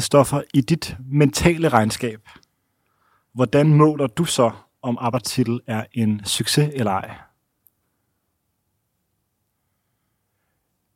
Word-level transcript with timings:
Christoffer, 0.00 0.42
i 0.54 0.60
dit 0.60 0.96
mentale 1.12 1.68
regnskab, 1.68 2.28
hvordan 3.34 3.68
måler 3.74 4.06
du 4.06 4.24
så, 4.24 4.50
om 4.82 4.98
arbejdstitel 5.00 5.60
er 5.66 5.84
en 5.92 6.20
succes 6.24 6.70
eller 6.74 6.90
ej? 6.90 7.14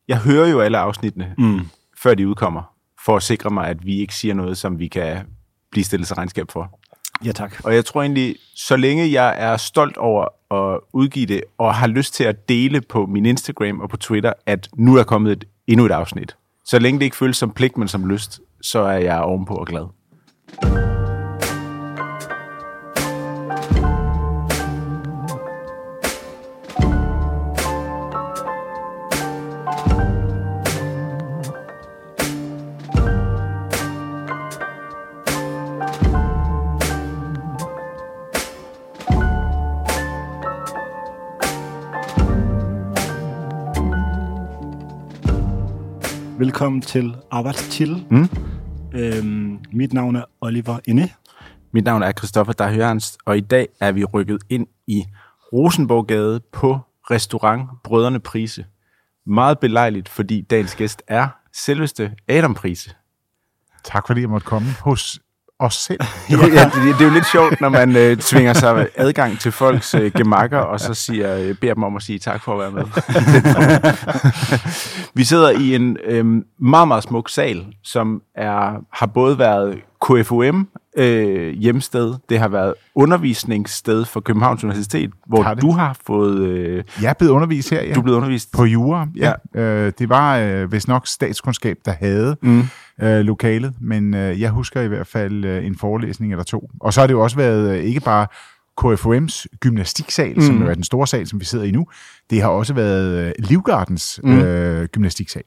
Jeg 0.08 0.18
hører 0.18 0.48
jo 0.48 0.60
alle 0.60 0.78
afsnittene, 0.78 1.34
Mm. 1.38 1.60
før 1.98 2.14
de 2.14 2.28
udkommer, 2.28 2.62
for 3.04 3.16
at 3.16 3.22
sikre 3.22 3.50
mig, 3.50 3.68
at 3.68 3.86
vi 3.86 3.98
ikke 4.00 4.14
siger 4.14 4.34
noget, 4.34 4.58
som 4.58 4.78
vi 4.78 4.88
kan 4.88 5.26
blive 5.70 5.84
stillet 5.84 6.06
til 6.06 6.16
regnskab 6.16 6.50
for. 6.50 6.80
Ja, 7.24 7.32
tak. 7.32 7.60
Og 7.64 7.74
jeg 7.74 7.84
tror 7.84 8.02
egentlig, 8.02 8.36
så 8.54 8.76
længe 8.76 9.12
jeg 9.12 9.34
er 9.38 9.56
stolt 9.56 9.96
over 9.96 10.26
at 10.54 10.80
udgive 10.92 11.26
det, 11.26 11.42
og 11.58 11.74
har 11.74 11.86
lyst 11.86 12.14
til 12.14 12.24
at 12.24 12.48
dele 12.48 12.80
på 12.80 13.06
min 13.06 13.26
Instagram 13.26 13.80
og 13.80 13.88
på 13.88 13.96
Twitter, 13.96 14.32
at 14.46 14.68
nu 14.76 14.96
er 14.96 15.02
kommet 15.04 15.32
et, 15.32 15.44
endnu 15.66 15.86
et 15.86 15.92
afsnit. 15.92 16.36
Så 16.64 16.78
længe 16.78 16.98
det 17.00 17.04
ikke 17.04 17.16
føles 17.16 17.36
som 17.36 17.50
pligt, 17.50 17.76
men 17.76 17.88
som 17.88 18.06
lyst, 18.06 18.40
så 18.62 18.80
er 18.80 18.98
jeg 18.98 19.20
ovenpå 19.20 19.54
og 19.54 19.66
glad. 19.66 20.99
Velkommen 46.60 46.82
til 46.82 47.16
Arbejdstitel. 47.30 48.06
Mm. 48.10 48.28
Øhm, 48.94 49.58
mit 49.72 49.92
navn 49.92 50.16
er 50.16 50.24
Oliver 50.40 50.80
Inde. 50.84 51.08
Mit 51.72 51.84
navn 51.84 52.02
er 52.02 52.12
Christoffer 52.12 52.52
Dahørens, 52.52 53.18
og 53.24 53.36
i 53.36 53.40
dag 53.40 53.68
er 53.80 53.92
vi 53.92 54.04
rykket 54.04 54.42
ind 54.48 54.66
i 54.86 55.04
Rosenborggade 55.52 56.40
på 56.52 56.78
restaurant 57.10 57.68
Brødrene 57.84 58.20
Prise. 58.20 58.66
Meget 59.26 59.58
belejligt, 59.58 60.08
fordi 60.08 60.40
dagens 60.40 60.74
gæst 60.74 61.02
er 61.08 61.28
selveste 61.52 62.12
Adam 62.28 62.54
Prise. 62.54 62.90
Tak 63.84 64.06
fordi 64.06 64.20
jeg 64.20 64.30
måtte 64.30 64.46
komme 64.46 64.68
hos 64.84 65.20
os 65.60 65.74
selv. 65.74 66.00
ja, 66.30 66.64
det, 66.64 66.74
det 66.74 67.00
er 67.00 67.04
jo 67.04 67.10
lidt 67.10 67.30
sjovt, 67.32 67.60
når 67.60 67.68
man 67.68 67.96
øh, 67.96 68.16
tvinger 68.16 68.52
sig 68.52 68.88
adgang 68.94 69.38
til 69.40 69.52
folks 69.52 69.94
øh, 69.94 70.12
gemakker, 70.12 70.58
og 70.58 70.80
så 70.80 70.94
siger, 70.94 71.36
øh, 71.36 71.54
beder 71.54 71.74
dem 71.74 71.82
om 71.82 71.96
at 71.96 72.02
sige 72.02 72.18
tak 72.18 72.42
for 72.42 72.52
at 72.52 72.58
være 72.58 72.70
med. 72.70 72.84
Vi 75.18 75.24
sidder 75.24 75.50
i 75.50 75.74
en 75.74 75.96
øh, 76.04 76.24
meget, 76.58 76.88
meget 76.88 77.02
smuk 77.02 77.28
sal, 77.28 77.66
som 77.84 78.22
er, 78.36 78.84
har 78.92 79.06
både 79.06 79.38
været 79.38 79.78
KFUM 80.04 80.68
øh, 80.96 81.52
hjemsted, 81.54 82.14
det 82.28 82.38
har 82.38 82.48
været 82.48 82.74
undervisningssted 82.94 84.04
for 84.04 84.20
Københavns 84.20 84.64
Universitet, 84.64 85.10
hvor 85.26 85.42
Har 85.42 85.54
det? 85.54 85.62
du 85.62 85.70
har 85.70 85.96
fået, 86.06 86.38
øh, 86.48 86.84
Jeg 87.02 87.08
er 87.10 87.14
blevet 87.14 87.32
undervist 87.32 87.70
her, 87.70 87.82
ja. 87.82 87.92
du 87.94 87.98
er 88.00 88.02
blevet 88.02 88.16
undervist. 88.16 88.52
På 88.52 88.64
jura, 88.64 89.06
ja. 89.16 89.32
ja. 89.54 89.60
Øh, 89.60 89.92
det 89.98 90.08
var 90.08 90.38
øh, 90.38 90.72
vist 90.72 90.88
nok 90.88 91.06
statskundskab, 91.06 91.76
der 91.84 91.92
havde 91.92 92.36
Mm. 92.42 92.62
øh, 93.02 93.20
lokalet, 93.20 93.72
men 93.80 94.14
øh, 94.14 94.40
jeg 94.40 94.50
husker 94.50 94.80
i 94.80 94.88
hvert 94.88 95.06
fald 95.06 95.44
øh, 95.44 95.66
en 95.66 95.76
forelæsning 95.78 96.32
eller 96.32 96.44
to. 96.44 96.70
Og 96.80 96.92
så 96.92 97.00
har 97.00 97.06
det 97.06 97.14
jo 97.14 97.20
også 97.22 97.36
været 97.36 97.78
øh, 97.78 97.84
ikke 97.84 98.00
bare 98.00 98.26
KFUM's 98.80 99.44
gymnastiksal, 99.60 100.34
mm. 100.36 100.40
som 100.42 100.62
jo 100.62 100.68
er 100.68 100.74
den 100.74 100.84
store 100.84 101.06
sal, 101.06 101.26
som 101.26 101.40
vi 101.40 101.44
sidder 101.44 101.64
i 101.64 101.70
nu. 101.70 101.86
Det 102.30 102.42
har 102.42 102.48
også 102.48 102.74
været 102.74 103.26
øh, 103.26 103.32
Livgardens 103.38 104.20
Mm. 104.24 104.38
øh, 104.38 104.86
gymnastiksal. 104.88 105.42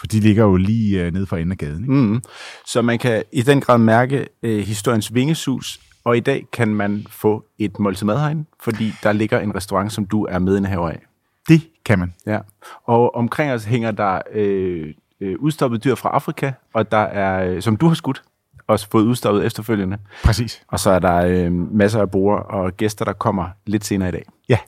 For 0.00 0.06
de 0.06 0.20
ligger 0.20 0.44
jo 0.44 0.56
lige 0.56 1.04
øh, 1.04 1.12
nede 1.12 1.26
for 1.26 1.36
enden 1.36 1.52
af 1.52 1.58
gaden. 1.58 1.82
Ikke? 1.84 1.94
Mm. 1.94 2.22
Så 2.66 2.82
man 2.82 2.98
kan 2.98 3.22
i 3.32 3.42
den 3.42 3.60
grad 3.60 3.78
mærke 3.78 4.28
øh, 4.42 4.58
historiens 4.58 5.14
vingesus, 5.14 5.80
og 6.04 6.16
i 6.16 6.20
dag 6.20 6.46
kan 6.52 6.68
man 6.74 7.06
få 7.10 7.44
et 7.58 7.78
måltid 7.78 8.06
mad 8.06 8.18
herinde, 8.18 8.44
fordi 8.62 8.92
der 9.02 9.12
ligger 9.12 9.40
en 9.40 9.54
restaurant, 9.54 9.92
som 9.92 10.06
du 10.06 10.24
er 10.24 10.38
medindehaver 10.38 10.88
af. 10.88 11.02
Det 11.48 11.62
kan 11.84 11.98
man. 11.98 12.14
Ja. 12.26 12.38
Og 12.84 13.14
omkring 13.14 13.52
os 13.52 13.64
hænger 13.64 13.90
der 13.90 14.20
øh, 14.32 14.94
øh, 15.20 15.36
udstoppet 15.38 15.84
dyr 15.84 15.94
fra 15.94 16.08
Afrika, 16.08 16.52
og 16.74 16.90
der 16.90 16.98
er, 16.98 17.50
øh, 17.50 17.62
som 17.62 17.76
du 17.76 17.88
har 17.88 17.94
skudt, 17.94 18.22
også 18.66 18.88
fået 18.90 19.04
udstoppet 19.04 19.46
efterfølgende. 19.46 19.98
Præcis. 20.24 20.62
Og 20.68 20.80
så 20.80 20.90
er 20.90 20.98
der 20.98 21.16
øh, 21.26 21.52
masser 21.52 22.00
af 22.00 22.10
borer 22.10 22.40
og 22.40 22.76
gæster, 22.76 23.04
der 23.04 23.12
kommer 23.12 23.48
lidt 23.66 23.84
senere 23.84 24.08
i 24.08 24.12
dag. 24.12 24.24
Ja. 24.48 24.58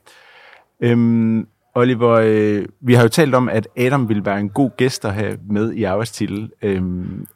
Øhm, 0.80 1.46
Oliver, 1.74 2.10
øh, 2.10 2.64
vi 2.80 2.94
har 2.94 3.02
jo 3.02 3.08
talt 3.08 3.34
om, 3.34 3.48
at 3.48 3.68
Adam 3.76 4.08
ville 4.08 4.24
være 4.24 4.40
en 4.40 4.48
god 4.48 4.70
gæst 4.76 5.04
at 5.04 5.14
have 5.14 5.38
med 5.50 5.72
i 5.72 5.84
arbejdstitel 5.84 6.50
øh, 6.62 6.82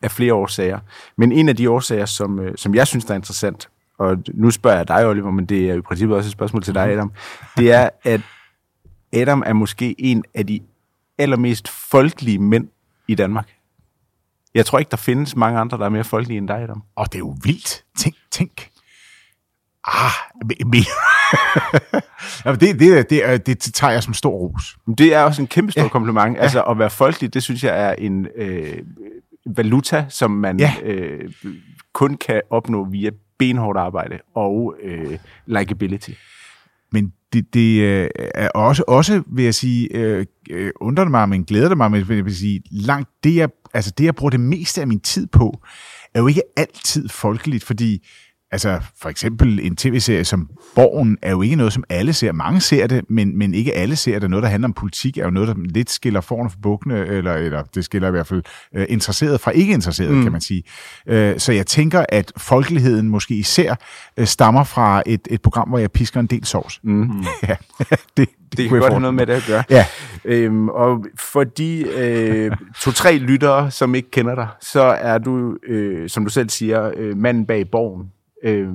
af 0.02 0.10
flere 0.10 0.34
årsager. 0.34 0.78
Men 1.16 1.32
en 1.32 1.48
af 1.48 1.56
de 1.56 1.70
årsager, 1.70 2.06
som, 2.06 2.40
øh, 2.40 2.52
som 2.56 2.74
jeg 2.74 2.86
synes 2.86 3.04
der 3.04 3.12
er 3.12 3.16
interessant, 3.16 3.68
og 3.98 4.18
nu 4.34 4.50
spørger 4.50 4.76
jeg 4.76 4.88
dig, 4.88 5.06
Oliver, 5.06 5.30
men 5.30 5.46
det 5.46 5.70
er 5.70 5.72
jo 5.72 5.78
i 5.78 5.82
princippet 5.82 6.16
også 6.16 6.28
et 6.28 6.32
spørgsmål 6.32 6.62
til 6.62 6.74
dig, 6.74 6.92
Adam, 6.92 7.12
det 7.56 7.72
er, 7.72 7.90
at 8.04 8.20
Adam 9.12 9.42
er 9.46 9.52
måske 9.52 9.94
en 9.98 10.24
af 10.34 10.46
de 10.46 10.60
allermest 11.18 11.68
folkelige 11.68 12.38
mænd 12.38 12.68
i 13.08 13.14
Danmark. 13.14 13.52
Jeg 14.54 14.66
tror 14.66 14.78
ikke, 14.78 14.90
der 14.90 14.96
findes 14.96 15.36
mange 15.36 15.58
andre, 15.58 15.78
der 15.78 15.84
er 15.84 15.88
mere 15.88 16.04
folkelige 16.04 16.38
end 16.38 16.48
dig, 16.48 16.56
Adam. 16.56 16.82
Og 16.96 17.06
det 17.06 17.14
er 17.14 17.18
jo 17.18 17.36
vildt. 17.44 17.84
Tænk, 17.98 18.14
tænk. 18.30 18.70
Ah, 19.86 20.10
me, 20.44 20.54
me. 20.70 20.78
Jamen, 22.44 22.60
det, 22.60 22.80
det, 22.80 23.10
det, 23.10 23.46
det, 23.46 23.58
tager 23.74 23.92
jeg 23.92 24.02
som 24.02 24.14
stor 24.14 24.30
ros. 24.30 24.76
Men 24.86 24.94
Det 24.94 25.14
er 25.14 25.22
også 25.22 25.42
en 25.42 25.48
kæmpe 25.48 25.72
stor 25.72 25.80
ja. 25.80 25.84
Ja. 25.84 25.88
kompliment. 25.90 26.36
Altså 26.38 26.62
at 26.62 26.78
være 26.78 26.90
folkelig, 26.90 27.34
det 27.34 27.42
synes 27.42 27.64
jeg 27.64 27.82
er 27.90 27.92
en 27.92 28.26
øh, 28.36 28.78
valuta, 29.56 30.06
som 30.08 30.30
man 30.30 30.60
Ja. 30.60 30.74
øh, 30.82 31.32
kun 31.92 32.16
kan 32.16 32.42
opnå 32.50 32.84
via 32.90 33.10
benhårdt 33.38 33.78
arbejde 33.78 34.18
og 34.34 34.74
øh, 34.82 35.18
likability. 35.46 36.10
Men 36.92 37.12
det, 37.32 37.54
det 37.54 37.80
øh, 37.82 38.08
er 38.34 38.48
også, 38.48 38.84
også, 38.88 39.22
vil 39.26 39.44
jeg 39.44 39.54
sige, 39.54 39.88
øh, 39.94 40.26
øh, 40.50 40.70
undrer 40.80 41.04
det 41.04 41.10
mig, 41.10 41.28
men 41.28 41.44
glæder 41.44 41.68
det 41.68 41.76
mig, 41.76 41.90
men 41.90 42.04
jeg 42.08 42.24
vil 42.24 42.36
sige, 42.36 42.62
langt 42.70 43.10
det 43.24 43.36
jeg, 43.36 43.48
altså 43.74 43.90
det, 43.98 44.04
jeg 44.04 44.14
bruger 44.14 44.30
det 44.30 44.40
meste 44.40 44.80
af 44.80 44.86
min 44.86 45.00
tid 45.00 45.26
på, 45.26 45.60
er 46.14 46.20
jo 46.20 46.26
ikke 46.26 46.42
altid 46.56 47.08
folkeligt, 47.08 47.64
fordi 47.64 48.06
altså 48.52 48.80
for 49.02 49.08
eksempel 49.08 49.60
en 49.62 49.76
tv-serie 49.76 50.24
som 50.24 50.48
Borgen 50.74 51.18
er 51.22 51.30
jo 51.30 51.42
ikke 51.42 51.56
noget, 51.56 51.72
som 51.72 51.84
alle 51.88 52.12
ser. 52.12 52.32
Mange 52.32 52.60
ser 52.60 52.86
det, 52.86 53.04
men, 53.08 53.38
men 53.38 53.54
ikke 53.54 53.74
alle 53.74 53.96
ser 53.96 54.18
det. 54.18 54.30
Noget, 54.30 54.42
der 54.42 54.48
handler 54.48 54.68
om 54.68 54.72
politik, 54.72 55.18
er 55.18 55.24
jo 55.24 55.30
noget, 55.30 55.48
der 55.48 55.54
lidt 55.58 55.90
skiller 55.90 56.20
foran 56.20 56.50
for 56.50 56.58
bukkene, 56.62 57.06
eller, 57.06 57.34
eller 57.34 57.62
det 57.62 57.84
skiller 57.84 58.08
i 58.08 58.10
hvert 58.10 58.26
fald 58.26 58.42
øh, 58.74 58.86
interesseret 58.88 59.40
fra 59.40 59.50
ikke 59.50 59.74
interesseret, 59.74 60.14
mm. 60.14 60.22
kan 60.22 60.32
man 60.32 60.40
sige. 60.40 60.62
Øh, 61.06 61.38
så 61.38 61.52
jeg 61.52 61.66
tænker, 61.66 62.04
at 62.08 62.32
folkeligheden 62.36 63.08
måske 63.08 63.34
især 63.34 63.74
øh, 64.16 64.26
stammer 64.26 64.64
fra 64.64 65.02
et, 65.06 65.28
et 65.30 65.42
program, 65.42 65.68
hvor 65.68 65.78
jeg 65.78 65.90
pisker 65.92 66.20
en 66.20 66.26
del 66.26 66.44
sovs. 66.44 66.80
Mm. 66.82 67.10
Ja, 67.48 67.56
det, 67.88 67.98
det, 68.16 68.28
Det 68.56 68.68
kan 68.68 68.78
godt 68.78 68.92
have 68.92 69.00
noget 69.00 69.14
med 69.14 69.26
det 69.26 69.32
at 69.32 69.44
gøre. 69.46 69.64
Ja. 69.70 69.86
Øhm, 70.24 70.68
og 70.68 71.06
for 71.18 71.44
de 71.44 71.80
øh, 71.96 72.50
to-tre 72.80 73.18
lyttere, 73.18 73.70
som 73.70 73.94
ikke 73.94 74.10
kender 74.10 74.34
dig, 74.34 74.48
så 74.60 74.82
er 74.82 75.18
du, 75.18 75.56
øh, 75.68 76.08
som 76.08 76.24
du 76.24 76.30
selv 76.30 76.50
siger, 76.50 76.90
øh, 76.96 77.16
manden 77.16 77.46
bag 77.46 77.70
borgen 77.70 78.10
øh, 78.44 78.68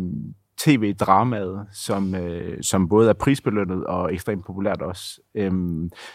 tv-dramaet, 0.58 1.66
som, 1.74 2.16
øh, 2.16 2.64
som 2.64 2.90
både 2.90 3.10
er 3.10 3.14
prisbelønnet 3.14 3.86
og 3.86 4.14
ekstremt 4.14 4.46
populært 4.46 4.82
også. 4.82 5.22
Øh, 5.36 5.52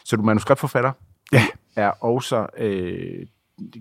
så 0.04 0.16
du 0.16 0.22
er 0.22 0.26
manuskriptforfatter? 0.26 0.92
Ja. 1.32 1.46
Er 1.76 2.04
også 2.04 2.46
øh, 2.58 3.26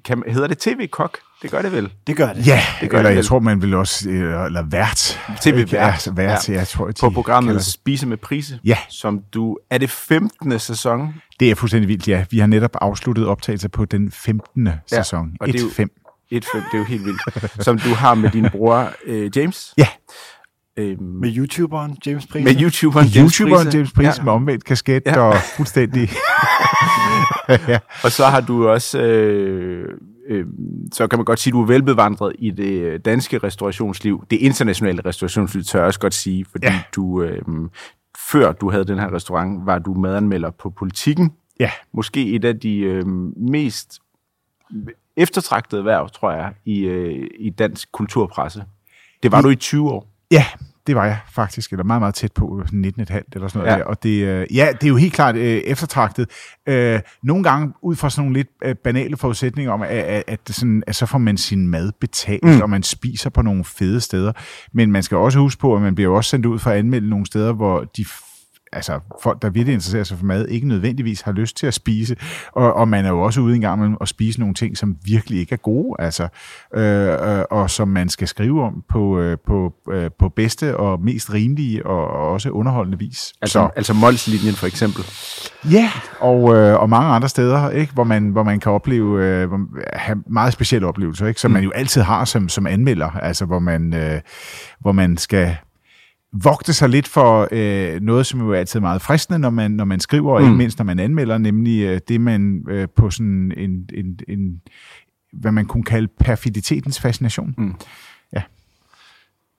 kan, 0.05 0.23
hedder 0.27 0.47
det 0.47 0.57
tv-kok? 0.57 1.17
Det 1.41 1.51
gør 1.51 1.61
det 1.61 1.71
vel? 1.71 1.93
Det 2.07 2.17
gør 2.17 2.33
det. 2.33 2.47
Ja, 2.47 2.61
det 2.81 2.89
gør 2.89 2.97
eller 2.97 3.09
det 3.09 3.15
vel. 3.15 3.15
jeg 3.15 3.25
tror, 3.25 3.39
man 3.39 3.61
vil 3.61 3.73
også, 3.73 4.09
øh, 4.09 4.45
eller 4.45 4.63
vært. 4.63 5.19
TV-vært. 5.41 6.07
Ja, 6.07 6.11
vært, 6.11 6.49
ja. 6.49 6.53
jeg 6.53 6.67
tror, 6.67 6.91
På 6.99 7.09
programmet 7.09 7.65
Spise 7.65 8.07
med 8.07 8.17
Prise, 8.17 8.59
ja. 8.65 8.77
som 8.89 9.23
du, 9.33 9.57
er 9.69 9.77
det 9.77 9.89
15. 9.89 10.59
sæson? 10.59 11.13
Det 11.39 11.51
er 11.51 11.55
fuldstændig 11.55 11.87
vildt, 11.87 12.07
ja. 12.07 12.25
Vi 12.31 12.39
har 12.39 12.47
netop 12.47 12.75
afsluttet 12.81 13.27
optagelser 13.27 13.69
på 13.69 13.85
den 13.85 14.11
15. 14.11 14.67
Ja. 14.67 14.73
sæson. 14.87 15.37
1-5 15.43 16.04
et 16.31 16.45
film, 16.51 16.63
det 16.63 16.73
er 16.73 16.77
jo 16.77 16.83
helt 16.83 17.05
vildt. 17.05 17.63
Som 17.63 17.79
du 17.79 17.89
har 17.89 18.13
med 18.15 18.29
din 18.29 18.49
bror, 18.49 18.91
øh, 19.05 19.37
James. 19.37 19.73
Ja. 19.77 19.87
Øhm, 20.77 21.03
med 21.03 21.37
YouTuberen 21.37 21.97
James 22.05 22.27
Prise. 22.27 22.43
Med 22.43 22.61
YouTuberen 22.61 23.07
James 23.07 23.37
YouTuberen 23.37 23.65
Prise. 23.65 23.77
James 23.77 23.91
Prise 23.91 24.13
ja. 24.17 24.23
med 24.23 24.33
omvendt 24.33 24.63
kasket 24.63 25.03
ja. 25.05 25.19
og 25.19 25.35
fuldstændig... 25.57 26.09
ja. 27.67 27.79
Og 28.03 28.11
så 28.11 28.25
har 28.25 28.41
du 28.41 28.67
også... 28.67 29.01
Øh, 29.01 29.89
øh, 30.29 30.45
så 30.93 31.07
kan 31.07 31.19
man 31.19 31.25
godt 31.25 31.39
sige, 31.39 31.51
du 31.51 31.61
er 31.61 31.65
velbevandret 31.65 32.33
i 32.39 32.51
det 32.51 33.05
danske 33.05 33.37
restaurationsliv. 33.37 34.23
Det 34.31 34.37
internationale 34.37 35.01
restaurationsliv 35.05 35.63
tør 35.63 35.79
jeg 35.79 35.87
også 35.87 35.99
godt 35.99 36.13
sige, 36.13 36.45
fordi 36.51 36.67
ja. 36.67 36.81
du... 36.95 37.21
Øh, 37.21 37.41
før 38.31 38.51
du 38.51 38.71
havde 38.71 38.85
den 38.85 38.99
her 38.99 39.13
restaurant, 39.13 39.65
var 39.65 39.79
du 39.79 39.93
madanmelder 39.93 40.51
på 40.51 40.69
Politiken. 40.69 41.33
Ja. 41.59 41.71
Måske 41.93 42.31
et 42.31 42.45
af 42.45 42.59
de 42.59 42.79
øh, 42.79 43.05
mest 43.37 43.99
eftertragtede 45.17 45.85
værv, 45.85 46.09
tror 46.09 46.31
jeg, 46.31 46.53
i, 46.65 46.79
øh, 46.79 47.27
i 47.39 47.49
dansk 47.49 47.91
kulturpresse. 47.91 48.63
Det 49.23 49.31
var 49.31 49.41
du 49.41 49.49
i 49.49 49.55
20 49.55 49.91
år. 49.91 50.07
ja, 50.31 50.45
det 50.87 50.95
var 50.95 51.05
jeg 51.05 51.17
faktisk, 51.29 51.71
eller 51.71 51.83
meget, 51.83 52.01
meget 52.01 52.15
tæt 52.15 52.31
på, 52.31 52.63
sådan 52.65 52.85
19,5 52.85 53.21
eller 53.33 53.47
sådan 53.47 53.59
noget. 53.59 53.71
Ja. 53.71 53.77
Ja. 53.77 53.83
Og 53.83 54.03
det, 54.03 54.23
øh, 54.23 54.55
ja, 54.55 54.67
det 54.71 54.83
er 54.83 54.87
jo 54.87 54.95
helt 54.95 55.13
klart 55.13 55.35
øh, 55.35 55.57
eftertragtet. 55.57 56.29
Øh, 56.67 56.99
nogle 57.23 57.43
gange 57.43 57.73
ud 57.81 57.95
fra 57.95 58.09
sådan 58.09 58.23
nogle 58.23 58.37
lidt 58.39 58.47
øh, 58.63 58.75
banale 58.75 59.17
forudsætninger 59.17 59.73
om, 59.73 59.81
at, 59.81 59.89
at, 59.89 60.23
at, 60.27 60.39
sådan, 60.45 60.83
at 60.87 60.95
så 60.95 61.05
får 61.05 61.17
man 61.17 61.37
sin 61.37 61.67
mad 61.67 61.91
betalt, 62.01 62.43
mm. 62.43 62.61
og 62.61 62.69
man 62.69 62.83
spiser 62.83 63.29
på 63.29 63.41
nogle 63.41 63.63
fede 63.63 64.01
steder. 64.01 64.31
Men 64.73 64.91
man 64.91 65.03
skal 65.03 65.17
også 65.17 65.39
huske 65.39 65.59
på, 65.59 65.75
at 65.75 65.81
man 65.81 65.95
bliver 65.95 66.15
også 66.15 66.29
sendt 66.29 66.45
ud 66.45 66.59
for 66.59 66.71
at 66.71 66.77
anmelde 66.77 67.09
nogle 67.09 67.25
steder, 67.25 67.53
hvor 67.53 67.83
de 67.83 68.05
altså 68.73 68.99
folk, 69.21 69.41
der 69.41 69.49
virkelig 69.49 69.73
interesserer 69.73 70.03
sig 70.03 70.17
for 70.17 70.25
mad, 70.25 70.47
ikke 70.47 70.67
nødvendigvis 70.67 71.21
har 71.21 71.31
lyst 71.31 71.57
til 71.57 71.67
at 71.67 71.73
spise, 71.73 72.15
og, 72.51 72.73
og 72.73 72.87
man 72.87 73.05
er 73.05 73.09
jo 73.09 73.21
også 73.21 73.41
ude 73.41 73.55
en 73.55 73.61
gang 73.61 73.79
imellem 73.79 73.97
at 74.01 74.07
spise 74.07 74.39
nogle 74.39 74.55
ting, 74.55 74.77
som 74.77 74.97
virkelig 75.05 75.39
ikke 75.39 75.53
er 75.53 75.57
gode, 75.57 75.95
altså, 75.99 76.27
øh, 76.75 77.07
øh, 77.07 77.43
og 77.51 77.69
som 77.69 77.87
man 77.87 78.09
skal 78.09 78.27
skrive 78.27 78.63
om 78.63 78.83
på, 78.89 79.19
øh, 79.19 79.37
på, 79.47 79.73
øh, 79.91 80.09
på 80.19 80.29
bedste 80.29 80.77
og 80.77 81.01
mest 81.01 81.33
rimelige 81.33 81.85
og, 81.85 82.07
og 82.07 82.31
også 82.31 82.49
underholdende 82.49 82.99
vis. 82.99 83.33
Altså, 83.41 83.69
altså 83.75 83.93
Mols-linjen 83.93 84.55
for 84.55 84.67
eksempel. 84.67 85.03
Ja, 85.71 85.91
og, 86.19 86.55
øh, 86.55 86.79
og 86.79 86.89
mange 86.89 87.09
andre 87.09 87.29
steder, 87.29 87.69
ikke, 87.69 87.93
hvor, 87.93 88.03
man, 88.03 88.29
hvor 88.29 88.43
man 88.43 88.59
kan 88.59 88.71
opleve 88.71 89.25
øh, 89.25 89.49
have 89.93 90.23
meget 90.27 90.53
specielle 90.53 90.87
oplevelser, 90.87 91.27
ikke, 91.27 91.41
som 91.41 91.51
mm. 91.51 91.53
man 91.53 91.63
jo 91.63 91.71
altid 91.71 92.01
har 92.01 92.25
som, 92.25 92.49
som 92.49 92.67
anmelder, 92.67 93.11
altså 93.11 93.45
hvor 93.45 93.59
man, 93.59 93.93
øh, 93.93 94.21
hvor 94.79 94.91
man 94.91 95.17
skal 95.17 95.55
vogte 96.43 96.73
sig 96.73 96.89
lidt 96.89 97.07
for 97.07 97.47
øh, 97.51 98.01
noget, 98.01 98.25
som 98.25 98.39
jo 98.39 98.51
er 98.51 98.55
altid 98.59 98.79
meget 98.79 99.01
fristende, 99.01 99.39
når 99.39 99.49
man, 99.49 99.71
når 99.71 99.85
man 99.85 99.99
skriver, 99.99 100.33
og 100.33 100.41
ikke 100.41 100.51
Mm. 100.51 100.57
mindst 100.57 100.77
når 100.77 100.85
man 100.85 100.99
anmelder, 100.99 101.37
nemlig 101.37 101.81
øh, 101.83 101.99
det, 102.07 102.21
man 102.21 102.65
øh, 102.69 102.87
på 102.95 103.09
sådan 103.09 103.53
en, 103.57 103.89
en, 103.93 104.19
en, 104.27 104.61
hvad 105.33 105.51
man 105.51 105.65
kunne 105.65 105.83
kalde 105.83 106.07
perfiditetens 106.19 106.99
fascination. 106.99 107.53
Mm. 107.57 107.75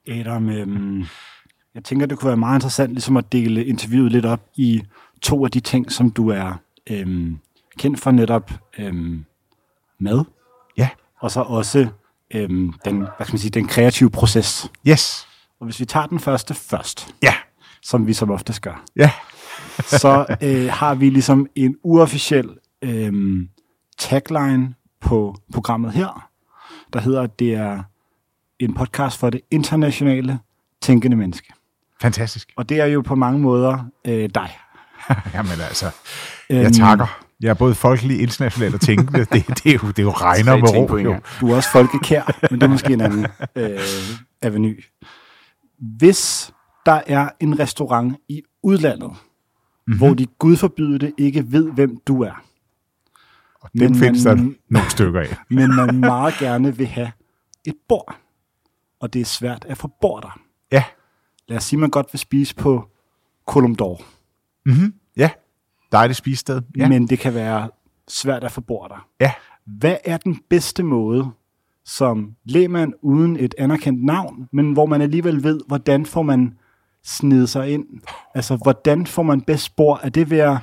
Adam, 0.09 0.49
øhm, 0.49 1.05
jeg 1.75 1.85
tænker, 1.85 2.07
det 2.07 2.19
kunne 2.19 2.29
være 2.29 2.37
meget 2.37 2.57
interessant 2.57 2.93
ligesom 2.93 3.17
at 3.17 3.33
dele 3.33 3.65
interviewet 3.65 4.13
lidt 4.13 4.25
op 4.27 4.41
i 4.57 4.83
to 5.23 5.45
af 5.45 5.51
de 5.51 5.61
ting, 5.61 5.93
som 5.93 6.11
du 6.11 6.29
er 6.29 6.61
øhm, 6.91 7.39
kendt 7.79 8.01
for 8.01 8.11
netop 8.11 8.51
øhm, 8.79 9.25
mad, 10.01 10.25
Ja, 10.79 10.89
og 11.21 11.31
så 11.31 11.41
også 11.41 11.89
øhm, 12.35 12.73
den, 12.85 12.97
hvad 12.97 13.09
skal 13.27 13.33
man 13.33 13.39
sige, 13.39 13.51
den 13.51 13.67
kreative 13.67 14.11
proces. 14.11 14.71
yes, 14.89 15.29
Og 15.61 15.65
hvis 15.67 15.81
vi 15.81 15.85
tager 15.85 16.07
den 16.07 16.21
første 16.21 16.55
først, 16.55 17.15
ja, 17.23 17.35
som 17.83 18.07
vi 18.07 18.13
som 18.13 18.31
oftest 18.31 18.63
gør, 18.63 18.85
ja, 18.97 19.11
så 20.03 20.37
øh, 20.43 20.69
har 20.73 20.95
vi 20.95 21.11
ligesom 21.11 21.47
en 21.55 21.77
uofficiel 21.83 22.49
øhm, 22.83 23.49
tagline 23.99 24.75
på 25.01 25.37
programmet 25.53 25.93
her, 25.93 26.29
der 26.93 27.01
hedder, 27.01 27.23
at 27.23 27.39
det 27.39 27.55
er 27.55 27.83
en 28.59 28.75
podcast 28.75 29.19
for 29.19 29.31
det 29.31 29.41
internationale 29.51 30.39
tænkende 30.83 31.17
menneske. 31.17 31.53
fantastisk. 32.01 32.53
Og 32.57 32.69
det 32.69 32.81
er 32.81 32.87
jo 32.87 33.01
på 33.01 33.15
mange 33.15 33.41
måder 33.41 33.85
øh, 34.05 34.31
dig. 34.35 34.51
Jamen 35.35 35.61
altså, 35.69 35.91
Øhm, 36.51 36.63
jeg 36.63 36.73
takker. 36.73 37.21
Jeg 37.41 37.49
er 37.49 37.55
både 37.55 37.75
folkelig, 37.75 38.21
internationalt 38.21 38.75
og 38.75 38.81
tænkende. 38.81 39.19
Det, 39.19 39.47
det, 39.65 39.67
er, 39.67 39.79
jo, 39.83 39.89
det 39.89 39.99
er 39.99 40.03
jo 40.03 40.11
regner 40.11 40.57
med 40.57 40.69
ro. 40.77 40.87
Du 41.41 41.53
er 41.53 41.57
også 41.57 41.71
folkekær, 41.73 42.49
men 42.51 42.61
det 42.61 42.67
er 42.67 42.71
måske 42.71 42.93
en 42.93 43.01
anden 43.01 43.27
øh, 43.57 43.81
aveny. 44.43 44.85
Hvis 45.79 46.53
der 46.87 47.01
er 47.07 47.29
en 47.41 47.59
restaurant 47.59 48.17
i 48.29 48.43
udlandet, 48.63 49.11
mm-hmm. 49.11 49.97
hvor 49.99 50.15
de 50.15 50.27
gud 50.27 50.57
forbyde 50.57 50.99
det 50.99 51.15
ikke 51.19 51.53
ved, 51.53 51.73
hvem 51.73 51.97
du 52.07 52.23
er, 52.23 52.43
Og 53.61 53.71
dem 53.73 53.91
Men 53.91 53.95
findes 53.95 54.23
der 54.23 54.35
man- 54.35 54.57
nogle 54.71 54.91
stykker 54.91 55.21
af. 55.21 55.37
men 55.51 55.75
man 55.77 56.01
meget 56.01 56.35
gerne 56.39 56.77
vil 56.77 56.87
have 56.87 57.13
et 57.65 57.75
bord, 57.89 58.17
og 59.01 59.13
det 59.13 59.21
er 59.21 59.25
svært 59.25 59.65
at 59.69 59.79
få 59.79 59.91
bord 60.01 60.23
der. 60.23 60.41
Ja, 60.73 60.85
Lad 61.49 61.57
os 61.57 61.65
sige, 61.65 61.81
man 61.81 61.91
godt 61.91 62.07
vil 62.13 62.19
spise 62.19 62.55
på 62.55 62.89
Colum 63.47 63.77
d'Or, 63.83 64.03
mm-hmm. 64.67 64.95
ja. 65.17 65.31
Dejligt 65.93 66.17
spisested. 66.17 66.63
Ja. 66.77 66.89
men 66.89 67.07
det 67.09 67.19
kan 67.19 67.35
være 67.35 67.71
svært 68.09 68.45
at 68.45 68.53
få 68.53 68.61
bord 68.61 68.91
der. 68.91 69.09
ja. 69.21 69.33
Hvad 69.67 69.97
er 70.05 70.17
den 70.17 70.41
bedste 70.51 70.83
måde, 70.83 71.31
som 71.87 72.33
lægmand 72.45 72.93
uden 73.03 73.37
et 73.37 73.55
anerkendt 73.59 74.05
navn, 74.05 74.49
men 74.53 74.73
hvor 74.73 74.87
man 74.87 75.01
alligevel 75.01 75.43
ved, 75.43 75.61
hvordan 75.67 76.07
får 76.07 76.23
man 76.23 76.55
snedet 77.05 77.49
sig 77.49 77.71
ind? 77.73 77.85
Altså, 78.35 78.57
hvordan 78.57 79.07
får 79.07 79.23
man 79.23 79.41
bedst 79.41 79.65
spor? 79.65 80.01
Er 80.03 80.09
det 80.09 80.31
ved 80.31 80.39
at 80.39 80.59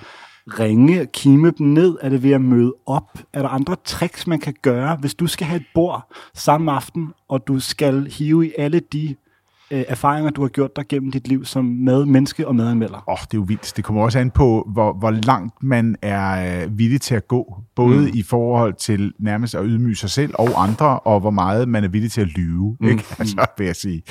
ringe, 0.48 1.06
kime 1.06 1.52
dem 1.52 1.68
ned? 1.68 1.98
Er 2.02 2.10
det 2.10 2.24
ved 2.24 2.32
at 2.32 2.42
møde 2.42 2.74
op? 2.86 3.20
Er 3.34 3.42
der 3.42 3.50
andre 3.50 3.76
tricks, 3.86 4.28
man 4.28 4.40
kan 4.40 4.54
gøre, 4.62 4.96
hvis 4.96 5.16
du 5.16 5.28
skal 5.28 5.48
have 5.48 5.60
et 5.60 5.66
bord 5.74 6.14
samme 6.34 6.72
aften, 6.72 7.14
og 7.28 7.48
du 7.48 7.60
skal 7.60 8.12
hive 8.12 8.48
i 8.48 8.52
alle 8.58 8.80
de 8.80 9.16
øh, 9.72 9.84
erfaringer, 9.88 10.32
du 10.32 10.42
har 10.42 10.50
gjort 10.50 10.76
dig 10.76 10.86
gennem 10.90 11.12
dit 11.12 11.28
liv 11.28 11.46
som 11.46 11.66
madmenneske 11.66 12.48
og 12.48 12.56
madanmelder? 12.56 12.98
Åh, 13.08 13.14
oh, 13.14 13.18
det 13.22 13.34
er 13.34 13.38
jo 13.38 13.46
vildt. 13.48 13.74
Det 13.76 13.84
kommer 13.84 14.04
også 14.04 14.20
an 14.20 14.32
på, 14.32 14.70
hvor, 14.74 14.94
hvor 14.94 15.12
langt 15.12 15.64
man 15.64 15.96
er 16.02 16.64
øh, 16.64 16.78
villig 16.78 17.02
til 17.02 17.16
at 17.16 17.28
gå. 17.28 17.58
Både 17.76 18.02
mm. 18.02 18.12
i 18.14 18.24
forhold 18.24 18.74
til 18.74 19.14
nærmest 19.20 19.56
at 19.56 19.62
ydmyge 19.66 19.96
sig 19.96 20.10
selv 20.10 20.34
og 20.40 20.64
andre, 20.64 21.00
og 21.00 21.20
hvor 21.20 21.30
meget 21.30 21.70
man 21.70 21.84
er 21.84 21.88
villig 21.88 22.12
til 22.12 22.22
at 22.22 22.28
lyve, 22.28 22.78
mm. 22.80 22.88
ikke? 22.88 23.04
Altså, 23.24 23.46
vil 23.58 23.66
jeg 23.66 23.76
sige. 23.76 24.04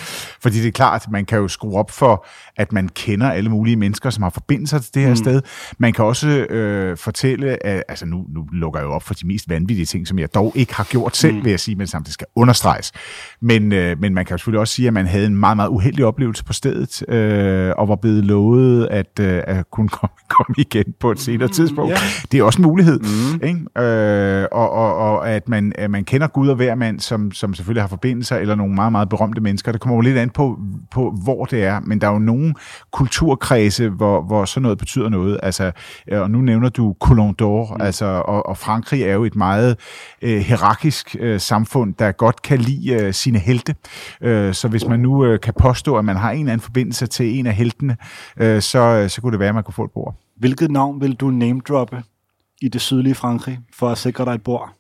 Fordi 0.43 0.59
det 0.59 0.67
er 0.67 0.73
klart, 0.73 1.07
man 1.11 1.25
kan 1.25 1.39
jo 1.39 1.49
skrue 1.49 1.79
op 1.79 1.91
for, 1.91 2.27
at 2.57 2.73
man 2.73 2.89
kender 2.89 3.31
alle 3.31 3.51
mulige 3.51 3.77
mennesker, 3.77 4.11
som 4.11 4.23
har 4.23 4.31
forbindelser 4.31 4.79
til 4.79 4.95
det 4.95 5.03
her 5.03 5.11
mm. 5.11 5.17
sted. 5.17 5.43
Man 5.79 5.93
kan 5.93 6.05
også 6.05 6.29
øh, 6.29 6.97
fortælle, 6.97 7.67
at, 7.67 7.83
altså 7.89 8.07
nu, 8.07 8.25
nu 8.29 8.47
lukker 8.53 8.81
jeg 8.81 8.87
jo 8.87 8.93
op 8.93 9.03
for 9.03 9.15
de 9.15 9.27
mest 9.27 9.49
vanvittige 9.49 9.87
ting, 9.87 10.09
som 10.09 10.19
jeg 10.19 10.35
dog 10.35 10.53
ikke 10.55 10.75
har 10.75 10.85
gjort 10.85 11.17
selv, 11.17 11.37
mm. 11.37 11.45
vil 11.45 11.51
jeg 11.51 11.61
sige, 11.61 11.77
men 11.77 11.87
samtidig 11.87 12.13
skal 12.13 12.27
understreges. 12.37 12.93
Men, 13.41 13.73
øh, 13.73 14.01
men 14.01 14.15
man 14.15 14.25
kan 14.25 14.35
jo 14.35 14.39
selvfølgelig 14.39 14.61
også 14.61 14.75
sige, 14.75 14.89
at 14.89 14.95
man 14.95 15.07
havde 15.07 15.27
en 15.27 15.37
meget, 15.43 15.57
meget 15.57 15.69
uheldig 15.69 16.05
oplevelse 16.05 16.45
på 16.45 16.53
stedet, 16.53 17.09
øh, 17.09 17.73
og 17.79 17.89
var 17.89 17.97
blevet 17.97 18.25
lovet 18.25 18.87
at, 18.91 19.21
øh, 19.21 19.43
at 19.47 19.71
kunne 19.71 19.89
komme, 19.89 20.15
komme 20.37 20.55
igen 20.59 20.85
på 21.01 21.11
et 21.11 21.21
senere 21.21 21.49
tidspunkt. 21.49 21.91
ja. 21.91 21.97
Det 22.33 22.41
er 22.41 22.45
også 22.45 22.59
en 22.59 22.63
mulighed. 22.63 23.01
Mm. 23.01 23.41
Ikke? 23.43 23.89
Øh, 23.89 24.47
og, 24.53 24.71
og, 24.71 24.97
og 24.97 25.31
at, 25.31 25.49
man, 25.49 25.73
at 25.79 25.91
man 25.91 26.05
kender 26.05 26.27
Gud 26.27 26.49
og 26.49 26.57
hver 26.57 26.75
mand, 26.75 27.01
som, 27.01 27.33
som 27.33 27.55
selvfølgelig 27.55 27.83
har 27.83 27.89
forbindelser, 27.89 28.37
eller 28.37 28.55
nogle 28.55 28.75
meget, 28.75 28.93
meget 28.93 29.09
berømte 29.09 29.41
mennesker. 29.41 29.73
Det 29.73 29.81
kommer 29.81 29.97
jo 29.97 30.01
lidt 30.01 30.19
an 30.19 30.31
på, 30.31 30.59
på, 30.91 31.15
hvor 31.25 31.45
det 31.45 31.65
er. 31.65 31.81
Men 31.81 32.01
der 32.01 32.09
er 32.09 32.13
jo 32.13 32.19
nogle 32.19 32.55
kulturkredse, 32.93 33.89
hvor, 33.89 34.23
hvor 34.23 34.45
sådan 34.45 34.63
noget 34.63 34.79
betyder 34.79 35.09
noget. 35.09 35.41
Altså, 35.43 35.73
øh, 36.09 36.21
og 36.21 36.31
nu 36.31 36.39
nævner 36.39 36.69
du 36.69 36.95
Colon 37.01 37.35
d'Or, 37.43 37.75
mm. 37.75 37.83
altså, 37.83 38.05
og, 38.05 38.47
og 38.47 38.59
Frankrig 38.59 39.03
er 39.03 39.13
jo 39.13 39.25
et 39.25 39.37
meget 39.37 39.77
øh, 40.23 40.39
hierarkisk 40.39 41.17
øh, 41.21 41.41
samfund, 41.41 41.95
der 41.99 42.13
godt 42.13 42.43
kan 42.43 42.59
lide 42.59 42.93
øh, 42.93 43.15
sine 43.15 43.39
helte. 43.39 43.75
Øh, 44.21 44.55
så 44.55 44.69
hvis 44.69 44.87
man 44.87 45.01
nu 45.01 45.25
øh, 45.25 45.32
kan 45.41 45.55
påstå, 45.59 45.97
at 45.97 46.05
man 46.05 46.17
har 46.17 46.31
en 46.31 46.39
eller 46.39 46.53
anden 46.53 46.65
forbindelse 46.65 47.07
til 47.07 47.39
en 47.39 47.47
af 47.47 47.55
heltene, 47.55 47.97
øh, 48.37 48.63
så, 48.63 49.07
så 49.09 49.21
kunne 49.21 49.33
det 49.33 49.39
være, 49.41 49.49
at 49.49 49.55
man 49.55 49.65
kunne 49.65 49.75
få 49.75 49.85
et 49.85 49.91
bord. 49.91 50.15
Hvilket 50.37 50.71
navn 50.71 51.01
vil 51.01 51.15
du 51.15 51.31
name-droppe 51.31 52.03
i 52.63 52.69
det 52.69 52.81
sydlige 52.81 53.15
Frankrig, 53.15 53.59
for 53.75 53.89
at 53.89 53.99
sikre 53.99 54.25
dig 54.25 54.33
et 54.33 54.43
bord? 54.43 54.71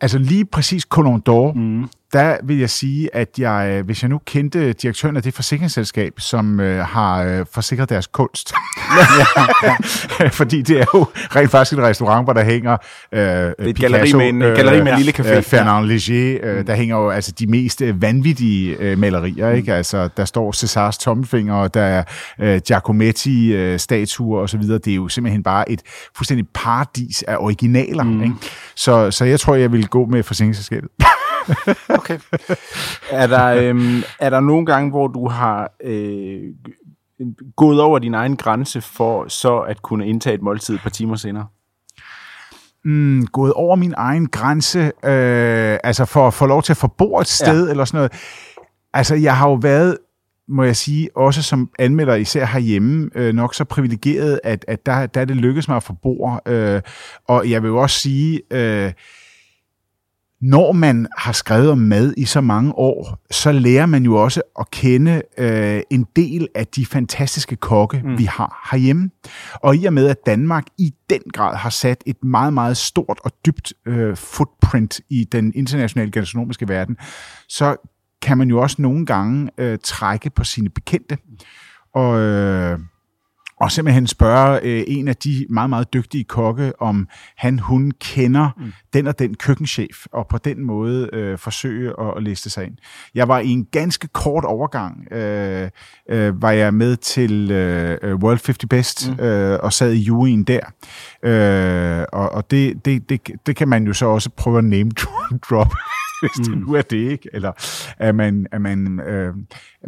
Altså 0.00 0.18
lige 0.18 0.44
præcis 0.44 0.82
Colon 0.82 1.22
d'Or, 1.28 1.52
Mm. 1.58 1.88
Der 2.12 2.36
vil 2.44 2.58
jeg 2.58 2.70
sige, 2.70 3.14
at 3.16 3.28
jeg, 3.38 3.68
øh, 3.72 3.84
hvis 3.84 4.02
jeg 4.02 4.08
nu 4.08 4.20
kendte 4.26 4.72
direktøren 4.72 5.16
af 5.16 5.22
det 5.22 5.34
forsikringsselskab, 5.34 6.12
som 6.18 6.60
øh, 6.60 6.84
har 6.86 7.22
øh, 7.22 7.46
forsikret 7.52 7.88
deres 7.88 8.06
kunst, 8.06 8.52
fordi 10.32 10.62
det 10.62 10.80
er 10.80 10.84
jo 10.94 11.06
rent 11.14 11.50
faktisk 11.50 11.78
et 11.78 11.84
restaurant, 11.84 12.26
hvor 12.26 12.32
der 12.32 12.44
hænger 12.44 12.76
øh, 13.12 13.20
det 13.20 13.54
et 13.60 13.78
galleri 13.78 14.12
med 14.12 14.28
en- 14.28 14.38
galleri 14.40 14.82
med 14.82 14.92
en 14.92 14.98
lille 14.98 15.12
café. 15.18 15.36
Øh, 15.36 15.42
Fernand 15.42 15.86
Léger, 15.86 16.46
øh, 16.46 16.66
der 16.66 16.74
hænger 16.74 16.96
jo 16.96 17.10
altså 17.10 17.32
de 17.38 17.46
mest 17.46 17.82
øh, 17.82 18.02
vanvittige 18.02 18.76
øh, 18.80 18.98
malerier, 18.98 19.50
ikke? 19.50 19.74
Altså, 19.74 20.08
der 20.16 20.24
står 20.24 20.52
Césars 20.64 20.98
tommelfinger, 21.04 21.54
og 21.54 21.74
der 21.74 21.82
er 21.82 22.04
øh, 22.40 22.60
Giacometti-statuer 22.66 24.40
osv. 24.40 24.62
Det 24.62 24.88
er 24.88 24.94
jo 24.94 25.08
simpelthen 25.08 25.42
bare 25.42 25.70
et 25.70 25.80
fuldstændig 26.16 26.46
paradis 26.54 27.22
af 27.22 27.36
originaler, 27.38 28.02
mm. 28.02 28.22
ikke? 28.22 28.34
Så, 28.76 29.10
så 29.10 29.24
jeg 29.24 29.40
tror, 29.40 29.54
jeg 29.54 29.72
vil 29.72 29.88
gå 29.88 30.06
med 30.06 30.22
forsikringsselskabet. 30.22 30.88
Okay. 31.88 32.18
Er 33.10 33.26
der, 33.26 33.46
øhm, 33.46 34.02
er 34.20 34.30
der 34.30 34.40
nogle 34.40 34.66
gange, 34.66 34.90
hvor 34.90 35.06
du 35.06 35.28
har 35.28 35.72
øh, 35.84 36.42
gået 37.56 37.80
over 37.80 37.98
din 37.98 38.14
egen 38.14 38.36
grænse 38.36 38.80
for 38.80 39.28
så 39.28 39.58
at 39.58 39.82
kunne 39.82 40.06
indtage 40.06 40.34
et 40.34 40.42
måltid 40.42 40.74
et 40.74 40.80
par 40.80 40.90
timer 40.90 41.16
senere? 41.16 41.46
mm, 42.84 43.26
gået 43.26 43.52
over 43.52 43.76
min 43.76 43.94
egen 43.96 44.28
grænse, 44.28 44.78
øh, 45.04 45.78
altså 45.84 46.04
for 46.04 46.26
at 46.26 46.34
få 46.34 46.46
lov 46.46 46.62
til 46.62 46.76
at 46.82 46.92
bord 46.98 47.20
et 47.20 47.28
sted, 47.28 47.64
ja. 47.64 47.70
eller 47.70 47.84
sådan 47.84 47.98
noget. 47.98 48.12
Altså, 48.92 49.14
jeg 49.14 49.36
har 49.36 49.48
jo 49.48 49.54
været, 49.54 49.98
må 50.48 50.64
jeg 50.64 50.76
sige, 50.76 51.08
også 51.16 51.42
som 51.42 51.70
anmelder, 51.78 52.14
især 52.14 52.44
herhjemme, 52.44 53.10
øh, 53.14 53.34
nok 53.34 53.54
så 53.54 53.64
privilegeret, 53.64 54.40
at, 54.44 54.64
at 54.68 54.86
der, 54.86 55.06
der 55.06 55.20
er 55.20 55.24
det 55.24 55.36
lykkedes 55.36 55.68
mig 55.68 55.76
at 55.76 55.82
få 55.82 55.92
bord. 56.02 56.48
Øh, 56.48 56.82
og 57.28 57.50
jeg 57.50 57.62
vil 57.62 57.68
jo 57.68 57.76
også 57.76 58.00
sige, 58.00 58.40
øh, 58.50 58.92
når 60.40 60.72
man 60.72 61.06
har 61.16 61.32
skrevet 61.32 61.70
om 61.70 61.78
mad 61.78 62.14
i 62.16 62.24
så 62.24 62.40
mange 62.40 62.72
år, 62.72 63.18
så 63.30 63.52
lærer 63.52 63.86
man 63.86 64.04
jo 64.04 64.14
også 64.14 64.42
at 64.58 64.70
kende 64.70 65.22
øh, 65.38 65.80
en 65.90 66.06
del 66.16 66.48
af 66.54 66.66
de 66.66 66.86
fantastiske 66.86 67.56
kokke, 67.56 68.02
mm. 68.04 68.18
vi 68.18 68.24
har 68.24 68.68
herhjemme. 68.70 69.10
Og 69.54 69.76
i 69.76 69.84
og 69.84 69.92
med, 69.92 70.08
at 70.08 70.26
Danmark 70.26 70.64
i 70.78 70.94
den 71.10 71.20
grad 71.32 71.56
har 71.56 71.70
sat 71.70 72.02
et 72.06 72.24
meget, 72.24 72.52
meget 72.52 72.76
stort 72.76 73.20
og 73.24 73.32
dybt 73.46 73.72
øh, 73.86 74.16
footprint 74.16 75.00
i 75.10 75.24
den 75.24 75.52
internationale 75.54 76.10
gastronomiske 76.10 76.68
verden, 76.68 76.96
så 77.48 77.76
kan 78.22 78.38
man 78.38 78.48
jo 78.48 78.60
også 78.60 78.82
nogle 78.82 79.06
gange 79.06 79.50
øh, 79.58 79.78
trække 79.84 80.30
på 80.30 80.44
sine 80.44 80.68
bekendte. 80.68 81.18
Og, 81.94 82.20
øh, 82.20 82.78
og 83.60 83.72
simpelthen 83.72 84.06
spørge 84.06 84.60
øh, 84.62 84.84
en 84.86 85.08
af 85.08 85.16
de 85.16 85.46
meget, 85.50 85.70
meget 85.70 85.92
dygtige 85.92 86.24
kokke, 86.24 86.72
om 86.80 87.08
han, 87.36 87.58
hun 87.58 87.92
kender 88.00 88.48
mm. 88.56 88.72
den 88.92 89.06
og 89.06 89.18
den 89.18 89.34
køkkenchef, 89.34 90.06
og 90.12 90.26
på 90.26 90.38
den 90.38 90.64
måde 90.64 91.10
øh, 91.12 91.38
forsøge 91.38 91.92
at, 92.00 92.16
at 92.16 92.22
liste 92.22 92.50
sig 92.50 92.64
ind. 92.64 92.76
Jeg 93.14 93.28
var 93.28 93.38
i 93.38 93.48
en 93.48 93.64
ganske 93.64 94.08
kort 94.08 94.44
overgang, 94.44 95.12
øh, 95.12 95.70
øh, 96.10 96.42
var 96.42 96.50
jeg 96.50 96.74
med 96.74 96.96
til 96.96 97.50
øh, 97.50 98.14
World 98.14 98.46
50 98.46 98.58
Best, 98.70 99.10
mm. 99.10 99.24
øh, 99.24 99.58
og 99.62 99.72
sad 99.72 99.92
i 99.92 100.00
juryen 100.00 100.44
der. 100.44 100.60
Øh, 101.22 102.06
og 102.12 102.32
og 102.32 102.50
det, 102.50 102.84
det, 102.84 103.08
det, 103.08 103.20
det 103.46 103.56
kan 103.56 103.68
man 103.68 103.86
jo 103.86 103.92
så 103.92 104.06
også 104.06 104.30
prøve 104.30 104.58
at 104.58 104.64
name 104.64 104.90
drop 105.50 105.74
hvis 106.22 106.46
det 106.46 106.54
mm. 106.54 106.64
nu 106.66 106.74
er 106.74 106.82
det, 106.82 107.10
ikke? 107.10 107.28
Eller 107.32 107.52
er 107.98 108.12
man, 108.12 108.46
er 108.52 108.58
man 108.58 109.00
øh, 109.00 109.34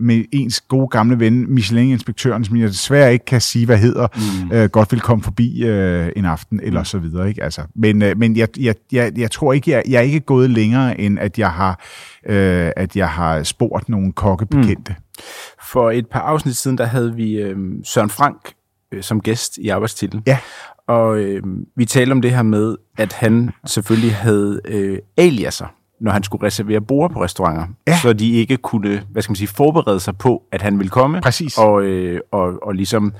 med 0.00 0.24
ens 0.32 0.60
gode 0.60 0.88
gamle 0.88 1.20
ven, 1.20 1.54
Michelin-inspektøren, 1.54 2.44
som 2.44 2.56
jeg 2.56 2.68
desværre 2.68 3.12
ikke 3.12 3.24
kan 3.24 3.40
sige, 3.40 3.66
hvad 3.66 3.78
hedder, 3.78 4.06
mm. 4.44 4.52
øh, 4.52 4.68
godt 4.68 4.92
vil 4.92 5.00
komme 5.00 5.24
forbi 5.24 5.64
øh, 5.64 6.12
en 6.16 6.24
aften, 6.24 6.60
eller 6.62 6.80
mm. 6.80 6.84
så 6.84 6.98
videre, 6.98 7.28
ikke? 7.28 7.42
Altså, 7.42 7.62
men 7.74 8.02
øh, 8.02 8.18
men 8.18 8.36
jeg, 8.36 8.48
jeg, 8.60 8.74
jeg, 8.92 9.12
jeg 9.18 9.30
tror 9.30 9.52
ikke, 9.52 9.70
jeg, 9.70 9.82
jeg 9.88 9.98
er 9.98 10.02
ikke 10.02 10.20
gået 10.20 10.50
længere, 10.50 11.00
end 11.00 11.18
at 11.18 11.38
jeg 11.38 11.50
har, 11.50 11.80
øh, 12.26 12.70
at 12.76 12.96
jeg 12.96 13.08
har 13.08 13.42
spurgt 13.42 13.88
nogle 13.88 14.12
kokkebekendte. 14.12 14.96
Mm. 14.98 15.22
For 15.70 15.90
et 15.90 16.06
par 16.06 16.20
afsnit 16.20 16.56
siden, 16.56 16.78
der 16.78 16.84
havde 16.84 17.14
vi 17.14 17.32
øh, 17.32 17.56
Søren 17.84 18.10
Frank 18.10 18.52
øh, 18.92 19.02
som 19.02 19.20
gæst 19.20 19.58
i 19.58 19.68
arbejdstitlen. 19.68 20.22
Ja. 20.26 20.38
Og 20.86 21.18
øh, 21.18 21.42
vi 21.76 21.84
talte 21.84 22.12
om 22.12 22.22
det 22.22 22.30
her 22.30 22.42
med, 22.42 22.76
at 22.98 23.12
han 23.12 23.50
selvfølgelig 23.66 24.14
havde 24.14 24.60
øh, 24.64 24.98
aliaser 25.16 25.66
når 26.00 26.12
han 26.12 26.22
skulle 26.22 26.46
reservere 26.46 26.80
bord 26.80 27.10
på 27.10 27.22
restauranter, 27.22 27.66
ja. 27.86 27.98
så 28.02 28.12
de 28.12 28.32
ikke 28.32 28.56
kunne, 28.56 29.02
hvad 29.10 29.22
skal 29.22 29.30
man 29.30 29.36
sige, 29.36 29.48
forberede 29.48 30.00
sig 30.00 30.18
på, 30.18 30.42
at 30.52 30.62
han 30.62 30.78
ville 30.78 30.90
komme, 30.90 31.20
Præcis. 31.20 31.58
Og, 31.58 31.82
øh, 31.82 32.20
og, 32.30 32.66
og 32.66 32.74
ligesom 32.74 33.12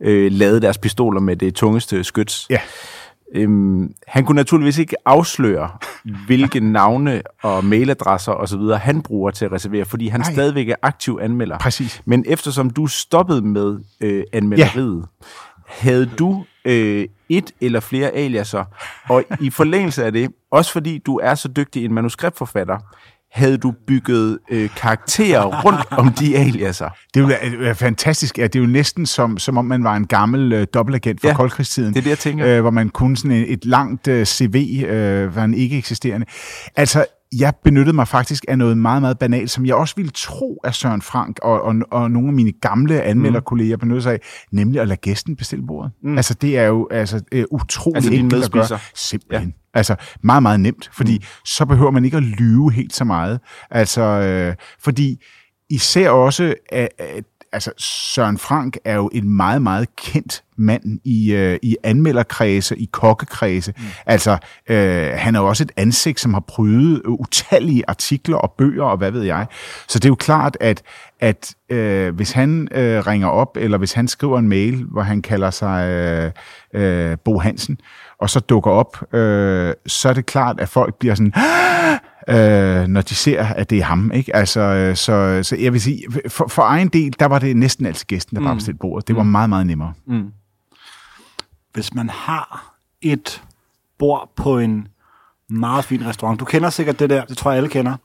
øh, 0.00 0.32
lade 0.32 0.60
deres 0.60 0.78
pistoler 0.78 1.20
med 1.20 1.36
det 1.36 1.54
tungeste 1.54 2.04
skyts. 2.04 2.46
Ja. 2.50 2.60
Øhm, 3.34 3.92
han 4.06 4.24
kunne 4.24 4.36
naturligvis 4.36 4.78
ikke 4.78 4.96
afsløre, 5.04 5.70
hvilke 6.26 6.60
navne 6.78 7.22
og 7.42 7.64
mailadresser 7.64 8.32
osv. 8.32 8.60
han 8.60 9.02
bruger 9.02 9.30
til 9.30 9.44
at 9.44 9.52
reservere, 9.52 9.84
fordi 9.84 10.08
han 10.08 10.20
Ej. 10.20 10.32
stadigvæk 10.32 10.68
er 10.68 10.74
aktiv 10.82 11.18
anmelder. 11.22 11.58
Præcis. 11.58 12.02
Men 12.04 12.24
eftersom 12.26 12.70
du 12.70 12.86
stoppede 12.86 13.42
med 13.42 13.78
øh, 14.00 14.24
anmelderiet, 14.32 15.04
ja. 15.20 15.26
havde 15.66 16.06
du 16.18 16.44
øh, 16.64 17.08
et 17.28 17.52
eller 17.60 17.80
flere 17.80 18.10
aliaser. 18.10 18.64
Og 19.08 19.24
i 19.40 19.50
forlængelse 19.50 20.04
af 20.04 20.12
det, 20.12 20.30
også 20.50 20.72
fordi 20.72 20.98
du 20.98 21.18
er 21.18 21.34
så 21.34 21.48
dygtig 21.48 21.84
en 21.84 21.94
manuskriptforfatter, 21.94 22.78
havde 23.32 23.58
du 23.58 23.74
bygget 23.86 24.38
øh, 24.50 24.70
karakterer 24.76 25.62
rundt 25.64 25.80
om 25.90 26.12
de 26.12 26.36
aliaser. 26.36 26.88
Det 27.14 27.20
er 27.20 27.50
jo 27.50 27.64
er 27.64 27.74
fantastisk. 27.74 28.38
Ja, 28.38 28.42
det 28.42 28.56
er 28.56 28.60
jo 28.60 28.66
næsten 28.66 29.06
som, 29.06 29.38
som 29.38 29.58
om 29.58 29.64
man 29.64 29.84
var 29.84 29.96
en 29.96 30.06
gammel 30.06 30.52
øh, 30.52 30.66
dobbeltagent 30.74 31.20
fra 31.20 31.28
ja, 31.28 31.34
koldkrigstiden. 31.34 31.94
det 31.94 31.98
er 31.98 32.02
det, 32.02 32.10
jeg 32.10 32.18
tænker. 32.18 32.46
Øh, 32.46 32.60
hvor 32.60 32.70
man 32.70 32.88
kunne 32.88 33.16
sådan 33.16 33.30
et, 33.30 33.52
et 33.52 33.64
langt 33.64 34.08
øh, 34.08 34.26
CV, 34.26 34.84
øh, 34.88 35.36
var 35.36 35.44
en 35.44 35.54
ikke 35.54 35.78
eksisterende. 35.78 36.26
Altså, 36.76 37.04
jeg 37.38 37.52
benyttede 37.64 37.96
mig 37.96 38.08
faktisk 38.08 38.44
af 38.48 38.58
noget 38.58 38.78
meget, 38.78 39.02
meget 39.02 39.18
banalt, 39.18 39.50
som 39.50 39.66
jeg 39.66 39.74
også 39.74 39.94
ville 39.96 40.10
tro, 40.14 40.60
at 40.64 40.74
Søren 40.74 41.02
Frank 41.02 41.38
og, 41.42 41.62
og, 41.62 41.74
og 41.90 42.10
nogle 42.10 42.28
af 42.28 42.34
mine 42.34 42.52
gamle 42.52 43.02
anmelderkolleger 43.02 43.76
mm. 43.76 43.80
benyttede 43.80 44.02
sig 44.02 44.12
af, 44.12 44.20
nemlig 44.52 44.80
at 44.80 44.88
lade 44.88 45.00
gæsten 45.00 45.36
bestille 45.36 45.66
bordet. 45.66 45.92
Mm. 46.02 46.16
Altså, 46.16 46.34
det 46.34 46.58
er 46.58 46.64
jo 46.64 46.88
altså, 46.90 47.20
uh, 47.34 47.42
utroligt 47.50 47.96
altså, 47.96 48.12
enkelt 48.12 48.44
at 48.44 48.50
gøre. 48.50 48.78
Simpelthen. 48.94 49.48
Ja. 49.48 49.78
Altså, 49.78 49.96
meget, 50.22 50.42
meget 50.42 50.60
nemt, 50.60 50.90
fordi 50.92 51.18
mm. 51.18 51.24
så 51.44 51.64
behøver 51.64 51.90
man 51.90 52.04
ikke 52.04 52.16
at 52.16 52.22
lyve 52.22 52.72
helt 52.72 52.94
så 52.94 53.04
meget. 53.04 53.40
Altså, 53.70 54.02
øh, 54.02 54.54
fordi 54.80 55.24
især 55.70 56.10
også, 56.10 56.54
at, 56.72 56.88
at 56.98 57.24
altså 57.52 57.72
Søren 57.78 58.38
Frank 58.38 58.76
er 58.84 58.94
jo 58.94 59.10
en 59.12 59.28
meget, 59.28 59.62
meget 59.62 59.96
kendt 59.96 60.42
mand 60.56 61.00
i, 61.04 61.32
øh, 61.32 61.58
i 61.62 61.76
anmelderkredse, 61.84 62.78
i 62.78 62.88
kokkekredse. 62.92 63.74
Mm. 63.76 63.84
Altså, 64.06 64.38
øh, 64.68 65.08
han 65.14 65.34
er 65.34 65.40
jo 65.40 65.46
også 65.46 65.64
et 65.64 65.72
ansigt, 65.76 66.20
som 66.20 66.34
har 66.34 66.40
prydet 66.40 67.02
utallige 67.04 67.84
artikler 67.88 68.36
og 68.36 68.54
bøger 68.58 68.84
og 68.84 68.96
hvad 68.96 69.10
ved 69.10 69.22
jeg. 69.22 69.46
Så 69.88 69.98
det 69.98 70.04
er 70.04 70.08
jo 70.08 70.14
klart, 70.14 70.56
at, 70.60 70.82
at 71.20 71.54
øh, 71.68 72.14
hvis 72.14 72.32
han 72.32 72.68
øh, 72.72 73.06
ringer 73.06 73.28
op, 73.28 73.56
eller 73.60 73.78
hvis 73.78 73.92
han 73.92 74.08
skriver 74.08 74.38
en 74.38 74.48
mail, 74.48 74.84
hvor 74.84 75.02
han 75.02 75.22
kalder 75.22 75.50
sig 75.50 75.88
øh, 75.88 76.30
øh, 76.82 77.16
Bo 77.24 77.38
Hansen, 77.38 77.78
og 78.18 78.30
så 78.30 78.40
dukker 78.40 78.70
op, 78.70 79.14
øh, 79.14 79.74
så 79.86 80.08
er 80.08 80.12
det 80.12 80.26
klart, 80.26 80.60
at 80.60 80.68
folk 80.68 80.94
bliver 80.94 81.14
sådan 81.14 81.32
øh, 82.28 82.86
når 82.86 83.00
de 83.00 83.14
ser, 83.14 83.44
at 83.44 83.70
det 83.70 83.78
er 83.78 83.84
ham. 83.84 84.10
Ikke? 84.14 84.36
Altså, 84.36 84.60
øh, 84.60 84.96
så, 84.96 85.40
så 85.42 85.56
jeg 85.56 85.72
vil 85.72 85.80
sige, 85.80 86.04
for, 86.28 86.48
for 86.48 86.62
egen 86.62 86.88
del, 86.88 87.14
der 87.18 87.26
var 87.26 87.38
det 87.38 87.56
næsten 87.56 87.86
altid 87.86 88.06
gæsten, 88.06 88.34
der 88.34 88.40
mm. 88.40 88.46
bare 88.46 88.54
bestilte 88.54 88.78
bordet. 88.78 89.08
Det 89.08 89.16
var 89.16 89.22
mm. 89.22 89.28
meget, 89.28 89.48
meget 89.48 89.66
nemmere. 89.66 89.92
Mm. 90.06 90.32
Hvis 91.72 91.94
man 91.94 92.08
har 92.08 92.74
et 93.02 93.42
bord 93.98 94.32
på 94.36 94.58
en 94.58 94.88
meget 95.50 95.84
fin 95.84 96.06
restaurant, 96.06 96.40
du 96.40 96.44
kender 96.44 96.70
sikkert 96.70 96.98
det 96.98 97.10
der, 97.10 97.24
det 97.24 97.36
tror 97.36 97.50
jeg 97.50 97.56
alle 97.56 97.68
kender, 97.68 97.96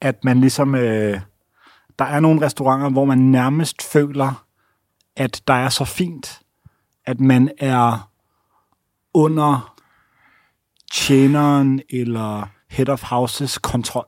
at 0.00 0.24
man 0.24 0.40
ligesom, 0.40 0.74
øh, 0.74 1.20
der 1.98 2.04
er 2.04 2.20
nogle 2.20 2.46
restauranter, 2.46 2.90
hvor 2.90 3.04
man 3.04 3.18
nærmest 3.18 3.82
føler, 3.82 4.44
at 5.16 5.42
der 5.48 5.54
er 5.54 5.68
så 5.68 5.84
fint, 5.84 6.40
at 7.06 7.20
man 7.20 7.50
er 7.58 8.10
under 9.14 9.74
tjeneren 10.92 11.80
eller 11.90 12.48
head 12.70 12.88
of 12.88 13.02
houses 13.02 13.58
kontrol. 13.58 14.06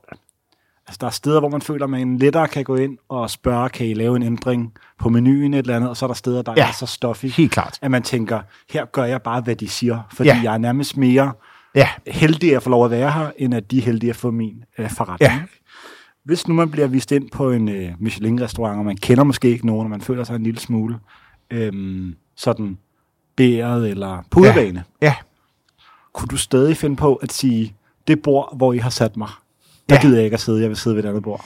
Altså, 0.87 0.97
der 1.01 1.07
er 1.07 1.11
steder, 1.11 1.39
hvor 1.39 1.49
man 1.49 1.61
føler, 1.61 1.83
at 1.83 1.89
man 1.89 2.17
lettere 2.17 2.47
kan 2.47 2.63
gå 2.63 2.75
ind 2.75 2.97
og 3.09 3.29
spørge, 3.29 3.69
kan 3.69 3.87
I 3.87 3.93
lave 3.93 4.15
en 4.15 4.23
ændring 4.23 4.73
på 4.99 5.09
menuen 5.09 5.53
et 5.53 5.57
eller 5.57 5.75
andet, 5.75 5.89
og 5.89 5.97
så 5.97 6.05
er 6.05 6.07
der 6.07 6.13
steder, 6.13 6.41
der 6.41 6.53
ja, 6.57 6.67
er 6.67 6.71
så 6.71 6.85
stoffy, 6.85 7.25
helt 7.25 7.51
klart. 7.51 7.79
at 7.81 7.91
man 7.91 8.03
tænker, 8.03 8.41
her 8.69 8.85
gør 8.85 9.03
jeg 9.03 9.21
bare, 9.21 9.41
hvad 9.41 9.55
de 9.55 9.67
siger, 9.67 9.99
fordi 10.13 10.29
ja. 10.29 10.39
jeg 10.43 10.53
er 10.53 10.57
nærmest 10.57 10.97
mere 10.97 11.33
ja. 11.75 11.89
heldig 12.07 12.55
at 12.55 12.63
få 12.63 12.69
lov 12.69 12.85
at 12.85 12.91
være 12.91 13.11
her, 13.11 13.31
end 13.37 13.55
at 13.55 13.71
de 13.71 13.77
er 13.77 13.81
heldige 13.81 14.09
at 14.09 14.15
få 14.15 14.31
min 14.31 14.63
øh, 14.77 14.89
forretning. 14.89 15.31
Ja. 15.31 15.41
Hvis 16.23 16.47
nu 16.47 16.53
man 16.53 16.71
bliver 16.71 16.87
vist 16.87 17.11
ind 17.11 17.29
på 17.29 17.51
en 17.51 17.69
øh, 17.69 17.91
Michelin-restaurant, 17.99 18.79
og 18.79 18.85
man 18.85 18.97
kender 18.97 19.23
måske 19.23 19.49
ikke 19.49 19.65
nogen, 19.65 19.85
og 19.85 19.89
man 19.89 20.01
føler 20.01 20.23
sig 20.23 20.35
en 20.35 20.43
lille 20.43 20.59
smule 20.59 20.99
øh, 21.51 22.13
sådan 22.35 22.77
bæret 23.35 23.89
eller 23.89 24.23
pudebane, 24.29 24.83
ja. 25.01 25.05
ja. 25.05 25.15
kunne 26.13 26.27
du 26.27 26.37
stadig 26.37 26.77
finde 26.77 26.95
på 26.95 27.15
at 27.15 27.33
sige, 27.33 27.75
det 28.07 28.21
bord, 28.21 28.57
hvor 28.57 28.73
I 28.73 28.77
har 28.77 28.89
sat 28.89 29.17
mig, 29.17 29.29
der 29.89 29.95
ja. 29.95 30.01
gider 30.01 30.15
jeg 30.15 30.25
ikke 30.25 30.33
at 30.33 30.41
sidde, 30.41 30.61
jeg 30.61 30.69
vil 30.69 30.77
sidde 30.77 30.95
ved 30.95 31.03
et 31.03 31.07
andet 31.07 31.23
bord. 31.23 31.45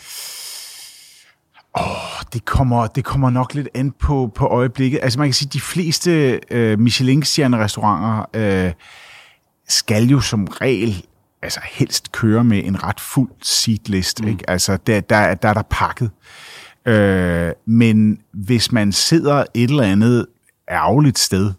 Åh, 1.80 1.88
oh, 1.88 2.24
det 2.34 2.46
kommer, 2.46 2.88
det 2.88 3.04
kommer 3.06 3.30
nok 3.30 3.54
lidt 3.54 3.68
an 3.74 3.92
på, 3.92 4.32
på 4.36 4.48
øjeblikket. 4.48 5.00
Altså 5.04 5.20
man 5.20 5.28
kan 5.28 5.34
sige, 5.34 5.48
at 5.48 5.54
de 5.54 5.62
fleste 5.62 6.42
øh, 6.52 6.80
Michelin-stjerne-restauranter 6.80 8.26
øh, 8.34 8.74
skal 9.68 10.04
jo 10.04 10.20
som 10.20 10.48
regel 10.48 11.06
altså 11.46 11.60
helst 11.64 12.12
køre 12.12 12.44
med 12.44 12.64
en 12.64 12.84
ret 12.84 13.00
fuld 13.00 13.32
seatlist. 13.42 14.22
Mm. 14.22 14.28
Ikke? 14.28 14.50
Altså 14.50 14.78
der, 14.88 15.00
der, 15.00 15.36
der 15.36 15.50
er 15.50 15.54
der 15.54 15.64
pakket. 15.70 16.12
Øh, 16.86 17.52
men 17.66 18.20
hvis 18.34 18.72
man 18.72 18.92
sidder 18.92 19.44
et 19.54 19.70
eller 19.70 19.84
andet 19.84 20.26
ærgerligt 20.70 21.20
sted, 21.20 21.52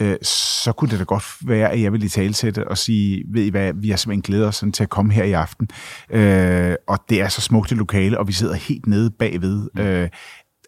øh, 0.00 0.16
så 0.22 0.72
kunne 0.72 0.90
det 0.90 0.98
da 0.98 1.04
godt 1.04 1.24
være, 1.46 1.70
at 1.70 1.82
jeg 1.82 1.92
ville 1.92 2.06
i 2.06 2.08
tale 2.08 2.68
og 2.68 2.78
sige, 2.78 3.24
ved 3.28 3.42
I 3.42 3.48
hvad, 3.48 3.72
vi 3.74 3.90
har 3.90 3.96
simpelthen 3.96 4.22
glædet 4.22 4.46
os 4.46 4.56
sådan 4.56 4.72
til 4.72 4.82
at 4.82 4.90
komme 4.90 5.12
her 5.12 5.24
i 5.24 5.32
aften, 5.32 5.68
øh, 6.10 6.74
og 6.86 6.98
det 7.08 7.20
er 7.20 7.28
så 7.28 7.40
smukt 7.40 7.72
et 7.72 7.78
lokale, 7.78 8.18
og 8.18 8.28
vi 8.28 8.32
sidder 8.32 8.54
helt 8.54 8.86
nede 8.86 9.10
bagved. 9.10 9.68
Øh, 9.78 10.08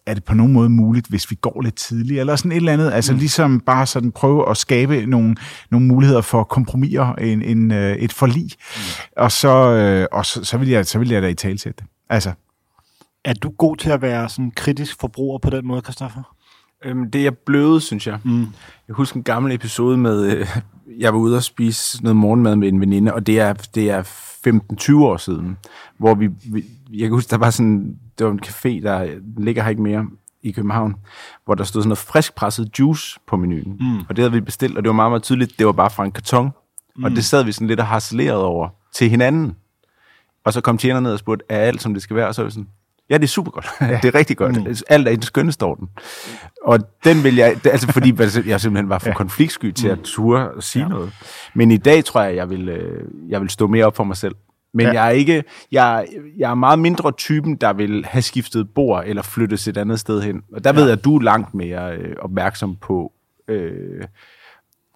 er 0.07 0.13
det 0.13 0.23
på 0.23 0.33
nogen 0.33 0.53
måde 0.53 0.69
muligt, 0.69 1.07
hvis 1.07 1.31
vi 1.31 1.35
går 1.35 1.61
lidt 1.61 1.75
tidligere, 1.75 2.19
eller 2.19 2.35
sådan 2.35 2.51
et 2.51 2.55
eller 2.55 2.73
andet, 2.73 2.91
altså 2.91 3.13
mm. 3.13 3.19
ligesom 3.19 3.59
bare 3.59 3.85
sådan 3.85 4.11
prøve 4.11 4.49
at 4.49 4.57
skabe 4.57 5.05
nogle, 5.05 5.35
nogle 5.71 5.87
muligheder 5.87 6.21
for 6.21 6.43
kompromiser, 6.43 7.13
en, 7.13 7.41
en, 7.41 7.71
øh, 7.71 7.95
et 7.95 8.13
forlig, 8.13 8.51
mm. 8.75 8.81
og, 9.17 9.31
så, 9.31 9.49
øh, 9.49 10.07
og 10.11 10.25
så, 10.25 10.43
så, 10.43 10.57
vil 10.57 10.67
jeg, 10.67 10.85
så 10.85 10.99
vil 10.99 11.09
jeg 11.09 11.21
da 11.21 11.27
i 11.27 11.33
tale 11.33 11.59
sætte 11.59 11.83
det. 11.83 11.89
Altså. 12.09 12.31
Er 13.25 13.33
du 13.33 13.49
god 13.49 13.77
til 13.77 13.89
at 13.89 14.01
være 14.01 14.29
sådan 14.29 14.51
kritisk 14.51 14.99
forbruger 14.99 15.37
på 15.37 15.49
den 15.49 15.67
måde, 15.67 15.81
Christoffer? 15.81 16.35
Øhm, 16.85 17.11
det 17.11 17.27
er 17.27 17.31
bløde, 17.45 17.81
synes 17.81 18.07
jeg. 18.07 18.19
Mm. 18.23 18.47
Jeg 18.87 18.93
husker 18.93 19.17
en 19.17 19.23
gammel 19.23 19.51
episode 19.51 19.97
med, 19.97 20.25
øh, 20.25 20.47
jeg 20.99 21.13
var 21.13 21.19
ude 21.19 21.35
og 21.35 21.43
spise 21.43 22.03
noget 22.03 22.15
morgenmad 22.15 22.55
med 22.55 22.67
en 22.67 22.79
veninde, 22.79 23.13
og 23.13 23.27
det 23.27 23.39
er, 23.39 23.53
det 23.53 23.89
er 23.89 24.03
15-20 24.47 24.95
år 24.95 25.17
siden, 25.17 25.57
hvor 25.97 26.15
vi, 26.15 26.27
vi, 26.27 26.65
jeg 26.93 26.99
kan 26.99 27.11
huske, 27.11 27.29
der 27.29 27.37
var 27.37 27.49
sådan, 27.49 27.99
det 28.17 28.25
var 28.25 28.31
en 28.31 28.41
café, 28.45 28.83
der 28.83 29.19
ligger 29.37 29.63
her 29.63 29.69
ikke 29.69 29.81
mere 29.81 30.05
i 30.41 30.51
København, 30.51 30.95
hvor 31.45 31.55
der 31.55 31.63
stod 31.63 31.81
sådan 31.81 31.89
noget 31.89 31.97
friskpresset 31.97 32.79
juice 32.79 33.19
på 33.27 33.37
menuen. 33.37 33.77
Mm. 33.79 33.99
Og 33.99 34.15
det 34.15 34.17
havde 34.17 34.31
vi 34.31 34.41
bestilt, 34.41 34.77
og 34.77 34.83
det 34.83 34.89
var 34.89 34.95
meget, 34.95 35.11
meget 35.11 35.23
tydeligt, 35.23 35.59
det 35.59 35.65
var 35.65 35.71
bare 35.71 35.89
fra 35.89 36.05
en 36.05 36.11
karton. 36.11 36.51
Mm. 36.95 37.03
Og 37.03 37.11
det 37.11 37.25
sad 37.25 37.43
vi 37.43 37.51
sådan 37.51 37.67
lidt 37.67 37.79
og 37.79 37.87
harcelerede 37.87 38.45
over 38.45 38.69
til 38.93 39.09
hinanden. 39.09 39.55
Og 40.43 40.53
så 40.53 40.61
kom 40.61 40.77
tjeneren 40.77 41.03
ned 41.03 41.11
og 41.11 41.19
spurgte, 41.19 41.45
er 41.49 41.59
alt 41.59 41.81
som 41.81 41.93
det 41.93 42.03
skal 42.03 42.15
være? 42.15 42.27
Og 42.27 42.35
så 42.35 42.41
var 42.41 42.45
vi 42.45 42.51
sådan, 42.51 42.69
Ja, 43.09 43.17
det 43.17 43.23
er 43.23 43.27
super 43.27 43.51
godt. 43.51 43.67
Ja. 43.81 43.99
det 44.01 44.05
er 44.05 44.15
rigtig 44.15 44.37
godt. 44.37 44.55
Mm. 44.55 44.75
Alt 44.89 45.07
er 45.07 45.11
i 45.11 45.15
den 45.15 45.23
skønneste 45.23 45.63
orden. 45.63 45.89
Og 46.63 46.79
den 47.03 47.23
vil 47.23 47.35
jeg, 47.35 47.55
altså 47.65 47.91
fordi 47.91 48.13
jeg 48.45 48.61
simpelthen 48.61 48.89
var 48.89 48.99
for 48.99 49.09
ja. 49.09 49.15
konfliktsky 49.15 49.71
til 49.71 49.87
at 49.87 49.97
mm. 49.97 50.03
ture 50.03 50.51
og 50.51 50.63
sige 50.63 50.83
ja. 50.83 50.89
noget. 50.89 51.13
Men 51.53 51.71
i 51.71 51.77
dag 51.77 52.05
tror 52.05 52.21
jeg, 52.21 52.35
jeg 52.35 52.49
vil, 52.49 52.69
øh, 52.69 53.03
jeg 53.29 53.41
vil 53.41 53.49
stå 53.49 53.67
mere 53.67 53.85
op 53.85 53.95
for 53.95 54.03
mig 54.03 54.17
selv. 54.17 54.35
Men 54.73 54.85
Ja. 54.85 54.91
jeg 54.93 55.07
er 55.07 55.11
ikke, 55.11 55.43
jeg, 55.71 56.07
jeg 56.37 56.51
er 56.51 56.55
meget 56.55 56.79
mindre 56.79 57.11
typen, 57.11 57.55
der 57.55 57.73
vil 57.73 58.05
have 58.05 58.21
skiftet 58.21 58.73
bord 58.75 59.03
eller 59.05 59.21
flyttet 59.21 59.67
et 59.67 59.77
andet 59.77 59.99
sted 59.99 60.21
hen. 60.21 60.41
Og 60.53 60.63
der 60.63 60.69
ja. 60.73 60.79
ved 60.79 60.83
jeg, 60.83 60.97
at 60.97 61.03
du 61.03 61.15
er 61.15 61.21
langt 61.21 61.53
mere 61.53 61.95
øh, 61.95 62.15
opmærksom 62.19 62.75
på 62.75 63.11
øh, 63.47 64.03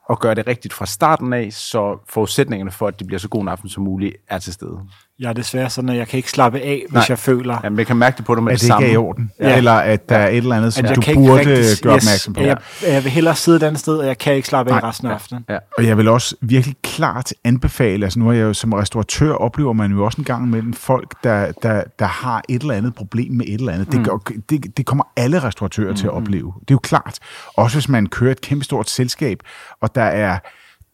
at 0.10 0.20
gøre 0.20 0.36
det 0.36 0.48
rigtigt 0.48 0.74
fra 0.74 0.86
starten 0.86 1.34
af, 1.34 1.48
så 1.52 1.98
forudsætningerne 2.10 2.72
for, 2.72 2.88
at 2.88 3.00
det 3.00 3.08
bliver 3.08 3.20
så 3.20 3.30
god 3.30 3.42
en 3.42 3.48
aften 3.48 3.70
som 3.70 3.84
muligt, 3.84 4.16
er 4.28 4.40
til 4.40 4.54
stede. 4.54 4.80
Jeg 5.20 5.30
er 5.30 5.34
desværre 5.34 5.70
sådan, 5.70 5.90
at 5.90 5.98
jeg 5.98 6.08
kan 6.08 6.18
ikke 6.18 6.32
slappe 6.32 6.60
af, 6.60 6.84
hvis 6.90 6.94
Nej. 6.94 7.06
jeg 7.10 7.20
føler, 7.20 7.58
Jamen, 7.64 7.80
jeg 7.80 7.88
kan 7.88 7.98
mærke 7.98 8.18
det 8.18 8.26
på 8.26 8.36
dig 8.36 8.44
med 8.44 8.52
At 8.52 8.56
det, 8.56 8.62
det 8.62 8.68
samme. 8.68 8.86
ikke 8.86 8.92
er 8.92 8.94
i 8.94 8.98
orden. 8.98 9.32
Ja. 9.40 9.50
Ja. 9.50 9.58
Eller 9.58 9.72
at 9.72 10.10
der 10.10 10.18
er 10.18 10.28
et 10.28 10.38
eller 10.38 10.56
andet, 10.56 10.74
som 10.74 10.86
at 10.86 10.90
jeg 10.90 10.96
du 10.96 11.14
burde 11.14 11.40
rigtig, 11.40 11.84
gøre 11.84 11.94
opmærksom 11.94 12.34
på. 12.34 12.42
Jeg, 12.42 12.58
jeg 12.88 13.04
vil 13.04 13.12
hellere 13.12 13.36
sidde 13.36 13.58
et 13.58 13.64
andet 13.64 13.80
sted, 13.80 13.98
og 13.98 14.08
jeg 14.08 14.18
kan 14.18 14.34
ikke 14.34 14.48
slappe 14.48 14.72
af 14.72 14.82
Nej. 14.82 14.90
resten 14.90 15.08
af 15.08 15.14
aftenen. 15.14 15.46
Ja. 15.50 15.58
Og 15.78 15.86
jeg 15.86 15.98
vil 15.98 16.08
også 16.08 16.36
virkelig 16.42 16.76
klart 16.84 17.34
anbefale, 17.44 18.06
altså 18.06 18.20
nu 18.20 18.30
er 18.30 18.34
jeg 18.34 18.44
jo 18.44 18.54
som 18.54 18.74
restauratør, 18.74 19.34
oplever 19.34 19.74
man 19.74 19.92
jo 19.92 20.06
også 20.06 20.22
en 20.22 20.26
gang 20.26 20.50
mellem 20.50 20.74
folk, 20.74 21.24
der, 21.24 21.52
der, 21.64 21.84
der 22.00 22.06
har 22.06 22.42
et 22.50 22.62
eller 22.62 22.74
andet 22.74 22.96
problem 22.96 23.32
med 23.34 23.46
et 23.46 23.54
eller 23.54 23.74
andet. 23.74 23.92
Det, 23.92 24.06
gør, 24.06 24.18
det, 24.50 24.78
det 24.78 24.86
kommer 24.86 25.04
alle 25.18 25.44
restauratører 25.44 25.90
mm. 25.90 25.96
til 25.96 26.06
at 26.08 26.14
opleve. 26.14 26.54
Det 26.60 26.72
er 26.72 26.76
jo 26.76 26.80
klart. 26.80 27.20
Også 27.58 27.78
hvis 27.78 27.90
man 27.90 28.06
kører 28.06 28.32
et 28.32 28.42
kæmpestort 28.42 28.90
selskab, 28.90 29.40
og 29.82 29.96
der 29.96 30.04
er 30.04 30.40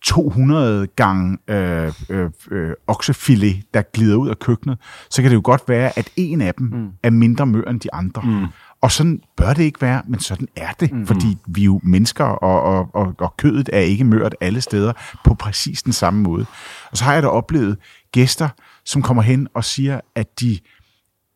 200 0.06 0.88
gange 0.96 1.38
øh, 1.48 1.94
øh, 2.10 2.30
øh, 2.52 2.74
oksefilet, 2.88 3.64
der 3.74 3.82
glider 3.94 4.16
ud 4.16 4.30
af 4.30 4.40
køkkenet, 4.40 4.78
så 5.10 5.22
kan 5.22 5.32
det 5.32 5.36
jo 5.36 5.42
godt 5.44 5.62
være, 5.68 6.00
at 6.00 6.10
en 6.16 6.42
af 6.42 6.54
dem 6.54 6.68
mm. 6.68 6.90
er 7.04 7.10
mindre 7.10 7.46
mør 7.46 7.64
end 7.64 7.80
de 7.80 7.94
andre. 7.94 8.22
Mm. 8.22 8.46
Og 8.82 8.92
sådan 8.92 9.22
bør 9.38 9.54
det 9.54 9.64
ikke 9.64 9.82
være, 9.82 10.02
men 10.08 10.20
sådan 10.20 10.48
er 10.56 10.72
det, 10.80 10.92
mm. 10.92 11.08
fordi 11.08 11.38
vi 11.48 11.62
er 11.62 11.66
jo 11.66 11.80
mennesker, 11.84 12.24
og, 12.24 12.62
og, 12.62 12.90
og, 12.94 13.14
og 13.20 13.38
kødet 13.38 13.70
er 13.74 13.80
ikke 13.80 14.04
mørt 14.04 14.36
alle 14.42 14.62
steder 14.62 14.94
på 15.24 15.34
præcis 15.34 15.84
den 15.84 15.94
samme 15.94 16.22
måde. 16.22 16.46
Og 16.92 16.98
så 16.98 17.04
har 17.04 17.14
jeg 17.14 17.24
da 17.24 17.28
oplevet 17.28 17.78
gæster, 18.12 18.50
som 18.86 19.02
kommer 19.02 19.24
hen 19.24 19.48
og 19.54 19.66
siger, 19.66 20.00
at 20.16 20.40
de 20.40 20.60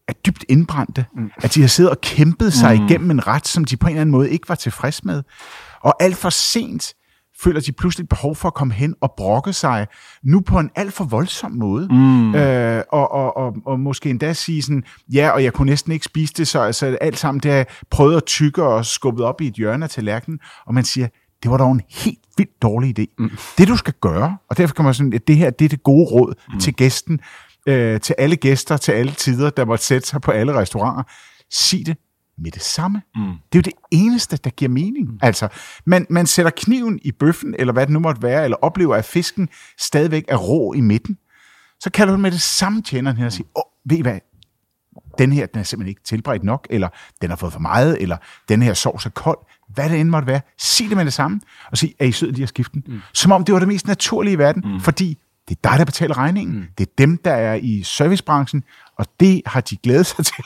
er 0.08 0.13
dybt 0.13 0.46
indbrændte, 0.50 1.06
mm. 1.15 1.32
at 1.38 1.56
de 1.56 1.62
har 1.62 1.68
siddet 1.68 1.91
og 1.91 2.01
kæmpet 2.01 2.53
sig 2.53 2.80
mm. 2.80 2.86
igennem 2.86 3.12
en 3.12 3.27
ret, 3.27 3.48
som 3.48 3.65
de 3.65 3.77
på 3.77 3.88
en 3.88 3.91
eller 3.91 4.01
anden 4.01 4.12
måde 4.12 4.30
ikke 4.30 4.50
var 4.50 4.56
tilfreds 4.56 5.03
med. 5.03 5.24
Og 5.82 6.03
alt 6.03 6.18
for 6.18 6.30
sent 6.30 6.94
føler 7.44 7.62
de 7.62 7.72
pludselig 7.72 8.04
et 8.04 8.10
behov 8.10 8.36
for 8.36 8.48
at 8.48 8.54
komme 8.54 8.74
hen 8.74 8.96
og 9.02 9.14
brokke 9.18 9.54
sig, 9.54 9.88
nu 10.24 10.42
på 10.42 10.60
en 10.60 10.70
alt 10.76 10.94
for 10.94 11.04
voldsom 11.04 11.52
måde. 11.52 11.88
Mm. 11.92 12.36
Øh, 12.36 12.84
og, 12.92 13.12
og, 13.12 13.38
og, 13.38 13.56
og 13.66 13.80
måske 13.80 14.10
endda 14.10 14.34
sige 14.34 14.62
sådan, 14.62 14.84
ja, 15.14 15.30
og 15.30 15.44
jeg 15.44 15.54
kunne 15.54 15.70
næsten 15.70 15.92
ikke 15.92 16.06
spise 16.06 16.34
det, 16.38 16.48
så 16.48 16.60
altså, 16.60 16.98
alt 17.02 17.18
sammen 17.18 17.40
det 17.40 17.52
har 17.52 17.58
jeg 17.58 17.66
prøvet 17.90 18.18
at 18.18 18.26
tykke 18.26 18.64
og 18.64 18.86
skubbet 18.86 19.26
op 19.26 19.42
i 19.42 19.48
et 19.48 19.54
hjørne 19.54 19.86
af 19.86 19.90
tallerkenen, 19.90 20.40
og 20.66 20.74
man 20.74 20.84
siger, 20.84 21.08
det 21.44 21.52
var 21.52 21.58
dog 21.58 21.72
en 21.72 21.82
helt 21.90 22.20
vildt 22.38 22.62
dårlig 22.62 23.00
idé. 23.00 23.16
Mm. 23.20 23.32
Det 23.58 23.68
du 23.68 23.76
skal 23.76 23.94
gøre, 24.02 24.38
og 24.50 24.58
derfor 24.58 24.76
kan 24.76 24.86
man 24.86 24.94
sådan, 24.94 25.14
at 25.14 25.28
det 25.28 25.38
her 25.38 25.50
det 25.50 25.66
er 25.66 25.70
det 25.70 25.84
gode 25.84 26.06
råd 26.06 26.34
mm. 26.54 26.60
til 26.60 26.74
gæsten, 26.74 27.20
øh, 27.68 28.00
til 28.00 28.16
alle 28.18 28.36
gæster, 28.36 28.78
til 28.78 28.92
alle 28.92 29.12
tider, 29.12 29.50
der 29.50 29.66
måtte 29.66 29.86
sætte 29.86 30.08
sig 30.08 30.22
på 30.22 30.32
alle 30.32 30.54
restauranter. 30.54 31.04
Sig 31.52 31.86
det 31.86 31.98
med 32.42 32.52
det 32.52 32.62
samme. 32.62 33.02
Mm. 33.16 33.22
Det 33.24 33.32
er 33.32 33.58
jo 33.58 33.62
det 33.62 33.74
eneste, 33.92 34.38
der 34.38 34.50
giver 34.50 34.70
mening. 34.70 35.08
Mm. 35.08 35.20
Altså, 35.22 35.48
man, 35.86 36.06
man 36.10 36.26
sætter 36.26 36.52
kniven 36.56 37.00
i 37.04 37.12
bøffen, 37.12 37.56
eller 37.60 37.74
hvad 37.74 37.86
det 37.86 37.94
nu 37.94 38.00
måtte 38.00 38.22
være, 38.22 38.44
eller 38.44 38.58
oplever, 38.58 38.96
at 38.96 39.06
fisken 39.06 39.50
stadigvæk 39.78 40.26
er 40.28 40.38
rå 40.38 40.74
i 40.74 40.82
midten. 40.82 41.18
Så 41.80 41.90
kalder 41.90 42.14
du 42.14 42.20
med 42.20 42.32
det 42.32 42.42
samme 42.42 42.82
tjeneren 42.82 43.18
her 43.18 43.26
og 43.26 43.34
siger, 43.34 43.48
åh, 43.56 43.90
ved 43.90 43.98
I 43.98 44.02
hvad, 44.02 44.20
den 45.18 45.32
her, 45.32 45.46
den 45.46 45.60
er 45.60 45.64
simpelthen 45.64 45.90
ikke 45.90 46.04
tilberedt 46.04 46.44
nok, 46.44 46.68
eller 46.70 46.90
den 47.22 47.30
har 47.30 47.38
fået 47.38 47.54
for 47.54 47.60
meget, 47.60 48.02
eller 48.02 48.18
den 48.50 48.62
her 48.62 48.74
sovs 48.74 49.06
er 49.06 49.10
kold, 49.10 49.38
hvad 49.68 49.90
det 49.90 50.00
end 50.00 50.10
måtte 50.10 50.28
være, 50.28 50.42
sig 50.58 50.90
det 50.90 50.98
med 50.98 51.06
det 51.06 51.14
samme, 51.14 51.42
og 51.72 51.78
sig, 51.78 51.94
er 52.00 52.06
I 52.06 52.12
søde 52.12 52.32
lige 52.32 52.44
at 52.44 52.50
skifte 52.50 52.74
den? 52.74 52.84
Mm. 52.88 53.02
Som 53.14 53.32
om 53.32 53.46
det 53.46 53.54
var 53.54 53.60
det 53.60 53.68
mest 53.68 53.88
naturlige 53.88 54.34
i 54.34 54.38
verden, 54.38 54.64
mm. 54.66 54.80
fordi 54.80 55.18
det 55.50 55.58
er 55.64 55.70
dig, 55.70 55.80
der 55.80 55.86
betaler 55.86 56.18
regningen. 56.18 56.56
Mm. 56.56 56.66
Det 56.78 56.88
er 56.88 56.92
dem, 56.98 57.18
der 57.18 57.34
er 57.34 57.56
i 57.56 57.84
servicebranchen, 57.84 58.64
og 59.01 59.08
det 59.20 59.41
har 59.46 59.62
de 59.62 59.77
glædet 59.77 60.05
sig 60.05 60.25
til 60.25 60.43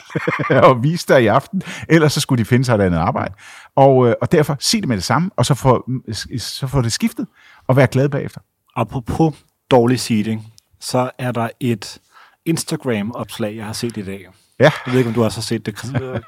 at 0.69 0.83
vise 0.83 1.07
dig 1.07 1.24
i 1.24 1.27
aften, 1.27 1.62
ellers 1.89 2.13
så 2.13 2.19
skulle 2.19 2.39
de 2.39 2.45
finde 2.45 2.65
sig 2.65 2.75
et 2.75 2.81
andet 2.81 2.97
arbejde. 2.97 3.33
Og, 3.75 4.07
øh, 4.07 4.15
og 4.21 4.31
derfor 4.31 4.57
sig 4.59 4.81
det 4.81 4.88
med 4.88 4.95
det 4.95 5.03
samme, 5.03 5.29
og 5.35 5.45
så 5.45 5.53
få, 5.53 5.89
så 6.38 6.67
få 6.67 6.81
det 6.81 6.91
skiftet, 6.91 7.27
og 7.67 7.75
være 7.75 7.88
glad 7.88 8.09
bagefter. 8.09 8.41
Apropos 8.75 9.35
dårlig 9.71 10.00
seating, 10.00 10.53
så 10.79 11.12
er 11.17 11.31
der 11.31 11.50
et 11.59 12.00
Instagram-opslag, 12.45 13.55
jeg 13.55 13.65
har 13.65 13.74
set 13.74 13.97
i 13.97 14.05
dag. 14.05 14.25
Ja. 14.59 14.71
Jeg 14.85 14.91
ved 14.91 14.97
ikke, 14.97 15.07
om 15.07 15.13
du 15.13 15.24
også 15.24 15.38
har 15.38 15.43
set 15.43 15.65
det, 15.65 15.77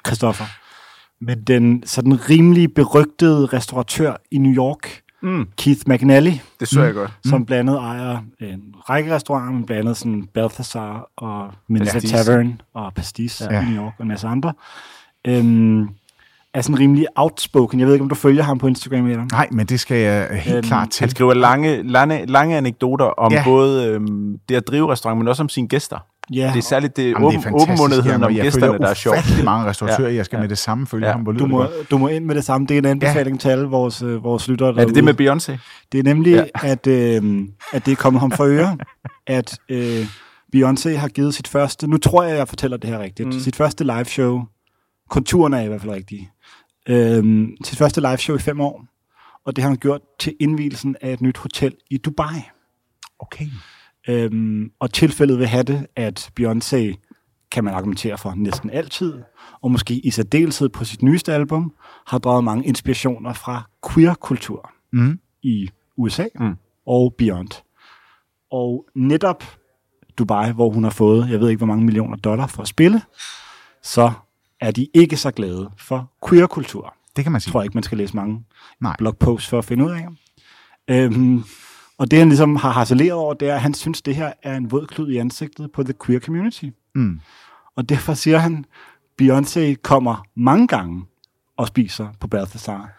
Christoffer. 0.07 0.45
Men 1.21 1.43
den 1.43 1.83
sådan 1.85 2.29
rimelig 2.29 2.73
berygtede 2.73 3.45
restauratør 3.45 4.15
i 4.31 4.37
New 4.37 4.53
York, 4.53 5.01
mm. 5.21 5.47
Keith 5.57 5.81
McNally, 5.87 6.31
Det 6.59 6.67
så 6.67 6.81
jeg 6.83 6.93
godt. 6.93 7.11
som 7.25 7.45
blandt 7.45 7.69
andet 7.69 7.81
ejer 7.83 8.17
en 8.39 8.61
række 8.89 9.15
restauranter, 9.15 9.51
men 9.53 9.65
blandt 9.65 9.79
andet 9.81 9.97
sådan 9.97 10.27
Balthazar 10.33 11.11
og 11.15 11.53
Pastis. 11.77 12.11
Tavern 12.11 12.61
og 12.73 12.93
Pastis. 12.93 13.41
Ja. 13.41 13.61
i 13.61 13.65
New 13.65 13.83
York 13.83 13.93
og 13.97 14.03
en 14.03 14.07
masse 14.07 14.27
andre. 14.27 14.53
Øhm, 15.27 15.89
er 16.57 16.61
sådan 16.61 16.79
rimelig 16.79 17.05
outspoken. 17.15 17.79
Jeg 17.79 17.87
ved 17.87 17.93
ikke, 17.93 18.03
om 18.03 18.09
du 18.09 18.15
følger 18.15 18.43
ham 18.43 18.57
på 18.59 18.67
Instagram 18.67 19.05
eller? 19.07 19.25
Nej, 19.31 19.47
men 19.51 19.65
det 19.65 19.79
skal 19.79 19.97
jeg 19.97 20.27
helt 20.41 20.55
Øhm, 20.57 20.63
klart 20.63 20.89
til. 20.89 20.99
Han 21.03 21.09
skriver 21.09 21.33
lange, 21.33 21.83
lange, 21.91 22.25
lange 22.25 22.57
anekdoter 22.57 23.05
om 23.05 23.31
Ja. 23.31 23.43
både 23.45 23.85
øhm, 23.87 24.37
det 24.49 24.55
at 24.55 24.67
drive 24.67 24.91
restaurant, 24.91 25.17
men 25.19 25.27
også 25.27 25.43
om 25.43 25.49
sine 25.49 25.67
gæster. 25.67 25.97
Ja, 26.33 26.51
Det 26.53 26.57
er 26.57 26.61
særligt 26.63 26.97
det, 26.97 27.09
Jamen, 27.11 27.23
åben, 27.25 27.39
åbenmundetheden 27.53 28.23
om 28.23 28.35
jeg 28.35 28.41
gæsterne, 28.43 28.77
der 28.77 28.87
er 28.87 28.93
sjovt. 28.93 29.13
ufattelig 29.17 29.45
mange 29.45 29.65
restauratører, 29.69 30.09
Ja. 30.09 30.15
jeg 30.15 30.25
skal 30.25 30.37
Ja. 30.37 30.41
med 30.41 30.49
det 30.49 30.57
samme 30.57 30.87
følge 30.87 31.05
Ja. 31.07 31.11
ham. 31.11 31.21
Lyder 31.21 31.31
du 31.33 31.39
det 31.43 31.49
må, 31.49 31.65
du 31.91 31.97
må 31.97 32.07
ind 32.07 32.25
med 32.25 32.35
det 32.35 32.43
samme. 32.43 32.67
Det 32.67 32.73
er 32.75 32.79
en 32.79 32.85
anbefaling 32.85 33.35
ja. 33.37 33.39
til 33.39 33.49
alle 33.49 33.65
vores, 33.65 34.01
øh, 34.01 34.23
vores 34.23 34.47
lyttere 34.47 34.69
Er 34.81 34.85
det 34.85 34.95
det 34.95 35.03
med 35.03 35.13
Beyoncé? 35.21 35.57
Det 35.91 35.99
er 35.99 36.03
nemlig, 36.03 36.31
ja. 36.33 36.43
Ja. 36.63 36.71
at, 36.71 36.87
øh, 36.87 37.39
at 37.73 37.85
det 37.85 37.91
er 37.91 37.95
kommet 37.95 38.19
ham 38.19 38.31
for 38.31 38.45
øre, 38.45 38.77
at 39.27 39.57
øh, 39.69 40.05
Beyoncé 40.55 40.89
har 40.97 41.07
givet 41.07 41.33
sit 41.33 41.47
første, 41.47 41.87
nu 41.87 41.97
tror 41.97 42.23
jeg, 42.23 42.37
jeg 42.37 42.47
fortæller 42.47 42.77
det 42.77 42.89
her 42.89 42.99
rigtigt, 42.99 43.27
mm. 43.27 43.39
sit 43.39 43.55
første 43.55 43.83
live 43.83 44.05
show, 44.05 44.41
konturerne 45.09 45.57
er 45.57 45.61
i 45.61 45.67
hvert 45.67 45.81
fald 45.81 45.93
rigtige, 45.93 46.29
øh, 46.89 47.47
sit 47.63 47.77
første 47.77 48.01
live 48.01 48.17
show 48.17 48.35
i 48.35 48.39
fem 48.39 48.59
år, 48.61 48.85
og 49.45 49.55
det 49.55 49.61
har 49.63 49.69
han 49.69 49.77
gjort 49.77 50.01
til 50.19 50.35
indvielsen 50.39 50.95
af 51.01 51.13
et 51.13 51.21
nyt 51.21 51.37
hotel 51.37 51.75
i 51.89 51.97
Dubai. 51.97 52.41
Okay. 53.19 53.45
Øhm, 54.09 54.71
og 54.79 54.93
tilfældet 54.93 55.39
vil 55.39 55.47
have 55.47 55.63
det, 55.63 55.87
at 55.95 56.29
Beyoncé 56.39 57.03
kan 57.51 57.63
man 57.63 57.73
argumentere 57.73 58.17
for 58.17 58.33
næsten 58.35 58.69
altid, 58.69 59.13
og 59.61 59.71
måske 59.71 59.93
i 59.93 60.11
særdeleshed 60.11 60.69
på 60.69 60.85
sit 60.85 61.01
nyeste 61.01 61.33
album, 61.33 61.73
har 62.07 62.17
draget 62.17 62.43
mange 62.43 62.65
inspirationer 62.65 63.33
fra 63.33 63.69
queer-kultur 63.93 64.71
Mm. 64.91 65.19
i 65.43 65.69
USA 65.97 66.25
mm. 66.39 66.55
Og 66.85 67.15
beyond. 67.17 67.63
Og 68.51 68.85
netop 68.95 69.43
Dubai, 70.17 70.51
hvor 70.51 70.69
hun 70.69 70.83
har 70.83 70.91
fået, 70.91 71.29
jeg 71.29 71.39
ved 71.39 71.49
ikke 71.49 71.57
hvor 71.57 71.67
mange 71.67 71.85
millioner 71.85 72.17
dollar 72.17 72.47
for 72.47 72.61
at 72.61 72.67
spille, 72.67 73.01
så 73.83 74.11
er 74.61 74.71
de 74.71 74.87
ikke 74.93 75.17
så 75.17 75.31
glade 75.31 75.69
for 75.77 76.11
queer-kultur. 76.29 76.93
Det 77.15 77.23
kan 77.25 77.31
man 77.31 77.35
Jeg 77.37 77.41
sige. 77.41 77.51
tror 77.51 77.63
ikke, 77.63 77.73
man 77.73 77.83
skal 77.83 77.97
læse 77.97 78.15
mange 78.15 78.45
Nej. 78.81 78.95
blogposts 78.97 79.49
for 79.49 79.57
at 79.57 79.65
finde 79.65 79.85
ud 79.85 79.91
af. 79.91 80.07
Øhm, 80.87 81.43
og 81.97 82.11
det 82.11 82.19
han 82.19 82.27
ligesom 82.29 82.55
har 82.55 82.69
harceleret 82.71 83.11
over, 83.13 83.33
det 83.33 83.49
er, 83.49 83.55
at 83.55 83.61
han 83.61 83.73
synes, 83.73 84.01
det 84.01 84.15
her 84.15 84.33
er 84.43 84.55
en 84.55 84.71
våd 84.71 84.85
klud 84.87 85.11
i 85.11 85.17
ansigtet 85.17 85.71
på 85.71 85.83
the 85.83 85.93
queer 86.05 86.19
community. 86.19 86.65
Mm. 86.95 87.19
Og 87.75 87.89
derfor 87.89 88.13
siger 88.13 88.37
han, 88.37 88.65
Beyoncé 89.21 89.75
kommer 89.83 90.25
mange 90.35 90.67
gange 90.67 91.05
og 91.57 91.67
spiser 91.67 92.07
på 92.19 92.27
Balthazar. 92.27 92.89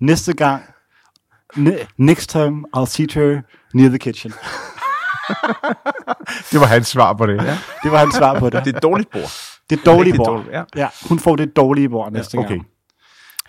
Næste 0.00 0.32
gang, 0.32 0.62
ne- 1.56 1.86
next 1.96 2.30
time 2.30 2.64
I'll 2.76 2.84
seat 2.86 3.12
her 3.14 3.40
near 3.74 3.88
the 3.88 3.98
kitchen. 3.98 4.32
Det 6.52 6.60
var 6.60 6.66
hans 6.66 6.86
svar 6.86 7.12
på 7.12 7.26
det. 7.26 7.44
Ja. 7.44 7.58
Det 7.82 7.92
var 7.92 7.98
hans 7.98 8.14
svar 8.14 8.38
på 8.38 8.50
det. 8.50 8.64
Det 8.64 8.72
er 8.72 8.76
et 8.76 8.82
dårligt 8.82 9.10
bord. 9.10 9.30
Det 9.70 9.86
dårlige 9.86 10.16
bord. 10.16 10.26
dårligt, 10.26 10.52
ja. 10.52 10.62
ja, 10.76 10.88
hun 11.08 11.18
får 11.18 11.36
det 11.36 11.56
dårlige 11.56 11.88
bord 11.88 12.12
næste 12.12 12.38
okay. 12.38 12.48
gang. 12.48 12.66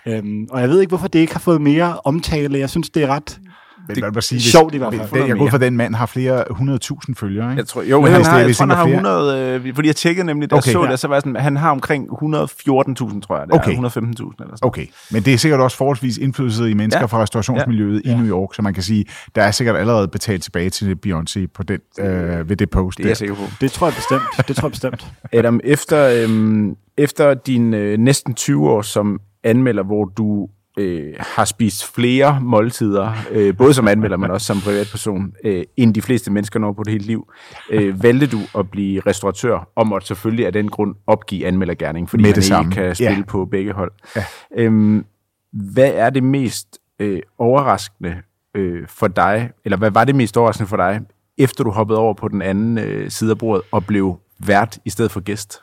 Øhm, 0.07 0.47
og 0.51 0.61
jeg 0.61 0.69
ved 0.69 0.81
ikke, 0.81 0.89
hvorfor 0.89 1.07
det 1.07 1.19
ikke 1.19 1.33
har 1.33 1.39
fået 1.39 1.61
mere 1.61 1.99
omtale. 2.03 2.59
Jeg 2.59 2.69
synes, 2.69 2.89
det 2.89 3.03
er 3.03 3.07
ret 3.07 3.39
Men 3.87 3.97
man 4.01 4.11
må 4.15 4.21
sige, 4.21 4.41
sjovt 4.41 4.75
i 4.75 4.77
hvert 4.77 4.93
fald. 4.93 5.09
Den, 5.21 5.27
jeg 5.29 5.37
går 5.37 5.53
at 5.55 5.61
den 5.61 5.77
mand 5.77 5.95
har 5.95 6.05
flere 6.05 6.43
100.000 6.51 7.13
følgere, 7.17 7.51
ikke? 7.51 7.59
Jeg 7.59 7.67
tror, 7.67 7.81
jo, 7.81 8.01
Men 8.01 8.11
han 8.11 8.17
hvis 8.19 8.27
har, 8.27 8.33
det- 8.33 8.39
jeg 8.39 8.45
hvis 8.47 8.57
tror, 8.57 8.63
han 8.65 8.69
han 8.69 8.77
har 8.77 8.85
har 8.87 8.93
100, 8.93 9.65
øh, 9.67 9.75
fordi 9.75 9.87
jeg 9.87 9.95
tjekkede 9.95 10.25
nemlig, 10.25 10.49
da 10.49 10.55
Okay. 10.55 10.67
jeg 10.67 10.73
så 10.73 10.83
Ja. 10.85 10.91
det, 10.91 10.99
så 10.99 11.07
var 11.07 11.19
sådan, 11.19 11.35
han 11.35 11.57
har 11.57 11.71
omkring 11.71 12.07
114.000, 12.11 13.21
tror 13.21 13.37
jeg, 13.37 13.47
det 13.47 13.53
Okay. 13.55 13.71
er, 13.71 13.75
115.000 13.75 14.43
eller 14.43 14.55
sådan. 14.55 14.67
Okay, 14.67 14.85
men 15.11 15.23
det 15.23 15.33
er 15.33 15.37
sikkert 15.37 15.59
også 15.61 15.77
forholdsvis 15.77 16.17
indflydelse 16.17 16.69
i 16.69 16.73
mennesker 16.73 16.99
ja. 17.01 17.05
Fra 17.05 17.21
restaurationsmiljøet 17.21 18.01
ja. 18.05 18.11
i. 18.11 18.15
New 18.15 18.27
York, 18.27 18.49
så 18.55 18.61
man 18.61 18.73
kan 18.73 18.83
sige, 18.83 19.05
der 19.35 19.41
er 19.43 19.51
sikkert 19.51 19.75
allerede 19.75 20.07
betalt 20.07 20.43
tilbage 20.43 20.69
til 20.69 20.97
Beyoncé 21.07 21.45
på 21.55 21.63
den, 21.63 21.79
øh, 21.99 22.49
ved 22.49 22.55
det 22.57 22.69
post. 22.69 22.97
Det 22.97 23.03
er 23.03 23.05
der. 23.05 23.09
jeg 23.09 23.17
sikker 23.17 23.35
på. 23.35 23.41
Det 23.61 23.71
tror 23.71 23.87
jeg 23.87 23.93
bestemt. 23.95 24.47
Det 24.47 24.55
tror 24.55 24.67
jeg 24.67 24.71
bestemt. 24.71 25.07
Adam, 25.33 25.59
efter, 25.63 26.23
øhm, 26.23 26.75
efter 26.97 27.33
din 27.33 27.73
øh, 27.73 27.97
næsten 27.99 28.33
20 28.33 28.69
år 28.69 28.81
som 28.81 29.19
anmelder, 29.43 29.83
hvor 29.83 30.05
du 30.05 30.47
øh, 30.77 31.13
har 31.19 31.45
spist 31.45 31.95
flere 31.95 32.39
måltider, 32.41 33.11
øh, 33.31 33.57
både 33.57 33.73
som 33.73 33.87
anmelder, 33.87 34.17
men 34.17 34.31
også 34.31 34.47
som 34.47 34.61
privatperson, 34.61 35.33
øh, 35.43 35.63
end 35.77 35.93
de 35.93 36.01
fleste 36.01 36.31
mennesker 36.31 36.59
når 36.59 36.71
på 36.73 36.83
det 36.83 36.91
hele 36.91 37.05
liv, 37.05 37.27
øh, 37.69 38.03
valgte 38.03 38.27
du 38.27 38.39
at 38.57 38.71
blive 38.71 39.01
restauratør, 39.05 39.69
og 39.75 39.87
måtte 39.87 40.07
selvfølgelig 40.07 40.45
af 40.45 40.53
den 40.53 40.69
grund 40.69 40.95
opgive 41.07 41.45
anmeldergærning, 41.47 42.09
fordi 42.09 42.21
Med 42.21 42.29
man 42.29 42.35
det 42.35 42.37
ikke 42.41 42.47
samme. 42.47 42.71
kan 42.71 42.95
spille 42.95 43.11
Ja. 43.17 43.23
på 43.27 43.45
begge 43.45 43.73
hold. 43.73 43.91
Ja. 44.15 44.23
Øhm, 44.57 45.05
hvad 45.53 45.91
er 45.95 46.09
det 46.09 46.23
mest 46.23 46.67
øh, 46.99 47.21
overraskende 47.37 48.15
øh, 48.55 48.87
for 48.87 49.07
dig, 49.07 49.49
eller 49.65 49.77
hvad 49.77 49.91
var 49.91 50.03
det 50.03 50.15
mest 50.15 50.37
overraskende 50.37 50.67
for 50.69 50.77
dig, 50.77 51.01
efter 51.37 51.63
du 51.63 51.69
hoppede 51.71 51.99
over 51.99 52.13
på 52.13 52.27
den 52.27 52.41
anden 52.41 52.77
øh, 52.77 53.09
side 53.11 53.31
af 53.31 53.37
bordet 53.37 53.63
og 53.71 53.85
blev 53.85 54.19
vært 54.39 54.79
i 54.85 54.89
stedet 54.89 55.11
for 55.11 55.19
gæst? 55.19 55.59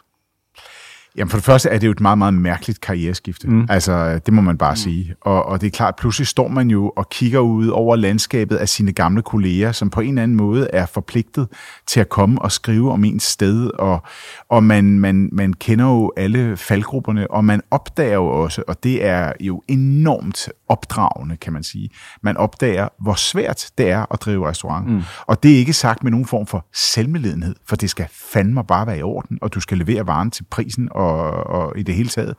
Jamen 1.17 1.31
for 1.31 1.37
det 1.37 1.45
første 1.45 1.69
er 1.69 1.79
det 1.79 1.87
jo 1.87 1.93
et 1.93 2.01
meget, 2.01 2.19
meget 2.19 2.35
mærkeligt 2.35 2.81
karriereskifte. 2.81 3.49
Mm. 3.51 3.67
Altså, 3.69 4.19
det 4.27 4.35
må 4.35 4.41
man 4.41 4.59
bare 4.59 4.73
mm. 4.73 4.77
sige. 4.77 5.15
Og, 5.21 5.47
og 5.47 5.61
det 5.61 5.67
er 5.67 5.71
klart, 5.71 5.97
pludselig 5.97 6.27
står 6.27 6.49
man 6.49 6.71
jo 6.71 6.93
og 6.97 7.09
kigger 7.09 7.41
ud 7.41 7.69
over 7.69 7.97
landskabet 7.97 8.57
af 8.57 8.69
sine 8.69 8.93
gamle 8.93 9.23
kolleger, 9.23 9.73
som 9.73 9.91
på 9.91 10.01
en 10.01 10.09
eller 10.09 10.23
anden 10.23 10.37
måde 10.37 10.69
er 10.73 10.87
forpligtet 10.87 11.49
til 11.87 12.01
at 12.01 12.09
komme 12.09 12.43
og 12.43 12.53
skrive 12.53 12.93
om 12.93 13.05
ens 13.05 13.23
sted. 13.23 13.71
Og, 13.79 14.03
og 14.49 14.65
man, 14.65 14.85
man, 14.85 15.29
man 15.33 15.53
kender 15.53 15.85
jo 15.85 16.13
alle 16.17 16.57
faldgrupperne, 16.57 17.31
og 17.31 17.45
man 17.45 17.61
opdager 17.71 18.15
jo 18.15 18.27
også, 18.27 18.63
og 18.69 18.83
det 18.83 19.05
er 19.05 19.33
jo 19.41 19.63
enormt 19.69 20.49
opdragende, 20.69 21.37
kan 21.37 21.53
man 21.53 21.63
sige. 21.63 21.91
Man 22.23 22.37
opdager, 22.37 22.89
hvor 23.01 23.15
svært 23.15 23.71
det 23.79 23.91
er 23.91 24.13
at 24.13 24.21
drive 24.21 24.49
restaurant. 24.49 24.89
Mm. 24.89 25.03
Og 25.27 25.43
det 25.43 25.53
er 25.53 25.57
ikke 25.57 25.73
sagt 25.73 26.03
med 26.03 26.11
nogen 26.11 26.27
form 26.27 26.47
for 26.47 26.67
selvmedledenhed, 26.75 27.55
for 27.67 27.77
det 27.77 27.91
skal 27.91 28.07
fandme 28.33 28.65
bare 28.65 28.87
være 28.87 28.99
i 28.99 29.03
orden, 29.03 29.39
og 29.43 29.55
du 29.55 29.61
skal 29.61 29.79
levere 29.79 30.07
varen 30.07 30.31
til 30.31 30.45
prisen 30.51 30.89
og, 30.91 31.02
og 31.03 31.63
og 31.63 31.79
i 31.79 31.83
det 31.83 31.95
hele 31.95 32.09
taget. 32.09 32.35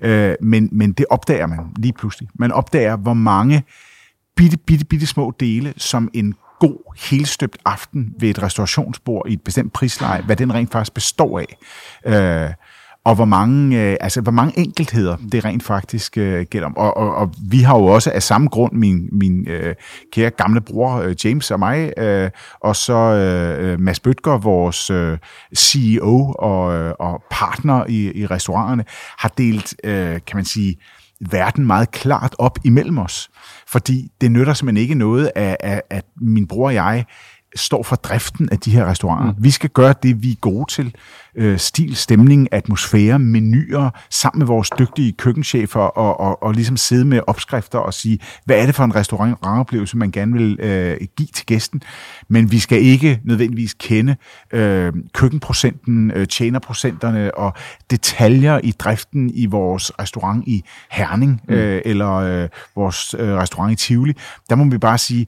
Øh, 0.00 0.34
men, 0.40 0.68
men 0.72 0.92
det 0.92 1.06
opdager 1.10 1.46
man 1.46 1.58
lige 1.76 1.92
pludselig. 1.92 2.28
Man 2.34 2.52
opdager, 2.52 2.96
hvor 2.96 3.14
mange 3.14 3.62
bitte, 4.36 4.56
bitte, 4.56 4.84
bitte 4.84 5.06
små 5.06 5.32
dele, 5.40 5.74
som 5.76 6.10
en 6.12 6.34
god, 6.60 6.96
helstøbt 7.10 7.58
aften 7.64 8.14
ved 8.18 8.30
et 8.30 8.42
restaurationsbord 8.42 9.28
i 9.28 9.32
et 9.32 9.42
bestemt 9.42 9.72
prisleje, 9.72 10.22
hvad 10.22 10.36
den 10.36 10.54
rent 10.54 10.72
faktisk 10.72 10.94
består 10.94 11.38
af. 11.40 11.58
Øh, 12.06 12.50
og 13.04 13.14
hvor 13.14 13.24
mange, 13.24 13.82
øh, 13.82 13.96
altså, 14.00 14.20
hvor 14.20 14.32
mange 14.32 14.58
enkeltheder 14.58 15.16
det 15.32 15.44
rent 15.44 15.62
faktisk 15.62 16.18
øh, 16.18 16.46
gælder 16.50 16.66
om. 16.66 16.76
Og, 16.76 16.96
og, 16.96 17.14
og 17.14 17.34
vi 17.48 17.60
har 17.60 17.78
jo 17.78 17.84
også 17.84 18.10
af 18.10 18.22
samme 18.22 18.48
grund, 18.48 18.72
min, 18.72 19.08
min 19.12 19.48
øh, 19.48 19.74
kære 20.12 20.30
gamle 20.30 20.60
bror 20.60 20.96
øh, 20.96 21.14
James 21.24 21.50
og 21.50 21.58
mig, 21.58 21.92
øh, 21.98 22.30
og 22.60 22.76
så 22.76 22.94
øh, 22.94 23.72
øh 23.72 23.80
Mads 23.80 24.00
Bøtger, 24.00 24.38
vores 24.38 24.90
øh, 24.90 25.18
CEO 25.56 26.34
og, 26.38 26.74
øh, 26.74 26.94
og 26.98 27.22
partner 27.30 27.84
i, 27.88 28.12
i 28.20 28.26
restauranterne, 28.26 28.84
har 29.18 29.32
delt, 29.38 29.74
øh, 29.84 30.20
kan 30.26 30.36
man 30.36 30.44
sige, 30.44 30.76
verden 31.30 31.66
meget 31.66 31.90
klart 31.90 32.34
op 32.38 32.58
imellem 32.64 32.98
os. 32.98 33.30
Fordi 33.68 34.08
det 34.20 34.30
nytter 34.30 34.54
simpelthen 34.54 34.82
ikke 34.82 34.94
noget, 34.94 35.30
at, 35.34 35.56
at, 35.60 35.82
at 35.90 36.04
min 36.16 36.46
bror 36.46 36.66
og 36.66 36.74
jeg 36.74 37.04
står 37.56 37.82
for 37.82 37.96
driften 37.96 38.48
af 38.52 38.58
de 38.58 38.70
her 38.70 38.86
restauranter. 38.86 39.32
Mm. 39.32 39.44
Vi 39.44 39.50
skal 39.50 39.70
gøre 39.70 39.94
det, 40.02 40.22
vi 40.22 40.30
er 40.30 40.36
gode 40.40 40.72
til. 40.72 40.94
Øh, 41.34 41.58
stil, 41.58 41.96
stemning, 41.96 42.48
atmosfære, 42.52 43.18
menuer, 43.18 43.90
sammen 44.10 44.38
med 44.38 44.46
vores 44.46 44.70
dygtige 44.78 45.12
køkkenchefer, 45.12 45.80
og, 45.80 46.20
og, 46.20 46.42
og 46.42 46.52
ligesom 46.52 46.76
sidde 46.76 47.04
med 47.04 47.20
opskrifter 47.26 47.78
og 47.78 47.94
sige, 47.94 48.18
hvad 48.44 48.56
er 48.56 48.66
det 48.66 48.74
for 48.74 48.84
en 48.84 48.94
restaurantoplevelse, 48.94 49.96
man 49.96 50.10
gerne 50.10 50.32
vil 50.32 50.60
øh, 50.60 50.96
give 51.16 51.28
til 51.34 51.46
gæsten. 51.46 51.82
Men 52.28 52.50
vi 52.50 52.58
skal 52.58 52.82
ikke 52.82 53.20
nødvendigvis 53.24 53.74
kende 53.74 54.16
øh, 54.52 54.92
køkkenprocenten, 55.14 56.10
øh, 56.10 56.26
tjenerprocenterne 56.26 57.34
og 57.34 57.52
detaljer 57.90 58.60
i 58.64 58.70
driften 58.70 59.30
i 59.34 59.46
vores 59.46 59.92
restaurant 59.98 60.44
i 60.46 60.64
Herning, 60.90 61.40
mm. 61.48 61.54
øh, 61.54 61.82
eller 61.84 62.12
øh, 62.12 62.48
vores 62.76 63.14
øh, 63.18 63.34
restaurant 63.34 63.72
i 63.72 63.86
Tivoli. 63.86 64.12
Der 64.50 64.56
må 64.56 64.64
vi 64.64 64.78
bare 64.78 64.98
sige, 64.98 65.26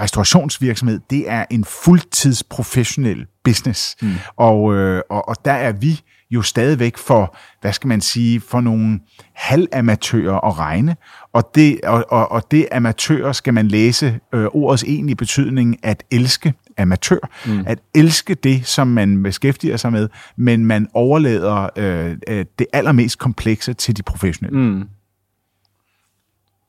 restaurationsvirksomhed, 0.00 1.00
det 1.10 1.30
er 1.30 1.44
en 1.50 1.64
fuldtidsprofessionel 1.64 3.26
business. 3.44 3.96
Mm. 4.02 4.14
Og, 4.36 4.74
øh, 4.74 5.02
og, 5.10 5.28
og 5.28 5.36
der 5.44 5.52
er 5.52 5.72
vi 5.72 6.00
jo 6.30 6.42
stadigvæk 6.42 6.96
for, 6.96 7.36
hvad 7.60 7.72
skal 7.72 7.88
man 7.88 8.00
sige, 8.00 8.40
for 8.40 8.60
nogle 8.60 9.00
halvamatører 9.34 10.46
at 10.46 10.58
regne. 10.58 10.96
Og 11.32 11.50
det, 11.54 11.80
og, 11.84 12.04
og, 12.08 12.32
og 12.32 12.50
det 12.50 12.66
amatører 12.72 13.32
skal 13.32 13.54
man 13.54 13.68
læse 13.68 14.18
øh, 14.34 14.44
ordets 14.44 14.82
egentlige 14.82 15.16
betydning 15.16 15.76
at 15.82 16.04
elske 16.10 16.54
amatør. 16.78 17.18
Mm. 17.46 17.64
At 17.66 17.78
elske 17.94 18.34
det, 18.34 18.66
som 18.66 18.86
man 18.86 19.22
beskæftiger 19.22 19.76
sig 19.76 19.92
med, 19.92 20.08
men 20.36 20.66
man 20.66 20.88
overlader 20.94 21.68
øh, 21.76 22.16
øh 22.28 22.44
det 22.58 22.66
allermest 22.72 23.18
komplekse 23.18 23.74
til 23.74 23.96
de 23.96 24.02
professionelle. 24.02 24.58
Mm. 24.58 24.88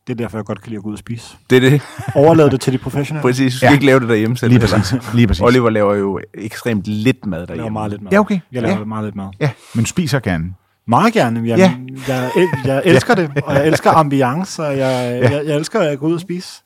Det 0.09 0.15
er 0.21 0.23
derfor, 0.25 0.37
jeg 0.37 0.45
godt 0.45 0.61
kan 0.61 0.69
lide 0.69 0.77
at 0.77 0.83
gå 0.83 0.89
ud 0.89 0.93
og 0.93 0.99
spise. 0.99 1.37
Det 1.49 1.55
er 1.55 1.69
det. 1.69 1.81
Overlad 2.15 2.49
det 2.49 2.61
til 2.61 2.73
de 2.73 2.77
professionelle. 2.77 3.21
Præcis. 3.21 3.53
Du 3.53 3.57
skal 3.57 3.67
ja. 3.67 3.73
ikke 3.73 3.85
lave 3.85 3.99
det 3.99 4.09
derhjemme 4.09 4.37
selv. 4.37 4.51
Lige 4.51 4.59
præcis. 4.59 5.13
Lige 5.13 5.27
præcis. 5.27 5.41
Oliver 5.41 5.69
laver 5.69 5.95
jo 5.95 6.19
ekstremt 6.33 6.87
lidt 6.87 7.25
mad 7.25 7.47
derhjemme. 7.47 7.53
Jeg 7.53 7.57
laver 7.57 7.69
meget 7.69 7.91
lidt 7.91 8.01
mad. 8.01 8.11
Ja, 8.11 8.19
okay. 8.19 8.39
Jeg 8.51 8.61
laver 8.61 8.77
ja. 8.77 8.83
meget 8.83 9.05
lidt 9.05 9.15
mad. 9.15 9.27
Ja, 9.39 9.49
men 9.75 9.85
spiser 9.85 10.19
gerne. 10.19 10.53
Meget 10.87 11.13
gerne. 11.13 11.41
Jeg, 11.45 11.57
ja. 11.57 11.73
jeg, 12.07 12.29
jeg, 12.37 12.49
jeg 12.65 12.81
elsker 12.85 13.15
det, 13.15 13.31
og 13.43 13.55
jeg 13.55 13.67
elsker 13.67 13.91
ambiance, 13.91 14.63
og 14.63 14.77
jeg, 14.77 15.21
ja. 15.23 15.29
jeg, 15.29 15.45
jeg 15.45 15.55
elsker 15.55 15.79
at 15.79 15.99
gå 15.99 16.07
ud 16.07 16.13
og 16.13 16.19
spise. 16.19 16.61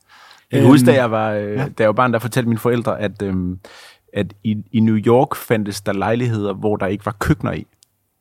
Jeg 0.52 0.60
kan 0.60 0.70
huske, 0.70 0.86
da 0.86 0.94
jeg 0.94 1.10
var, 1.10 1.30
øh, 1.30 1.52
ja. 1.52 1.64
da 1.64 1.72
jeg 1.78 1.86
var 1.86 1.92
barn, 1.92 2.12
der 2.12 2.18
fortalte 2.18 2.48
mine 2.48 2.58
forældre, 2.58 3.00
at, 3.00 3.22
øhm, 3.22 3.58
at 4.14 4.26
i, 4.44 4.56
i 4.72 4.80
New 4.80 4.96
York 4.96 5.36
fandtes 5.36 5.80
der 5.80 5.92
lejligheder, 5.92 6.54
hvor 6.54 6.76
der 6.76 6.86
ikke 6.86 7.06
var 7.06 7.16
køkkener 7.18 7.52
i. 7.52 7.66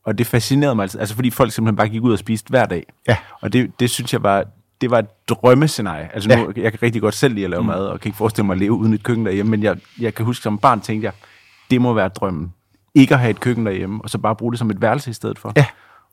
Og 0.06 0.18
det 0.18 0.28
fascinerede 0.28 0.76
mig 0.76 0.84
altså, 0.84 1.00
altså 1.00 1.16
fordi 1.16 1.30
folk 1.30 1.52
simpelthen 1.52 1.76
bare 1.76 1.90
gik 1.90 2.02
ud 2.02 2.12
og 2.12 2.20
spiste 2.20 2.50
hver 2.50 2.66
dag. 2.66 2.86
Ja. 3.08 3.18
Og 3.42 3.54
det, 3.54 3.72
det 3.80 3.90
synes 3.90 4.14
jeg 4.14 4.24
var, 4.24 4.46
det 4.84 4.92
var 4.92 5.00
et 5.00 5.28
drømmescenarie. 5.28 6.10
Altså 6.14 6.30
nu, 6.30 6.54
ja. 6.56 6.62
jeg 6.62 6.72
kan 6.72 6.84
rigtig 6.84 7.02
godt 7.02 7.14
selv 7.14 7.34
lide 7.34 7.46
at 7.46 7.50
lave 7.50 7.62
mm. 7.62 7.68
mad, 7.68 7.86
og 7.86 8.00
kan 8.00 8.10
ikke 8.10 8.18
forestille 8.18 8.46
mig 8.46 8.54
at 8.54 8.60
leve 8.60 8.72
uden 8.72 8.94
et 8.94 9.04
køkken 9.04 9.26
derhjemme, 9.26 9.50
men 9.50 9.64
jeg, 9.64 9.78
jeg 10.00 10.16
kan 10.16 10.26
huske, 10.26 10.44
som 10.44 10.58
barn 10.58 10.82
tænkte 10.82 11.06
jeg, 11.06 11.14
det 11.72 11.82
må 11.82 11.94
være 11.94 12.08
drømmen. 12.08 12.54
Ikke 12.96 13.14
at 13.14 13.20
have 13.20 13.30
et 13.30 13.40
køkken 13.40 13.66
derhjemme, 13.66 14.02
og 14.04 14.10
så 14.10 14.18
bare 14.18 14.36
bruge 14.36 14.52
det 14.52 14.60
som 14.60 14.70
et 14.70 14.82
værelse 14.82 15.10
i 15.10 15.14
stedet 15.14 15.40
for. 15.40 15.54
Ja. 15.56 15.66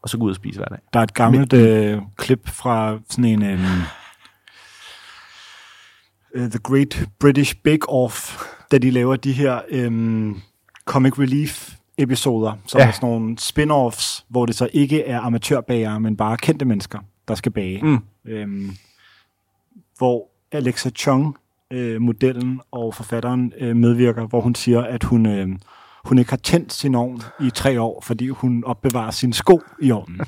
Og 0.03 0.09
så 0.09 0.19
gå 0.19 0.25
ud 0.25 0.31
og 0.31 0.37
spise 0.37 0.59
hver 0.59 0.67
dag. 0.67 0.79
Der 0.93 0.99
er 1.01 1.05
et 1.05 1.15
gammelt 1.15 1.53
men, 1.53 1.61
øh, 1.61 2.03
klip 2.17 2.49
fra 2.49 2.99
sådan 3.09 3.25
en... 3.25 3.43
Øh, 3.43 3.69
The 6.35 6.59
Great 6.59 7.09
British 7.21 7.57
Bake 7.65 7.89
Off, 7.89 8.45
da 8.73 8.79
de 8.79 8.91
laver 8.91 9.17
de 9.17 9.33
her 9.33 9.61
øh, 9.69 9.91
comic 10.85 11.19
relief 11.19 11.73
episoder, 11.99 12.53
som 12.67 12.81
ja. 12.81 12.87
er 12.87 12.93
sådan 12.93 13.09
nogle 13.09 13.37
spin-offs, 13.41 14.25
hvor 14.29 14.47
det 14.47 14.55
så 14.55 14.69
ikke 14.73 15.05
er 15.05 15.21
amatørbager, 15.21 15.99
men 15.99 16.17
bare 16.17 16.37
kendte 16.37 16.65
mennesker, 16.65 16.99
der 17.29 17.35
skal 17.35 17.53
bage. 17.53 17.83
Mm 17.83 18.03
øhm, 18.25 18.71
hvor 19.99 20.29
Alexa 20.53 20.91
Chung, 20.91 21.37
øh, 21.71 22.01
modellen 22.01 22.61
og 22.71 22.95
forfatteren, 22.95 23.53
øh, 23.61 23.77
medvirker, 23.77 24.27
hvor 24.27 24.41
hun 24.41 24.55
siger, 24.55 24.83
at 24.83 25.05
hun, 25.05 25.27
øh, 25.27 25.49
hun 26.05 26.19
ikke 26.19 26.31
har 26.31 26.37
tændt 26.37 26.73
sin 26.73 26.95
ovn 26.95 27.23
i 27.41 27.51
tre 27.51 27.81
år, 27.81 28.01
fordi 28.01 28.29
hun 28.29 28.65
opbevarer 28.65 29.11
sin 29.11 29.33
sko 29.33 29.63
i 29.83 29.91
ovnen. 29.91 30.21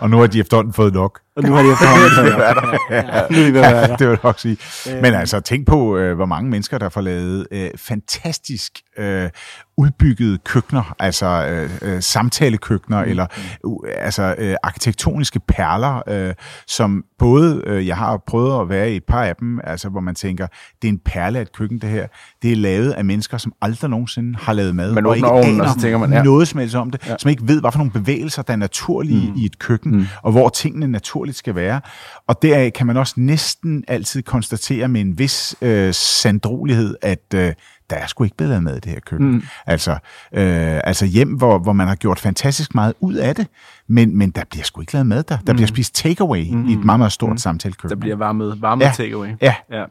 og 0.00 0.10
nu 0.10 0.18
har 0.18 0.26
de 0.26 0.40
efterhånden 0.40 0.72
fået 0.72 0.94
nok. 0.94 1.20
Og 1.36 1.42
nu 1.42 1.52
har 1.52 1.62
de 1.62 1.72
efterhånden 1.72 2.10
fået 2.16 2.38
nok. 2.38 2.80
ja, 2.90 3.02
nu 3.30 3.58
er 3.58 3.62
de 3.62 3.76
ja, 3.78 3.86
det 3.86 4.00
vil 4.00 4.08
jeg 4.08 4.18
nok 4.24 4.38
sige. 4.38 4.58
Men 5.02 5.14
altså, 5.14 5.40
tænk 5.40 5.66
på, 5.66 5.96
øh, 5.96 6.16
hvor 6.16 6.26
mange 6.26 6.50
mennesker, 6.50 6.78
der 6.78 6.88
får 6.88 7.00
lavet 7.00 7.46
øh, 7.50 7.70
fantastisk 7.76 8.72
øh, 8.98 9.30
udbyggede 9.78 10.38
køkkener, 10.38 10.94
altså 10.98 11.26
øh, 11.26 11.70
øh, 11.82 12.02
samtalekøkkener, 12.02 13.04
mm. 13.04 13.10
eller 13.10 13.26
uh, 13.64 13.88
altså 13.98 14.34
øh, 14.38 14.56
arkitektoniske 14.62 15.40
perler, 15.40 16.02
øh, 16.08 16.34
som 16.66 17.04
både, 17.18 17.62
øh, 17.66 17.86
jeg 17.86 17.96
har 17.96 18.22
prøvet 18.26 18.60
at 18.60 18.68
være 18.68 18.92
i 18.92 18.96
et 18.96 19.04
par 19.04 19.24
af 19.24 19.36
dem, 19.36 19.60
altså 19.64 19.88
hvor 19.88 20.00
man 20.00 20.14
tænker, 20.14 20.46
det 20.82 20.88
er 20.88 20.92
en 20.92 21.00
perle 21.04 21.38
af 21.38 21.42
et 21.42 21.52
køkken, 21.52 21.78
det 21.78 21.90
her. 21.90 22.06
Det 22.42 22.52
er 22.52 22.56
lavet 22.56 22.90
af 22.90 23.04
mennesker, 23.04 23.38
som 23.38 23.52
aldrig 23.62 23.90
nogensinde 23.90 24.38
har 24.38 24.52
lavet 24.52 24.76
mad, 24.76 24.92
man 24.92 25.06
og 25.06 25.16
ikke 25.16 25.28
ovnen, 25.28 25.54
aner 25.54 25.64
og 25.64 25.70
så 25.70 25.80
tænker 25.80 25.98
man, 25.98 26.12
ja. 26.12 26.22
noget 26.22 26.48
som 26.48 26.60
helst 26.60 26.74
om 26.74 26.90
det, 26.90 27.06
ja. 27.06 27.16
som 27.18 27.30
ikke 27.30 27.48
ved, 27.48 27.60
hvad 27.60 27.72
for 27.72 27.78
nogle 27.78 27.92
bevægelser, 27.92 28.42
der 28.42 28.52
er 28.52 28.56
naturlige 28.56 29.30
mm. 29.30 29.36
i 29.36 29.44
et 29.44 29.58
køkken, 29.58 29.96
mm. 29.96 30.06
og 30.22 30.32
hvor 30.32 30.48
tingene 30.48 30.86
naturligt 30.86 31.25
skal 31.34 31.54
være. 31.54 31.80
Og 32.26 32.42
deraf 32.42 32.72
kan 32.72 32.86
man 32.86 32.96
også 32.96 33.14
næsten 33.16 33.84
altid 33.88 34.22
konstatere 34.22 34.88
med 34.88 35.00
en 35.00 35.18
vis 35.18 35.56
øh, 35.62 35.94
sandrolighed, 35.94 36.96
at 37.02 37.34
øh, 37.34 37.52
der 37.90 37.96
er 37.96 38.06
sgu 38.06 38.24
ikke 38.24 38.36
blevet 38.36 38.62
med 38.62 38.76
i 38.76 38.80
det 38.80 38.92
her 38.92 39.00
køkken. 39.00 39.30
Mm. 39.30 39.42
Altså, 39.66 39.90
øh, 40.32 40.80
altså 40.84 41.06
hjem, 41.06 41.28
hvor, 41.28 41.58
hvor 41.58 41.72
man 41.72 41.88
har 41.88 41.94
gjort 41.94 42.18
fantastisk 42.18 42.74
meget 42.74 42.94
ud 43.00 43.14
af 43.14 43.34
det, 43.34 43.46
men, 43.86 44.18
men 44.18 44.30
der 44.30 44.42
bliver 44.50 44.64
sgu 44.64 44.80
ikke 44.80 44.92
lavet 44.92 45.06
mad 45.06 45.22
der. 45.22 45.38
Der 45.46 45.52
mm. 45.52 45.56
bliver 45.56 45.66
spist 45.66 45.94
takeaway 45.94 46.50
mm. 46.50 46.68
i 46.68 46.72
et 46.72 46.84
meget, 46.84 47.00
meget 47.00 47.12
stort 47.12 47.30
mm. 47.30 47.38
samtalekøkken. 47.38 47.90
Der 47.90 48.00
bliver 48.00 48.16
varmet, 48.16 48.62
varmet 48.62 48.84
ja. 48.84 48.92
takeaway. 48.96 49.28
Ja. 49.40 49.54
ja. 49.72 49.84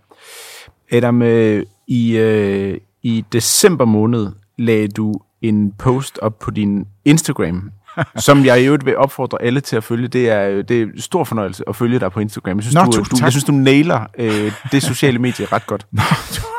Adam, 0.91 1.21
øh, 1.21 1.65
i, 1.88 2.17
øh, 2.17 2.78
i 3.04 3.26
december 3.32 3.86
måned 3.86 4.32
lagde 4.58 4.88
du 4.88 5.13
en 5.41 5.71
post 5.71 6.19
op 6.21 6.39
på 6.39 6.52
din 6.52 6.88
Instagram, 7.06 7.71
som 8.15 8.45
jeg 8.45 8.62
i 8.62 8.65
øvrigt 8.65 8.86
vil 8.86 8.97
opfordre 8.97 9.41
alle 9.41 9.62
til 9.62 9.75
at 9.75 9.84
følge. 9.84 10.08
Det 10.08 10.29
er, 10.29 10.62
det 10.62 10.81
er 10.81 10.88
stor 10.97 11.23
fornøjelse 11.23 11.63
at 11.67 11.75
følge 11.75 11.99
dig 11.99 12.12
på 12.12 12.19
Instagram. 12.19 12.58
Jeg 12.58 12.63
synes, 12.63 12.75
Nå, 12.75 12.86
du, 12.86 12.91
du, 12.91 13.17
jeg 13.21 13.31
synes, 13.31 13.43
du 13.43 13.51
nailer 13.51 14.05
øh, 14.17 14.51
det 14.71 14.84
sociale 14.84 15.19
medie 15.19 15.45
ret 15.45 15.67
godt. 15.67 15.88
Nå, 15.91 16.01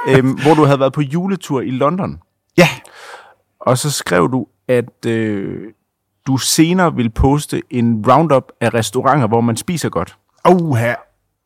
øhm, 0.13 0.33
hvor 0.43 0.55
du 0.55 0.65
havde 0.65 0.81
været 0.81 0.93
på 0.93 1.01
juletur 1.01 1.61
i 1.61 1.71
London. 1.71 2.19
Ja. 2.59 2.69
Og 3.61 3.79
så 3.79 3.91
skrev 3.91 4.33
du, 4.33 4.47
at 4.69 5.07
øh, 5.07 5.63
du 6.27 6.37
senere 6.37 6.95
vil 6.95 7.11
poste 7.11 7.63
en 7.71 8.05
roundup 8.09 8.53
af 8.61 8.75
restauranter, 8.75 9.29
hvor 9.29 9.41
man 9.41 9.57
spiser 9.57 9.89
godt. 9.89 10.17
Oh, 10.45 10.77
her. 10.77 10.95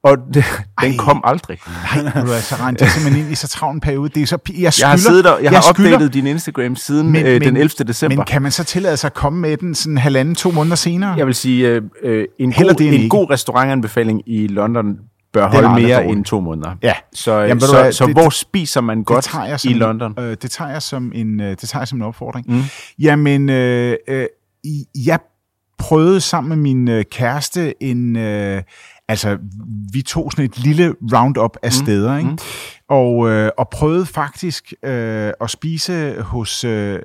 Og 0.02 0.16
det, 0.34 0.44
den 0.82 0.96
kom 0.98 1.20
aldrig. 1.24 1.58
Nej, 1.94 2.22
du 2.22 2.30
er 2.30 2.40
så 2.40 2.54
rent 2.54 2.80
det 2.80 2.90
simpelthen 2.90 3.24
ind 3.24 3.32
i 3.32 3.34
så 3.34 3.48
travl 3.48 3.74
en 3.74 3.80
periode. 3.80 4.08
Det 4.08 4.22
er 4.22 4.26
så, 4.26 4.38
jeg, 4.58 4.72
skylder, 4.72 4.86
jeg 4.86 4.90
har, 4.90 4.96
siddet 4.96 5.24
der, 5.24 5.34
jeg, 5.36 5.42
jeg 5.44 5.50
har 5.52 5.72
skylder, 5.74 5.92
opdateret 5.94 6.14
din 6.14 6.26
Instagram 6.26 6.76
siden 6.76 7.10
men, 7.10 7.26
øh, 7.26 7.40
den 7.40 7.56
11. 7.56 7.68
december. 7.68 8.16
Men 8.16 8.24
kan 8.24 8.42
man 8.42 8.52
så 8.52 8.64
tillade 8.64 8.96
sig 8.96 9.08
at 9.08 9.14
komme 9.14 9.38
med 9.40 9.56
den 9.56 9.74
sådan 9.74 9.98
halvanden, 9.98 10.34
to 10.34 10.50
måneder 10.50 10.76
senere? 10.76 11.14
Jeg 11.16 11.26
vil 11.26 11.34
sige, 11.34 11.68
øh, 11.68 11.82
øh, 12.02 12.24
en, 12.38 12.52
god, 12.52 12.80
en 12.80 13.08
god 13.08 13.30
restaurantanbefaling 13.30 14.22
i 14.26 14.46
London 14.46 14.96
bør 15.32 15.48
holde 15.48 15.68
er 15.68 15.72
mere 15.72 16.04
end 16.06 16.24
to 16.24 16.40
måneder. 16.40 16.76
Ja. 16.82 16.92
Så, 17.12 17.32
Jamen, 17.40 17.60
så, 17.60 17.88
så 17.92 18.06
det- 18.06 18.14
hvor 18.14 18.30
spiser 18.30 18.80
man 18.80 19.02
godt 19.04 19.24
tager 19.24 19.44
jeg 19.44 19.60
som, 19.60 19.70
i 19.70 19.74
London? 19.74 20.14
Øh, 20.18 20.36
det 20.42 20.50
tager 20.50 20.70
jeg 20.70 20.82
som 20.82 21.12
en, 21.14 21.40
øh, 21.40 21.50
det 21.50 21.58
tager 21.58 21.80
jeg 21.80 21.88
som 21.88 21.98
en 21.98 22.02
opfordring. 22.02 22.46
Mm. 22.48 22.62
Jamen, 22.98 23.50
øh, 23.50 23.96
øh, 24.08 24.26
jeg 25.06 25.18
prøvede 25.78 26.20
sammen 26.20 26.48
med 26.48 26.56
min 26.56 26.88
øh, 26.88 27.04
kæreste 27.10 27.82
en... 27.82 28.16
Øh, 28.16 28.62
altså, 29.10 29.38
vi 29.92 30.02
tog 30.02 30.32
sådan 30.32 30.44
et 30.44 30.58
lille 30.58 30.94
roundup 31.12 31.56
af 31.62 31.72
steder, 31.72 32.18
ikke? 32.18 32.30
Og, 32.88 33.30
øh, 33.30 33.50
og 33.58 33.68
prøvede 33.68 34.06
faktisk 34.06 34.72
øh, 34.82 35.32
at 35.40 35.50
spise 35.50 36.22
hos 36.22 36.64
øh, 36.64 36.98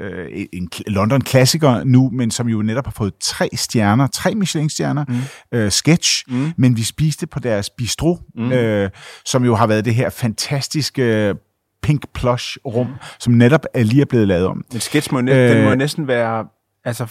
en 0.54 0.70
kl- 0.76 0.82
London-klassiker 0.88 1.84
nu, 1.84 2.10
men 2.14 2.32
som 2.32 2.48
jo 2.48 2.62
netop 2.62 2.86
har 2.86 2.92
fået 2.92 3.14
tre 3.22 3.50
stjerner, 3.54 4.08
tre 4.08 4.36
Michelin-stjerner, 4.36 5.06
mm. 5.08 5.58
øh, 5.58 5.72
Sketch, 5.72 6.24
mm. 6.28 6.54
men 6.58 6.78
vi 6.78 6.84
spiste 6.84 7.28
på 7.28 7.40
deres 7.40 7.70
bistro, 7.70 8.18
mm. 8.36 8.52
øh, 8.52 8.90
som 9.26 9.46
jo 9.46 9.56
har 9.56 9.68
været 9.68 9.86
det 9.86 9.96
her 9.96 10.10
fantastiske 10.10 11.28
øh, 11.30 11.36
pink 11.84 12.04
plush 12.14 12.58
rum, 12.66 12.88
som 13.20 13.34
netop 13.34 13.66
er 13.74 13.84
lige 13.84 14.02
er 14.02 14.06
blevet 14.06 14.28
lavet 14.28 14.48
om. 14.48 14.66
Men 14.72 14.82
sketch 14.82 15.14
må, 15.14 15.22
næ- 15.22 15.54
den 15.54 15.64
må 15.64 15.72
Øh. 15.72 15.78
næsten 15.78 16.08
være 16.08 16.46
altså 16.86 17.06
25-30 17.06 17.08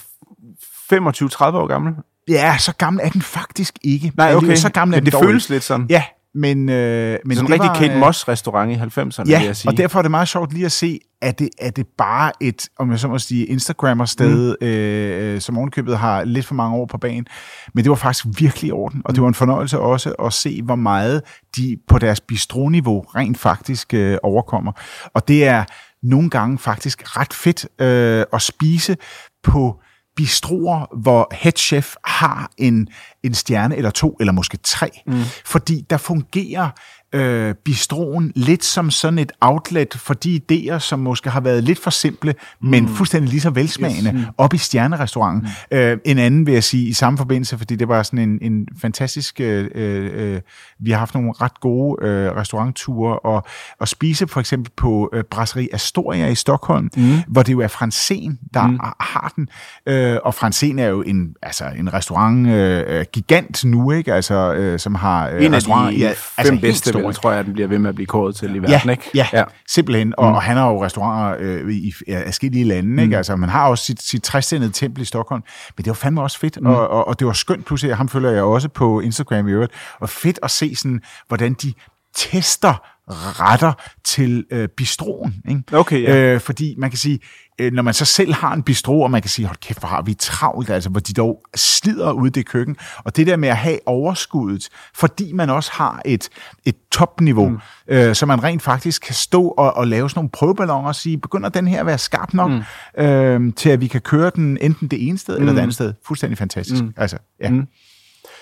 år 1.42 1.66
gammel. 1.66 1.92
Ja, 2.28 2.56
så 2.58 2.72
gammel 2.78 3.00
er 3.04 3.08
den 3.08 3.22
faktisk 3.22 3.78
ikke. 3.82 4.12
Nej, 4.16 4.34
okay. 4.34 4.54
Så 4.54 4.68
gammel 4.68 4.94
er 4.94 5.00
Men 5.00 5.04
det 5.04 5.12
dog 5.12 5.24
føles 5.24 5.48
lidt 5.48 5.62
sådan. 5.62 5.86
Ja, 5.90 6.02
men... 6.34 6.68
Øh, 6.68 7.18
men 7.24 7.36
Sådan 7.36 7.46
en 7.46 7.52
rigtig 7.52 7.68
var, 7.68 7.74
Kate 7.74 7.94
øh, 7.94 8.00
Moss 8.00 8.28
restaurant 8.28 8.70
i 8.70 8.74
90'erne, 8.74 9.22
vil 9.22 9.30
Ja, 9.30 9.42
jeg 9.44 9.56
sige. 9.56 9.70
og 9.70 9.76
derfor 9.76 9.98
er 9.98 10.02
det 10.02 10.10
meget 10.10 10.28
sjovt 10.28 10.52
lige 10.52 10.66
at 10.66 10.72
se, 10.72 11.00
at 11.22 11.38
det, 11.38 11.48
er 11.58 11.70
det 11.70 11.86
bare 11.98 12.32
et, 12.40 12.68
om 12.78 12.90
jeg 12.90 12.98
så 12.98 13.08
må 13.08 13.18
sige, 13.18 13.46
Instagrammer-sted, 13.46 14.56
mm. 14.60 14.66
øh, 14.66 15.34
øh, 15.34 15.40
som 15.40 15.58
ovenkøbet 15.58 15.98
har 15.98 16.24
lidt 16.24 16.46
for 16.46 16.54
mange 16.54 16.76
år 16.76 16.86
på 16.86 16.98
banen. 16.98 17.26
Men 17.74 17.84
det 17.84 17.90
var 17.90 17.96
faktisk 17.96 18.26
virkelig 18.38 18.68
i 18.68 18.72
orden, 18.72 19.02
og 19.04 19.14
det 19.14 19.22
var 19.22 19.28
en 19.28 19.34
fornøjelse 19.34 19.78
også 19.78 20.12
at 20.12 20.32
se, 20.32 20.62
hvor 20.62 20.74
meget 20.74 21.22
de 21.56 21.76
på 21.88 21.98
deres 21.98 22.20
bistroniveau 22.20 23.00
rent 23.00 23.38
faktisk 23.38 23.94
øh, 23.94 24.18
overkommer. 24.22 24.72
Og 25.14 25.28
det 25.28 25.44
er 25.44 25.64
nogle 26.02 26.30
gange 26.30 26.58
faktisk 26.58 27.16
ret 27.16 27.32
fedt 27.32 27.66
øh, 27.80 28.24
at 28.32 28.42
spise 28.42 28.96
på 29.42 29.80
bistroer, 30.16 30.96
hvor 30.96 31.28
headchef 31.32 31.94
har 32.04 32.50
en, 32.58 32.88
en 33.22 33.34
stjerne 33.34 33.76
eller 33.76 33.90
to, 33.90 34.16
eller 34.20 34.32
måske 34.32 34.56
tre. 34.56 34.90
Mm. 35.06 35.22
Fordi 35.44 35.86
der 35.90 35.96
fungerer 35.96 36.70
øh, 37.14 37.54
bistroen 37.64 38.32
lidt 38.34 38.64
som 38.64 38.90
sådan 38.90 39.18
et 39.18 39.32
outlet 39.40 39.94
for 39.94 40.14
de 40.14 40.40
idéer, 40.42 40.78
som 40.78 40.98
måske 40.98 41.30
har 41.30 41.40
været 41.40 41.64
lidt 41.64 41.78
for 41.78 41.90
simple, 41.90 42.34
mm. 42.60 42.68
men 42.68 42.88
fuldstændig 42.88 43.30
lige 43.30 43.40
så 43.40 43.50
velsmagende, 43.50 44.10
yes. 44.14 44.26
mm. 44.26 44.34
op 44.38 44.54
i 44.54 44.58
stjernerestauranten. 44.58 45.48
Mm. 45.70 45.76
Øh, 45.76 45.98
en 46.04 46.18
anden 46.18 46.46
vil 46.46 46.54
jeg 46.54 46.64
sige 46.64 46.88
i 46.88 46.92
samme 46.92 47.16
forbindelse, 47.18 47.58
fordi 47.58 47.76
det 47.76 47.88
var 47.88 48.02
sådan 48.02 48.18
en, 48.18 48.52
en 48.52 48.68
fantastisk... 48.80 49.40
Øh, 49.40 49.70
øh, 49.74 50.40
vi 50.78 50.90
har 50.90 50.98
haft 50.98 51.14
nogle 51.14 51.32
ret 51.40 51.60
gode 51.60 52.06
øh, 52.06 52.36
restaurantture, 52.36 53.18
og, 53.18 53.46
og 53.80 53.88
spise 53.88 54.28
for 54.28 54.40
eksempel 54.40 54.72
på 54.76 55.10
øh, 55.12 55.24
Brasserie 55.24 55.74
Astoria 55.74 56.26
i 56.28 56.34
Stockholm, 56.34 56.90
mm. 56.96 57.18
hvor 57.28 57.42
det 57.42 57.52
jo 57.52 57.60
er 57.60 57.68
Fransen, 57.68 58.38
der 58.54 58.66
mm. 58.66 58.78
har 59.00 59.32
den. 59.36 59.48
Øh, 59.86 60.16
og 60.24 60.34
Fransen 60.34 60.78
er 60.78 60.86
jo 60.86 61.02
en, 61.02 61.34
altså 61.42 61.64
en 61.78 61.92
restaurant 61.92 62.48
øh, 62.48 63.04
gigant 63.12 63.64
nu, 63.64 63.90
ikke? 63.90 64.14
Altså, 64.14 64.54
øh, 64.54 64.78
som 64.78 64.94
har 64.94 65.28
øh, 65.28 65.44
en 65.44 65.54
af 65.54 65.62
de 65.62 65.72
ja, 65.72 66.08
fem 66.08 66.16
altså 66.38 66.58
bedste, 66.60 66.92
vel, 67.06 67.14
tror 67.14 67.32
jeg, 67.32 67.44
den 67.44 67.52
bliver 67.52 67.68
ved 67.68 67.78
med 67.78 67.88
at 67.88 67.94
blive 67.94 68.06
kåret 68.06 68.36
til 68.36 68.50
i 68.50 68.52
Ja, 68.54 68.60
verden, 68.60 68.90
ikke? 68.90 69.10
ja, 69.14 69.26
ja, 69.32 69.44
simpelthen. 69.68 70.14
Og, 70.18 70.28
mm. 70.28 70.34
og 70.34 70.42
han 70.42 70.56
har 70.56 70.70
jo 70.70 70.84
restauranter 70.84 71.36
øh, 71.40 71.70
i 71.72 71.92
forskellige 72.08 72.64
lande. 72.64 72.90
Mm. 72.90 72.98
Ikke? 72.98 73.16
Altså, 73.16 73.36
man 73.36 73.48
har 73.48 73.68
også 73.68 73.84
sit, 73.84 74.02
sit 74.02 74.22
træstendede 74.22 74.72
tempel 74.72 75.02
i 75.02 75.04
Stockholm. 75.04 75.42
Men 75.76 75.84
det 75.84 75.90
var 75.90 75.94
fandme 75.94 76.22
også 76.22 76.38
fedt, 76.38 76.60
mm. 76.60 76.66
og, 76.66 76.88
og, 76.88 77.08
og 77.08 77.18
det 77.18 77.26
var 77.26 77.32
skønt. 77.32 77.66
Pludselig, 77.66 77.96
ham 77.96 78.08
følger 78.08 78.30
jeg 78.30 78.42
også 78.42 78.68
på 78.68 79.00
Instagram 79.00 79.48
i 79.48 79.52
øvrigt. 79.52 79.72
Og 80.00 80.08
fedt 80.08 80.38
at 80.42 80.50
se, 80.50 80.76
sådan, 80.76 81.00
hvordan 81.28 81.54
de 81.54 81.72
tester 82.16 82.74
retter 83.10 83.72
til 84.04 84.44
øh, 84.50 84.68
bistroen. 84.68 85.34
Ikke? 85.48 85.62
Okay, 85.72 86.02
ja. 86.02 86.16
øh, 86.16 86.40
fordi 86.40 86.74
man 86.78 86.90
kan 86.90 86.98
sige, 86.98 87.18
øh, 87.58 87.72
når 87.72 87.82
man 87.82 87.94
så 87.94 88.04
selv 88.04 88.32
har 88.32 88.52
en 88.54 88.62
bistro, 88.62 89.00
og 89.00 89.10
man 89.10 89.22
kan 89.22 89.28
sige, 89.28 89.46
hold 89.46 89.56
kæft, 89.56 89.78
hvor 89.78 89.88
har 89.88 90.02
vi 90.02 90.14
travlt, 90.14 90.70
altså, 90.70 90.90
hvor 90.90 91.00
de 91.00 91.12
dog 91.12 91.42
slider 91.54 92.12
ud 92.12 92.30
det 92.30 92.46
køkken. 92.46 92.76
Og 93.04 93.16
det 93.16 93.26
der 93.26 93.36
med 93.36 93.48
at 93.48 93.56
have 93.56 93.78
overskuddet, 93.86 94.68
fordi 94.94 95.32
man 95.32 95.50
også 95.50 95.70
har 95.72 96.02
et, 96.04 96.28
et 96.64 96.76
topniveau, 96.92 97.48
mm. 97.48 97.58
øh, 97.88 98.14
så 98.14 98.26
man 98.26 98.44
rent 98.44 98.62
faktisk 98.62 99.02
kan 99.02 99.14
stå 99.14 99.48
og, 99.48 99.76
og 99.76 99.86
lave 99.86 100.10
sådan 100.10 100.18
nogle 100.18 100.30
prøveballoner 100.30 100.88
og 100.88 100.94
sige, 100.94 101.18
begynder 101.18 101.48
den 101.48 101.68
her 101.68 101.80
at 101.80 101.86
være 101.86 101.98
skarp 101.98 102.34
nok, 102.34 102.50
mm. 102.50 103.04
øh, 103.04 103.52
til 103.56 103.70
at 103.70 103.80
vi 103.80 103.86
kan 103.86 104.00
køre 104.00 104.30
den 104.34 104.58
enten 104.60 104.88
det 104.88 105.08
ene 105.08 105.18
sted 105.18 105.38
mm. 105.38 105.42
eller 105.42 105.52
det 105.52 105.60
andet 105.60 105.74
sted. 105.74 105.94
Fuldstændig 106.06 106.38
fantastisk. 106.38 106.82
Mm. 106.82 106.94
Altså, 106.96 107.18
ja. 107.40 107.50
Mm. 107.50 107.66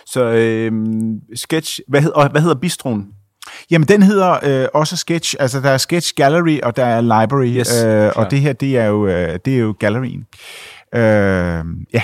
Så 0.06 0.24
øh, 0.24 0.72
sketch, 1.34 1.80
hvad, 1.88 2.00
hed, 2.02 2.10
og 2.10 2.30
hvad 2.30 2.40
hedder 2.40 2.56
bistroen? 2.56 3.06
Jamen, 3.70 3.88
den 3.88 4.02
hedder 4.02 4.62
øh, 4.62 4.68
også 4.74 4.96
Sketch. 4.96 5.34
Altså, 5.40 5.60
der 5.60 5.70
er 5.70 5.78
Sketch 5.78 6.12
Gallery, 6.16 6.58
og 6.62 6.76
der 6.76 6.84
er 6.84 7.00
Library. 7.00 7.46
Yes, 7.58 7.84
øh, 7.84 8.10
og 8.16 8.30
det 8.30 8.40
her, 8.40 8.52
det 8.52 8.78
er 8.78 8.84
jo, 8.84 9.06
øh, 9.06 9.38
det 9.44 9.54
er 9.54 9.58
jo 9.58 9.74
gallerien. 9.78 10.26
Øh, 10.94 11.64
ja. 11.94 12.02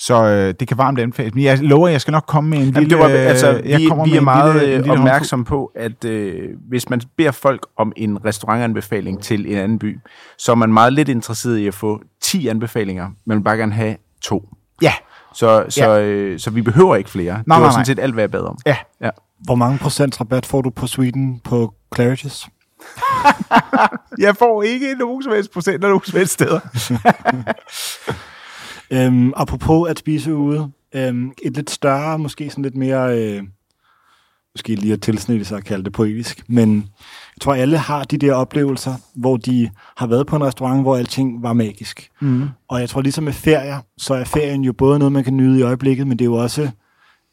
Så 0.00 0.24
øh, 0.24 0.54
det 0.60 0.68
kan 0.68 0.78
varmt 0.78 0.98
anbefales. 1.00 1.34
Men 1.34 1.44
jeg 1.44 1.58
lover, 1.58 1.88
jeg 1.88 2.00
skal 2.00 2.12
nok 2.12 2.24
komme 2.26 2.50
med 2.50 2.58
en 2.58 2.64
Jamen, 2.64 2.74
lille... 2.82 2.90
det 2.90 2.98
var, 2.98 3.08
altså, 3.08 3.62
jeg 3.64 3.80
vi, 3.80 3.86
kommer 3.86 4.04
vi 4.04 4.16
er 4.16 4.20
meget 4.20 4.52
lille, 4.54 4.66
en 4.66 4.70
lille, 4.70 4.82
lille 4.82 4.98
opmærksom 4.98 5.44
på, 5.44 5.72
at 5.74 6.04
øh, 6.04 6.48
hvis 6.68 6.90
man 6.90 7.00
beder 7.16 7.30
folk 7.30 7.66
om 7.76 7.92
en 7.96 8.24
restaurantanbefaling 8.24 9.22
til 9.22 9.52
en 9.52 9.58
anden 9.58 9.78
by, 9.78 9.98
så 10.38 10.52
er 10.52 10.56
man 10.56 10.72
meget 10.72 10.92
lidt 10.92 11.08
interesseret 11.08 11.58
i 11.58 11.66
at 11.66 11.74
få 11.74 12.00
10 12.22 12.48
anbefalinger, 12.48 13.04
men 13.06 13.14
man 13.26 13.38
vil 13.38 13.44
bare 13.44 13.56
gerne 13.56 13.72
have 13.72 13.96
to. 14.22 14.48
Ja, 14.82 14.92
Så, 15.34 15.64
så, 15.68 15.98
øh, 16.00 16.38
så 16.38 16.50
vi 16.50 16.62
behøver 16.62 16.96
ikke 16.96 17.10
flere. 17.10 17.34
det 17.38 17.46
nej, 17.46 17.58
var 17.58 17.64
nej. 17.66 17.72
sådan 17.72 17.86
set 17.86 17.98
alt, 17.98 18.14
hvad 18.14 18.22
jeg 18.22 18.30
bad 18.30 18.40
om. 18.40 18.58
ja. 18.66 18.76
Ja. 19.00 19.10
Hvor 19.44 19.54
mange 19.54 19.78
procent 19.78 20.20
rabat 20.20 20.46
får 20.46 20.62
du 20.62 20.70
på 20.70 20.86
Sweden 20.86 21.40
på 21.40 21.74
Claridge's? 21.96 22.48
Jeg 24.24 24.36
får 24.36 24.62
ikke 24.62 24.94
nogen 24.98 25.22
som 25.22 25.32
helst 25.32 25.52
procent 25.52 25.84
af 25.84 25.90
nogen 25.90 26.04
som 26.04 26.18
helst 26.18 26.32
steder. 26.32 26.60
Øhm, 28.90 29.32
apropos 29.36 29.90
at 29.90 29.98
spise 29.98 30.34
ude, 30.34 30.70
øhm, 30.94 31.32
et 31.42 31.56
lidt 31.56 31.70
større, 31.70 32.18
måske 32.18 32.50
sådan 32.50 32.62
lidt 32.62 32.76
mere, 32.76 33.18
øh, 33.18 33.42
måske 34.54 34.74
lige 34.74 34.92
at 34.92 35.00
tilsnit 35.00 35.46
sig 35.46 35.58
at 35.58 35.64
kalde 35.64 35.84
det 35.84 35.92
poetisk, 35.92 36.44
men 36.48 36.76
jeg 37.36 37.40
tror 37.40 37.54
alle 37.54 37.78
har 37.78 38.04
de 38.04 38.18
der 38.18 38.34
oplevelser, 38.34 38.94
hvor 39.14 39.36
de 39.36 39.70
har 39.96 40.06
været 40.06 40.26
på 40.26 40.36
en 40.36 40.44
restaurant, 40.44 40.82
hvor 40.82 40.96
alting 40.96 41.42
var 41.42 41.52
magisk. 41.52 42.10
Mm. 42.20 42.48
Og 42.68 42.80
jeg 42.80 42.88
tror 42.88 43.00
ligesom 43.00 43.24
med 43.24 43.32
ferier, 43.32 43.80
så 43.98 44.14
er 44.14 44.24
ferien 44.24 44.64
jo 44.64 44.72
både 44.72 44.98
noget, 44.98 45.12
man 45.12 45.24
kan 45.24 45.36
nyde 45.36 45.58
i 45.58 45.62
øjeblikket, 45.62 46.06
men 46.06 46.18
det 46.18 46.24
er 46.24 46.30
jo 46.30 46.34
også, 46.34 46.70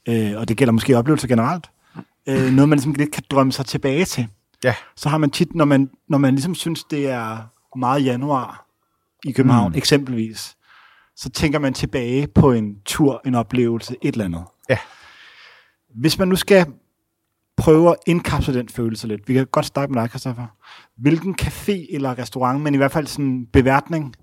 øh, 0.10 0.32
og 0.38 0.48
det 0.48 0.58
gælder 0.58 0.72
måske 0.72 0.98
oplevelser 0.98 1.28
generelt, 1.28 1.70
øh, 2.28 2.54
noget 2.54 2.70
man 2.70 2.78
ligesom 2.78 2.94
lidt 2.94 3.12
kan 3.12 3.24
drømme 3.32 3.52
sig 3.52 3.66
tilbage 3.66 4.06
til. 4.06 4.28
Ja. 4.64 4.76
Så 4.96 5.10
har 5.10 5.18
man 5.18 5.32
tit, 5.32 5.56
når 5.56 5.66
man, 5.66 5.90
når 6.10 6.18
man 6.18 6.34
ligesom 6.34 6.56
synes, 6.56 6.84
det 6.84 7.08
er 7.08 7.38
meget 7.78 8.06
januar 8.06 8.68
i 9.26 9.32
København, 9.32 9.72
mm. 9.72 9.78
eksempelvis, 9.78 10.56
så 11.16 11.30
tænker 11.30 11.60
man 11.60 11.74
tilbage 11.74 12.28
på 12.28 12.52
en 12.52 12.76
tur, 12.86 13.22
en 13.26 13.36
oplevelse, 13.36 13.96
et 14.02 14.12
eller 14.14 14.26
andet. 14.26 14.44
Ja. 14.70 14.78
Hvis 15.96 16.20
man 16.20 16.28
nu 16.28 16.36
skal 16.36 16.66
prøve 17.58 17.90
at 17.90 17.96
indkapsle 18.08 18.54
den 18.54 18.70
følelse 18.70 19.08
lidt, 19.08 19.28
vi 19.28 19.34
kan 19.34 19.46
godt 19.46 19.66
starte 19.66 19.92
med 19.92 20.02
dig, 20.02 20.10
Christoffer. 20.10 20.48
Hvilken 20.98 21.36
café 21.42 21.96
eller 21.96 22.20
restaurant, 22.20 22.62
men 22.62 22.74
i 22.74 22.78
hvert 22.78 22.92
fald 22.92 23.08
sådan 23.08 23.26
en 23.26 23.46
beværtning, 23.46 24.16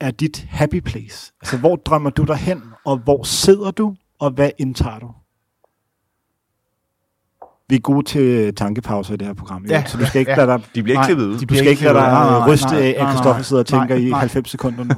er 0.00 0.10
dit 0.10 0.46
happy 0.50 0.80
place? 0.80 1.32
Altså, 1.40 1.58
hvor 1.58 1.76
drømmer 1.76 2.10
du 2.10 2.24
dig 2.24 2.36
hen, 2.36 2.62
og 2.84 2.98
hvor 2.98 3.22
sidder 3.22 3.70
du, 3.70 3.96
og 4.18 4.30
hvad 4.30 4.50
indtager 4.58 4.98
du? 4.98 5.10
Vi 7.68 7.74
er 7.76 7.80
gode 7.80 8.06
til 8.06 8.54
tankepauser 8.54 9.14
i 9.14 9.16
det 9.16 9.26
her 9.26 9.34
program, 9.34 9.64
Ja, 9.66 9.74
ja, 9.78 9.86
så 9.86 9.98
du 9.98 10.06
skal 10.06 10.18
ikke 10.18 10.30
ja. 10.30 10.36
lade 10.36 10.46
dig 10.46 10.62
De 10.74 10.82
bliver 10.82 10.94
ikke 10.94 11.00
Nej, 11.00 11.06
klippet 11.06 11.24
ud. 11.26 11.38
de 11.38 11.46
du 11.46 11.54
skal 11.54 11.66
ikke 11.68 11.82
lade. 11.82 11.94
Nej, 11.94 12.10
dig 12.10 12.38
nej, 12.40 12.48
ryste 12.48 12.66
nej, 12.66 12.80
af, 12.82 12.88
at 12.88 12.96
nej, 12.96 13.12
Christoffer 13.12 13.42
sidder 13.42 13.62
og 13.62 13.66
nej, 13.70 13.80
tænker 13.88 14.06
i 14.06 14.10
nej. 14.10 14.18
90 14.18 14.50
sekunder 14.50 14.84
nu. 14.84 14.94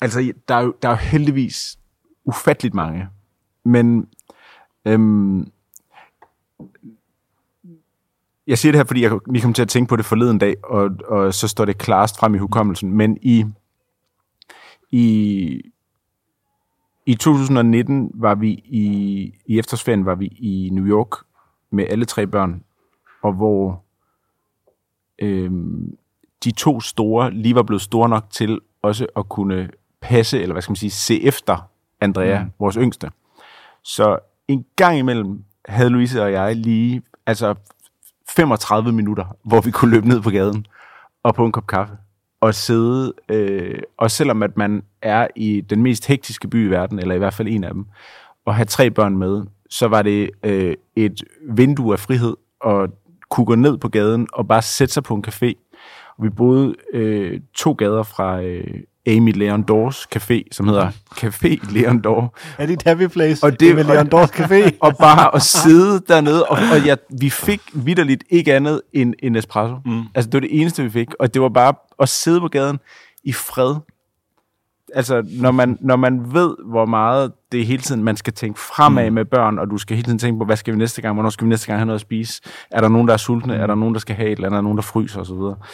Altså, 0.00 0.32
der 0.48 0.54
er, 0.54 0.60
jo, 0.60 0.74
der 0.82 0.88
er 0.88 0.92
jo 0.92 0.96
heldigvis 0.98 1.78
ufatteligt 2.24 2.74
mange. 2.74 3.08
Men 3.64 4.08
øhm, 4.84 5.50
jeg 8.46 8.58
siger 8.58 8.72
det 8.72 8.78
her, 8.78 8.84
fordi 8.84 9.02
jeg 9.02 9.18
lige 9.30 9.42
kom 9.42 9.52
til 9.52 9.62
at 9.62 9.68
tænke 9.68 9.88
på 9.88 9.96
det 9.96 10.04
forleden 10.04 10.38
dag, 10.38 10.56
og, 10.64 10.90
og 11.08 11.34
så 11.34 11.48
står 11.48 11.64
det 11.64 11.78
klarest 11.78 12.18
frem 12.18 12.34
i 12.34 12.38
hukommelsen. 12.38 12.92
Men 12.92 13.18
i, 13.22 13.44
i, 14.90 15.62
i 17.10 17.14
2019 17.14 18.10
var 18.14 18.34
vi 18.34 18.50
i, 18.50 18.84
i 19.46 19.58
efterårsferien 19.58 20.06
var 20.06 20.14
vi 20.14 20.26
i 20.26 20.70
New 20.72 20.86
York 20.86 21.08
med 21.70 21.86
alle 21.90 22.04
tre 22.04 22.26
børn, 22.26 22.62
og 23.22 23.32
hvor 23.32 23.84
øhm, 25.18 25.96
de 26.44 26.50
to 26.50 26.80
store 26.80 27.30
lige 27.30 27.54
var 27.54 27.62
blevet 27.62 27.82
store 27.82 28.08
nok 28.08 28.24
til 28.30 28.60
også 28.82 29.06
at 29.16 29.28
kunne 29.28 29.70
passe, 30.00 30.40
eller 30.40 30.52
hvad 30.52 30.62
skal 30.62 30.70
man 30.70 30.76
sige, 30.76 30.90
se 30.90 31.22
efter 31.22 31.70
Andrea, 32.00 32.44
mm. 32.44 32.50
vores 32.58 32.74
yngste. 32.74 33.10
Så 33.82 34.18
en 34.48 34.64
gang 34.76 34.98
imellem 34.98 35.44
havde 35.68 35.90
Louise 35.90 36.22
og 36.22 36.32
jeg 36.32 36.56
lige, 36.56 37.02
altså 37.26 37.54
35 38.28 38.92
minutter, 38.92 39.24
hvor 39.44 39.60
vi 39.60 39.70
kunne 39.70 39.90
løbe 39.90 40.08
ned 40.08 40.22
på 40.22 40.30
gaden 40.30 40.66
og 41.22 41.34
på 41.34 41.46
en 41.46 41.52
kop 41.52 41.66
kaffe 41.66 41.96
at 42.42 42.54
sidde, 42.54 43.12
øh, 43.28 43.78
og 43.96 44.10
selvom 44.10 44.42
at 44.42 44.56
man 44.56 44.82
er 45.02 45.26
i 45.36 45.60
den 45.60 45.82
mest 45.82 46.06
hektiske 46.06 46.48
by 46.48 46.66
i 46.66 46.70
verden, 46.70 46.98
eller 46.98 47.14
i 47.14 47.18
hvert 47.18 47.34
fald 47.34 47.48
en 47.48 47.64
af 47.64 47.74
dem, 47.74 47.86
og 48.44 48.54
have 48.54 48.64
tre 48.64 48.90
børn 48.90 49.18
med, 49.18 49.42
så 49.70 49.88
var 49.88 50.02
det 50.02 50.30
øh, 50.42 50.74
et 50.96 51.24
vindue 51.48 51.92
af 51.92 52.00
frihed, 52.00 52.36
at 52.66 52.90
kunne 53.30 53.46
gå 53.46 53.54
ned 53.54 53.78
på 53.78 53.88
gaden 53.88 54.28
og 54.32 54.48
bare 54.48 54.62
sætte 54.62 54.94
sig 54.94 55.02
på 55.02 55.14
en 55.14 55.24
café. 55.28 55.52
Og 56.18 56.24
vi 56.24 56.30
boede 56.30 56.74
øh, 56.92 57.40
to 57.54 57.72
gader 57.72 58.02
fra 58.02 58.42
øh, 58.42 58.82
Amy 59.06 59.32
Leon 59.32 59.62
Dors 59.62 60.06
café, 60.16 60.42
som 60.52 60.68
hedder 60.68 60.90
Café 61.14 61.72
Leon 61.72 62.00
Dor. 62.00 62.36
Er 62.58 62.66
det 62.66 62.72
et 62.72 62.82
happy 62.82 63.06
place? 63.06 63.46
Og 63.46 63.60
det- 63.60 63.74
med 63.74 63.84
Leon 63.84 64.08
Dors 64.08 64.30
Café? 64.30 64.70
og 64.86 64.96
bare 64.96 65.34
at 65.34 65.42
sidde 65.42 66.02
dernede, 66.08 66.46
og, 66.46 66.58
og 66.72 66.80
ja, 66.84 66.94
vi 67.20 67.30
fik 67.30 67.60
vidderligt 67.72 68.24
ikke 68.30 68.54
andet 68.54 68.82
end 68.92 69.14
en 69.22 69.36
espresso. 69.36 69.76
Mm. 69.84 70.02
Altså, 70.14 70.26
det 70.30 70.34
var 70.34 70.40
det 70.40 70.60
eneste, 70.60 70.82
vi 70.82 70.90
fik, 70.90 71.08
og 71.20 71.34
det 71.34 71.42
var 71.42 71.48
bare 71.48 71.74
at 72.00 72.08
sidde 72.08 72.40
på 72.40 72.48
gaden 72.48 72.78
i 73.24 73.32
fred. 73.32 73.74
Altså, 74.94 75.22
når 75.30 75.50
man, 75.50 75.78
når 75.80 75.96
man 75.96 76.34
ved, 76.34 76.54
hvor 76.66 76.86
meget 76.86 77.32
det 77.52 77.60
er 77.60 77.64
hele 77.64 77.82
tiden, 77.82 78.04
man 78.04 78.16
skal 78.16 78.32
tænke 78.32 78.60
fremad 78.60 79.10
mm. 79.10 79.14
med 79.14 79.24
børn, 79.24 79.58
og 79.58 79.70
du 79.70 79.78
skal 79.78 79.96
hele 79.96 80.04
tiden 80.06 80.18
tænke 80.18 80.38
på, 80.38 80.44
hvad 80.44 80.56
skal 80.56 80.74
vi 80.74 80.78
næste 80.78 81.02
gang, 81.02 81.14
hvornår 81.14 81.30
skal 81.30 81.44
vi 81.44 81.48
næste 81.48 81.66
gang 81.66 81.78
have 81.78 81.86
noget 81.86 81.96
at 81.96 82.00
spise? 82.00 82.42
Er 82.70 82.80
der 82.80 82.88
nogen, 82.88 83.08
der 83.08 83.14
er 83.14 83.18
sultne? 83.18 83.54
Mm. 83.54 83.60
Er 83.60 83.66
der 83.66 83.74
nogen, 83.74 83.94
der 83.94 84.00
skal 84.00 84.16
have 84.16 84.28
et 84.28 84.32
eller 84.36 84.46
andet? 84.48 84.56
Er 84.56 84.60
der 84.60 84.62
nogen, 84.62 84.76
der 84.78 84.82
fryser 84.82 85.20
osv.? 85.20 85.66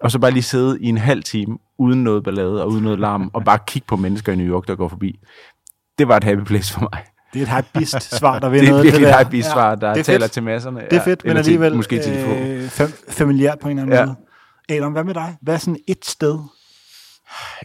Og 0.00 0.10
så 0.10 0.18
bare 0.18 0.30
lige 0.30 0.42
sidde 0.42 0.78
i 0.80 0.86
en 0.86 0.98
halv 0.98 1.22
time, 1.22 1.58
uden 1.78 2.04
noget 2.04 2.24
ballade 2.24 2.62
og 2.62 2.68
uden 2.70 2.84
noget 2.84 2.98
larm, 3.00 3.30
og 3.34 3.44
bare 3.44 3.58
kigge 3.66 3.86
på 3.88 3.96
mennesker 3.96 4.32
i 4.32 4.36
New 4.36 4.46
York, 4.46 4.68
der 4.68 4.74
går 4.74 4.88
forbi. 4.88 5.18
Det 5.98 6.08
var 6.08 6.16
et 6.16 6.24
happy 6.24 6.42
place 6.44 6.72
for 6.74 6.80
mig. 6.80 7.04
Det 7.34 7.42
er 7.42 7.56
et 7.58 7.64
hypebeast 7.64 8.16
svar, 8.18 8.38
der 8.38 8.48
vil 8.48 8.60
Det 8.60 8.66
er 8.66 8.70
noget. 8.70 8.84
virkelig 8.84 9.06
der. 9.06 9.18
et 9.18 9.26
hype 9.28 9.42
svar, 9.42 9.74
der 9.74 9.92
det 9.92 10.00
er 10.00 10.04
taler 10.04 10.20
fedt. 10.20 10.32
til 10.32 10.42
masserne. 10.42 10.80
Det 10.90 10.98
er 10.98 11.02
fedt, 11.04 11.24
men 11.24 11.30
eller 11.30 11.42
til- 11.42 11.50
alligevel 11.50 11.76
Måske 11.76 12.02
til 12.02 12.12
de 12.14 12.24
få. 12.24 12.30
øh, 12.30 12.64
fam- 12.66 13.10
familiært 13.12 13.58
på 13.58 13.68
en 13.68 13.78
eller 13.78 13.82
anden 13.96 13.98
Ja. 14.08 14.14
måde. 14.68 14.78
Adam, 14.78 14.92
hvad 14.92 15.04
med 15.04 15.14
dig? 15.14 15.36
Hvad 15.42 15.54
er 15.54 15.58
sådan 15.58 15.78
et 15.88 16.04
sted? 16.06 16.38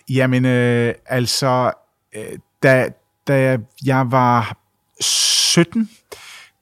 Jamen, 0.09 0.45
øh, 0.45 0.93
altså, 1.05 1.71
øh, 2.15 2.23
da, 2.63 2.87
da 3.27 3.57
jeg, 3.85 4.11
var 4.11 4.57
17, 5.01 5.89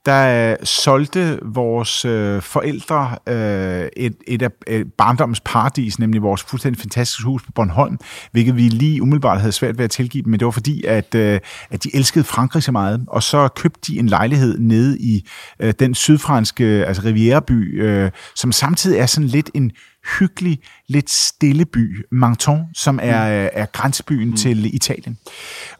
der 0.06 0.52
øh, 0.52 0.58
solgte 0.64 1.40
vores 1.42 2.06
øh, 2.06 2.42
forældre 2.42 3.18
øh, 3.28 3.90
et, 3.98 4.16
et 4.28 4.42
af 4.42 4.50
øh, 4.68 4.86
barndommens 4.98 5.40
paradis, 5.40 6.00
nemlig 6.00 6.22
vores 6.22 6.44
fuldstændig 6.44 6.82
fantastiske 6.82 7.24
hus 7.24 7.44
på 7.44 7.52
Bornholm, 7.52 7.98
hvilket 8.32 8.56
vi 8.56 8.62
lige 8.62 9.02
umiddelbart 9.02 9.40
havde 9.40 9.52
svært 9.52 9.78
ved 9.78 9.86
at 9.86 9.92
tilgive 9.92 10.24
dem, 10.24 10.30
men 10.30 10.40
det 10.40 10.46
var 10.46 10.52
fordi, 10.52 10.84
at, 10.84 11.16
øh, 11.16 11.40
at 11.70 11.84
de 11.84 11.96
elskede 11.96 12.24
Frankrig 12.24 12.64
så 12.64 12.72
meget, 12.72 13.06
og 13.08 13.24
så 13.24 13.48
købte 13.48 13.80
de 13.88 14.00
en 14.00 14.08
lejlighed 14.08 14.60
nede 14.60 15.00
i 15.00 15.28
øh, 15.60 15.74
den 15.80 15.96
sydfranske, 15.96 16.66
altså 16.66 17.02
Rivierby, 17.06 17.84
øh, 17.84 18.12
som 18.36 18.52
samtidig 18.52 19.00
er 19.00 19.06
sådan 19.06 19.28
lidt 19.28 19.50
en 19.54 19.72
hyggelig, 20.20 20.60
lidt 20.88 21.10
stille 21.10 21.66
by, 21.66 22.06
Menton, 22.12 22.66
som 22.74 23.00
er, 23.02 23.44
mm. 23.44 23.50
er 23.54 23.66
grænsebyen 23.66 24.30
mm. 24.30 24.36
til 24.36 24.76
Italien. 24.76 25.18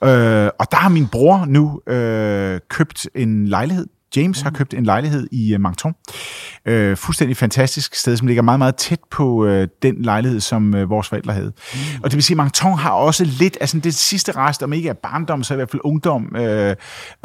Øh, 0.04 0.50
og 0.60 0.72
der 0.72 0.76
har 0.76 0.90
min 0.90 1.08
bror 1.08 1.46
nu 1.46 1.82
øh, 1.94 2.60
købt 2.70 3.08
en 3.16 3.48
lejlighed. 3.48 3.88
James 4.16 4.42
mm. 4.42 4.44
har 4.44 4.52
købt 4.52 4.74
en 4.74 4.84
lejlighed 4.84 5.28
i 5.32 5.56
uh, 5.56 5.62
Menton. 5.62 5.94
Øh, 6.66 6.98
fuldstændig 6.98 7.38
fantastisk 7.38 7.96
sted, 7.96 8.18
som 8.18 8.28
ligger 8.28 8.44
meget, 8.44 8.60
meget 8.60 8.76
tæt 8.76 9.00
på 9.12 9.46
øh, 9.46 9.68
den 9.82 10.02
lejlighed, 10.02 10.40
som 10.40 10.76
øh, 10.76 10.90
vores 10.90 11.10
forældre 11.10 11.34
havde. 11.34 11.52
Mm. 11.74 11.80
Og 12.04 12.12
det 12.12 12.16
vil 12.16 12.24
sige, 12.24 12.36
at 12.36 12.44
Menton 12.44 12.78
har 12.78 12.92
også 12.92 13.26
lidt 13.26 13.58
af 13.62 13.70
sådan 13.70 13.82
det 13.82 13.96
sidste 13.96 14.32
rest, 14.32 14.64
om 14.64 14.74
ikke 14.74 14.90
er 14.90 14.94
barndom, 14.94 15.44
så 15.44 15.54
i 15.54 15.56
hvert 15.58 15.72
fald 15.72 15.82
ungdom. 15.84 16.36
Øh, 16.36 16.76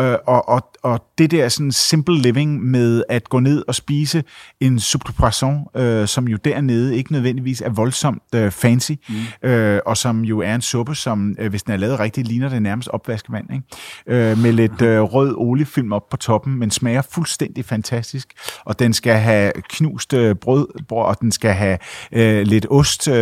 øh, 0.01 0.17
og, 0.27 0.49
og, 0.49 0.63
og 0.83 1.05
det 1.19 1.31
der 1.31 1.49
sådan 1.49 1.73
simple 1.73 2.19
living 2.19 2.63
med 2.65 3.03
at 3.09 3.29
gå 3.29 3.41
ned 3.41 3.65
og 3.69 3.75
spise 3.75 4.25
en 4.61 4.81
soupe 4.81 5.05
de 5.09 5.13
poisson, 5.13 5.65
øh, 5.77 6.09
som 6.09 6.29
jo 6.29 6.37
dernede 6.45 6.97
ikke 6.97 7.13
nødvendigvis 7.13 7.61
er 7.61 7.69
voldsomt 7.71 8.23
øh, 8.35 8.51
fancy, 8.51 8.93
mm. 9.09 9.49
øh, 9.49 9.81
og 9.87 9.97
som 9.97 10.25
jo 10.25 10.41
er 10.41 10.55
en 10.55 10.61
suppe, 10.61 10.95
som 10.95 11.37
øh, 11.39 11.51
hvis 11.51 11.63
den 11.63 11.73
er 11.73 11.77
lavet 11.77 12.01
rigtigt, 12.01 12.29
ligner 12.29 12.49
det 12.49 12.63
nærmest 12.63 12.89
opvaskevand. 12.89 13.47
Ikke? 13.53 14.31
Øh, 14.31 14.39
med 14.39 14.53
lidt 14.53 14.83
øh, 14.83 15.01
rød 15.01 15.35
oliefilm 15.37 15.93
op 15.93 16.09
på 16.11 16.17
toppen, 16.17 16.59
men 16.59 16.71
smager 16.77 17.03
fuldstændig 17.03 17.65
fantastisk. 17.65 18.33
Og 18.65 18.79
den 18.79 18.93
skal 18.93 19.15
have 19.15 19.53
knust 19.69 20.13
øh, 20.13 20.35
brød, 20.35 20.67
brød, 20.89 21.05
og 21.05 21.21
den 21.21 21.33
skal 21.33 21.53
have 21.53 21.79
øh, 22.13 22.43
lidt 22.47 22.67
ost, 22.71 23.09
øh, 23.09 23.15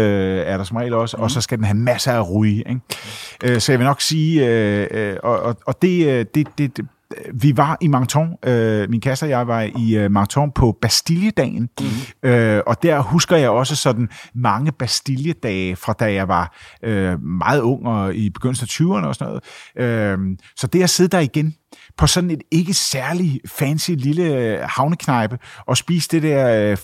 er 0.46 0.56
der 0.56 0.64
som 0.64 0.76
regel 0.76 0.94
også, 0.94 1.16
mm. 1.16 1.22
og 1.22 1.30
så 1.30 1.40
skal 1.40 1.58
den 1.58 1.64
have 1.64 1.76
masser 1.76 2.12
af 2.12 2.34
ryge. 2.34 2.64
Ikke? 2.68 2.80
Øh, 3.44 3.60
så 3.60 3.72
jeg 3.72 3.78
vil 3.78 3.86
nok 3.86 4.00
sige, 4.00 4.46
øh, 4.46 4.86
øh, 4.90 5.16
og, 5.22 5.56
og, 5.66 5.82
det, 5.82 6.06
øh, 6.06 6.26
det, 6.34 6.48
det, 6.58 6.76
det 6.76 6.86
vi 7.34 7.56
var 7.56 7.78
i 7.80 7.86
Menton, 7.86 8.36
øh, 8.44 8.90
min 8.90 9.00
kæreste 9.00 9.24
og 9.24 9.30
jeg 9.30 9.46
var 9.46 9.60
i 9.76 9.96
øh, 9.96 10.10
Menton 10.10 10.52
på 10.52 10.78
Bastilledagen, 10.82 11.68
mm. 11.80 12.28
øh, 12.28 12.62
og 12.66 12.82
der 12.82 13.00
husker 13.00 13.36
jeg 13.36 13.50
også 13.50 13.76
sådan 13.76 14.08
mange 14.34 14.72
Bastille-dage 14.72 15.76
fra 15.76 15.92
da 15.92 16.12
jeg 16.12 16.28
var 16.28 16.56
øh, 16.82 17.22
meget 17.22 17.60
ung 17.60 17.86
og 17.86 18.14
i 18.14 18.30
begyndelsen 18.30 18.64
af 18.64 19.00
20'erne 19.00 19.06
og 19.06 19.14
sådan 19.14 19.40
noget. 19.76 19.90
Øh, 19.92 20.36
så 20.56 20.66
det 20.66 20.82
at 20.82 20.90
sidde 20.90 21.08
der 21.08 21.20
igen 21.20 21.54
på 21.98 22.06
sådan 22.06 22.30
et 22.30 22.42
ikke 22.50 22.74
særlig 22.74 23.40
fancy 23.46 23.90
lille 23.90 24.24
øh, 24.24 24.58
havneknejpe 24.62 25.38
og 25.66 25.76
spise 25.76 26.08
det 26.08 26.22
der 26.22 26.70
øh, 26.70 26.76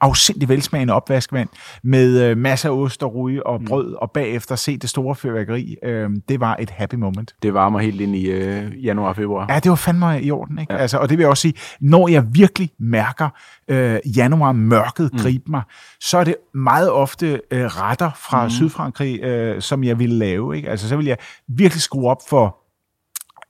afsindig 0.00 0.48
velsmagende 0.48 0.94
opvaskevand 0.94 1.48
med 1.82 2.20
øh, 2.20 2.38
masser 2.38 2.68
af 2.68 2.74
ost 2.74 3.02
og 3.02 3.14
ryge 3.14 3.46
og 3.46 3.60
brød, 3.66 3.94
og 3.94 4.10
bagefter 4.10 4.56
se 4.56 4.78
det 4.78 4.90
store 4.90 5.14
fyrværkeri, 5.14 5.76
øh, 5.84 6.10
det 6.28 6.40
var 6.40 6.56
et 6.60 6.70
happy 6.70 6.94
moment. 6.94 7.34
Det 7.42 7.54
varmer 7.54 7.78
helt 7.78 8.00
ind 8.00 8.16
i 8.16 8.26
øh, 8.26 8.84
januar 8.84 9.08
og 9.08 9.16
februar. 9.16 9.46
Ja, 9.48 9.58
det 9.58 9.70
var 9.70 9.76
fandme 9.76 10.22
i 10.22 10.30
orden. 10.30 10.58
Ikke? 10.58 10.72
Ja. 10.72 10.78
Altså, 10.78 10.98
og 10.98 11.08
det 11.08 11.18
vil 11.18 11.22
jeg 11.22 11.30
også 11.30 11.42
sige, 11.42 11.54
når 11.80 12.08
jeg 12.08 12.24
virkelig 12.34 12.70
mærker 12.78 13.28
øh, 13.68 13.98
januar 14.16 14.52
mørket 14.52 15.10
mm. 15.12 15.18
gribe 15.18 15.50
mig, 15.50 15.62
så 16.00 16.18
er 16.18 16.24
det 16.24 16.34
meget 16.54 16.90
ofte 16.90 17.40
øh, 17.50 17.64
retter 17.64 18.10
fra 18.16 18.44
mm. 18.44 18.50
Sydfrankrig, 18.50 19.22
øh, 19.22 19.62
som 19.62 19.84
jeg 19.84 19.98
ville 19.98 20.18
lave. 20.18 20.56
Ikke? 20.56 20.70
Altså, 20.70 20.88
så 20.88 20.96
vil 20.96 21.06
jeg 21.06 21.16
virkelig 21.48 21.82
skrue 21.82 22.10
op 22.10 22.20
for 22.28 22.61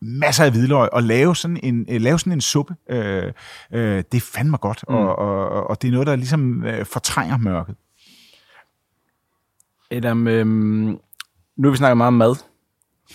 masser 0.02 0.44
af 0.44 0.50
hvidløg 0.50 0.92
og 0.92 1.02
lave 1.02 1.36
sådan 1.36 1.60
en, 1.62 1.86
øh, 1.88 2.00
lave 2.00 2.18
sådan 2.18 2.32
en 2.32 2.40
suppe. 2.40 2.74
Øh, 2.90 3.32
øh, 3.72 4.04
det 4.12 4.14
er 4.14 4.30
fandme 4.34 4.56
godt, 4.56 4.84
mm. 4.88 4.94
og, 4.94 5.18
og, 5.18 5.70
og 5.70 5.82
det 5.82 5.88
er 5.88 5.92
noget, 5.92 6.06
der 6.06 6.16
ligesom 6.16 6.64
øh, 6.64 6.86
fortrænger 6.86 7.38
mørket. 7.38 7.74
Adam, 9.90 10.28
øh, 10.28 10.46
nu 11.56 11.64
har 11.64 11.70
vi 11.70 11.76
snakket 11.76 11.96
meget 11.96 12.08
om 12.08 12.14
mad, 12.14 12.34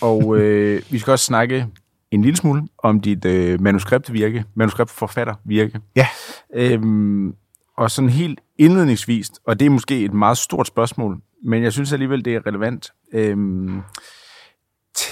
og 0.00 0.36
øh, 0.38 0.82
vi 0.90 0.98
skal 0.98 1.10
også 1.10 1.24
snakke 1.24 1.66
en 2.10 2.22
lille 2.22 2.36
smule 2.36 2.68
om 2.78 3.00
dit 3.00 3.24
øh, 3.24 3.60
manuskriptvirke, 3.60 4.44
manuskriptforfattervirke. 4.54 5.80
Ja. 5.96 6.06
Øhm, 6.54 7.34
og 7.76 7.90
sådan 7.90 8.10
helt 8.10 8.40
indledningsvis, 8.58 9.30
og 9.46 9.60
det 9.60 9.66
er 9.66 9.70
måske 9.70 10.04
et 10.04 10.12
meget 10.12 10.38
stort 10.38 10.66
spørgsmål, 10.66 11.20
men 11.44 11.62
jeg 11.62 11.72
synes 11.72 11.92
alligevel, 11.92 12.24
det 12.24 12.34
er 12.34 12.46
relevant. 12.46 12.92
Øhm, 13.12 13.82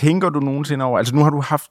tænker 0.00 0.28
du 0.28 0.40
nogensinde 0.40 0.84
over, 0.84 0.98
altså 0.98 1.14
nu 1.14 1.22
har 1.22 1.30
du 1.30 1.40
haft 1.40 1.70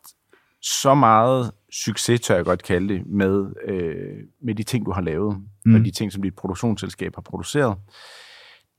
så 0.62 0.94
meget 0.94 1.52
succes, 1.72 2.22
tør 2.22 2.36
jeg 2.36 2.46
godt 2.46 2.64
kalde 2.64 2.94
det, 2.94 3.08
med, 3.08 3.46
øh, 3.68 4.18
med 4.44 4.56
de 4.56 4.64
ting, 4.64 4.86
du 4.86 4.92
har 4.92 5.02
lavet, 5.02 5.38
mm. 5.66 5.76
og 5.76 5.86
de 5.86 5.92
ting, 5.92 6.12
som 6.12 6.22
dit 6.22 6.36
produktionsselskab 6.36 7.16
har 7.16 7.22
produceret. 7.22 7.78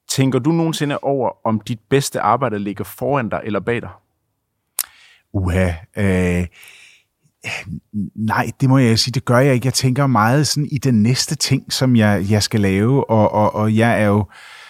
Tænker 0.09 0.39
du 0.39 0.53
nogensinde 0.53 0.99
over, 0.99 1.31
om 1.45 1.61
dit 1.61 1.81
bedste 1.91 2.21
arbejde 2.21 2.59
ligger 2.59 2.85
foran 2.85 3.29
dig 3.29 3.41
eller 3.45 3.61
bag 3.61 3.83
dig? 3.83 3.91
Uha, 5.33 5.73
øh, 5.97 6.47
nej, 8.15 8.51
det 8.61 8.69
må 8.69 8.79
jeg 8.79 8.99
sige, 8.99 9.13
det 9.13 9.25
gør 9.25 9.39
jeg 9.39 9.55
ikke. 9.55 9.67
Jeg 9.67 9.75
tænker 9.75 10.07
meget 10.07 10.47
sådan 10.47 10.69
i 10.73 10.79
den 10.79 11.03
næste 11.03 11.35
ting, 11.35 11.73
som 11.73 11.97
jeg, 11.97 12.27
jeg 12.31 12.43
skal 12.43 12.61
lave, 12.61 13.11
og, 13.11 13.33
og, 13.33 13.55
og 13.55 13.77
jeg 13.77 14.03
er 14.03 14.07
jo 14.07 14.25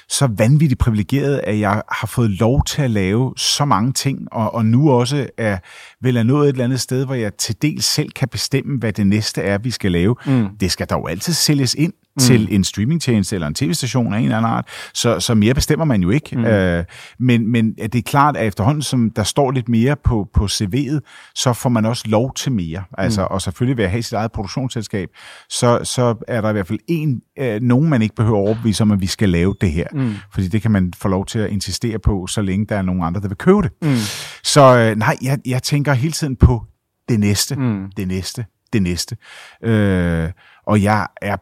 så 0.08 0.28
vanvittigt 0.36 0.80
privilegeret, 0.80 1.40
at 1.44 1.58
jeg 1.58 1.82
har 1.92 2.06
fået 2.06 2.30
lov 2.30 2.64
til 2.64 2.82
at 2.82 2.90
lave 2.90 3.34
så 3.36 3.64
mange 3.64 3.92
ting, 3.92 4.32
og, 4.32 4.54
og 4.54 4.66
nu 4.66 4.90
også 4.90 5.28
er 5.38 5.58
vel 6.02 6.16
er 6.16 6.22
nået 6.22 6.48
et 6.48 6.52
eller 6.52 6.64
andet 6.64 6.80
sted, 6.80 7.04
hvor 7.04 7.14
jeg 7.14 7.34
til 7.34 7.62
dels 7.62 7.84
selv 7.84 8.10
kan 8.10 8.28
bestemme, 8.28 8.78
hvad 8.78 8.92
det 8.92 9.06
næste 9.06 9.42
er, 9.42 9.58
vi 9.58 9.70
skal 9.70 9.92
lave. 9.92 10.16
Mm. 10.26 10.48
Det 10.60 10.70
skal 10.70 10.86
dog 10.86 11.10
altid 11.10 11.32
sælges 11.32 11.74
ind 11.74 11.92
mm. 12.16 12.20
til 12.20 12.54
en 12.54 12.64
streamingtjeneste 12.64 13.36
eller 13.36 13.46
en 13.46 13.54
tv-station 13.54 14.14
af 14.14 14.18
en 14.18 14.24
eller 14.24 14.36
anden 14.36 14.52
art, 14.52 14.68
så, 14.94 15.20
så 15.20 15.34
mere 15.34 15.54
bestemmer 15.54 15.84
man 15.84 16.02
jo 16.02 16.10
ikke. 16.10 16.36
Mm. 16.36 16.44
Øh, 16.44 16.84
men, 17.18 17.52
men 17.52 17.74
det 17.74 17.94
er 17.94 18.02
klart, 18.02 18.36
at 18.36 18.46
efterhånden, 18.46 18.82
som 18.82 19.10
der 19.10 19.22
står 19.22 19.50
lidt 19.50 19.68
mere 19.68 19.96
på, 20.04 20.28
på 20.34 20.44
CV'et, 20.44 20.98
så 21.34 21.52
får 21.52 21.68
man 21.68 21.84
også 21.84 22.04
lov 22.06 22.34
til 22.34 22.52
mere. 22.52 22.82
Altså, 22.98 23.20
mm. 23.20 23.26
Og 23.30 23.42
selvfølgelig 23.42 23.76
ved 23.76 23.84
at 23.84 23.90
have 23.90 24.02
sit 24.02 24.12
eget 24.12 24.32
produktionsselskab, 24.32 25.08
så, 25.48 25.80
så 25.84 26.14
er 26.28 26.40
der 26.40 26.48
i 26.48 26.52
hvert 26.52 26.66
fald 26.66 26.78
en, 26.88 27.20
øh, 27.38 27.60
nogen, 27.62 27.88
man 27.88 28.02
ikke 28.02 28.14
behøver 28.14 28.38
at 28.38 28.46
overbevise 28.46 28.82
om, 28.82 28.90
at 28.90 29.00
vi 29.00 29.06
skal 29.06 29.28
lave 29.28 29.54
det 29.60 29.72
her. 29.72 29.86
Mm. 29.92 30.14
Fordi 30.32 30.48
det 30.48 30.62
kan 30.62 30.70
man 30.70 30.92
få 30.96 31.08
lov 31.08 31.26
til 31.26 31.38
at 31.38 31.50
insistere 31.50 31.98
på, 31.98 32.26
så 32.26 32.42
længe 32.42 32.66
der 32.68 32.76
er 32.76 32.82
nogen 32.82 33.02
andre, 33.02 33.20
der 33.20 33.28
vil 33.28 33.36
købe 33.36 33.62
det. 33.62 33.70
Mm. 33.82 33.96
Så 34.44 34.78
øh, 34.78 34.96
nej, 34.96 35.16
jeg, 35.22 35.38
jeg 35.46 35.62
tænker 35.62 35.92
hele 35.92 36.12
tiden 36.12 36.36
på 36.36 36.64
det 37.08 37.20
næste, 37.20 37.56
mm. 37.56 37.90
det 37.96 38.08
næste, 38.08 38.44
det 38.72 38.82
næste. 38.82 39.16
Øh, 39.64 40.30
og 40.66 40.82
jeg 40.82 41.06
er 41.22 41.36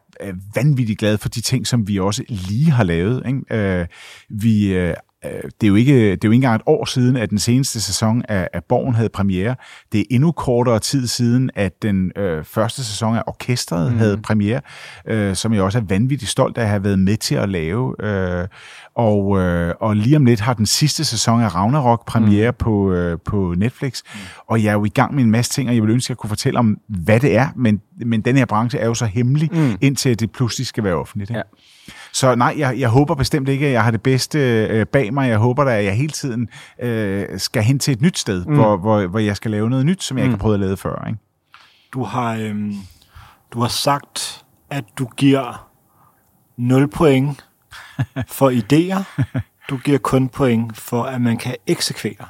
vanvittigt 0.55 0.99
glad 0.99 1.19
for 1.19 1.29
de 1.29 1.41
ting, 1.41 1.67
som 1.67 1.89
vi 1.89 1.99
også 1.99 2.25
lige 2.29 2.71
har 2.71 2.85
lavet. 2.85 3.23
Ikke? 3.27 3.81
Øh, 3.81 3.87
vi, 4.29 4.67
øh, 4.67 4.95
det 5.61 5.67
er 5.67 5.69
jo 5.69 5.75
ikke, 5.75 5.95
det 5.95 6.13
er 6.13 6.19
jo 6.25 6.31
ikke 6.31 6.35
engang 6.35 6.57
et 6.57 6.63
år 6.67 6.85
siden, 6.85 7.17
at 7.17 7.31
den 7.31 7.39
seneste 7.39 7.81
sæson 7.81 8.23
af, 8.29 8.49
af 8.53 8.65
Borgen 8.65 8.95
havde 8.95 9.09
premiere. 9.09 9.57
Det 9.93 10.01
er 10.01 10.05
endnu 10.11 10.33
kortere 10.33 10.79
tid 10.79 11.07
siden, 11.07 11.51
at 11.55 11.83
den 11.83 12.13
øh, 12.17 12.45
første 12.45 12.85
sæson 12.85 13.17
af 13.17 13.23
Orkestret 13.27 13.93
mm. 13.93 13.99
havde 13.99 14.19
premiere, 14.19 14.61
øh, 15.09 15.37
som 15.37 15.55
jeg 15.55 15.63
også 15.63 15.79
er 15.79 15.83
vanvittigt 15.83 16.31
stolt 16.31 16.59
af 16.59 16.63
at 16.63 16.69
have 16.69 16.85
været 16.85 16.99
med 16.99 17.17
til 17.17 17.35
at 17.35 17.49
lave. 17.49 18.05
Øh, 18.05 18.49
og, 18.97 19.41
øh, 19.41 19.75
og 19.81 19.97
lige 19.97 20.17
om 20.17 20.25
lidt 20.25 20.41
har 20.41 20.55
den 20.55 20.67
sidste 20.67 21.05
sæson 21.05 21.41
af 21.41 21.55
Ragnarok 21.55 22.07
premiere 22.07 22.51
mm. 22.51 22.57
på, 22.59 22.93
øh, 22.93 23.19
på 23.25 23.55
Netflix. 23.57 24.03
Mm. 24.05 24.21
Og 24.47 24.63
jeg 24.63 24.69
er 24.69 24.73
jo 24.73 24.85
i 24.85 24.89
gang 24.89 25.15
med 25.15 25.25
en 25.25 25.31
masse 25.31 25.53
ting, 25.53 25.69
og 25.69 25.75
jeg 25.75 25.83
vil 25.83 25.91
ønske, 25.91 26.07
at 26.07 26.11
jeg 26.11 26.17
kunne 26.17 26.29
fortælle 26.29 26.59
om, 26.59 26.79
hvad 26.89 27.21
det 27.21 27.37
er. 27.37 27.49
Men, 27.57 27.81
men 27.97 28.21
den 28.21 28.37
her 28.37 28.45
branche 28.45 28.79
er 28.79 28.87
jo 28.87 28.95
så 28.95 29.07
hemmelig, 29.07 29.49
mm. 29.53 29.77
indtil 29.81 30.21
det 30.21 30.33
pludselig 30.33 30.67
skal 30.67 30.85
være 30.85 30.95
offentligt. 30.95 31.31
Ikke? 31.31 31.39
Ja. 31.39 31.43
Så 32.15 32.35
nej, 32.35 32.55
jeg, 32.59 32.79
jeg 32.79 32.89
håber 32.89 33.15
bestemt 33.15 33.49
ikke, 33.49 33.67
at 33.67 33.73
jeg 33.73 33.85
har 33.85 33.91
det 33.91 34.03
bedste 34.03 34.39
øh, 34.67 34.87
bag 34.87 35.15
mig. 35.15 35.29
Jeg 35.29 35.39
håber 35.39 35.65
da, 35.65 35.79
at 35.79 35.85
jeg 35.85 35.97
hele 35.97 36.13
tiden 36.13 36.49
øh, 36.83 37.27
skal 37.39 37.63
hen 37.63 37.79
til 37.79 37.93
et 37.93 38.01
nyt 38.01 38.19
sted, 38.19 38.45
mm. 38.45 38.55
hvor, 38.55 38.77
hvor, 38.77 39.07
hvor 39.07 39.19
jeg 39.19 39.37
skal 39.37 39.51
lave 39.51 39.71
noget 39.71 39.87
nyt, 39.87 40.03
som 40.03 40.19
jeg 40.19 40.25
mm. 40.25 40.29
ikke 40.29 40.37
har 40.37 40.43
prøvet 40.43 40.55
at 40.55 40.61
lave 40.61 40.77
før. 40.77 41.05
Ikke? 41.07 41.19
Du 41.93 42.05
har, 42.05 42.35
øhm, 42.35 42.75
du 43.53 43.61
har 43.61 43.69
sagt, 43.69 44.45
at 44.71 44.85
du 44.99 45.09
giver 45.17 45.69
0 46.57 46.89
point 46.89 47.45
for 48.29 48.51
idéer. 48.61 49.23
Du 49.71 49.77
giver 49.77 49.99
kun 49.99 50.29
point 50.29 50.77
for, 50.77 51.03
at 51.03 51.21
man 51.21 51.37
kan 51.37 51.55
eksekvere. 51.67 52.27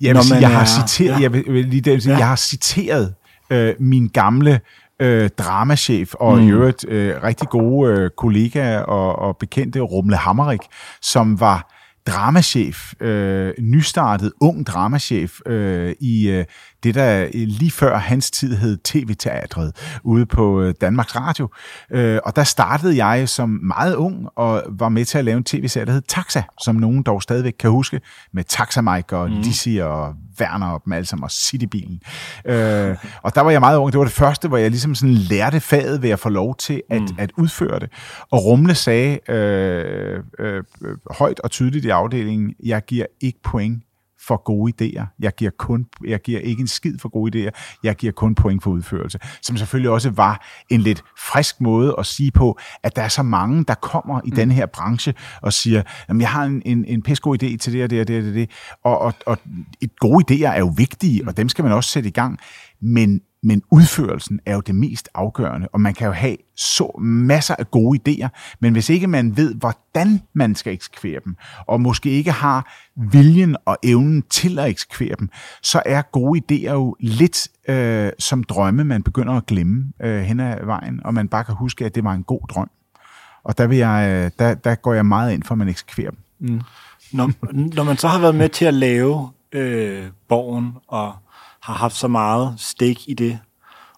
Jeg, 0.00 0.14
vil 0.14 0.24
sige, 0.24 0.40
jeg, 0.40 0.58
har 0.58 0.64
citeret, 0.64 1.16
ja. 1.16 1.22
jeg, 1.22 1.32
vil, 1.32 1.44
lige 1.66 1.80
det, 1.80 2.06
ja. 2.06 2.18
jeg 2.18 2.28
har 2.28 2.36
citeret 2.36 3.14
øh, 3.50 3.74
min 3.78 4.08
gamle 4.08 4.60
øh, 5.00 5.30
dramachef 5.38 6.14
og 6.14 6.36
mm. 6.36 6.48
i 6.48 6.50
øvrigt 6.50 6.84
øh, 6.88 7.22
rigtig 7.22 7.48
gode 7.48 7.92
øh, 7.92 8.10
kollega 8.16 8.78
og, 8.78 9.18
og 9.18 9.36
bekendte 9.36 9.80
Rumle 9.80 10.16
Hammerik, 10.16 10.60
som 11.02 11.40
var 11.40 11.80
dramachef, 12.06 12.92
øh, 13.00 13.54
nystartet 13.58 14.32
ung 14.40 14.66
dramachef 14.66 15.40
øh, 15.46 15.94
i 16.00 16.28
øh, 16.28 16.44
det, 16.82 16.94
der 16.94 17.26
lige 17.32 17.70
før 17.70 17.98
hans 17.98 18.30
tid 18.30 18.56
hed 18.56 18.78
TV-teatret 18.84 19.72
ude 20.02 20.26
på 20.26 20.62
øh, 20.62 20.74
Danmarks 20.80 21.16
Radio. 21.16 21.48
Øh, 21.90 22.18
og 22.24 22.36
der 22.36 22.44
startede 22.44 23.04
jeg 23.04 23.28
som 23.28 23.48
meget 23.48 23.94
ung 23.94 24.28
og 24.36 24.62
var 24.68 24.88
med 24.88 25.04
til 25.04 25.18
at 25.18 25.24
lave 25.24 25.36
en 25.36 25.44
tv-serie, 25.44 25.86
der 25.86 25.92
hed 25.92 26.02
Taxa, 26.02 26.42
som 26.64 26.76
nogen 26.76 27.02
dog 27.02 27.22
stadigvæk 27.22 27.54
kan 27.58 27.70
huske, 27.70 28.00
med 28.32 28.44
Taxa 28.44 28.80
Mike 28.80 29.16
og 29.16 29.30
mm. 29.30 29.40
Lizzie 29.40 29.86
og 29.86 30.14
Werner 30.40 30.66
og 30.66 30.82
dem 30.84 30.92
alle 30.92 31.06
sammen, 31.06 31.24
og 31.24 31.30
Citybilen. 31.30 32.00
Øh, 32.44 32.96
og 33.22 33.34
der 33.34 33.40
var 33.40 33.50
jeg 33.50 33.60
meget 33.60 33.78
ung. 33.78 33.92
Det 33.92 33.98
var 33.98 34.04
det 34.04 34.14
første, 34.14 34.48
hvor 34.48 34.56
jeg 34.56 34.70
ligesom 34.70 34.94
sådan 34.94 35.14
lærte 35.14 35.60
faget 35.60 36.02
ved 36.02 36.10
at 36.10 36.18
få 36.18 36.28
lov 36.28 36.56
til 36.56 36.82
at, 36.90 37.00
mm. 37.00 37.16
at 37.18 37.32
udføre 37.36 37.78
det. 37.78 37.90
Og 38.30 38.44
Rumle 38.44 38.74
sagde 38.74 39.30
øh, 39.30 40.20
øh, 40.38 40.62
højt 41.10 41.40
og 41.40 41.50
tydeligt 41.50 41.84
i 41.84 41.88
afdelingen, 41.88 42.54
jeg 42.64 42.84
giver 42.84 43.06
ikke 43.20 43.38
point 43.42 43.82
for 44.26 44.42
gode 44.44 44.72
idéer. 44.72 45.16
Jeg 45.20 45.34
giver, 45.34 45.50
kun, 45.58 45.86
jeg 46.04 46.20
giver 46.20 46.40
ikke 46.40 46.60
en 46.60 46.66
skid 46.66 46.98
for 46.98 47.08
gode 47.08 47.48
idéer. 47.48 47.78
Jeg 47.82 47.96
giver 47.96 48.12
kun 48.12 48.34
point 48.34 48.62
for 48.62 48.70
udførelse. 48.70 49.18
Som 49.42 49.56
selvfølgelig 49.56 49.90
også 49.90 50.10
var 50.10 50.46
en 50.70 50.80
lidt 50.80 51.04
frisk 51.18 51.60
måde 51.60 51.94
at 51.98 52.06
sige 52.06 52.30
på, 52.30 52.58
at 52.82 52.96
der 52.96 53.02
er 53.02 53.08
så 53.08 53.22
mange, 53.22 53.64
der 53.64 53.74
kommer 53.74 54.20
i 54.24 54.30
mm. 54.30 54.36
den 54.36 54.50
her 54.50 54.66
branche 54.66 55.14
og 55.42 55.52
siger, 55.52 55.82
at 56.08 56.16
jeg 56.20 56.28
har 56.28 56.44
en, 56.44 56.62
en, 56.64 56.84
en 56.84 57.02
pissegod 57.02 57.42
idé 57.42 57.56
til 57.56 57.72
det 57.72 57.84
og 57.84 57.90
det 57.90 58.00
og 58.00 58.08
det 58.08 58.28
og 58.28 58.34
det. 58.34 58.50
Og, 58.84 58.98
og, 58.98 59.14
og 59.26 59.38
et 59.80 59.98
gode 59.98 60.24
idéer 60.30 60.48
er 60.48 60.58
jo 60.58 60.72
vigtige, 60.76 61.28
og 61.28 61.36
dem 61.36 61.48
skal 61.48 61.62
man 61.62 61.72
også 61.72 61.90
sætte 61.90 62.08
i 62.08 62.12
gang. 62.12 62.38
Men 62.82 63.20
men 63.42 63.62
udførelsen 63.70 64.40
er 64.46 64.54
jo 64.54 64.60
det 64.60 64.74
mest 64.74 65.08
afgørende, 65.14 65.68
og 65.72 65.80
man 65.80 65.94
kan 65.94 66.06
jo 66.06 66.12
have 66.12 66.36
så 66.56 66.98
masser 67.00 67.54
af 67.58 67.70
gode 67.70 67.98
idéer, 68.08 68.28
men 68.60 68.72
hvis 68.72 68.88
ikke 68.88 69.06
man 69.06 69.36
ved, 69.36 69.54
hvordan 69.54 70.20
man 70.32 70.54
skal 70.54 70.72
eksekvere 70.72 71.20
dem, 71.24 71.36
og 71.66 71.80
måske 71.80 72.10
ikke 72.10 72.32
har 72.32 72.72
viljen 72.96 73.56
og 73.64 73.78
evnen 73.82 74.22
til 74.22 74.58
at 74.58 74.68
eksekvere 74.68 75.14
dem, 75.18 75.28
så 75.62 75.82
er 75.86 76.02
gode 76.02 76.40
idéer 76.40 76.72
jo 76.72 76.96
lidt 77.00 77.48
øh, 77.68 78.12
som 78.18 78.44
drømme, 78.44 78.84
man 78.84 79.02
begynder 79.02 79.32
at 79.32 79.46
glemme 79.46 79.92
øh, 80.02 80.20
hen 80.20 80.40
ad 80.40 80.64
vejen, 80.64 81.00
og 81.04 81.14
man 81.14 81.28
bare 81.28 81.44
kan 81.44 81.54
huske, 81.54 81.84
at 81.84 81.94
det 81.94 82.04
var 82.04 82.12
en 82.12 82.22
god 82.22 82.40
drøm. 82.48 82.70
Og 83.44 83.58
der, 83.58 83.66
vil 83.66 83.78
jeg, 83.78 84.08
øh, 84.10 84.30
der, 84.38 84.54
der 84.54 84.74
går 84.74 84.94
jeg 84.94 85.06
meget 85.06 85.32
ind 85.32 85.42
for, 85.42 85.54
at 85.54 85.58
man 85.58 85.68
eksekverer 85.68 86.10
dem. 86.10 86.18
Mm. 86.38 86.60
Når, 87.12 87.30
når 87.74 87.84
man 87.84 87.96
så 87.96 88.08
har 88.08 88.18
været 88.18 88.34
med 88.34 88.48
til 88.48 88.64
at 88.64 88.74
lave 88.74 89.30
øh, 89.52 90.06
borgen 90.28 90.72
og 90.88 91.14
har 91.62 91.74
haft 91.74 91.96
så 91.96 92.08
meget 92.08 92.54
stake 92.56 93.00
i 93.06 93.14
det, 93.14 93.38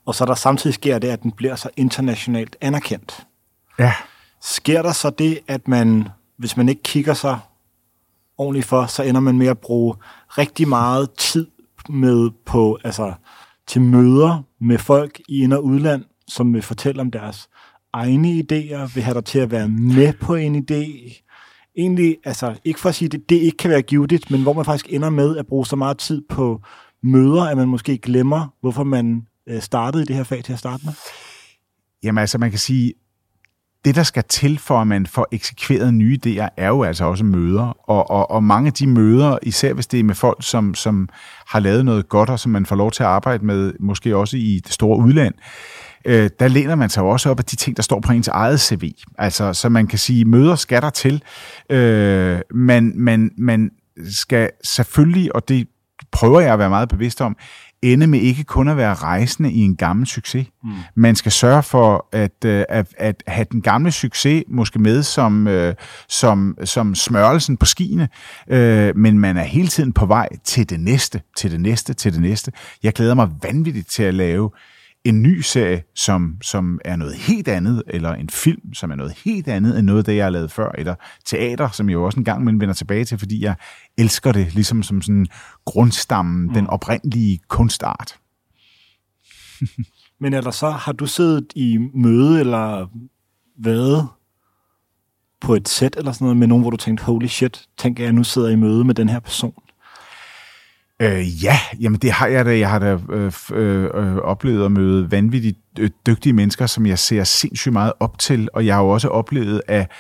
og 0.07 0.15
så 0.15 0.25
der 0.25 0.35
samtidig 0.35 0.75
sker 0.75 0.99
det, 0.99 1.09
at 1.09 1.23
den 1.23 1.33
bliver 1.33 1.57
så 1.57 1.69
internationalt 1.77 2.57
anerkendt. 2.61 3.27
Ja. 3.79 3.95
Sker 4.41 4.83
der 4.83 4.93
så 4.93 5.11
det, 5.11 5.39
at 5.49 5.69
man, 5.69 6.09
hvis 6.37 6.57
man 6.57 6.69
ikke 6.69 6.83
kigger 6.83 7.15
sig 7.15 7.39
ordentligt 8.39 8.67
for, 8.67 8.87
så 8.87 9.03
ender 9.03 9.21
man 9.21 9.39
med 9.39 9.47
at 9.47 9.59
bruge 9.59 9.95
rigtig 10.29 10.69
meget 10.69 11.11
tid 11.13 11.47
med 11.89 12.31
på, 12.47 12.79
altså 12.85 13.13
til 13.67 13.81
møder 13.81 14.43
med 14.61 14.79
folk 14.79 15.21
i 15.29 15.43
ind- 15.43 15.53
og 15.53 15.65
udland, 15.65 16.05
som 16.29 16.55
vil 16.55 16.63
fortælle 16.63 17.01
om 17.01 17.11
deres 17.11 17.49
egne 17.93 18.29
idéer, 18.29 18.95
vil 18.95 19.03
have 19.03 19.15
dig 19.15 19.25
til 19.25 19.39
at 19.39 19.51
være 19.51 19.69
med 19.69 20.13
på 20.13 20.35
en 20.35 20.57
idé. 20.57 21.13
Egentlig, 21.77 22.17
altså 22.25 22.55
ikke 22.65 22.81
for 22.81 22.89
at 22.89 22.95
sige, 22.95 23.07
at 23.07 23.13
det, 23.13 23.31
det 23.31 23.37
ikke 23.37 23.57
kan 23.57 23.71
være 23.71 23.83
givetigt, 23.83 24.31
men 24.31 24.43
hvor 24.43 24.53
man 24.53 24.65
faktisk 24.65 24.93
ender 24.93 25.11
med 25.11 25.37
at 25.37 25.47
bruge 25.47 25.67
så 25.67 25.77
meget 25.77 25.99
tid 25.99 26.23
på 26.29 26.61
møder, 27.03 27.43
at 27.43 27.57
man 27.57 27.69
måske 27.69 27.99
glemmer, 27.99 28.55
hvorfor 28.61 28.85
man 28.85 29.27
øh, 29.49 29.63
startede 29.63 30.03
i 30.03 30.07
det 30.07 30.17
her 30.17 30.25
fag 30.25 30.45
til 30.45 30.53
at 30.53 30.59
starte 30.59 30.83
med? 30.85 30.93
Jamen 32.03 32.19
altså, 32.19 32.39
man 32.39 32.51
kan 32.51 32.59
sige, 32.59 32.93
det, 33.85 33.95
der 33.95 34.03
skal 34.03 34.25
til 34.29 34.59
for, 34.59 34.81
at 34.81 34.87
man 34.87 35.07
får 35.07 35.29
eksekveret 35.33 35.95
nye 35.95 36.19
idéer, 36.27 36.49
er 36.57 36.69
jo 36.69 36.83
altså 36.83 37.05
også 37.05 37.25
møder. 37.25 37.91
Og, 37.91 38.11
og, 38.11 38.31
og 38.31 38.45
mange 38.45 38.67
af 38.67 38.73
de 38.73 38.87
møder, 38.87 39.39
især 39.43 39.73
hvis 39.73 39.87
det 39.87 40.01
er 40.01 40.05
med 40.05 40.15
folk, 40.15 40.39
som, 40.41 40.75
som 40.75 41.09
har 41.47 41.61
lavet 41.61 41.85
noget 41.85 42.09
godt, 42.09 42.31
og 42.31 42.41
som 42.41 42.53
man 42.53 42.67
får 42.67 42.77
lov 42.77 42.91
til 42.91 43.03
at 43.03 43.09
arbejde 43.09 43.47
med, 43.47 43.73
måske 43.81 44.17
også 44.17 44.37
i 44.37 44.61
det 44.65 44.73
store 44.73 44.99
udland, 44.99 45.35
øh, 46.05 46.31
der 46.41 46.49
læner 46.49 46.75
man 46.75 46.91
sig 46.91 47.03
også 47.03 47.31
op 47.31 47.39
af 47.39 47.45
de 47.45 47.57
ting, 47.57 47.77
der 47.77 47.83
står 47.83 48.01
på 48.01 48.13
ens 48.13 48.29
eget 48.29 48.61
CV. 48.61 48.93
Altså, 49.19 49.53
så 49.53 49.69
man 49.69 49.87
kan 49.87 49.99
sige, 49.99 50.25
møder 50.25 50.55
skal 50.55 50.83
der 50.83 50.91
til. 50.91 51.23
Øh, 51.71 52.41
man, 52.51 52.93
man, 52.97 53.31
man 53.39 53.71
skal 54.11 54.51
selvfølgelig, 54.65 55.35
og 55.35 55.49
det 55.49 55.69
prøver 56.13 56.41
jeg 56.41 56.53
at 56.53 56.59
være 56.59 56.71
meget 56.71 56.89
bevidst 56.89 57.21
om, 57.21 57.37
ende 57.83 58.07
med 58.07 58.21
ikke 58.21 58.45
kun 58.45 58.69
at 58.69 58.77
være 58.77 58.95
rejsende 58.95 59.53
i 59.53 59.59
en 59.59 59.77
gammel 59.77 60.07
succes. 60.07 60.47
Mm. 60.65 60.71
Man 60.95 61.17
skal 61.17 61.33
sørge 61.33 61.63
for 61.63 62.09
at, 62.13 62.45
øh, 62.45 62.65
at, 62.69 62.87
at 62.99 63.23
have 63.27 63.47
den 63.53 63.63
gamle 63.63 63.93
succes 63.93 64.45
måske 64.49 64.79
med 64.79 65.03
som, 65.03 65.49
øh, 65.49 65.75
som, 66.09 66.57
som 66.65 66.95
smørelsen 66.95 67.57
på 67.57 67.67
skiene, 67.67 68.09
øh, 68.49 68.97
men 68.97 69.19
man 69.19 69.37
er 69.37 69.43
hele 69.43 69.69
tiden 69.69 69.93
på 69.93 70.07
vej 70.07 70.29
til 70.45 70.71
det 70.71 70.81
næste, 70.81 71.23
til 71.37 71.51
det 71.51 71.61
næste, 71.61 71.95
til 71.95 72.13
det 72.13 72.21
næste. 72.21 72.53
Jeg 72.83 72.93
glæder 72.93 73.15
mig 73.15 73.29
vanvittigt 73.43 73.91
til 73.91 74.03
at 74.03 74.15
lave 74.15 74.51
en 75.05 75.23
ny 75.23 75.41
serie, 75.41 75.83
som, 75.95 76.37
som 76.43 76.81
er 76.85 76.97
noget 76.97 77.15
helt 77.15 77.49
andet, 77.49 77.83
eller 77.87 78.15
en 78.15 78.29
film, 78.29 78.75
som 78.75 78.91
er 78.91 78.95
noget 78.95 79.13
helt 79.25 79.49
andet 79.49 79.79
end 79.79 79.87
noget, 79.87 80.07
det 80.07 80.17
jeg 80.17 80.25
har 80.25 80.31
lavet 80.31 80.51
før, 80.51 80.71
eller 80.79 80.95
teater, 81.25 81.71
som 81.71 81.89
jeg 81.89 81.95
jo 81.95 82.05
også 82.05 82.19
en 82.19 82.25
gang 82.25 82.45
men 82.45 82.61
vender 82.61 82.75
tilbage 82.75 83.05
til, 83.05 83.19
fordi 83.19 83.45
jeg 83.45 83.55
elsker 83.99 84.33
det, 84.33 84.55
ligesom 84.55 84.83
som 84.83 85.03
sådan 85.03 85.27
grundstammen, 85.65 86.47
mm. 86.47 86.55
den 86.55 86.67
oprindelige 86.67 87.41
kunstart. 87.49 88.19
men 90.21 90.35
er 90.35 90.41
der 90.41 90.51
så, 90.51 90.71
har 90.71 90.93
du 90.93 91.07
siddet 91.07 91.53
i 91.55 91.79
møde, 91.95 92.41
eller 92.41 92.87
været 93.59 94.09
på 95.41 95.55
et 95.55 95.69
sæt, 95.69 95.97
eller 95.97 96.13
sådan 96.13 96.25
noget, 96.25 96.37
med 96.37 96.47
nogen, 96.47 96.63
hvor 96.63 96.71
du 96.71 96.77
tænkte, 96.77 97.05
holy 97.05 97.27
shit, 97.27 97.69
tænker 97.79 98.05
jeg, 98.05 98.13
nu 98.13 98.25
sidder 98.25 98.49
i 98.49 98.57
møde 98.57 98.85
med 98.85 98.95
den 98.95 99.09
her 99.09 99.21
person? 99.21 99.55
Øh, 101.03 101.45
ja, 101.45 101.59
jamen 101.81 102.01
det 102.01 102.13
har 102.13 102.27
jeg 102.27 102.45
da. 102.45 102.59
Jeg 102.59 102.71
har 102.71 102.79
da 102.79 102.99
øh, 103.11 103.33
øh, 103.53 103.85
øh, 103.95 104.17
oplevet 104.17 104.65
at 104.65 104.73
møde 104.73 105.11
vanvittigt 105.11 105.59
øh, 105.79 105.91
dygtige 106.07 106.33
mennesker, 106.33 106.67
som 106.67 106.87
jeg 106.87 106.99
ser 106.99 107.25
sindssygt 107.25 107.73
meget 107.73 107.93
op 108.01 108.19
til, 108.19 108.49
og 108.53 108.67
jeg 108.67 108.75
har 108.75 108.83
jo 108.83 108.89
også 108.89 109.09
oplevet, 109.09 109.63
at 109.69 109.91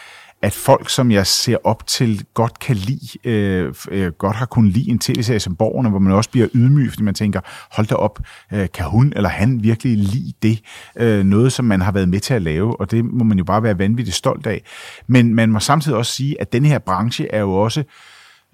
at 0.42 0.52
folk, 0.52 0.90
som 0.90 1.10
jeg 1.10 1.26
ser 1.26 1.56
op 1.64 1.86
til, 1.86 2.24
godt 2.34 2.58
kan 2.58 2.76
lide, 2.76 3.28
øh, 3.28 3.74
øh, 3.90 4.12
godt 4.12 4.36
har 4.36 4.46
kunnet 4.46 4.72
lide 4.72 4.90
en 4.90 4.98
tv-serie 4.98 5.40
som 5.40 5.56
Borgerne, 5.56 5.90
hvor 5.90 5.98
man 5.98 6.12
også 6.12 6.30
bliver 6.30 6.48
ydmyg, 6.54 6.90
fordi 6.90 7.02
man 7.02 7.14
tænker, 7.14 7.40
hold 7.70 7.86
da 7.86 7.94
op, 7.94 8.18
øh, 8.52 8.68
kan 8.74 8.86
hun 8.86 9.12
eller 9.16 9.28
han 9.28 9.62
virkelig 9.62 9.98
lide 9.98 10.32
det? 10.42 10.60
Øh, 10.96 11.24
noget, 11.24 11.52
som 11.52 11.64
man 11.64 11.80
har 11.80 11.92
været 11.92 12.08
med 12.08 12.20
til 12.20 12.34
at 12.34 12.42
lave, 12.42 12.80
og 12.80 12.90
det 12.90 13.04
må 13.04 13.24
man 13.24 13.38
jo 13.38 13.44
bare 13.44 13.62
være 13.62 13.78
vanvittigt 13.78 14.16
stolt 14.16 14.46
af. 14.46 14.62
Men 15.06 15.34
man 15.34 15.52
må 15.52 15.58
samtidig 15.58 15.98
også 15.98 16.12
sige, 16.12 16.40
at 16.40 16.52
den 16.52 16.64
her 16.64 16.78
branche 16.78 17.28
er 17.32 17.40
jo 17.40 17.52
også 17.52 17.84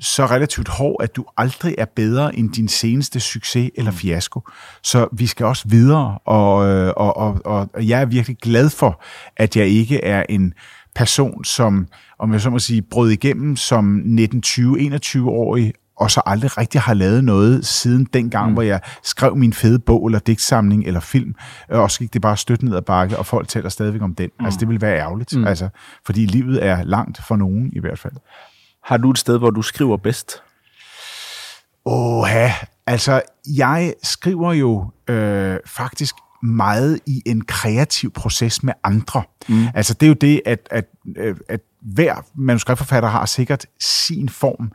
så 0.01 0.27
relativt 0.27 0.69
hård, 0.69 0.97
at 1.01 1.17
du 1.17 1.25
aldrig 1.37 1.75
er 1.79 1.85
bedre 1.85 2.37
end 2.37 2.53
din 2.53 2.69
seneste 2.69 3.21
succes 3.21 3.71
eller 3.75 3.91
mm. 3.91 3.97
fiasko. 3.97 4.49
Så 4.83 5.09
vi 5.13 5.27
skal 5.27 5.47
også 5.47 5.69
videre, 5.69 6.19
og, 6.25 6.69
øh, 6.69 6.93
og, 6.97 7.17
og, 7.17 7.41
og 7.45 7.89
jeg 7.89 8.01
er 8.01 8.07
virkelig 8.07 8.37
glad 8.43 8.71
for, 8.71 9.03
at 9.37 9.57
jeg 9.57 9.67
ikke 9.67 10.05
er 10.05 10.25
en 10.29 10.55
person, 10.95 11.45
som, 11.45 11.87
om 12.19 12.33
jeg 12.33 12.41
så 12.41 12.51
må 12.51 12.59
sige, 12.59 12.83
brød 12.83 13.11
igennem 13.11 13.57
som 13.57 14.03
19-20-21-årig, 14.19 15.73
og 15.97 16.11
så 16.11 16.23
aldrig 16.27 16.59
rigtig 16.59 16.81
har 16.81 16.95
lavet 16.95 17.25
noget 17.25 17.67
siden 17.67 18.05
dengang, 18.13 18.49
mm. 18.49 18.53
hvor 18.53 18.63
jeg 18.63 18.81
skrev 19.03 19.37
min 19.37 19.53
fede 19.53 19.79
bog, 19.79 20.07
eller 20.07 20.19
digtsamling, 20.19 20.87
eller 20.87 21.01
film, 21.01 21.35
og 21.69 21.91
så 21.91 21.99
gik 21.99 22.13
det 22.13 22.23
bare 22.23 22.37
støtte 22.37 22.65
ned 22.65 22.77
ad 22.77 22.83
bakke, 22.83 23.19
og 23.19 23.27
folk 23.27 23.49
taler 23.49 23.69
stadigvæk 23.69 24.03
om 24.03 24.15
den. 24.15 24.31
Mm. 24.39 24.45
Altså, 24.45 24.61
det 24.61 24.69
vil 24.69 24.81
være 24.81 24.99
ærgerligt, 24.99 25.37
mm. 25.37 25.47
altså, 25.47 25.69
fordi 26.07 26.27
livet 26.27 26.65
er 26.65 26.83
langt 26.83 27.21
for 27.29 27.37
nogen 27.37 27.71
i 27.73 27.81
hvert 27.81 27.99
fald. 27.99 28.15
Har 28.89 28.97
du 28.97 29.11
et 29.11 29.19
sted, 29.19 29.39
hvor 29.39 29.51
du 29.51 29.63
skriver 29.63 29.97
bedst? 29.97 30.43
Åh, 31.87 32.31
altså, 32.87 33.23
jeg 33.57 33.95
skriver 34.03 34.53
jo 34.53 34.91
øh, 35.09 35.59
faktisk 35.67 36.15
meget 36.43 37.01
i 37.07 37.23
en 37.27 37.45
kreativ 37.45 38.13
proces 38.13 38.63
med 38.63 38.73
andre. 38.85 39.23
Mm. 39.49 39.67
Altså, 39.75 39.95
det 39.95 40.07
er 40.07 40.09
jo 40.09 40.15
det, 40.15 40.43
at, 40.47 40.69
at, 40.71 40.85
øh, 41.17 41.37
at 41.49 41.61
hver 41.83 42.15
manuskriptforfatter 42.35 43.09
har 43.09 43.27
sikkert 43.27 43.67
sin 43.81 44.29
form, 44.29 44.73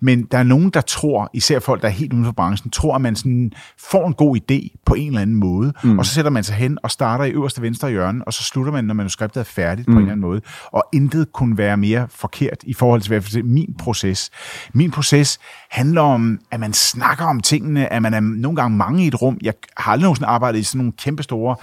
men 0.00 0.22
der 0.22 0.38
er 0.38 0.42
nogen, 0.42 0.70
der 0.70 0.80
tror, 0.80 1.30
især 1.32 1.58
folk, 1.58 1.82
der 1.82 1.88
er 1.88 1.92
helt 1.92 2.12
uden 2.12 2.24
for 2.24 2.32
branchen, 2.32 2.70
tror, 2.70 2.94
at 2.94 3.00
man 3.00 3.16
sådan 3.16 3.52
får 3.90 4.06
en 4.06 4.14
god 4.14 4.36
idé 4.36 4.76
på 4.86 4.94
en 4.94 5.06
eller 5.08 5.20
anden 5.20 5.36
måde, 5.36 5.72
mm. 5.82 5.98
og 5.98 6.06
så 6.06 6.14
sætter 6.14 6.30
man 6.30 6.44
sig 6.44 6.56
hen 6.56 6.78
og 6.82 6.90
starter 6.90 7.24
i 7.24 7.30
øverste 7.30 7.62
venstre 7.62 7.90
hjørne, 7.90 8.24
og 8.24 8.32
så 8.32 8.42
slutter 8.42 8.72
man, 8.72 8.84
når 8.84 8.94
manuskriptet 8.94 9.40
er 9.40 9.44
færdigt 9.44 9.88
mm. 9.88 9.94
på 9.94 9.98
en 9.98 10.02
eller 10.02 10.12
anden 10.12 10.26
måde. 10.28 10.40
Og 10.72 10.84
intet 10.92 11.32
kunne 11.32 11.58
være 11.58 11.76
mere 11.76 12.06
forkert 12.10 12.58
i 12.62 12.74
forhold 12.74 13.00
til, 13.00 13.22
til 13.22 13.44
min 13.44 13.74
proces. 13.78 14.30
Min 14.74 14.90
proces 14.90 15.38
handler 15.70 16.00
om, 16.00 16.38
at 16.50 16.60
man 16.60 16.72
snakker 16.72 17.24
om 17.24 17.40
tingene, 17.40 17.92
at 17.92 18.02
man 18.02 18.14
er 18.14 18.20
nogle 18.20 18.56
gange 18.56 18.76
mange 18.76 19.04
i 19.04 19.06
et 19.06 19.22
rum. 19.22 19.38
Jeg 19.42 19.54
har 19.76 19.92
aldrig 19.92 20.04
nogensinde 20.04 20.28
arbejdet 20.28 20.58
i 20.58 20.62
sådan 20.62 20.78
nogle 20.78 20.92
kæmpe 20.92 21.22
store 21.22 21.56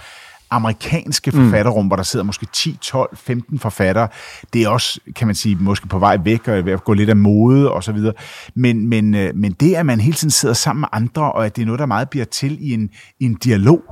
amerikanske 0.50 1.32
forfatterrum, 1.32 1.84
mm. 1.84 1.86
hvor 1.86 1.96
der 1.96 2.02
sidder 2.02 2.24
måske 2.24 2.46
10, 2.52 2.78
12, 2.82 3.16
15 3.16 3.58
forfattere. 3.58 4.08
Det 4.52 4.62
er 4.62 4.68
også, 4.68 5.00
kan 5.16 5.26
man 5.26 5.34
sige, 5.34 5.56
måske 5.56 5.88
på 5.88 5.98
vej 5.98 6.18
væk 6.24 6.48
og 6.48 6.64
ved 6.64 6.72
at 6.72 6.84
gå 6.84 6.92
lidt 6.92 7.10
af 7.10 7.16
mode 7.16 7.70
og 7.70 7.84
så 7.84 7.92
videre. 7.92 8.12
Men, 8.54 8.88
men, 8.88 9.14
øh, 9.14 9.34
men 9.34 9.52
det, 9.52 9.74
at 9.74 9.86
man 9.86 10.00
hele 10.00 10.16
tiden 10.16 10.30
sidder 10.30 10.54
sammen 10.54 10.80
med 10.80 10.88
andre, 10.92 11.32
og 11.32 11.46
at 11.46 11.56
det 11.56 11.62
er 11.62 11.66
noget, 11.66 11.78
der 11.78 11.86
meget 11.86 12.10
bliver 12.10 12.24
til 12.24 12.58
i 12.60 12.74
en, 12.74 12.90
i 13.20 13.24
en 13.24 13.34
dialog, 13.34 13.82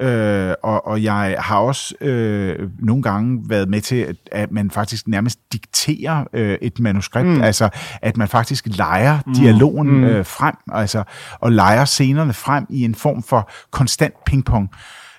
Øh, 0.00 0.54
og, 0.62 0.86
og 0.86 1.02
jeg 1.02 1.36
har 1.38 1.58
også 1.58 1.94
øh, 2.00 2.70
nogle 2.78 3.02
gange 3.02 3.40
været 3.48 3.68
med 3.68 3.80
til, 3.80 3.96
at, 3.96 4.16
at 4.32 4.52
man 4.52 4.70
faktisk 4.70 5.08
nærmest 5.08 5.38
dikterer 5.52 6.24
øh, 6.32 6.58
et 6.62 6.80
manuskript, 6.80 7.28
mm. 7.28 7.40
altså 7.40 7.68
at 8.02 8.16
man 8.16 8.28
faktisk 8.28 8.66
leger 8.66 9.18
mm. 9.26 9.34
dialogen 9.34 9.88
mm. 9.88 10.04
øh, 10.04 10.24
frem, 10.24 10.54
altså 10.72 11.02
og 11.40 11.52
leger 11.52 11.84
scenerne 11.84 12.32
frem 12.32 12.66
i 12.70 12.82
en 12.82 12.94
form 12.94 13.22
for 13.22 13.50
konstant 13.70 14.14
pingpong. 14.26 14.70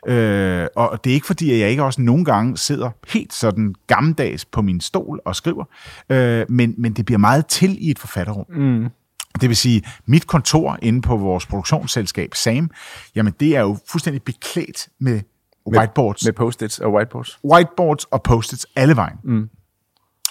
Øh, 0.07 0.67
og 0.75 1.03
det 1.03 1.09
er 1.09 1.13
ikke 1.13 1.27
fordi, 1.27 1.51
at 1.51 1.59
jeg 1.59 1.69
ikke 1.69 1.83
også 1.83 2.01
nogle 2.01 2.25
gange 2.25 2.57
sidder 2.57 2.89
helt 3.07 3.33
sådan 3.33 3.75
gammeldags 3.87 4.45
på 4.45 4.61
min 4.61 4.81
stol 4.81 5.19
og 5.25 5.35
skriver, 5.35 5.65
øh, 6.09 6.45
men, 6.49 6.75
men 6.77 6.93
det 6.93 7.05
bliver 7.05 7.19
meget 7.19 7.45
til 7.45 7.87
i 7.87 7.91
et 7.91 7.99
forfatterrum. 7.99 8.45
Mm. 8.49 8.89
Det 9.41 9.49
vil 9.49 9.57
sige, 9.57 9.83
mit 10.05 10.27
kontor 10.27 10.77
inde 10.81 11.01
på 11.01 11.17
vores 11.17 11.45
produktionsselskab, 11.45 12.35
SAM, 12.35 12.69
jamen 13.15 13.33
det 13.39 13.55
er 13.55 13.61
jo 13.61 13.77
fuldstændig 13.87 14.23
beklædt 14.23 14.87
med 14.99 15.21
whiteboards. 15.67 16.25
Med, 16.25 16.31
med 16.31 16.37
post-its 16.37 16.79
og 16.79 16.93
whiteboards. 16.93 17.39
Whiteboards 17.43 18.03
og 18.03 18.23
post-its 18.23 18.65
alle 18.75 18.95
vejen. 18.95 19.17
Mm. 19.23 19.49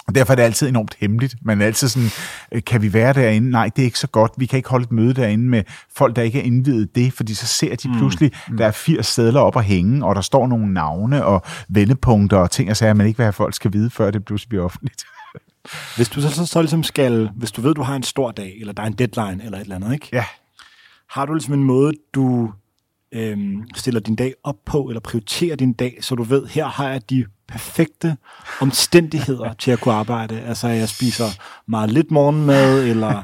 Og 0.09 0.15
derfor 0.15 0.33
er 0.33 0.35
det 0.35 0.43
altid 0.43 0.67
enormt 0.67 0.95
hemmeligt. 0.99 1.35
Man 1.41 1.61
er 1.61 1.65
altid 1.65 1.87
sådan, 1.87 2.09
øh, 2.51 2.61
kan 2.63 2.81
vi 2.81 2.93
være 2.93 3.13
derinde? 3.13 3.49
Nej, 3.49 3.69
det 3.75 3.81
er 3.81 3.85
ikke 3.85 3.99
så 3.99 4.07
godt. 4.07 4.31
Vi 4.37 4.45
kan 4.45 4.57
ikke 4.57 4.69
holde 4.69 4.83
et 4.83 4.91
møde 4.91 5.13
derinde 5.13 5.43
med 5.43 5.63
folk, 5.95 6.15
der 6.15 6.21
ikke 6.21 6.39
er 6.39 6.43
indvidet 6.43 6.95
det, 6.95 7.13
fordi 7.13 7.33
så 7.33 7.45
ser 7.45 7.75
de 7.75 7.87
mm. 7.87 7.97
pludselig, 7.97 8.31
mm. 8.49 8.57
der 8.57 8.65
er 8.65 8.71
80 8.71 9.07
sædler 9.07 9.39
op 9.39 9.57
at 9.57 9.63
hænge, 9.63 10.05
og 10.05 10.15
der 10.15 10.21
står 10.21 10.47
nogle 10.47 10.73
navne 10.73 11.25
og 11.25 11.41
vendepunkter 11.69 12.37
og 12.37 12.51
ting 12.51 12.69
og 12.69 12.77
sager, 12.77 12.93
man 12.93 13.07
ikke 13.07 13.17
vil 13.17 13.23
have, 13.23 13.33
folk 13.33 13.55
skal 13.55 13.73
vide, 13.73 13.89
før 13.89 14.11
det 14.11 14.25
pludselig 14.25 14.49
bliver 14.49 14.63
offentligt. 14.63 15.03
Hvis 15.95 16.09
du 16.09 16.21
så, 16.21 16.29
så, 16.29 16.45
så 16.45 16.61
ligesom 16.61 16.83
skal, 16.83 17.29
hvis 17.35 17.51
du 17.51 17.61
ved, 17.61 17.73
du 17.73 17.81
har 17.81 17.95
en 17.95 18.03
stor 18.03 18.31
dag, 18.31 18.57
eller 18.59 18.73
der 18.73 18.83
er 18.83 18.87
en 18.87 18.93
deadline, 18.93 19.43
eller 19.43 19.57
et 19.57 19.61
eller 19.61 19.75
andet, 19.75 19.93
ikke? 19.93 20.09
Ja. 20.13 20.25
Har 21.09 21.25
du 21.25 21.33
ligesom 21.33 21.53
en 21.53 21.63
måde, 21.63 21.91
du 22.13 22.51
øhm, 23.11 23.63
stiller 23.75 23.99
din 23.99 24.15
dag 24.15 24.33
op 24.43 24.55
på, 24.65 24.83
eller 24.83 24.99
prioriterer 24.99 25.55
din 25.55 25.73
dag, 25.73 25.97
så 26.01 26.15
du 26.15 26.23
ved, 26.23 26.47
her 26.47 26.65
har 26.65 26.89
jeg 26.89 27.09
de 27.09 27.25
perfekte 27.49 28.17
omstændigheder 28.61 29.53
til 29.53 29.71
at 29.71 29.79
kunne 29.79 29.93
arbejde. 29.93 30.41
Altså, 30.41 30.67
jeg 30.67 30.89
spiser 30.89 31.25
meget 31.67 31.91
lidt 31.91 32.11
morgenmad, 32.11 32.83
eller 32.83 33.23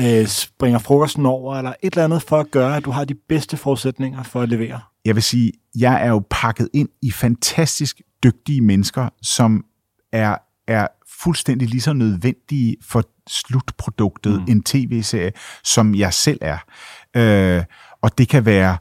øh, 0.00 0.26
springer 0.26 0.78
frokosten 0.78 1.26
over, 1.26 1.56
eller 1.56 1.72
et 1.82 1.92
eller 1.92 2.04
andet 2.04 2.22
for 2.22 2.40
at 2.40 2.50
gøre, 2.50 2.76
at 2.76 2.84
du 2.84 2.90
har 2.90 3.04
de 3.04 3.14
bedste 3.28 3.56
forudsætninger 3.56 4.22
for 4.22 4.40
at 4.40 4.48
levere. 4.48 4.80
Jeg 5.04 5.14
vil 5.14 5.22
sige, 5.22 5.52
jeg 5.78 6.04
er 6.04 6.08
jo 6.08 6.22
pakket 6.30 6.68
ind 6.72 6.88
i 7.02 7.10
fantastisk 7.10 8.00
dygtige 8.24 8.60
mennesker, 8.60 9.08
som 9.22 9.64
er, 10.12 10.36
er 10.68 10.86
fuldstændig 11.22 11.68
lige 11.68 11.80
så 11.80 11.92
nødvendige 11.92 12.76
for 12.82 13.04
slutproduktet, 13.28 14.40
mm. 14.40 14.46
en 14.48 14.62
tv-serie, 14.62 15.32
som 15.64 15.94
jeg 15.94 16.14
selv 16.14 16.38
er. 16.40 16.58
Øh, 17.16 17.64
og 18.02 18.18
det 18.18 18.28
kan 18.28 18.44
være 18.44 18.78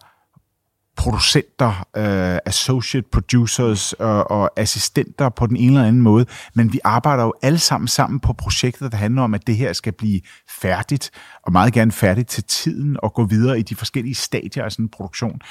producenter, 0.98 1.88
øh, 1.98 2.39
associate 2.46 3.08
producers 3.12 3.94
og, 3.94 4.32
og 4.32 4.52
assistenter 4.58 5.30
på 5.30 5.48
den 5.48 5.58
ene 5.58 5.68
eller 5.68 5.88
anden 5.88 6.02
måde, 6.02 6.26
men 6.56 6.74
vi 6.74 6.80
arbejder 6.84 7.24
jo 7.24 7.34
alle 7.41 7.60
sammen 7.60 7.88
sammen 7.88 8.20
på 8.20 8.34
projektet, 8.34 8.91
der 8.91 8.98
handler 8.98 9.22
om, 9.22 9.34
at 9.34 9.48
det 9.48 9.58
her 9.58 9.74
skal 9.74 9.94
blive 9.94 10.22
færdigt, 10.62 11.12
og 11.44 11.52
meget 11.52 11.74
gerne 11.74 11.91
færdigt 11.91 12.30
til 12.30 12.44
tiden, 12.44 12.98
og 13.04 13.14
gå 13.14 13.26
videre 13.26 13.60
i 13.60 13.62
de 13.62 13.76
forskellige 13.76 14.16
stadier 14.16 14.64
af 14.64 14.72
sådan 14.72 14.86
en 14.86 14.89
produktion. 14.89 15.41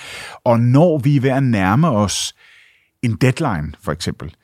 Og 0.45 0.61
når 0.61 0.99
vi 0.99 1.17
er 1.17 1.21
ved 1.21 1.31
at 1.31 1.43
nærme 1.43 1.89
os 1.89 2.35
en 3.03 3.17
deadline, 3.17 3.73
for 3.85 3.93
eksempel, 3.93 4.35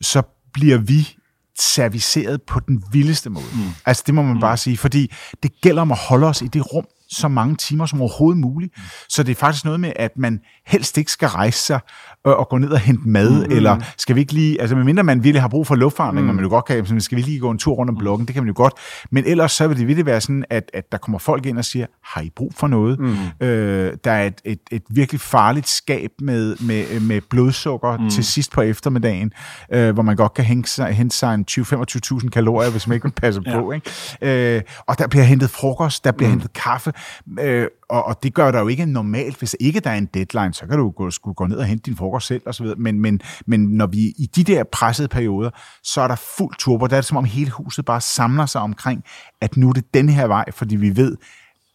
så 0.00 0.22
bliver 0.52 0.78
vi 0.78 1.16
serviceret 1.58 2.42
på 2.42 2.60
den 2.60 2.82
vildeste 2.92 3.30
måde. 3.30 3.44
Mm. 3.54 3.60
Altså 3.86 4.02
det 4.06 4.14
må 4.14 4.22
man 4.22 4.34
mm. 4.34 4.40
bare 4.40 4.56
sige, 4.56 4.76
fordi 4.76 5.12
det 5.42 5.60
gælder 5.60 5.82
om 5.82 5.92
at 5.92 5.98
holde 5.98 6.26
os 6.26 6.42
i 6.42 6.46
det 6.46 6.72
rum, 6.74 6.86
så 7.12 7.28
mange 7.28 7.56
timer 7.56 7.86
som 7.86 8.00
overhovedet 8.00 8.40
muligt. 8.40 8.72
Mm. 8.76 8.82
Så 9.08 9.22
det 9.22 9.30
er 9.30 9.34
faktisk 9.34 9.64
noget 9.64 9.80
med, 9.80 9.92
at 9.96 10.10
man 10.16 10.40
helst 10.66 10.98
ikke 10.98 11.12
skal 11.12 11.28
rejse 11.28 11.58
sig 11.58 11.80
og, 12.24 12.36
og 12.36 12.48
gå 12.48 12.58
ned 12.58 12.70
og 12.70 12.78
hente 12.78 13.08
mad, 13.08 13.46
mm. 13.46 13.52
eller 13.52 13.78
skal 13.98 14.14
vi 14.16 14.20
ikke 14.20 14.32
lige, 14.32 14.60
altså 14.60 14.76
medmindre 14.76 15.02
man 15.02 15.24
virkelig 15.24 15.42
har 15.42 15.48
brug 15.48 15.66
for 15.66 15.74
luftforandring, 15.74 16.24
mm. 16.24 16.28
og 16.28 16.34
man 16.34 16.44
jo 16.44 16.50
godt 16.50 16.64
kan, 16.64 16.86
så 16.86 16.94
skal 17.00 17.16
vi 17.16 17.22
lige 17.22 17.38
gå 17.38 17.50
en 17.50 17.58
tur 17.58 17.74
rundt 17.74 17.90
om 17.90 17.96
blokken, 17.96 18.26
det 18.26 18.34
kan 18.34 18.42
man 18.42 18.48
jo 18.48 18.54
godt, 18.56 18.74
men 19.10 19.24
ellers 19.26 19.52
så 19.52 19.68
vil 19.68 19.78
det 19.78 19.86
virkelig 19.86 20.06
være 20.06 20.20
sådan, 20.20 20.44
at, 20.50 20.70
at 20.74 20.92
der 20.92 20.98
kommer 20.98 21.18
folk 21.18 21.46
ind 21.46 21.58
og 21.58 21.64
siger, 21.64 21.86
har 22.04 22.20
I 22.20 22.30
brug 22.36 22.52
for 22.56 22.66
noget? 22.66 23.00
Mm. 23.00 23.46
Øh, 23.46 23.96
der 24.04 24.10
er 24.10 24.26
et, 24.26 24.40
et, 24.44 24.58
et 24.70 24.82
virkelig 24.90 25.20
farligt 25.20 25.68
skab 25.68 26.10
med, 26.20 26.56
med, 26.60 27.00
med 27.00 27.20
blodsukker 27.30 27.96
mm. 27.96 28.10
til 28.10 28.24
sidst 28.24 28.52
på 28.52 28.60
eftermiddagen, 28.60 29.32
øh, 29.72 29.94
hvor 29.94 30.02
man 30.02 30.16
godt 30.16 30.34
kan 30.34 30.44
hænge 30.44 30.66
sig, 30.66 30.86
hente 30.86 31.16
sig 31.16 31.34
en 31.34 31.44
20-25.000 31.50 32.28
kalorier, 32.28 32.70
hvis 32.70 32.86
man 32.86 32.94
ikke 32.94 33.04
vil 33.04 33.12
passe 33.12 33.40
ja. 33.46 33.60
på. 33.60 33.72
Ikke? 33.72 34.56
Øh, 34.56 34.62
og 34.86 34.98
der 34.98 35.06
bliver 35.06 35.24
hentet 35.24 35.50
frokost, 35.50 36.04
der 36.04 36.12
bliver 36.12 36.28
mm. 36.28 36.32
hentet 36.32 36.52
kaffe, 36.52 36.92
øh, 37.40 37.68
og, 37.88 38.04
og 38.04 38.22
det 38.22 38.34
gør 38.34 38.50
der 38.50 38.60
jo 38.60 38.68
ikke 38.68 38.86
normalt. 38.86 39.38
Hvis 39.38 39.56
ikke 39.60 39.80
der 39.80 39.90
er 39.90 39.94
en 39.94 40.08
deadline, 40.14 40.54
så 40.54 40.66
kan 40.66 40.78
du 40.78 40.90
gå, 40.90 41.10
skulle 41.10 41.34
gå 41.34 41.46
ned 41.46 41.56
og 41.56 41.64
hente 41.64 41.90
din 41.90 41.96
frokost 41.96 42.26
selv 42.26 42.42
osv. 42.46 42.66
Men, 42.76 43.00
men, 43.00 43.20
men 43.46 43.60
når 43.60 43.86
vi 43.86 43.98
i 43.98 44.30
de 44.36 44.44
der 44.44 44.64
pressede 44.64 45.08
perioder, 45.08 45.50
så 45.82 46.00
er 46.00 46.08
der 46.08 46.16
fuld 46.38 46.54
turbo. 46.58 46.86
Der 46.86 46.96
er 46.96 47.00
det 47.00 47.08
som 47.08 47.16
om 47.16 47.24
hele 47.24 47.50
huset 47.50 47.84
bare 47.84 48.00
samler 48.00 48.46
sig 48.46 48.60
omkring, 48.60 49.04
at 49.40 49.56
nu 49.56 49.68
er 49.68 49.72
det 49.72 49.94
den 49.94 50.08
her 50.08 50.26
vej, 50.26 50.44
fordi 50.50 50.76
vi 50.76 50.96
ved, 50.96 51.16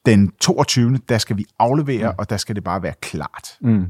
den 0.05 0.31
22. 0.41 0.99
der 1.09 1.17
skal 1.17 1.37
vi 1.37 1.45
aflevere, 1.59 2.11
mm. 2.11 2.15
og 2.17 2.29
der 2.29 2.37
skal 2.37 2.55
det 2.55 2.63
bare 2.63 2.83
være 2.83 2.93
klart. 3.01 3.57
Mm. 3.61 3.89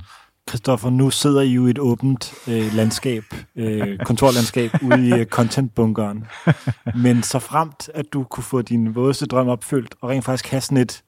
Christoffer, 0.49 0.89
nu 0.89 1.09
sidder 1.09 1.41
I 1.41 1.49
jo 1.49 1.67
i 1.67 1.69
et 1.69 1.79
åbent 1.79 2.33
øh, 2.47 2.73
landskab, 2.73 3.23
øh, 3.55 3.97
kontorlandskab, 4.07 4.71
ude 4.81 5.07
i 5.07 5.13
øh, 5.13 5.25
contentbunkeren. 5.25 6.25
Men 7.03 7.23
så 7.23 7.39
fremt, 7.39 7.89
at 7.93 8.05
du 8.13 8.23
kunne 8.23 8.43
få 8.43 8.61
din 8.61 8.95
vådeste 8.95 9.25
drøm 9.25 9.47
opfyldt, 9.47 9.95
og 10.01 10.09
rent 10.09 10.25
faktisk 10.25 10.51
have 10.51 10.61
sådan 10.61 10.77
et 10.77 11.03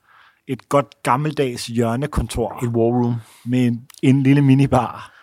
et 0.50 0.70
godt 0.70 1.04
gammeldags 1.04 1.68
hjørnekontor. 1.68 2.64
Et 2.64 2.70
war 2.70 3.04
room. 3.04 3.16
Med 3.46 3.68
en, 3.68 3.88
en 4.02 4.24
lille 4.24 4.42
minibar. 4.42 5.14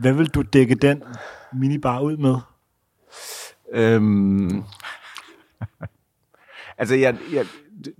Hvad 0.00 0.12
vil 0.12 0.26
du 0.26 0.42
dække 0.42 0.74
den 0.74 1.02
minibar 1.52 2.00
ud 2.00 2.16
med? 2.16 2.36
Øhm, 3.72 4.64
altså, 6.78 6.94
jeg, 6.94 7.16
jeg, 7.32 7.46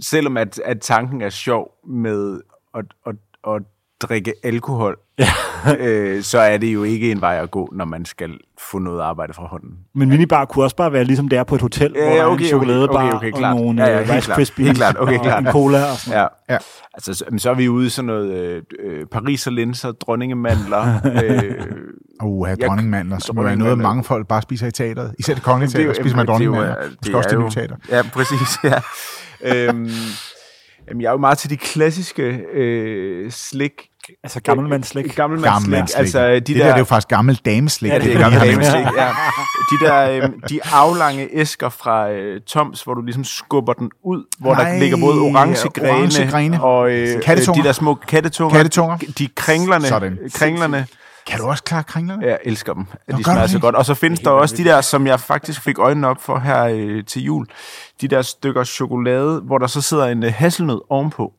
selvom 0.01 0.37
at, 0.37 0.59
at 0.59 0.81
tanken 0.81 1.23
er 1.23 1.29
sjov 1.29 1.79
med 1.87 2.41
at, 2.75 2.85
at, 3.07 3.15
at 3.49 3.63
drikke 4.03 4.33
alkohol, 4.43 4.97
ja. 5.19 5.29
øh, 5.79 6.23
så 6.23 6.39
er 6.39 6.59
det 6.59 6.75
jo 6.75 6.83
ikke 6.83 7.11
en 7.11 7.21
vej 7.21 7.39
at 7.43 7.51
gå, 7.51 7.69
når 7.73 7.85
man 7.85 8.05
skal 8.05 8.31
få 8.71 8.79
noget 8.79 9.01
arbejde 9.01 9.33
fra 9.33 9.47
hånden. 9.47 9.71
Men 9.95 10.09
minibar 10.09 10.45
kunne 10.45 10.65
også 10.65 10.77
bare 10.77 10.93
være 10.93 11.05
ligesom 11.05 11.29
det 11.29 11.39
er 11.39 11.45
på 11.45 11.55
et 11.55 11.61
hotel, 11.61 11.93
ja, 11.97 12.05
hvor 12.05 12.17
der 12.17 12.25
okay, 12.25 12.43
er 12.43 12.47
en 12.47 12.49
chokoladebar 12.49 13.07
okay, 13.07 13.17
okay, 13.17 13.33
okay, 13.33 13.45
og 13.45 13.57
nogle 13.57 13.85
ja, 13.85 13.99
ja, 13.99 14.15
Rice 14.17 14.31
Krispies 14.31 14.67
helt 14.67 14.79
klart, 14.79 14.97
okay, 14.99 15.19
klart. 15.19 15.33
og 15.35 15.39
en 15.39 15.53
cola 15.53 15.91
og 15.91 15.97
sådan 15.97 16.19
ja. 16.19 16.55
ja. 16.55 16.59
Altså, 16.95 17.15
så, 17.15 17.25
så 17.39 17.51
er 17.51 17.55
vi 17.55 17.69
ude 17.69 17.87
i 17.87 17.91
sådan 17.91 18.07
noget 18.07 18.33
øh, 18.33 18.63
øh 18.81 19.07
Paris 19.07 19.47
og 19.47 19.53
linser, 19.53 19.93
dronningemandler. 19.93 21.01
øh, 21.25 21.55
Uh, 22.23 22.47
have 22.47 22.57
dronningemandler, 22.57 23.19
som 23.19 23.37
er 23.37 23.55
noget, 23.55 23.79
mange 23.79 24.05
folk 24.05 24.29
bare 24.29 24.43
spiser 24.43 24.67
i 24.67 24.71
teateret. 24.71 25.15
Især 25.19 25.35
det 25.35 25.43
kongelige 25.43 25.71
teater, 25.71 25.95
spiser 25.95 26.17
man 26.17 26.27
dronningemandler. 26.27 26.75
Det, 26.75 27.05
det, 27.05 27.15
også 27.15 27.31
det 27.31 27.39
nye 27.39 27.51
teater. 27.51 27.77
Ja, 27.91 28.03
præcis, 28.13 28.59
ja. 28.65 28.81
øhm, 29.69 29.91
Jamen, 30.89 31.01
jeg 31.01 31.09
er 31.09 31.13
jo 31.13 31.19
meget 31.19 31.39
til 31.39 31.51
de 31.51 31.57
klassiske 31.57 32.23
øh, 32.53 33.31
slik. 33.31 33.73
Altså 34.25 34.41
gammelmandsslik? 34.41 35.15
Gammelmandsslik. 35.17 35.99
Altså, 35.99 36.27
de 36.29 36.35
det 36.35 36.47
der, 36.49 36.55
der, 36.55 36.65
det 36.65 36.73
er 36.75 36.79
jo 36.79 36.85
faktisk 36.85 37.09
gammel 37.09 37.37
dameslik. 37.45 37.93
Ja, 37.93 37.99
det 37.99 38.15
er 38.15 38.19
gammel 38.19 38.41
dameslik, 38.41 38.87
ja. 38.97 39.11
De 39.71 39.87
der, 39.87 40.11
øh, 40.11 40.31
de 40.49 40.61
aflange 40.73 41.29
æsker 41.33 41.69
fra 41.69 42.11
øh, 42.11 42.41
Toms, 42.41 42.83
hvor 42.83 42.95
du 42.95 43.03
ligesom 43.03 43.25
skubber 43.25 43.73
den 43.73 43.91
ud, 44.05 44.25
hvor 44.39 44.55
Nej, 44.55 44.71
der 44.73 44.79
ligger 44.79 44.97
både 45.01 45.21
orange 45.21 45.69
grene, 45.69 45.91
orange 45.91 46.27
grene 46.31 46.63
og 46.63 46.91
øh, 46.91 47.09
de 47.57 47.63
der 47.63 47.73
små 47.73 47.95
kattetunger. 47.95 48.57
kattetunger. 48.57 48.97
De 49.19 49.29
kringlerne, 49.37 49.87
Sådan. 49.87 50.19
kringlerne 50.35 50.87
Kan 51.27 51.39
du 51.39 51.47
også 51.47 51.63
klare 51.65 51.85
kringlerne? 51.85 52.27
Jeg 52.27 52.39
elsker 52.45 52.73
dem. 52.75 52.87
Nå, 53.09 53.19
De 53.19 53.25
smager 53.25 53.47
så 53.47 53.53
det? 53.55 53.63
godt. 53.63 53.75
Og 53.75 53.85
så 53.87 53.95
findes 53.95 54.21
der 54.21 54.31
også 54.31 54.57
de 54.57 54.65
der, 54.65 54.81
som 54.81 55.07
jeg 55.07 55.21
faktisk 55.21 55.63
fik 55.63 55.79
øjnene 55.79 56.09
op 56.09 56.23
for 56.23 56.39
her 56.39 56.65
øh, 56.65 57.05
til 57.05 57.23
jul. 57.23 57.47
De 58.01 58.09
der 58.09 58.23
stykker 58.23 58.65
chokolade, 58.65 59.41
hvor 59.41 59.59
der 59.59 59.67
så 59.67 59.81
sidder 59.81 60.07
en 60.07 60.23
øh, 60.23 60.33
hasselnød 60.37 60.81
ovenpå. 60.91 61.33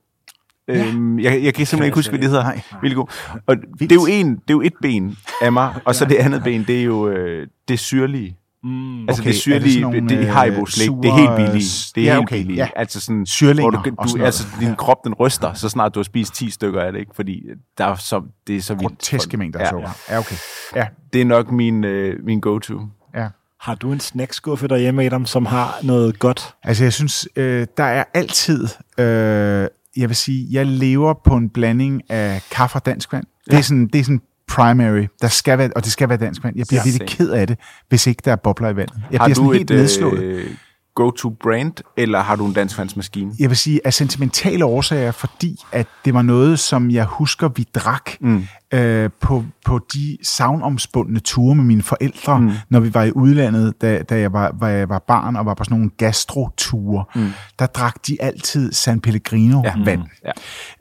Ja. 0.67 0.85
Øhm, 0.87 1.19
jeg, 1.19 1.43
jeg 1.43 1.53
kan 1.53 1.65
simpelthen 1.65 1.83
ikke 1.85 1.95
huske, 1.95 2.09
hvad 2.11 2.19
de 2.19 2.25
hedder. 2.27 2.43
Nej. 2.43 2.61
Vildt 2.81 2.95
god. 2.95 3.07
Og 3.47 3.55
det 3.79 3.91
er 3.91 3.95
jo 3.95 4.05
en, 4.09 4.27
det 4.35 4.39
er 4.49 4.53
jo 4.53 4.61
et 4.61 4.73
ben 4.81 5.17
af 5.41 5.51
mig, 5.51 5.73
og 5.85 5.95
så 5.95 6.05
det 6.05 6.15
andet 6.15 6.43
ben, 6.43 6.63
det 6.67 6.79
er 6.79 6.83
jo 6.83 7.09
øh, 7.09 7.47
det 7.67 7.79
syrlige. 7.79 8.37
Mm. 8.63 9.01
Altså 9.09 9.21
Okay, 9.21 9.31
det 9.31 9.39
syrlige, 9.39 9.59
er 9.59 9.63
det 9.63 9.73
sådan 9.73 9.81
nogle, 9.81 10.01
det, 10.01 10.09
det 10.09 10.17
er 10.17 10.21
øh, 10.27 10.33
Haribo 10.33 10.65
slik, 10.65 10.89
det 10.89 10.95
er 11.05 11.15
sure, 11.15 11.37
helt 11.37 11.51
billigt. 11.51 11.91
Det 11.95 12.01
er 12.03 12.05
ja, 12.07 12.13
helt 12.13 12.23
okay, 12.23 12.37
billigt. 12.37 12.57
ja. 12.57 12.67
Altså 12.75 12.99
sådan, 13.01 13.25
Syrlinger 13.25 13.61
hvor 13.71 13.79
du, 13.79 13.83
sådan 13.83 13.95
du, 14.07 14.17
noget. 14.17 14.25
altså 14.25 14.47
din 14.59 14.75
krop 14.75 14.97
den 15.03 15.13
ryster, 15.13 15.53
så 15.53 15.69
snart 15.69 15.95
du 15.95 15.99
har 15.99 16.03
spist 16.03 16.33
10 16.35 16.49
stykker 16.49 16.81
af 16.81 16.91
det, 16.91 16.99
ikke? 16.99 17.11
fordi 17.15 17.43
der 17.77 17.85
er 17.85 17.95
så, 17.95 18.21
det 18.47 18.55
er 18.57 18.61
så 18.61 18.73
vildt. 18.73 18.87
Groteske 18.87 19.37
mængder 19.37 19.59
af 19.59 19.63
Ja. 19.63 19.69
sukker. 19.69 19.89
Ja, 20.09 20.19
okay. 20.19 20.35
Ja, 20.75 20.87
Det 21.13 21.21
er 21.21 21.25
nok 21.25 21.51
min, 21.51 21.83
øh, 21.83 22.25
min 22.25 22.39
go-to. 22.39 22.79
ja. 23.15 23.27
Har 23.59 23.75
du 23.75 23.91
en 23.91 23.99
snackskuffe 23.99 24.67
derhjemme, 24.67 25.03
Adam, 25.03 25.25
som 25.25 25.45
har 25.45 25.75
noget 25.83 26.19
godt? 26.19 26.53
Altså, 26.63 26.83
jeg 26.83 26.93
synes, 26.93 27.27
øh, 27.35 27.67
der 27.77 27.83
er 27.83 28.03
altid... 28.13 28.67
Øh, 28.99 29.67
jeg 29.97 30.09
vil 30.09 30.15
sige, 30.15 30.47
jeg 30.51 30.65
lever 30.65 31.13
på 31.25 31.35
en 31.35 31.49
blanding 31.49 32.01
af 32.11 32.41
kaffe 32.51 32.75
og 32.75 32.85
dansk 32.85 33.13
vand. 33.13 33.23
Det, 33.51 33.57
er 33.57 33.61
sådan, 33.61 33.87
det 33.87 33.99
er 33.99 34.03
sådan 34.03 34.21
primary, 34.47 35.05
der 35.21 35.27
skal 35.27 35.57
være, 35.57 35.69
og 35.75 35.83
det 35.83 35.91
skal 35.91 36.09
være 36.09 36.17
dansk 36.17 36.43
vand. 36.43 36.57
Jeg 36.57 36.65
bliver 36.69 36.81
Ja, 36.85 36.91
virkelig 36.91 37.07
ked 37.09 37.29
af 37.29 37.47
det, 37.47 37.57
hvis 37.89 38.07
ikke 38.07 38.21
der 38.25 38.31
er 38.31 38.35
bobler 38.35 38.69
i 38.69 38.75
vandet. 38.75 38.95
Jeg 39.11 39.19
har 39.19 39.27
bliver 39.27 39.35
du 39.35 39.41
sådan 39.41 39.53
helt 39.57 39.71
et 39.71 39.77
nedslået. 39.77 40.23
øh, 40.23 40.49
go-to 40.95 41.29
brand, 41.29 41.73
eller 41.97 42.19
har 42.21 42.35
du 42.35 42.45
en 42.45 42.53
dansfandsmaskine? 42.53 43.31
jeg 43.39 43.49
vil 43.49 43.57
sige, 43.57 43.81
af 43.85 43.93
sentimentale 43.93 44.65
årsager, 44.65 45.11
fordi 45.11 45.57
at 45.71 45.87
det 46.05 46.13
var 46.13 46.21
noget, 46.21 46.59
som 46.59 46.91
jeg 46.91 47.05
husker, 47.05 47.47
vi 47.47 47.65
drak 47.75 48.09
mm. 48.21 48.45
Øh, 48.73 49.09
på, 49.21 49.43
på 49.65 49.79
de 49.93 50.17
savnomspundne 50.23 51.19
ture 51.19 51.55
med 51.55 51.63
mine 51.63 51.83
forældre, 51.83 52.39
mm. 52.39 52.51
når 52.69 52.79
vi 52.79 52.93
var 52.93 53.03
i 53.03 53.11
udlandet, 53.11 53.81
da, 53.81 54.01
da 54.09 54.19
jeg, 54.19 54.33
var, 54.33 54.55
var, 54.59 54.69
jeg 54.69 54.89
var 54.89 54.99
barn 55.07 55.35
og 55.35 55.45
var 55.45 55.53
på 55.53 55.63
sådan 55.63 55.77
nogle 55.77 55.91
gastroture. 55.97 57.05
Mm. 57.15 57.29
Der 57.59 57.65
drak 57.65 57.95
de 58.07 58.17
altid 58.21 58.73
San 58.73 58.99
Pellegrino 58.99 59.61
ja. 59.65 59.73
vand. 59.85 60.01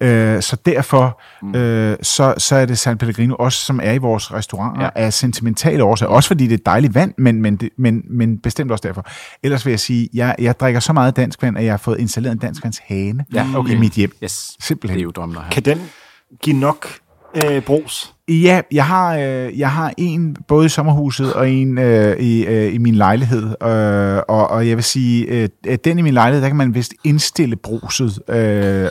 Ja. 0.01 0.37
Øh, 0.37 0.43
så 0.43 0.57
derfor 0.67 1.21
mm. 1.43 1.55
øh, 1.55 1.97
så, 2.03 2.35
så 2.39 2.57
er 2.57 2.67
det 2.67 2.79
San 2.79 2.99
Pellegrino 2.99 3.35
også, 3.39 3.65
som 3.65 3.81
er 3.83 3.93
i 3.93 3.99
vores 3.99 4.33
restauranter, 4.33 4.83
ja. 4.83 4.91
af 4.95 5.13
sentimentale 5.13 5.85
årsager. 5.85 6.11
Også 6.11 6.27
fordi 6.27 6.47
det 6.47 6.55
er 6.55 6.63
dejligt 6.67 6.95
vand, 6.95 7.15
men, 7.19 7.43
men, 7.43 7.57
det, 7.57 7.69
men, 7.79 8.03
men 8.11 8.39
bestemt 8.39 8.73
også 8.73 8.89
derfor. 8.89 9.07
Ellers 9.43 9.67
vil 9.67 9.73
jeg 9.73 9.81
sige, 9.81 10.09
jeg, 10.15 10.37
jeg 10.39 10.61
drikker 10.61 10.81
så 10.81 10.93
meget 10.93 11.17
dansk 11.17 11.43
vand, 11.43 11.59
at 11.59 11.65
jeg 11.65 11.73
har 11.73 11.79
fået 11.79 12.01
installeret 12.01 12.33
en 12.33 12.39
danskvandshane 12.39 13.25
Ja, 13.35 13.47
okay. 13.55 13.73
i 13.73 13.79
mit 13.79 13.93
hjem. 13.93 14.13
Yes, 14.25 14.57
Simpelthen. 14.61 14.97
det 14.97 15.01
er 15.01 15.05
jo 15.05 15.11
drømmen. 15.11 15.39
Kan 15.51 15.63
den 15.63 15.81
give 16.43 16.57
nok 16.57 16.89
øh, 17.35 17.63
brus? 17.63 18.15
Ja, 18.29 18.61
jeg 18.73 18.87
har, 18.87 19.17
øh, 19.17 19.59
jeg 19.59 19.71
har 19.71 19.93
en 19.99 20.37
både 20.49 20.67
i 20.67 20.69
sommerhuset 20.69 21.33
og 21.33 21.51
en 21.51 21.79
øh, 21.79 22.17
i, 22.17 22.45
øh, 22.45 22.75
i 22.75 22.79
min 22.79 22.95
lejlighed. 22.95 23.43
Øh, 23.63 24.23
og, 24.29 24.51
og 24.51 24.69
jeg 24.69 24.77
vil 24.77 24.85
sige, 24.85 25.27
øh, 25.27 25.49
at 25.69 25.85
den 25.85 25.99
i 25.99 26.03
min 26.03 26.15
lejlighed, 26.15 26.43
der 26.43 26.49
kan 26.49 26.57
man 26.57 26.75
vist 26.75 26.95
indstille 27.05 27.57
bruset. 27.57 28.19
Øh, 28.29 28.35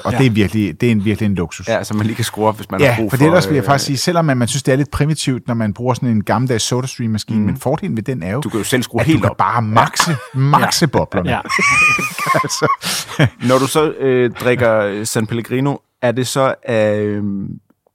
og 0.04 0.12
ja. 0.12 0.18
det 0.18 0.26
er 0.26 0.30
virkelig 0.30 0.82
det 0.82 0.88
er 0.88 0.92
en, 0.92 1.06
virkelig 1.06 1.26
en 1.26 1.36
luksus. 1.36 1.68
Ja, 1.68 1.84
så 1.84 1.94
man 1.94 2.06
lige 2.06 2.16
kan 2.16 2.26
skrue 2.26 2.48
op, 2.48 2.56
hvis 2.56 2.72
man 2.72 2.82
har 2.82 2.88
Ja, 2.88 2.96
brug 2.98 3.12
for 3.12 3.18
for... 3.18 3.24
det 3.24 3.28
ellers 3.28 3.48
vil 3.48 3.56
jeg 3.56 3.62
øh, 3.64 3.66
faktisk 3.66 3.86
sige, 3.86 3.98
selvom 3.98 4.26
man, 4.26 4.38
man 4.38 4.48
synes, 4.48 4.64
det 4.64 4.72
er 4.72 4.76
lidt 4.76 4.92
primitivt, 4.92 5.48
når 5.48 5.54
man 5.54 5.74
bruger 5.74 5.94
sådan 5.94 6.10
en 6.10 6.24
gammeldags 6.24 6.64
SodaStream-maskine, 6.64 7.40
mm. 7.40 7.46
men 7.46 7.58
fordelen 7.58 7.96
ved 7.96 8.04
den 8.04 8.24
er 8.24 8.32
jo, 8.32 8.42
Du 8.42 8.50
kan 8.50 8.58
jo 8.58 8.64
selv 8.64 8.84
skrue 8.84 9.02
at 9.02 9.08
helt 9.08 9.18
du 9.18 9.22
kan 9.22 9.32
op. 9.32 9.38
bare 9.38 9.62
makse, 9.62 10.12
makse 10.34 10.88
boblerne. 10.88 11.30
Ja. 11.30 11.40
altså, 12.44 12.68
Når 13.48 13.58
du 13.58 13.68
så 13.68 13.92
øh, 13.92 14.32
drikker 14.32 15.04
San 15.04 15.28
Pellegrino, 15.28 15.76
er 16.02 16.12
det 16.12 16.28
så 16.28 16.54
af 16.64 17.00
øh, 17.00 17.24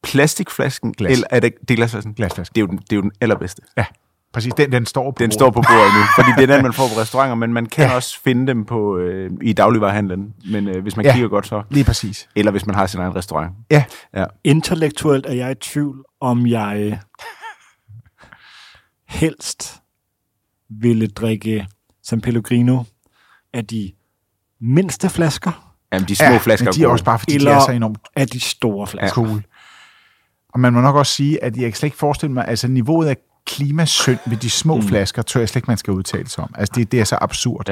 plastikflasken, 0.06 0.92
Glas. 0.92 1.12
eller 1.12 1.26
er 1.30 1.40
det, 1.40 1.52
det 1.60 1.70
er 1.70 1.76
glasflasken? 1.76 2.14
Glasflasken. 2.14 2.54
Det 2.54 2.60
er 2.60 2.62
jo 2.62 2.66
den, 2.66 2.78
det 2.78 2.92
er 2.92 2.96
jo 2.96 3.02
den 3.02 3.12
allerbedste. 3.20 3.62
ja, 3.76 3.84
præcis. 4.32 4.54
Den, 4.54 4.72
den 4.72 4.86
står 4.86 5.10
på 5.10 5.16
Den 5.18 5.24
bordet. 5.24 5.34
står 5.34 5.50
på 5.50 5.60
bordet 5.68 5.92
nu, 5.94 6.02
fordi 6.16 6.30
det 6.40 6.50
er 6.50 6.54
den, 6.54 6.62
man 6.62 6.72
får 6.72 6.88
på 6.94 7.00
restauranter, 7.02 7.34
men 7.34 7.52
man 7.52 7.66
kan 7.66 7.88
ja. 7.88 7.94
også 7.94 8.20
finde 8.20 8.46
dem 8.46 8.64
på 8.64 8.98
øh, 8.98 9.30
i 9.42 9.52
dagligvarerhandlen, 9.52 10.34
men 10.50 10.68
øh, 10.68 10.82
hvis 10.82 10.96
man 10.96 11.04
Ja. 11.04 11.10
ja. 11.10 11.14
kigger 11.14 11.28
godt 11.28 11.46
så, 11.46 11.62
Lige 11.70 11.84
præcis. 11.84 12.28
eller 12.36 12.50
hvis 12.52 12.66
man 12.66 12.74
har 12.74 12.86
sin 12.86 13.00
egen 13.00 13.16
restaurant. 13.16 13.52
Ja, 13.70 13.84
Ja. 14.14 14.24
Intellektuelt 14.44 15.26
er 15.26 15.32
jeg 15.34 15.50
i 15.50 15.54
tvivl, 15.54 16.04
om 16.20 16.46
jeg 16.46 16.76
øh, 16.80 16.96
helst 19.08 19.80
ville 20.70 21.06
drikke 21.06 21.66
San 22.02 22.20
Pellegrino 22.20 22.82
af 23.52 23.66
de 23.66 23.92
mindste 24.60 25.08
flasker, 25.10 25.72
Jamen, 25.92 26.08
de 26.08 26.16
små 26.16 26.26
ja, 26.26 26.36
flasker 26.38 26.64
men 26.66 26.74
de 26.74 26.80
er 26.80 26.84
gode. 26.84 26.92
også 26.92 27.04
bare, 27.04 27.18
fordi 27.18 27.32
de 27.32 27.36
eller 27.36 27.50
er 27.52 27.60
så 27.60 27.72
enormt 27.72 27.98
af 28.16 28.28
de 28.28 28.40
store 28.40 28.86
flasker. 28.86 29.14
cool. 29.14 29.44
Og 30.56 30.60
man 30.60 30.72
må 30.72 30.80
nok 30.80 30.96
også 30.96 31.12
sige, 31.12 31.44
at 31.44 31.56
jeg 31.56 31.64
kan 31.64 31.72
slet 31.72 31.86
ikke 31.86 31.96
forestille 31.96 32.32
mig, 32.32 32.48
altså 32.48 32.68
niveauet 32.68 33.06
af 33.06 33.16
klimasynd 33.46 34.18
ved 34.26 34.36
de 34.36 34.50
små 34.50 34.76
mm. 34.76 34.82
flasker, 34.88 35.22
tror 35.22 35.38
jeg 35.40 35.48
slet 35.48 35.56
ikke, 35.56 35.70
man 35.70 35.76
skal 35.78 35.92
udtale 35.92 36.28
sig 36.28 36.44
om. 36.44 36.54
Altså 36.58 36.72
det, 36.76 36.92
det 36.92 37.00
er 37.00 37.04
så 37.04 37.18
absurd. 37.20 37.68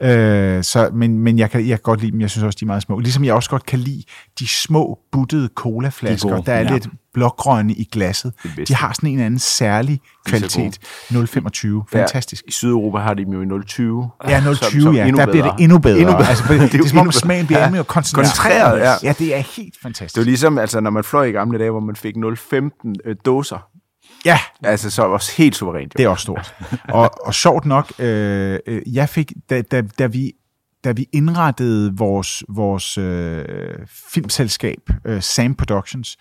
Ja. 0.00 0.16
Øh, 0.56 0.64
så, 0.64 0.90
men 0.92 1.18
men 1.18 1.38
jeg, 1.38 1.50
kan, 1.50 1.60
jeg 1.60 1.68
kan 1.78 1.82
godt 1.82 2.00
lide 2.00 2.12
dem, 2.12 2.20
jeg 2.20 2.30
synes 2.30 2.44
også, 2.44 2.56
de 2.60 2.64
er 2.64 2.66
meget 2.66 2.82
små. 2.82 2.98
Ligesom 2.98 3.24
jeg 3.24 3.34
også 3.34 3.50
godt 3.50 3.66
kan 3.66 3.78
lide 3.78 4.02
de 4.38 4.48
små, 4.48 4.98
buttede 5.12 5.48
colaflasker, 5.54 6.28
De 6.28 6.34
er 6.34 6.40
der 6.40 6.52
er 6.52 6.60
ja. 6.62 6.72
lidt 6.72 6.88
blågrønne 7.14 7.72
i 7.72 7.84
glasset. 7.92 8.32
Det. 8.56 8.68
De 8.68 8.74
har 8.74 8.92
sådan 8.92 9.10
en 9.10 9.20
anden 9.20 9.38
særlig 9.38 10.00
kvalitet. 10.26 10.78
0,25. 11.10 11.66
Fantastisk. 11.92 12.42
Ja, 12.44 12.48
I 12.48 12.52
Sydeuropa 12.52 12.98
har 12.98 13.14
de 13.14 13.22
jo 13.32 13.42
i 13.42 13.62
020. 13.66 14.10
Ja, 14.28 14.42
Som- 14.42 14.54
020, 14.54 14.82
som 14.82 14.94
ja. 14.94 15.06
Der 15.06 15.26
bliver 15.26 15.52
det 15.56 15.62
endnu 15.64 15.78
bedre. 15.78 15.98
Endnu 15.98 16.12
bedre. 16.12 16.28
Altså, 16.28 16.44
det, 16.52 16.72
det, 16.72 16.78
jo 16.78 16.84
er 16.84 16.88
som 16.88 16.98
om 16.98 17.12
smagen 17.12 17.46
bliver 17.46 17.60
Ja. 17.62 17.70
mere 17.70 17.84
koncentreret. 17.84 18.26
Koncentreret, 18.28 18.80
ja. 18.80 18.92
ja, 19.02 19.14
det 19.18 19.36
er 19.36 19.42
helt 19.56 19.74
fantastisk. 19.82 20.14
Det 20.14 20.20
er 20.20 20.24
ligesom, 20.24 20.58
altså, 20.58 20.80
når 20.80 20.90
man 20.90 21.04
fløj 21.04 21.24
i 21.24 21.30
gamle 21.32 21.58
dage, 21.58 21.70
hvor 21.70 21.80
man 21.80 21.96
fik 21.96 22.14
0,15 22.16 22.92
øh, 23.04 23.16
dåser. 23.24 23.66
Ja, 24.24 24.38
Altså, 24.64 24.90
så 24.90 25.02
også 25.02 25.32
helt 25.36 25.56
suverænt. 25.56 25.94
Jo. 25.94 25.98
Det 25.98 26.04
er 26.04 26.08
også 26.08 26.22
stort. 26.22 26.54
og, 26.98 27.10
og 27.26 27.34
sjovt 27.34 27.64
nok, 27.64 27.92
øh, 27.98 28.58
øh, 28.66 28.94
jeg 28.94 29.08
fik, 29.08 29.32
da, 29.50 29.62
da, 29.62 29.82
da, 29.98 30.06
vi, 30.06 30.32
da 30.84 30.92
vi 30.92 31.06
indrettede 31.12 31.96
vores, 31.96 32.44
vores 32.48 32.98
øh, 32.98 33.44
filmselskab, 34.12 34.90
øh, 35.04 35.22
Sam 35.22 35.54
Productions, 35.54 36.16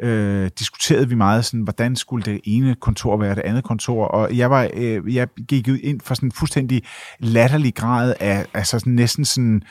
øh, 0.00 0.50
diskuterede 0.58 1.08
vi 1.08 1.14
meget 1.14 1.44
sådan, 1.44 1.60
hvordan 1.60 1.96
skulle 1.96 2.24
det 2.24 2.40
ene 2.44 2.74
kontor 2.74 3.16
være 3.16 3.34
det 3.34 3.42
andet 3.42 3.64
kontor, 3.64 4.06
og 4.06 4.36
jeg, 4.36 4.50
var, 4.50 4.70
øh, 4.74 5.14
jeg 5.14 5.28
gik 5.48 5.68
jo 5.68 5.76
ind 5.82 6.00
for 6.00 6.14
sådan 6.14 6.26
en 6.26 6.32
fuldstændig 6.32 6.82
latterlig 7.18 7.74
grad 7.74 8.14
af 8.20 8.46
altså 8.54 8.78
sådan, 8.78 8.92
næsten 8.92 9.24
sådan 9.24 9.62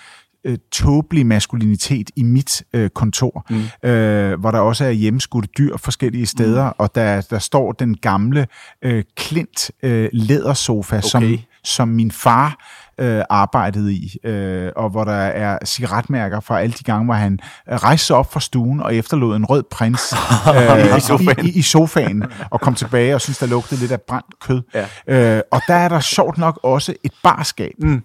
øh, 0.46 0.58
tåbelig 0.72 1.26
maskulinitet 1.26 2.10
i 2.16 2.24
mit 2.24 2.64
øh, 2.74 2.90
kontor, 2.90 3.46
mm. 3.50 3.90
øh, 3.90 4.40
hvor 4.40 4.52
der 4.52 4.60
også 4.60 4.86
er 4.86 4.92
hjemmeskudte 4.92 5.50
dyr 5.58 5.78
forskellige 5.78 6.26
steder, 6.26 6.66
mm. 6.66 6.76
og 6.78 6.96
der, 6.96 7.22
der 7.22 7.40
står 7.40 7.72
den 7.72 7.98
gamle 7.98 8.48
øh, 8.82 9.04
klint 9.16 9.72
øh, 9.84 10.10
lædersofa, 10.14 10.98
okay. 10.98 11.08
som, 11.08 11.38
som 11.64 11.88
min 11.88 12.12
far 12.12 12.58
øh, 13.00 13.24
arbejdede 13.30 13.94
i, 13.94 14.18
øh, 14.24 14.72
og 14.76 14.90
hvor 14.90 15.04
der 15.04 15.14
er 15.14 15.58
cigaretmærker 15.66 16.40
fra 16.40 16.62
alle 16.62 16.74
de 16.80 16.84
gange, 16.84 17.06
hvor 17.06 17.14
han 17.14 17.40
øh, 17.72 17.76
rejste 17.76 18.08
sig 18.08 18.16
op 18.16 18.34
fra 18.34 18.40
stuen 18.40 18.80
og 18.80 18.96
efterlod 18.96 19.36
en 19.36 19.46
rød 19.46 19.64
prins 19.72 20.14
øh, 20.56 20.98
I 20.98 21.00
sofaen. 21.00 21.46
i, 21.46 21.50
i, 21.50 21.60
i 21.60 21.62
sofaen, 21.62 22.24
og 22.50 22.62
kom 22.62 22.76
tilbage 22.76 23.16
og 23.16 23.22
synes 23.22 23.38
der 23.38 23.46
lugtede 23.46 23.80
lidt 23.80 23.92
af 23.92 24.02
brændt 24.02 24.40
kød. 24.42 24.62
Ja. 25.08 25.36
Øh, 25.38 25.42
og 25.52 25.62
der 25.68 25.74
er 25.74 25.90
der 25.90 26.00
sjovt 26.00 26.38
nok 26.38 26.60
også 26.64 26.94
et 27.04 27.14
barskab. 27.24 27.74
Mm. 27.80 28.04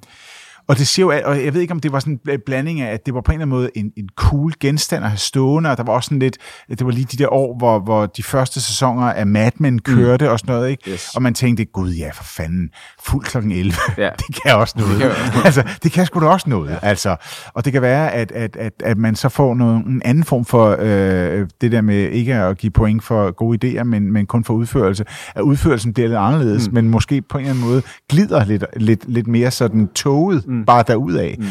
Og 0.68 0.78
det 0.78 0.86
siger 0.88 1.06
jo, 1.06 1.10
at- 1.10 1.22
og 1.24 1.44
jeg 1.44 1.54
ved 1.54 1.60
ikke, 1.60 1.72
om 1.72 1.80
det 1.80 1.92
var 1.92 2.00
sådan 2.00 2.20
en 2.28 2.40
blanding 2.46 2.80
af, 2.80 2.92
at 2.92 3.06
det 3.06 3.14
var 3.14 3.20
på 3.20 3.32
en 3.32 3.34
eller 3.40 3.46
anden 3.46 3.58
måde 3.58 3.70
en, 3.74 3.92
en 3.96 4.08
cool 4.16 4.52
genstand 4.60 5.04
at 5.04 5.10
have 5.10 5.18
stående, 5.18 5.70
og 5.70 5.76
der 5.76 5.82
var 5.82 5.92
også 5.92 6.06
sådan 6.06 6.18
lidt, 6.18 6.38
det 6.68 6.84
var 6.86 6.90
lige 6.92 7.04
de 7.12 7.16
der 7.16 7.32
år, 7.32 7.58
hvor, 7.58 7.78
hvor 7.80 8.06
de 8.06 8.22
første 8.22 8.60
sæsoner 8.60 9.02
af 9.12 9.26
Mad 9.26 9.50
Men 9.56 9.78
kørte 9.78 10.24
mm. 10.24 10.30
og 10.30 10.38
sådan 10.38 10.54
noget, 10.54 10.70
ikke? 10.70 10.90
Yes. 10.90 11.14
Og 11.16 11.22
man 11.22 11.34
tænkte, 11.34 11.64
gud 11.64 11.90
ja, 11.92 12.10
for 12.14 12.24
fanden, 12.24 12.70
fuld 13.04 13.24
klokken 13.24 13.52
11, 13.52 13.74
Ja. 13.98 14.10
det 14.18 14.42
kan 14.42 14.54
også 14.54 14.74
noget. 14.78 15.00
Det 15.00 15.32
kan, 15.32 15.44
altså, 15.44 15.62
det 15.82 15.92
kan 15.92 16.06
sgu 16.06 16.20
da 16.20 16.26
også 16.26 16.50
noget, 16.50 16.70
ja. 16.70 16.78
altså. 16.82 17.16
Og 17.54 17.64
det 17.64 17.72
kan 17.72 17.82
være, 17.82 18.12
at, 18.12 18.32
at, 18.32 18.56
at, 18.56 18.72
at 18.84 18.98
man 18.98 19.16
så 19.16 19.28
får 19.28 19.54
noget, 19.54 19.84
en 19.86 20.02
anden 20.04 20.24
form 20.24 20.44
for 20.44 20.76
øh, 20.78 21.46
det 21.60 21.72
der 21.72 21.80
med 21.80 21.94
ikke 22.10 22.34
at 22.34 22.58
give 22.58 22.70
point 22.70 23.04
for 23.04 23.30
gode 23.30 23.58
idéer, 23.80 23.82
men, 23.82 24.12
men 24.12 24.26
kun 24.26 24.44
for 24.44 24.54
udførelse. 24.54 25.04
At 25.34 25.40
udførelsen 25.42 25.92
bliver 25.92 26.08
lidt 26.08 26.18
anderledes, 26.18 26.68
mm. 26.68 26.74
men 26.74 26.88
måske 26.90 27.22
på 27.22 27.38
en 27.38 27.44
eller 27.44 27.54
anden 27.54 27.68
måde 27.70 27.82
glider 28.08 28.44
lidt, 28.44 28.64
lidt, 28.76 29.04
lidt 29.08 29.26
mere 29.26 29.50
sådan 29.50 29.88
toget 29.94 30.46
mm. 30.46 30.57
Bare 30.64 30.84
derudad. 30.86 31.34
Mm. 31.38 31.46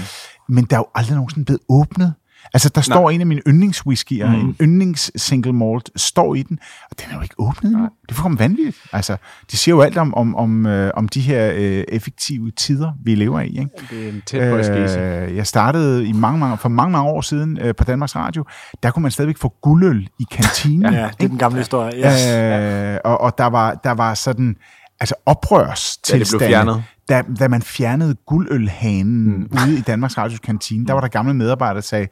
Men 0.50 0.64
der 0.64 0.76
er 0.76 0.80
jo 0.80 0.88
aldrig 0.96 1.16
nogensinde 1.16 1.46
blevet 1.46 1.62
åbnet. 1.70 2.14
Altså, 2.54 2.70
der 2.70 2.82
står 2.82 3.10
en 3.10 3.22
af 3.22 3.28
mine 3.28 3.42
yndlingswhiskyer, 3.48 4.28
mm. 4.28 4.40
en 4.40 4.56
yndlings 4.62 5.12
single 5.16 5.54
malt, 5.54 5.90
står 5.96 6.36
i 6.36 6.44
den, 6.44 6.60
og 6.92 7.00
den 7.00 7.12
er 7.12 7.16
jo 7.16 7.22
ikke 7.22 7.36
åbnet 7.38 7.72
endnu. 7.72 7.84
Det 7.84 7.90
er 8.10 8.14
fuldkommen 8.14 8.40
vanvittigt. 8.40 8.78
Altså, 8.94 9.18
de 9.52 9.58
siger 9.58 9.76
jo 9.76 9.82
alt 9.82 9.98
om, 9.98 10.14
om, 10.14 10.36
om, 10.36 10.66
øh, 10.66 10.92
om 10.94 11.08
de 11.08 11.22
her 11.22 11.52
øh, 11.56 11.84
effektive 11.88 12.52
tider, 12.52 12.92
vi 13.04 13.16
lever 13.16 13.40
i. 13.40 13.48
Ikke? 13.48 13.70
Det 13.90 14.06
er 14.06 14.10
en 14.10 14.22
tæt 14.26 14.68
på 14.68 15.00
Øh, 15.00 15.36
jeg 15.36 15.48
startede 15.48 16.08
i 16.08 16.12
mange, 16.12 16.40
mange, 16.40 16.58
for 16.58 16.70
mange, 16.70 16.92
mange 16.92 17.10
år 17.10 17.22
siden 17.22 17.58
øh, 17.62 17.76
på 17.76 17.84
Danmarks 17.84 18.16
Radio. 18.16 18.46
Der 18.84 18.92
kunne 18.92 19.04
man 19.04 19.12
stadigvæk 19.12 19.38
få 19.38 19.54
guldøl 19.62 20.10
i 20.20 20.26
kantinen. 20.32 20.94
Ja, 20.98 21.10
det 21.20 21.24
er 21.24 21.28
den 21.28 21.38
gamle 21.38 21.58
historie. 21.58 21.92
Yes. 21.98 22.28
Øh, 22.28 23.00
og, 23.04 23.22
og 23.22 23.38
der 23.38 23.46
var, 23.46 23.74
der 23.74 23.92
var 23.92 24.14
sådan, 24.14 24.56
altså 25.00 25.16
oprørstilstande. 25.26 26.20
Ja, 26.20 26.24
det 26.24 26.40
blev 26.40 26.50
fjernet. 26.50 26.84
Da, 27.10 27.22
da 27.40 27.48
man 27.48 27.62
fjernede 27.62 28.16
guldølhanen 28.26 29.26
mm. 29.38 29.50
ude 29.52 29.78
i 29.78 29.82
Danmarks 29.82 30.18
Radios 30.18 30.40
kantine, 30.40 30.86
der 30.86 30.94
var 30.94 31.02
der 31.02 31.08
gamle 31.08 31.34
medarbejdere, 31.34 31.76
der 31.76 31.82
sagde, 31.82 32.08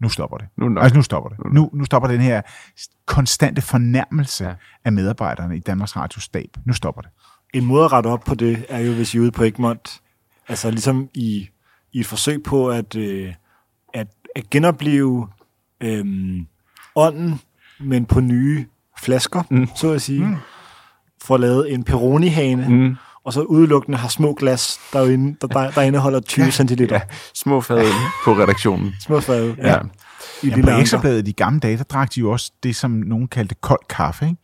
nu 0.00 0.08
stopper 0.08 0.36
det. 0.38 0.46
Nu 0.56 0.68
nok. 0.68 0.82
altså, 0.84 0.96
nu 0.96 1.02
stopper 1.02 1.30
det. 1.30 1.38
Nu, 1.52 1.70
nu 1.72 1.84
stopper 1.84 2.08
den 2.08 2.20
her 2.20 2.42
konstante 3.06 3.62
fornærmelse 3.62 4.44
Ja. 4.44 4.54
af 4.84 4.92
medarbejderne 4.92 5.56
i 5.56 5.60
Danmarks 5.60 5.96
Radio 5.96 6.20
Stab. 6.20 6.48
Nu 6.64 6.72
stopper 6.72 7.02
det. 7.02 7.10
En 7.54 7.64
måde 7.64 7.84
at 7.84 7.92
rette 7.92 8.08
op 8.08 8.20
på 8.26 8.34
det, 8.34 8.64
er 8.68 8.78
jo, 8.78 8.92
hvis 8.92 9.14
I 9.14 9.16
er 9.16 9.22
ude 9.22 9.30
på 9.30 9.44
Egmont, 9.44 10.00
altså 10.48 10.70
ligesom 10.70 11.08
i, 11.14 11.48
i 11.92 12.00
et 12.00 12.06
forsøg 12.06 12.42
på 12.42 12.70
at, 12.70 12.96
øh, 12.96 13.34
at, 13.94 14.06
at 14.36 14.50
genopleve 14.50 15.28
øhm, 15.80 16.46
ånden, 16.94 17.40
men 17.80 18.04
på 18.06 18.20
nye 18.20 18.66
flasker, 18.98 19.42
mm. 19.50 19.68
så 19.76 19.92
at 19.92 20.02
sige. 20.02 20.24
Mm. 20.26 20.36
Får 21.22 21.36
lavet 21.36 21.74
en 21.74 21.84
Peroni-hane, 21.84 22.68
mm. 22.68 22.96
Og 23.26 23.32
så 23.32 23.40
udelukkende 23.42 23.98
har 23.98 24.08
små 24.08 24.34
glas, 24.38 24.78
der, 24.92 24.98
er 25.00 25.04
jo 25.04 25.10
inde, 25.10 25.36
der, 25.40 25.46
der, 25.46 25.70
der 25.70 25.82
indeholder 25.82 26.20
20 26.20 26.44
ja. 26.44 26.50
centiliter. 26.50 26.94
Ja, 26.96 27.00
små 27.34 27.60
fad 27.60 27.84
på 28.24 28.32
redaktionen. 28.32 28.94
Små 29.00 29.20
fad, 29.20 29.54
ja. 29.58 29.68
Ja. 29.68 29.78
I 30.42 30.48
Ja, 30.48 30.54
lille 30.54 30.72
på. 30.72 30.78
Ekstrabladet 30.78 31.18
i 31.18 31.22
de 31.22 31.32
gamle 31.32 31.60
dage, 31.60 31.76
der 31.76 31.82
drak 31.84 32.14
de 32.14 32.20
jo 32.20 32.30
også 32.30 32.52
det, 32.62 32.76
som 32.76 32.90
nogen 32.90 33.28
kaldte 33.28 33.54
kold 33.60 33.88
kaffe. 33.88 34.24
Ikke? 34.24 34.36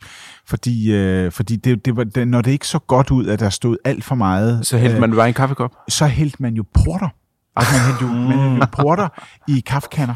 Fordi, 0.46 0.92
øh, 0.92 1.32
fordi 1.32 1.56
det, 1.56 1.84
det 1.84 1.96
var, 1.96 2.04
det, 2.04 2.28
når 2.28 2.42
det 2.42 2.50
ikke 2.50 2.66
så 2.66 2.78
godt 2.78 3.10
ud, 3.10 3.26
at 3.26 3.40
der 3.40 3.50
stod 3.50 3.76
alt 3.84 4.04
for 4.04 4.14
meget, 4.14 4.66
Så 4.66 4.78
hældte 4.78 5.00
man 5.00 5.14
bare 5.16 5.28
en 5.28 5.34
kaffekop. 5.34 5.70
så 5.88 6.06
hældte 6.06 6.36
man 6.40 6.54
jo 6.54 6.64
porter. 6.74 7.08
Altså, 7.56 7.72
man 7.72 7.82
hældte 7.86 8.02
jo, 8.02 8.08
man 8.08 8.38
hældte 8.38 8.56
jo 8.56 8.82
porter 8.82 9.08
i 9.48 9.60
kaffekanner. 9.66 10.14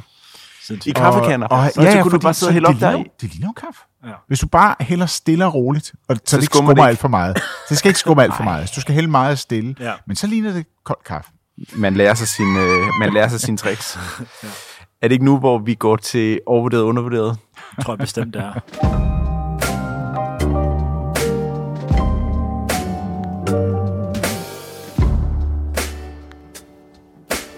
I 0.71 0.91
kaffekanner. 0.91 1.47
Og, 1.47 1.59
og, 1.59 1.71
så, 1.75 1.83
så 1.93 1.99
kunne 2.03 2.12
du 2.12 2.19
bare 2.19 2.35
sidde 2.35 2.51
og 2.51 2.53
hælde 2.55 2.67
op 2.69 2.75
ligner- 2.75 2.99
i. 2.99 3.05
Det 3.21 3.31
ligner 3.33 3.49
jo 3.49 3.53
kaffe. 3.53 3.81
Ja. 4.07 4.11
Hvis 4.29 4.41
du 4.41 4.47
bare 4.47 4.75
hælder 4.81 5.07
stille 5.07 5.47
og 5.47 5.55
roligt, 5.55 5.93
og 6.09 6.17
så, 6.17 6.23
Så 6.27 6.37
det 6.37 6.43
ikke 6.43 6.55
skummer 6.55 6.73
det 6.75 6.81
ikke. 6.81 6.89
alt 6.89 6.99
for 6.99 7.09
meget. 7.09 7.43
Det 7.69 7.79
skal 7.79 7.89
ikke 7.89 7.99
skumme 8.01 8.23
alt 8.23 8.37
for 8.37 8.43
meget. 8.45 8.73
Du 8.77 8.81
skal 8.81 8.95
hælde 8.95 9.09
meget 9.11 9.39
stille. 9.39 9.75
Ja. 9.81 9.93
Men 10.07 10.17
så 10.17 10.27
ligner 10.27 10.53
det 10.53 10.67
kold 10.85 10.99
kaffe. 11.07 11.31
Man 11.77 11.95
lærer 11.95 12.14
sig 12.14 12.29
sin, 12.29 12.57
øh, 12.57 12.79
man 13.01 13.12
lærer 13.12 13.29
sig 13.29 13.41
sine 13.41 13.57
tricks. 13.57 13.99
Er 15.03 15.09
det 15.09 15.12
ikke 15.12 15.25
nu, 15.25 15.39
hvor 15.39 15.59
vi 15.59 15.75
går 15.75 15.97
til 15.97 16.41
overvurderet 16.47 16.83
og 16.83 16.89
undervurderet? 16.89 17.39
tror 17.83 17.93
jeg 17.93 17.99
bestemt, 17.99 18.35
det 18.35 18.43
er. 18.43 18.53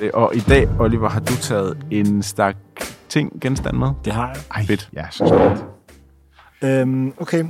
Øh, 0.00 0.10
Og 0.14 0.36
i 0.36 0.40
dag, 0.40 0.68
Oliver, 0.80 1.08
har 1.08 1.20
du 1.20 1.36
taget 1.36 1.76
en 1.90 2.22
stak 2.22 2.56
ting, 3.08 3.40
genstand 3.40 3.76
med. 3.76 3.88
Det 4.04 4.12
har 4.12 4.28
jeg. 4.28 4.42
Ej, 4.54 4.66
Fedt. 4.66 4.90
Ja, 4.92 5.06
så 5.10 5.26
smart. 5.26 5.64
Øhm, 6.62 7.14
okay. 7.18 7.44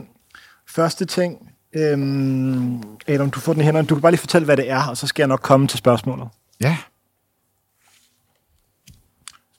Første 0.67 1.05
ting. 1.05 1.53
Øhm, 1.77 2.83
Adam, 3.09 3.31
du 3.31 3.41
får 3.41 3.53
den 3.53 3.63
i 3.63 3.65
hænderne. 3.65 3.87
Du 3.87 3.95
kan 3.95 4.03
bare 4.03 4.13
lige 4.13 4.21
fortælle, 4.21 4.45
hvad 4.45 4.57
det 4.57 4.71
er, 4.71 4.87
og 4.87 4.97
så 4.97 5.07
skal 5.07 5.23
jeg 5.23 5.29
nok 5.29 5.41
komme 5.41 5.69
til 5.69 5.79
spørgsmålet. 5.79 6.29
Ja. 6.61 6.77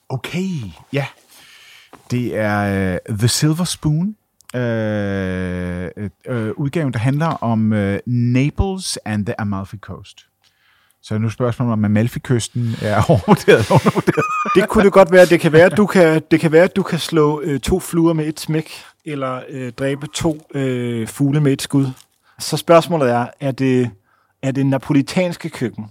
Okay, 0.08 0.48
ja. 0.92 1.06
Det 2.10 2.36
er 2.36 2.92
uh, 2.92 3.16
The 3.16 3.28
Silver 3.28 3.64
Spoon. 3.64 4.16
Uh, 4.54 4.60
uh, 4.60 6.50
udgaven, 6.56 6.92
der 6.92 6.98
handler 6.98 7.26
om 7.26 7.72
uh, 7.72 7.96
Naples 8.06 8.98
and 9.04 9.26
the 9.26 9.40
Amalfi 9.40 9.76
Coast. 9.76 10.26
Så 11.02 11.18
nu 11.18 11.30
spørgsmålet 11.30 11.72
om 11.72 11.84
Amalfi-kysten 11.84 12.74
er 12.82 13.02
overvurderet 13.10 13.58
eller 13.58 13.72
undervurderet. 13.72 14.24
Det 14.54 14.68
kunne 14.68 14.84
det 14.84 14.92
godt 14.92 15.12
være. 15.12 15.26
Det 15.26 15.40
kan 15.40 15.52
være, 15.52 15.66
at 15.66 15.76
du 15.76 15.86
kan, 15.86 16.22
det 16.30 16.40
kan, 16.40 16.52
være, 16.52 16.64
at 16.64 16.76
du 16.76 16.82
kan 16.82 16.98
slå 16.98 17.40
øh, 17.40 17.60
to 17.60 17.80
fluer 17.80 18.12
med 18.12 18.26
et 18.26 18.40
smæk, 18.40 18.72
eller 19.04 19.40
øh, 19.48 19.72
dræbe 19.72 20.06
to 20.06 20.40
øh, 20.54 21.08
fugle 21.08 21.40
med 21.40 21.52
et 21.52 21.62
skud. 21.62 21.86
Så 22.38 22.56
spørgsmålet 22.56 23.10
er, 23.10 23.26
er 23.40 23.50
det, 23.50 23.90
er 24.42 24.50
det 24.50 24.66
napolitanske 24.66 25.48
køkken? 25.48 25.84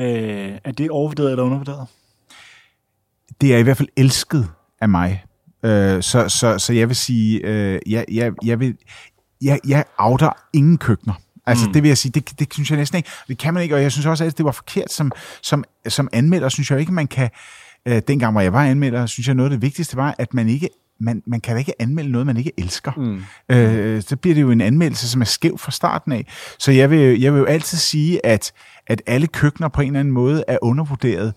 Øh, 0.00 0.58
er 0.64 0.72
det 0.72 0.90
overvurderet 0.90 1.30
eller 1.30 1.44
undervurderet? 1.44 1.86
Det 3.40 3.54
er 3.54 3.58
i 3.58 3.62
hvert 3.62 3.76
fald 3.76 3.88
elsket 3.96 4.48
af 4.80 4.88
mig. 4.88 5.24
Uh, 5.62 5.70
så, 5.70 6.24
så, 6.28 6.58
så 6.58 6.72
jeg 6.72 6.88
vil 6.88 6.96
sige, 6.96 7.44
uh, 7.44 7.92
jeg, 7.92 8.04
jeg, 8.12 8.32
jeg, 8.44 8.60
vil, 8.60 8.76
jeg, 9.42 9.60
jeg 9.68 9.84
outer 9.98 10.30
ingen 10.52 10.78
køkkener. 10.78 11.14
Altså, 11.46 11.66
mm. 11.66 11.72
det 11.72 11.82
vil 11.82 11.88
jeg 11.88 11.98
sige, 11.98 12.12
det, 12.12 12.38
det 12.38 12.54
synes 12.54 12.70
jeg 12.70 12.78
næsten 12.78 12.96
ikke. 12.96 13.10
Det 13.28 13.38
kan 13.38 13.54
man 13.54 13.62
ikke, 13.62 13.74
og 13.74 13.82
jeg 13.82 13.92
synes 13.92 14.06
også, 14.06 14.24
at 14.24 14.38
det 14.38 14.44
var 14.44 14.52
forkert 14.52 14.92
som, 14.92 15.12
som, 15.42 15.64
som 15.88 16.08
anmelder, 16.12 16.48
synes 16.48 16.70
jeg 16.70 16.80
ikke, 16.80 16.92
man 16.92 17.06
kan... 17.06 17.30
Øh, 17.88 18.02
dengang, 18.08 18.32
hvor 18.32 18.40
jeg 18.40 18.52
var 18.52 18.64
anmelder, 18.64 19.06
synes 19.06 19.26
jeg, 19.26 19.34
noget 19.34 19.50
af 19.50 19.54
det 19.54 19.62
vigtigste 19.62 19.96
var, 19.96 20.14
at 20.18 20.34
man 20.34 20.48
ikke 20.48 20.68
man, 21.00 21.22
man 21.26 21.40
kan 21.40 21.54
da 21.54 21.58
ikke 21.58 21.82
anmelde 21.82 22.10
noget, 22.10 22.26
man 22.26 22.36
ikke 22.36 22.52
elsker. 22.58 22.92
Mm. 22.96 23.22
Øh, 23.56 24.02
så 24.02 24.16
bliver 24.16 24.34
det 24.34 24.42
jo 24.42 24.50
en 24.50 24.60
anmeldelse, 24.60 25.10
som 25.10 25.20
er 25.20 25.24
skæv 25.24 25.58
fra 25.58 25.70
starten 25.70 26.12
af. 26.12 26.26
Så 26.58 26.72
jeg 26.72 26.90
vil, 26.90 27.20
jeg 27.20 27.32
vil 27.32 27.38
jo 27.38 27.44
altid 27.44 27.78
sige, 27.78 28.26
at, 28.26 28.52
at 28.86 29.02
alle 29.06 29.26
køkkener 29.26 29.68
på 29.68 29.80
en 29.80 29.86
eller 29.86 30.00
anden 30.00 30.14
måde 30.14 30.44
er 30.48 30.58
undervurderet, 30.62 31.34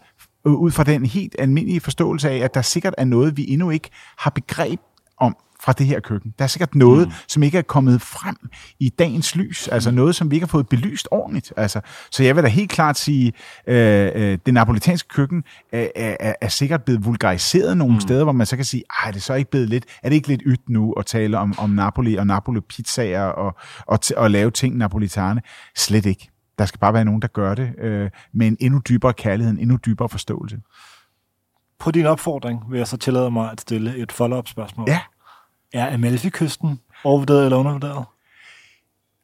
øh, 0.47 0.53
ud 0.53 0.71
fra 0.71 0.83
den 0.83 1.05
helt 1.05 1.35
almindelige 1.39 1.79
forståelse 1.79 2.29
af, 2.29 2.37
at 2.37 2.53
der 2.53 2.61
sikkert 2.61 2.93
er 2.97 3.05
noget, 3.05 3.37
vi 3.37 3.45
endnu 3.49 3.69
ikke 3.69 3.89
har 4.17 4.29
begreb 4.29 4.79
om 5.17 5.35
fra 5.61 5.73
det 5.73 5.85
her 5.85 5.99
køkken. 5.99 6.33
Der 6.39 6.43
er 6.43 6.47
sikkert 6.47 6.75
noget, 6.75 7.07
mm. 7.07 7.13
som 7.27 7.43
ikke 7.43 7.57
er 7.57 7.61
kommet 7.61 8.01
frem 8.01 8.35
i 8.79 8.89
dagens 8.89 9.35
lys, 9.35 9.67
altså 9.67 9.91
noget, 9.91 10.15
som 10.15 10.31
vi 10.31 10.35
ikke 10.35 10.45
har 10.45 10.49
fået 10.49 10.69
belyst 10.69 11.07
ordentligt. 11.11 11.53
Altså, 11.57 11.81
så 12.11 12.23
jeg 12.23 12.35
vil 12.35 12.43
da 12.43 12.49
helt 12.49 12.71
klart 12.71 12.97
sige, 12.97 13.33
øh, 13.67 14.11
øh, 14.15 14.37
det 14.45 14.53
napolitanske 14.53 15.09
køkken 15.09 15.43
er, 15.71 15.87
er, 15.95 16.33
er 16.41 16.47
sikkert 16.47 16.83
blevet 16.83 17.05
vulgariseret 17.05 17.77
nogle 17.77 17.93
mm. 17.93 17.99
steder, 17.99 18.23
hvor 18.23 18.33
man 18.33 18.45
så 18.45 18.55
kan 18.55 18.65
sige, 18.65 18.83
ej, 19.03 19.07
er 19.07 19.11
det 19.11 19.23
så 19.23 19.33
ikke 19.33 19.51
blevet 19.51 19.69
lidt, 19.69 19.85
er 20.03 20.09
det 20.09 20.15
ikke 20.15 20.27
lidt 20.27 20.41
ydt 20.45 20.69
nu 20.69 20.93
at 20.93 21.05
tale 21.05 21.37
om, 21.37 21.55
om 21.57 21.69
Napoli 21.69 22.15
og 22.15 22.27
Napoli-pizzaer 22.27 23.23
og, 23.23 23.57
og, 23.87 23.99
t- 24.05 24.17
og 24.17 24.31
lave 24.31 24.51
ting 24.51 24.77
napolitane? 24.77 25.41
Slet 25.77 26.05
ikke. 26.05 26.29
Der 26.59 26.65
skal 26.65 26.79
bare 26.79 26.93
være 26.93 27.05
nogen, 27.05 27.21
der 27.21 27.27
gør 27.27 27.55
det 27.55 27.71
øh, 27.79 28.09
med 28.33 28.47
en 28.47 28.57
endnu 28.59 28.81
dybere 28.89 29.13
kærlighed, 29.13 29.53
en 29.53 29.59
endnu 29.59 29.77
dybere 29.85 30.09
forståelse. 30.09 30.57
På 31.79 31.91
din 31.91 32.05
opfordring 32.05 32.63
vil 32.69 32.77
jeg 32.77 32.87
så 32.87 32.97
tillade 32.97 33.31
mig 33.31 33.51
at 33.51 33.61
stille 33.61 33.97
et 33.97 34.11
follow-up 34.11 34.47
spørgsmål. 34.47 34.89
Ja. 34.89 34.99
Er 35.73 35.93
Amalfi-kysten 35.93 36.79
overvurderet 37.03 37.45
eller 37.45 37.57
undervurderet? 37.57 38.05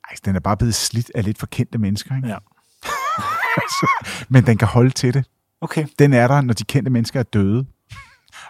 Ej, 0.09 0.15
den 0.25 0.35
er 0.35 0.39
bare 0.39 0.57
blevet 0.57 0.75
slidt 0.75 1.11
af 1.15 1.23
lidt 1.23 1.37
for 1.37 1.47
kendte 1.47 1.77
mennesker, 1.77 2.15
ikke? 2.15 2.27
Ja. 2.27 2.37
Men 4.33 4.45
den 4.45 4.57
kan 4.57 4.67
holde 4.67 4.89
til 4.89 5.13
det. 5.13 5.25
Okay. 5.61 5.87
Den 5.99 6.13
er 6.13 6.27
der, 6.27 6.41
når 6.41 6.53
de 6.53 6.63
kendte 6.63 6.91
mennesker 6.91 7.19
er 7.19 7.23
døde. 7.23 7.65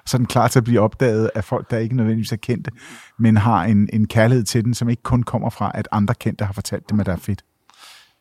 Så 0.06 0.18
er 0.18 0.20
den 0.20 0.26
klar 0.26 0.48
til 0.48 0.60
at 0.60 0.64
blive 0.64 0.82
opdaget 0.82 1.32
af 1.36 1.44
folk, 1.44 1.72
der 1.72 1.78
ikke 1.78 1.96
nødvendigvis 1.96 2.32
er 2.32 2.36
kendte, 2.36 2.72
men 3.20 3.38
har 3.38 3.64
en, 3.64 3.90
en 3.94 4.08
kærlighed 4.08 4.44
til 4.44 4.66
den, 4.66 4.74
som 4.74 4.90
ikke 4.90 5.04
kun 5.04 5.24
kommer 5.24 5.50
fra, 5.50 5.72
at 5.74 5.88
andre 5.92 6.14
kendte 6.14 6.46
har 6.46 6.54
fortalt 6.54 6.90
dem, 6.90 7.00
at 7.00 7.06
det 7.06 7.12
er 7.12 7.18
fedt. 7.18 7.44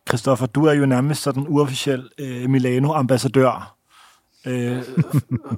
Christoffer, 0.08 0.46
du 0.46 0.64
er 0.64 0.72
jo 0.72 0.86
nærmest 0.86 1.22
sådan 1.22 1.46
uofficiel 1.48 2.08
øh, 2.18 2.50
Milano-ambassadør. 2.50 3.73
Øh, 4.46 4.82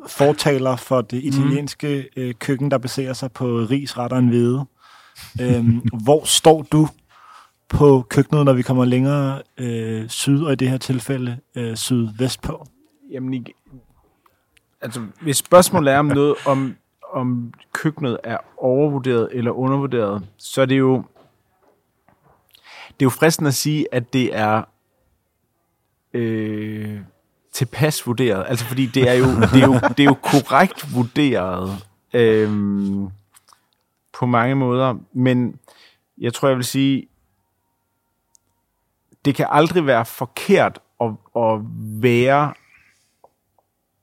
fortaler 0.09 0.76
for 0.76 1.01
det 1.01 1.24
italienske 1.24 2.09
øh, 2.16 2.34
køkken, 2.34 2.70
der 2.70 2.78
baserer 2.78 3.12
sig 3.12 3.32
på 3.32 3.45
ris, 3.45 3.99
retter 3.99 4.16
og 4.16 4.22
hvede. 4.22 4.64
Øh, 5.41 5.64
hvor 6.05 6.24
står 6.24 6.62
du 6.62 6.89
på 7.68 8.07
køkkenet, 8.09 8.45
når 8.45 8.53
vi 8.53 8.62
kommer 8.62 8.84
længere 8.84 9.43
øh, 9.59 10.09
syd, 10.09 10.43
og 10.43 10.53
i 10.53 10.57
det 10.57 10.70
her 10.70 10.78
tilfælde 10.78 11.39
øh, 11.55 11.76
sydvest 11.76 12.43
på? 12.43 12.66
Jamen, 13.11 13.34
ikke, 13.34 13.55
altså, 14.80 15.01
hvis 15.20 15.37
spørgsmålet 15.37 15.95
er 15.95 15.99
om 15.99 16.07
noget, 16.07 16.34
om, 16.47 16.76
om 17.12 17.53
køkkenet 17.72 18.18
er 18.24 18.39
overvurderet 18.57 19.28
eller 19.32 19.51
undervurderet, 19.51 20.26
så 20.37 20.62
er 20.62 20.66
det 20.66 20.78
jo, 20.78 21.05
det 22.89 23.03
er 23.03 23.07
jo 23.07 23.11
fristende 23.11 23.49
at 23.49 23.55
sige, 23.55 23.87
at 23.93 24.12
det 24.12 24.37
er 24.37 24.62
øh, 26.14 27.01
tilpas 27.57 28.07
vurderet. 28.07 28.44
Altså, 28.48 28.64
fordi 28.64 28.86
det 28.86 29.09
er 29.09 29.12
jo, 29.12 29.24
det 29.24 29.62
er 29.62 29.66
jo, 29.66 29.74
det 29.74 30.00
er 30.00 30.04
jo 30.04 30.16
korrekt 30.22 30.94
vurderet 30.94 31.86
øh, 32.14 32.50
på 34.18 34.26
mange 34.26 34.54
måder, 34.54 34.94
men 35.12 35.59
jeg 36.18 36.34
tror, 36.34 36.48
jeg 36.48 36.57
vil 36.57 36.64
sige, 36.64 37.09
det 39.24 39.34
kan 39.34 39.46
aldrig 39.50 39.86
være 39.86 40.04
forkert 40.04 40.78
at, 41.00 41.11
at 41.36 41.61
være 42.02 42.54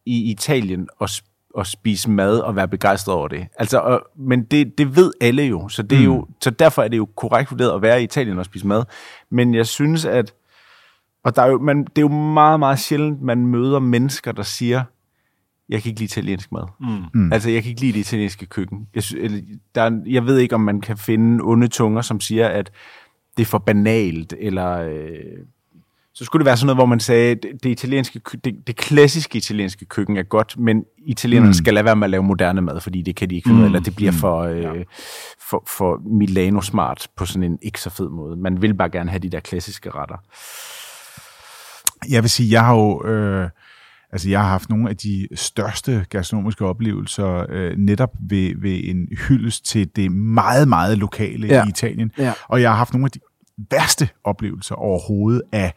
i 0.05 0.31
Italien 0.31 0.89
og, 0.99 1.09
og 1.55 1.67
spise 1.67 2.09
mad 2.09 2.39
og 2.39 2.55
være 2.55 2.67
begejstret 2.67 3.15
over 3.15 3.27
det. 3.27 3.47
Altså, 3.55 3.79
og, 3.79 4.01
men 4.15 4.43
det, 4.43 4.77
det 4.77 4.95
ved 4.95 5.11
alle 5.21 5.43
jo, 5.43 5.69
så, 5.69 5.83
det 5.83 5.99
er 5.99 6.03
jo, 6.03 6.27
så 6.41 6.49
derfor 6.49 6.81
er 6.83 6.87
det 6.87 6.97
jo 6.97 7.07
korrekt 7.15 7.51
vurderet 7.51 7.75
at 7.75 7.81
være 7.81 8.01
i 8.01 8.03
Italien 8.03 8.39
og 8.39 8.45
spise 8.45 8.67
mad. 8.67 8.83
Men 9.29 9.53
jeg 9.53 9.67
synes, 9.67 10.05
at 10.05 10.33
og 11.23 11.35
der 11.35 11.41
er 11.41 11.47
jo, 11.47 11.59
man, 11.59 11.83
det 11.83 11.97
er 11.97 12.01
jo 12.01 12.07
meget, 12.07 12.59
meget 12.59 12.79
sjældent, 12.79 13.21
man 13.21 13.47
møder 13.47 13.79
mennesker, 13.79 14.31
der 14.31 14.43
siger, 14.43 14.83
jeg 15.69 15.81
kan 15.81 15.89
ikke 15.89 15.99
lide 15.99 16.05
italiensk 16.05 16.51
mad. 16.51 16.63
Mm. 16.79 17.21
Mm. 17.21 17.33
Altså, 17.33 17.49
jeg 17.49 17.63
kan 17.63 17.69
ikke 17.69 17.81
lide 17.81 17.93
det 17.93 17.99
italienske 17.99 18.45
køkken. 18.45 18.87
Jeg, 18.95 19.03
sy- 19.03 19.15
eller, 19.19 19.41
der 19.75 19.81
er, 19.81 20.01
jeg 20.05 20.25
ved 20.25 20.37
ikke, 20.37 20.55
om 20.55 20.61
man 20.61 20.81
kan 20.81 20.97
finde 20.97 21.43
onde 21.43 21.67
tunger, 21.67 22.01
som 22.01 22.19
siger, 22.19 22.47
at 22.47 22.71
det 23.37 23.43
er 23.43 23.47
for 23.47 23.57
banalt, 23.57 24.33
eller... 24.39 24.79
Øh, 24.79 25.19
så 26.15 26.25
skulle 26.25 26.39
det 26.41 26.45
være 26.45 26.57
sådan 26.57 26.65
noget, 26.65 26.77
hvor 26.77 26.85
man 26.85 26.99
sagde, 26.99 27.35
det, 27.35 27.63
det, 27.63 27.69
italienske, 27.69 28.21
det, 28.43 28.67
det 28.67 28.75
klassiske 28.75 29.37
italienske 29.37 29.85
køkken 29.85 30.17
er 30.17 30.23
godt, 30.23 30.57
men 30.57 30.85
italienerne 30.97 31.49
mm. 31.49 31.53
skal 31.53 31.73
lade 31.73 31.85
være 31.85 31.95
med 31.95 32.03
at 32.03 32.09
lave 32.09 32.23
moderne 32.23 32.61
mad, 32.61 32.79
fordi 32.79 33.01
det 33.01 33.15
kan 33.15 33.29
de 33.29 33.35
ikke 33.35 33.49
finde 33.49 33.61
af, 33.61 33.65
eller 33.65 33.79
det 33.79 33.95
bliver 33.95 34.11
for, 34.11 34.39
øh, 34.39 34.85
for, 35.49 35.63
for 35.67 36.01
Milano-smart 36.05 37.07
på 37.17 37.25
sådan 37.25 37.43
en 37.43 37.59
ikke 37.61 37.81
så 37.81 37.89
fed 37.89 38.09
måde. 38.09 38.37
Man 38.37 38.61
vil 38.61 38.73
bare 38.73 38.89
gerne 38.89 39.09
have 39.09 39.19
de 39.19 39.29
der 39.29 39.39
klassiske 39.39 39.89
retter. 39.89 40.17
Jeg 42.09 42.23
vil 42.23 42.29
sige, 42.29 42.51
jeg 42.51 42.65
har 42.65 42.75
jo... 42.75 43.05
Øh, 43.05 43.49
Altså, 44.13 44.29
jeg 44.29 44.41
har 44.41 44.47
haft 44.47 44.69
nogle 44.69 44.89
af 44.89 44.97
de 44.97 45.27
største 45.35 46.05
gastronomiske 46.09 46.65
oplevelser 46.65 47.45
øh, 47.49 47.77
netop 47.77 48.09
ved, 48.29 48.53
ved 48.61 48.79
en 48.83 49.07
hyldest 49.27 49.65
til 49.65 49.89
det 49.95 50.11
meget, 50.11 50.67
meget 50.67 50.97
lokale 50.97 51.47
Ja. 51.47 51.65
i 51.65 51.69
Italien. 51.69 52.11
Ja. 52.17 52.33
Og 52.47 52.61
jeg 52.61 52.69
har 52.69 52.77
haft 52.77 52.93
nogle 52.93 53.05
af 53.05 53.11
de 53.11 53.19
værste 53.71 54.09
oplevelser 54.23 54.75
overhovedet 54.75 55.41
af 55.51 55.73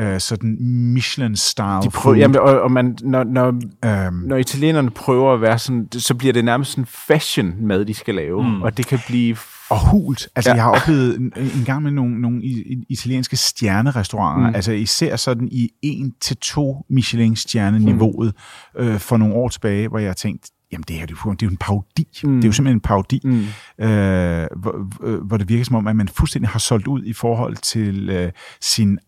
øh, 0.00 0.20
sådan 0.20 0.56
Michelin-style 0.94 1.82
De 1.82 1.90
prøver, 1.90 2.16
jamen, 2.16 2.36
og, 2.38 2.60
og 2.60 2.72
man, 2.72 2.98
når, 3.02 3.24
når, 3.24 3.46
Øhm, 3.84 4.14
når 4.14 4.36
italienerne 4.36 4.90
prøver 4.90 5.34
at 5.34 5.40
være 5.40 5.58
sådan, 5.58 5.88
så 5.92 6.14
bliver 6.14 6.32
det 6.32 6.44
nærmest 6.44 6.70
sådan 6.70 6.86
fashion 6.86 7.54
mad, 7.60 7.84
de 7.84 7.94
skal 7.94 8.14
lave. 8.14 8.42
Mm. 8.42 8.62
Og 8.62 8.76
det 8.76 8.86
kan 8.86 8.98
blive... 9.06 9.36
og 9.74 9.90
hult. 9.90 10.28
Altså, 10.36 10.50
Ja. 10.50 10.54
jeg 10.54 10.62
har 10.64 10.70
oplevet 10.70 11.16
en, 11.20 11.32
en 11.36 11.64
gang 11.66 11.82
med 11.82 11.90
nogle, 11.90 12.20
nogle 12.20 12.42
italienske 12.88 13.36
stjernerestauranter, 13.36 14.48
Mm. 14.48 14.54
altså 14.54 14.72
især 14.72 15.16
sådan 15.16 15.48
i 15.52 15.70
1-2 15.86 16.82
Michelin-stjerne-niveauet 16.90 18.32
Mm. 18.78 18.80
øh, 18.84 18.98
for 18.98 19.16
nogle 19.16 19.34
år 19.34 19.48
tilbage, 19.48 19.88
hvor 19.88 19.98
jeg 19.98 20.16
tænkte, 20.16 20.50
jamen 20.72 20.84
det 20.88 20.96
her 20.96 21.06
det 21.06 21.14
er 21.14 21.18
jo, 21.26 21.32
det 21.32 21.42
er 21.42 21.46
jo 21.46 21.50
en 21.50 21.56
parodi. 21.56 22.08
Mm. 22.24 22.34
Det 22.36 22.44
er 22.44 22.48
jo 22.48 22.52
simpelthen 22.52 22.76
en 22.76 22.80
parodi, 22.80 23.20
Mm. 23.24 23.40
øh, 23.84 24.46
hvor, 24.56 25.04
øh, 25.06 25.20
hvor 25.20 25.36
det 25.36 25.48
virker 25.48 25.64
som 25.64 25.76
om, 25.76 25.86
at 25.86 25.96
man 25.96 26.08
fuldstændig 26.08 26.48
har 26.48 26.58
solgt 26.58 26.86
ud 26.86 27.04
i 27.04 27.12
forhold 27.12 27.56
til 27.56 28.08
øh, 28.10 28.32
sin 28.60 28.98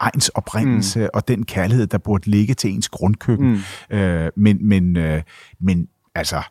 egen 0.00 0.20
oprindelse 0.34 1.00
mm. 1.00 1.08
og 1.14 1.28
den 1.28 1.44
kærlighed, 1.44 1.86
der 1.86 1.98
burde 1.98 2.30
ligge 2.30 2.54
til 2.54 2.70
ens 2.70 2.88
grundkøkken. 2.88 3.62
Mm. 3.90 3.96
Øh, 3.96 4.30
men, 4.36 4.68
men, 4.68 4.96
øh, 4.96 5.22
men 5.60 5.86
altså, 6.14 6.42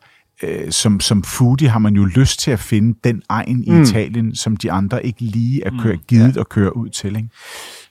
øh, 0.42 0.70
som, 0.70 1.00
som 1.00 1.22
foodie 1.22 1.68
har 1.68 1.78
man 1.78 1.94
jo 1.94 2.04
lyst 2.04 2.40
til 2.40 2.50
at 2.50 2.58
finde 2.58 2.98
den 3.04 3.22
egen 3.28 3.64
i 3.64 3.70
Mm. 3.70 3.82
Italien, 3.82 4.34
som 4.34 4.56
de 4.56 4.72
andre 4.72 5.06
ikke 5.06 5.20
lige 5.20 5.64
er 5.64 5.70
kør, 5.82 5.96
givet 6.08 6.36
ja. 6.36 6.40
at 6.40 6.48
køre 6.48 6.76
ud 6.76 6.88
til. 6.88 7.16
Ikke? 7.16 7.28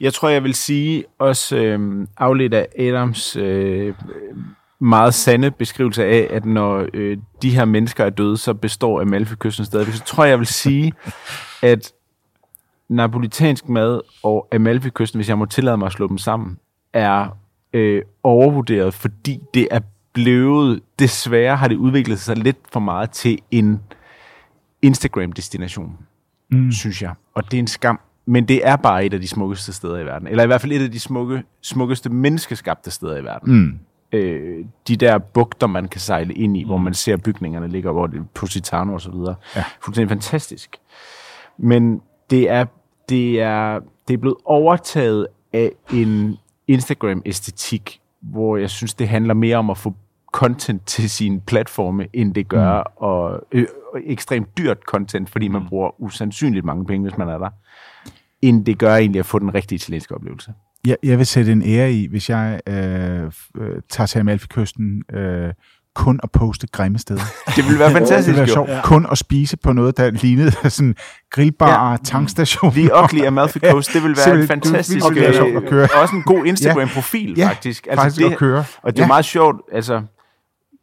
Jeg 0.02 0.14
tror, 0.14 0.30
jeg 0.30 0.44
vil 0.44 0.54
sige 0.54 1.04
også 1.20 1.58
øh, 1.58 2.08
afledt 2.18 2.54
af 2.54 2.68
Adams 2.80 3.36
øh, 3.36 3.94
meget 4.80 5.14
sande 5.14 5.52
beskrivelse 5.52 6.06
af, 6.06 6.28
at 6.30 6.46
når 6.46 6.88
øh, 6.94 7.18
de 7.42 7.50
her 7.50 7.66
mennesker 7.66 8.06
er 8.06 8.10
døde, 8.10 8.38
så 8.38 8.54
består 8.54 9.02
Amalfi-kysten 9.02 9.66
stadigvæk. 9.66 9.96
Så 9.96 10.04
tror 10.04 10.24
jeg, 10.24 10.32
jeg 10.32 10.40
vil 10.40 10.48
sige, 10.48 10.94
at 11.62 11.92
napolitansk 12.90 13.70
mad 13.70 14.02
og 14.24 14.48
Amalfi-kysten, 14.52 15.18
hvis 15.18 15.30
jeg 15.30 15.38
må 15.38 15.46
tillade 15.46 15.78
mig 15.78 15.86
at 15.86 15.92
slå 15.92 16.08
dem 16.08 16.18
sammen, 16.18 16.58
er 16.94 17.38
øh, 17.74 18.02
overvurderet, 18.24 18.94
fordi 18.94 19.40
det 19.54 19.68
er 19.72 19.80
blevet, 20.18 20.82
desværre 21.00 21.56
har 21.56 21.68
det 21.68 21.76
udviklet 21.76 22.20
sig 22.20 22.38
lidt 22.38 22.58
for 22.74 22.80
meget 22.80 23.12
til 23.12 23.40
en 23.52 23.82
Instagram-destination, 24.82 25.98
mm. 26.52 26.72
synes 26.72 27.02
jeg. 27.02 27.14
Og 27.34 27.52
det 27.52 27.58
er 27.58 27.60
en 27.60 27.68
skam. 27.68 28.00
Men 28.26 28.48
det 28.48 28.68
er 28.68 28.76
bare 28.76 29.06
et 29.06 29.14
af 29.14 29.22
de 29.22 29.28
smukkeste 29.28 29.74
steder 29.74 29.98
i 29.98 30.06
verden. 30.06 30.28
Eller 30.28 30.44
i 30.44 30.48
hvert 30.48 30.62
fald 30.62 30.72
et 30.72 30.82
af 30.82 30.92
de 30.92 31.00
smukke, 31.00 31.44
smukkeste 31.62 32.10
menneskeskabte 32.10 32.92
steder 32.92 33.18
i 33.18 33.24
verden. 33.24 33.54
Mm. 33.54 33.80
Øh, 34.12 34.66
de 34.88 34.96
der 34.96 35.18
bugter, 35.18 35.68
man 35.68 35.88
kan 35.88 36.02
sejle 36.02 36.34
ind 36.34 36.58
i, 36.58 36.64
mm. 36.64 36.70
hvor 36.70 36.78
man 36.78 36.94
ser 36.94 37.18
bygningerne 37.18 37.68
ligger, 37.68 37.92
hvor 37.92 38.08
det 38.08 38.20
er 38.20 38.24
Positano 38.34 38.94
og 38.94 39.02
så 39.02 39.12
videre. 39.12 39.36
Ja. 39.56 39.64
Fuldstændig 39.84 40.10
fantastisk. 40.10 40.78
Men 41.58 42.02
det 42.30 42.50
er, 42.50 42.66
det 43.10 43.42
er, 43.42 43.80
det 44.08 44.14
er 44.14 44.18
blevet 44.18 44.38
overtaget 44.46 45.28
af 45.54 45.72
en 45.94 46.38
Instagram-æstetik, 46.68 48.00
hvor 48.22 48.58
jeg 48.58 48.70
synes, 48.70 48.94
det 48.94 49.08
handler 49.08 49.34
mere 49.34 49.58
om 49.58 49.70
at 49.70 49.78
få 49.78 49.94
content 50.38 50.86
til 50.86 51.10
sine 51.10 51.42
platforme, 51.42 52.08
end 52.14 52.34
det 52.34 52.48
gør, 52.48 52.78
mm. 52.80 53.06
og, 53.06 53.42
øh, 53.52 53.66
og 53.94 54.00
ekstremt 54.06 54.58
dyrt 54.58 54.78
content, 54.88 55.30
fordi 55.30 55.48
man 55.48 55.62
bruger 55.70 56.02
usandsynligt 56.02 56.66
mange 56.66 56.86
penge, 56.86 57.08
hvis 57.10 57.18
man 57.18 57.30
er 57.30 57.38
der, 57.38 57.50
end 58.42 58.66
det 58.66 58.78
gør 58.78 58.96
egentlig 58.96 59.20
at 59.20 59.26
få 59.26 59.40
den 59.40 59.54
rigtige 59.56 59.76
italienske 59.76 60.16
oplevelse. 60.16 60.54
Jeg, 60.88 60.98
jeg 61.04 61.18
vil 61.18 61.26
sætte 61.26 61.52
en 61.52 61.64
ære 61.66 61.92
i, 61.92 62.08
hvis 62.08 62.30
jeg 62.30 62.60
øh, 62.68 62.76
øh, 63.58 63.82
tager 63.90 64.08
til 64.08 64.20
Amalfi-kysten 64.20 65.04
øh, 65.14 65.54
kun 65.96 66.20
at 66.24 66.32
poste 66.32 66.68
grimme 66.68 66.98
steder. 67.00 67.22
Det 67.56 67.64
ville 67.66 67.80
være 67.80 67.90
Det 67.90 67.98
fantastisk, 67.98 68.28
ville 68.28 68.40
være 68.40 68.48
jo. 68.48 68.54
sjovt. 68.54 68.70
Ja. 68.70 68.82
Kun 68.84 69.08
at 69.12 69.18
spise 69.18 69.58
på 69.58 69.74
noget, 69.74 69.98
der 69.98 70.12
lignede 70.12 70.52
sådan 70.70 70.96
grillbar, 71.32 71.92
ja. 71.92 71.98
tankstation. 72.04 72.72
The 72.72 72.90
Ugly 73.04 73.26
Amalfi 73.26 73.60
Coast, 73.60 73.94
det 73.94 74.04
vil 74.04 74.18
være 74.18 74.36
en 74.36 74.48
Simpelthen, 74.48 74.60
det 74.60 74.68
fantastisk, 74.68 75.06
ville 75.10 75.22
være 75.22 75.34
sjovt 75.34 75.56
at 75.64 75.70
køre. 75.70 75.84
øh, 75.84 76.02
også 76.02 76.16
en 76.16 76.24
god 76.24 76.46
Instagram-profil, 76.46 77.34
Ja, 77.38 77.48
faktisk. 77.48 77.88
Altså 77.88 78.04
faktisk 78.04 78.26
det, 78.26 78.32
at 78.32 78.38
køre. 78.38 78.64
Og 78.84 78.92
det 78.94 79.00
er 79.00 79.04
ja. 79.04 79.08
meget 79.08 79.26
sjovt, 79.26 79.62
altså, 79.72 80.02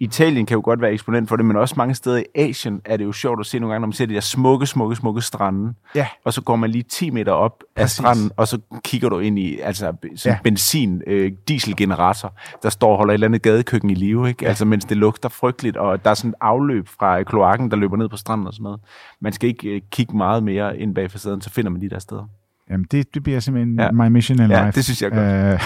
Italien 0.05 0.47
kan 0.47 0.55
jo 0.55 0.61
godt 0.65 0.81
være 0.81 0.93
eksponent 0.93 1.29
for 1.29 1.37
det, 1.37 1.45
men 1.47 1.57
også 1.57 1.75
mange 1.79 1.95
steder 1.95 2.17
i 2.19 2.25
Asien 2.35 2.81
er 2.85 2.97
det 2.97 3.05
jo 3.05 3.13
sjovt 3.13 3.41
at 3.41 3.47
se 3.47 3.59
nogle 3.59 3.73
gange, 3.73 3.81
når 3.81 3.87
man 3.87 3.93
ser 3.93 4.07
de 4.07 4.15
der 4.15 4.21
smukke, 4.21 4.67
smukke, 4.67 4.97
smukke 4.97 5.21
strande, 5.21 5.75
Ja. 5.95 6.07
og 6.25 6.33
så 6.33 6.43
går 6.43 6.57
man 6.57 6.71
lige 6.71 6.83
10 6.83 7.11
meter 7.11 7.33
op 7.33 7.63
af 7.77 7.83
Præcis. 7.83 7.97
stranden, 7.97 8.31
og 8.37 8.49
så 8.49 8.59
kigger 8.85 9.09
du 9.09 9.19
ind 9.19 9.39
i 9.39 9.59
altså, 9.61 9.93
sådan 10.17 10.33
Ja. 10.33 10.39
benzin, 10.45 11.03
øh, 11.07 11.33
dieselgenerator, 11.49 12.35
der 12.63 12.69
står 12.71 12.91
og 12.91 12.97
holder 12.97 13.13
et 13.13 13.15
eller 13.15 13.27
andet 13.29 13.43
gadekøkken 13.43 13.91
i 13.91 13.95
live, 13.95 14.29
ikke? 14.29 14.45
Ja. 14.45 14.49
Altså, 14.49 14.65
mens 14.65 14.85
det 14.85 14.97
lugter 14.97 15.29
frygteligt, 15.29 15.77
og 15.77 16.05
der 16.05 16.11
er 16.11 16.15
sådan 16.15 16.31
et 16.31 16.35
afløb 16.41 16.89
fra 16.89 17.23
kloakken, 17.23 17.71
der 17.71 17.77
løber 17.77 17.97
ned 17.97 18.09
på 18.09 18.17
stranden 18.17 18.47
og 18.47 18.53
sådan 18.53 18.63
noget. 18.65 18.81
Man 19.21 19.33
skal 19.33 19.49
ikke 19.49 19.69
øh, 19.69 19.81
kigge 19.91 20.17
meget 20.17 20.43
mere 20.43 20.79
ind 20.79 20.95
bag 20.95 21.11
facaden, 21.11 21.41
så 21.41 21.51
finder 21.51 21.71
man 21.71 21.81
de 21.81 21.91
der 21.91 21.99
steder. 21.99 22.25
Jamen, 22.71 22.87
det, 22.91 23.15
det 23.15 23.23
bliver 23.23 23.41
simpelthen 23.41 23.81
ja. 23.81 23.91
my 23.91 24.09
mission 24.09 24.41
in 24.43 24.51
Ja, 24.51 24.65
life. 24.67 24.77
det 24.77 24.85
synes 24.85 25.03
jeg 25.03 25.11
godt. 25.11 25.23
Øh, 25.55 25.61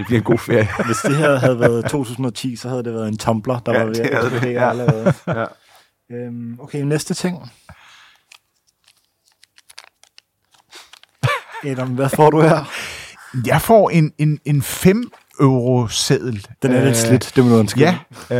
Det 0.00 0.06
bliver 0.06 0.20
en 0.20 0.24
god 0.24 0.38
ferie. 0.38 0.68
Hvis 0.86 0.96
det 0.96 1.16
her 1.16 1.38
havde 1.38 1.60
været 1.60 1.84
2010, 1.90 2.56
så 2.56 2.68
havde 2.68 2.84
det 2.84 2.92
været 2.94 3.08
en 3.08 3.16
Tumblr, 3.18 3.58
der 3.58 3.72
Ja, 3.72 3.78
var 3.78 3.84
ved 3.86 3.94
det 3.94 4.00
at 4.00 4.18
havde 4.28 4.40
det, 4.40 4.52
ja. 4.52 4.70
allerede. 4.70 5.12
ja. 5.26 5.44
Øhm, 6.12 6.60
okay, 6.60 6.82
næste 6.82 7.14
ting. 7.14 7.50
Adam, 11.64 11.88
hvad 11.88 12.08
får 12.08 12.30
du 12.30 12.40
her? 12.40 12.64
jeg 13.46 13.60
får 13.60 13.90
en, 13.90 14.12
en, 14.18 14.38
en 14.44 14.62
5 14.62 15.10
euro 15.40 15.88
seddel. 15.88 16.46
Den 16.62 16.72
er 16.72 16.84
lidt 16.84 16.96
slidt, 16.96 17.32
det 17.36 17.44
må 17.44 17.50
du 17.50 17.56
undskylde. 17.56 17.98
Ja, 18.30 18.36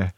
øh, 0.00 0.08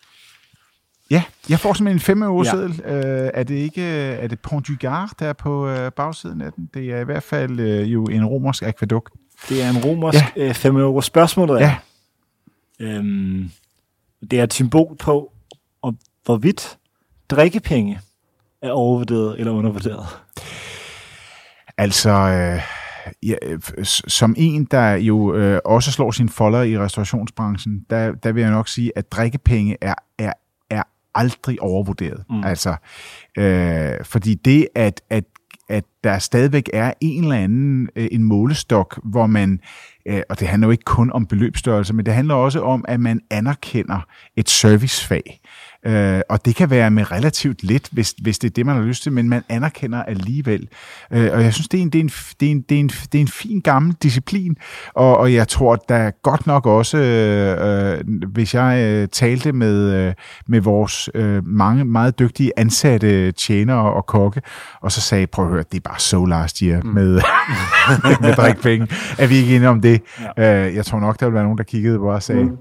ja, 1.10 1.22
jeg 1.48 1.60
får 1.60 1.72
simpelthen 1.72 1.96
en 1.96 2.00
5 2.00 2.22
euro 2.22 2.42
Ja. 2.42 2.50
seddel. 2.50 2.80
Øh, 2.84 3.30
er 3.34 3.42
det 3.42 3.54
ikke 3.54 3.82
er 3.92 4.26
det 4.28 4.40
Pont 4.40 4.68
du 4.68 4.72
Gard, 4.80 5.10
der 5.18 5.26
er 5.26 5.32
på 5.32 5.68
øh, 5.68 5.92
bagsiden 5.92 6.42
af 6.42 6.52
den? 6.52 6.68
Det 6.74 6.92
er 6.92 7.00
i 7.00 7.04
hvert 7.04 7.22
fald 7.22 7.60
øh, 7.60 7.92
jo 7.92 8.04
en 8.04 8.24
romersk 8.26 8.62
akvadukt. 8.62 9.12
Det 9.48 9.62
er 9.62 9.70
en 9.70 9.84
romersk 9.84 10.36
ja. 10.36 10.52
5 10.52 10.76
euro. 10.76 11.00
Spørgsmålet 11.00 11.60
Ja. 11.60 11.76
øhm, 12.80 13.50
det 14.30 14.38
er 14.38 14.44
et 14.44 14.54
symbol 14.54 14.96
på, 14.96 15.32
om 15.82 15.98
hvorvidt 16.24 16.78
drikkepenge 17.30 18.00
er 18.62 18.70
overvurderet 18.70 19.38
eller 19.38 19.52
undervurderet. 19.52 20.06
Altså, 21.78 22.10
øh, 22.10 22.60
ja, 23.22 23.34
øh, 23.42 23.60
som 23.84 24.34
en, 24.38 24.64
der 24.64 24.92
jo 24.92 25.34
øh, 25.34 25.60
også 25.64 25.92
slår 25.92 26.10
sin 26.10 26.28
folder 26.28 26.62
i 26.62 26.78
restaurationsbranchen, 26.78 27.86
der, 27.90 28.12
der 28.12 28.32
vil 28.32 28.40
jeg 28.40 28.50
nok 28.50 28.68
sige, 28.68 28.92
at 28.96 29.12
drikkepenge 29.12 29.76
er, 29.80 29.94
er, 30.18 30.32
er 30.70 30.82
aldrig 31.14 31.62
overvurderet. 31.62 32.24
Mm. 32.30 32.44
Altså, 32.44 32.76
øh, 33.38 34.04
fordi 34.04 34.34
det, 34.34 34.68
at, 34.74 35.00
at 35.10 35.24
at 35.68 35.84
der 36.04 36.18
stadigvæk 36.18 36.70
er 36.72 36.92
en 37.00 37.22
eller 37.22 37.36
anden 37.36 37.88
øh, 37.96 38.08
en 38.12 38.22
målestok, 38.22 39.00
hvor 39.04 39.26
man, 39.26 39.60
øh, 40.06 40.22
og 40.28 40.40
det 40.40 40.48
handler 40.48 40.66
jo 40.66 40.72
ikke 40.72 40.84
kun 40.84 41.12
om 41.12 41.26
beløbsstørrelse, 41.26 41.94
men 41.94 42.06
det 42.06 42.14
handler 42.14 42.34
også 42.34 42.62
om, 42.62 42.84
at 42.88 43.00
man 43.00 43.20
anerkender 43.30 44.06
et 44.36 44.48
servicefag. 44.48 45.40
Øh, 45.86 46.20
og 46.28 46.44
det 46.44 46.56
kan 46.56 46.70
være 46.70 46.90
med 46.90 47.12
relativt 47.12 47.62
lidt, 47.62 47.88
hvis, 47.92 48.14
hvis 48.22 48.38
det 48.38 48.50
er 48.50 48.54
det, 48.54 48.66
man 48.66 48.76
har 48.76 48.82
lyst 48.82 49.02
til, 49.02 49.12
men 49.12 49.28
man 49.28 49.42
anerkender 49.48 50.02
alligevel. 50.02 50.68
Øh, 51.10 51.30
og 51.32 51.42
jeg 51.42 51.54
synes, 51.54 51.68
det 51.68 51.78
er 51.78 51.82
en, 51.82 51.90
det 51.90 51.98
er 51.98 52.02
en, 52.02 52.10
det 52.40 52.46
er 52.46 52.50
en, 52.50 52.60
det 52.60 52.76
er 52.76 52.80
en, 52.80 52.88
det 52.88 53.18
er 53.18 53.22
en 53.22 53.28
fin 53.28 53.60
gammel 53.60 53.94
disciplin, 54.02 54.56
og, 54.94 55.16
og 55.16 55.34
jeg 55.34 55.48
tror, 55.48 55.76
der 55.76 55.94
er 55.94 56.10
godt 56.22 56.46
nok 56.46 56.66
også, 56.66 56.98
øh, 56.98 57.98
øh, 57.98 58.28
hvis 58.32 58.54
jeg 58.54 58.78
øh, 58.80 59.08
talte 59.08 59.52
med, 59.52 59.92
øh, 59.94 60.14
med 60.46 60.60
vores 60.60 61.10
øh, 61.14 61.46
mange 61.46 61.84
meget 61.84 62.18
dygtige 62.18 62.52
ansatte 62.56 63.32
tjenere 63.32 63.92
og 63.92 64.06
kokke, 64.06 64.42
og 64.80 64.92
så 64.92 65.00
sagde, 65.00 65.26
prøv 65.26 65.44
at 65.44 65.50
høre, 65.50 65.64
det 65.72 65.76
er 65.76 65.88
bare 65.90 66.00
so 66.00 66.24
last 66.24 66.58
year 66.58 66.82
mm. 66.82 66.88
med, 66.88 67.20
med 68.20 68.34
drikpenge. 68.34 68.88
Er 69.18 69.26
vi 69.26 69.36
ikke 69.36 69.56
enige 69.56 69.68
om 69.68 69.80
det? 69.80 70.02
Ja. 70.36 70.66
Øh, 70.66 70.74
jeg 70.74 70.84
tror 70.84 71.00
nok, 71.00 71.20
der 71.20 71.26
vil 71.26 71.34
være 71.34 71.44
nogen, 71.44 71.58
der 71.58 71.64
kiggede 71.64 71.98
på 71.98 72.10
og 72.10 72.22
sagde, 72.22 72.44
mm. 72.44 72.56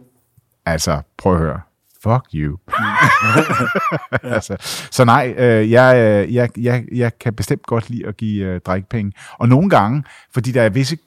altså, 0.65 1.01
prøv 1.17 1.34
at 1.34 1.39
høre, 1.39 1.59
fuck 2.05 2.25
you. 2.33 2.57
altså, 4.35 4.57
så 4.91 5.05
nej, 5.05 5.33
øh, 5.37 5.71
jeg, 5.71 5.97
øh, 5.97 6.33
jeg, 6.33 6.49
jeg, 6.57 6.85
jeg 6.91 7.19
kan 7.19 7.33
bestemt 7.33 7.65
godt 7.65 7.89
lide 7.89 8.07
at 8.07 8.17
give 8.17 8.45
øh, 8.45 8.61
drikpenge. 8.61 9.11
Og 9.39 9.49
nogle 9.49 9.69
gange, 9.69 10.03
fordi 10.33 10.51
der 10.51 10.61
er 10.61 10.69
visse, 10.69 10.97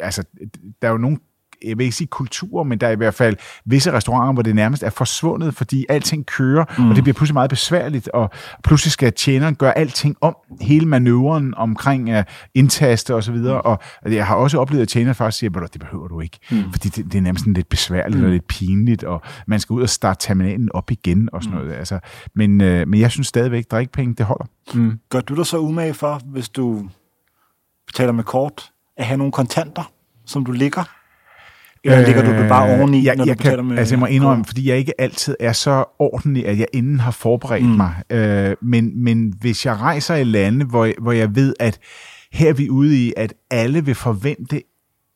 altså, 0.00 0.24
der 0.82 0.88
er 0.88 0.92
jo 0.92 0.98
nogle 0.98 1.18
jeg 1.64 1.78
vil 1.78 1.84
ikke 1.84 1.96
sige 1.96 2.08
kultur, 2.08 2.62
men 2.62 2.78
der 2.78 2.86
er 2.86 2.90
i 2.90 2.96
hvert 2.96 3.14
fald 3.14 3.36
visse 3.64 3.92
restauranter, 3.92 4.32
hvor 4.32 4.42
det 4.42 4.54
nærmest 4.54 4.82
er 4.82 4.90
forsvundet, 4.90 5.54
fordi 5.54 5.86
alting 5.88 6.26
kører, 6.26 6.64
mm. 6.78 6.90
og 6.90 6.96
det 6.96 7.04
bliver 7.04 7.14
pludselig 7.14 7.34
meget 7.34 7.50
besværligt, 7.50 8.08
og 8.08 8.30
pludselig 8.64 8.92
skal 8.92 9.12
tjeneren 9.12 9.54
gøre 9.54 9.78
alting 9.78 10.16
om, 10.20 10.36
hele 10.60 10.86
manøvren 10.86 11.54
omkring 11.54 12.18
uh, 12.18 12.22
indtaste 12.54 13.14
og 13.14 13.24
så 13.24 13.32
videre, 13.32 13.62
og 13.62 13.78
jeg 14.04 14.26
har 14.26 14.34
også 14.34 14.58
oplevet, 14.58 14.82
at 14.82 14.88
tjeneren 14.88 15.14
faktisk 15.14 15.38
siger, 15.38 15.60
at 15.60 15.72
det 15.72 15.80
behøver 15.80 16.08
du 16.08 16.20
ikke, 16.20 16.38
mm. 16.50 16.72
fordi 16.72 16.88
det, 16.88 17.04
det 17.04 17.14
er 17.14 17.22
nærmest 17.22 17.42
sådan 17.42 17.54
lidt 17.54 17.68
besværligt 17.68 18.20
mm. 18.20 18.24
og 18.24 18.30
lidt 18.30 18.46
pinligt, 18.46 19.04
og 19.04 19.22
man 19.46 19.60
skal 19.60 19.74
ud 19.74 19.82
og 19.82 19.88
starte 19.88 20.26
terminalen 20.26 20.72
op 20.74 20.90
igen 20.90 21.28
og 21.32 21.42
sådan 21.42 21.58
mm. 21.58 21.64
noget. 21.64 21.78
Altså, 21.78 21.98
men, 22.34 22.60
øh, 22.60 22.88
men 22.88 23.00
jeg 23.00 23.10
synes 23.10 23.26
stadigvæk, 23.26 23.64
at 23.64 23.70
drikpenge, 23.70 24.14
det 24.14 24.26
holder. 24.26 24.44
Mm. 24.74 24.98
Gør 25.10 25.20
du 25.20 25.34
dig 25.34 25.46
så 25.46 25.58
umage 25.58 25.94
for, 25.94 26.20
hvis 26.24 26.48
du 26.48 26.88
betaler 27.86 28.12
med 28.12 28.24
kort, 28.24 28.70
at 28.96 29.06
have 29.06 29.18
nogle 29.18 29.32
kontanter, 29.32 29.92
som 30.26 30.44
du 30.44 30.52
ligger? 30.52 30.97
Eller 31.84 32.06
ligger 32.06 32.24
du 32.24 32.30
det 32.30 32.48
bare 32.48 32.78
oveni, 32.78 32.98
Øh, 32.98 33.04
jeg, 33.04 33.16
når 33.16 33.24
du 33.24 33.28
jeg 33.28 33.36
betaler 33.36 33.56
kan, 33.56 33.64
med 33.64 33.78
Altså 33.78 33.94
jeg 33.94 33.98
må 34.00 34.06
indrømme, 34.06 34.44
fordi 34.44 34.68
jeg 34.68 34.78
ikke 34.78 35.00
altid 35.00 35.36
er 35.40 35.52
så 35.52 35.84
ordentlig, 35.98 36.46
at 36.46 36.58
jeg 36.58 36.66
inden 36.72 37.00
har 37.00 37.10
forberedt 37.10 37.64
mm. 37.64 37.70
mig. 37.70 37.94
Øh, 38.10 38.56
men, 38.62 39.04
men 39.04 39.34
hvis 39.40 39.66
jeg 39.66 39.76
rejser 39.76 40.14
i 40.14 40.24
lande, 40.24 40.64
hvor, 40.64 40.90
hvor 41.00 41.12
jeg 41.12 41.34
ved, 41.34 41.54
at 41.60 41.78
her 42.32 42.48
er 42.48 42.52
vi 42.52 42.70
ude 42.70 43.06
i, 43.06 43.12
at 43.16 43.34
alle 43.50 43.84
vil 43.84 43.94
forvente 43.94 44.62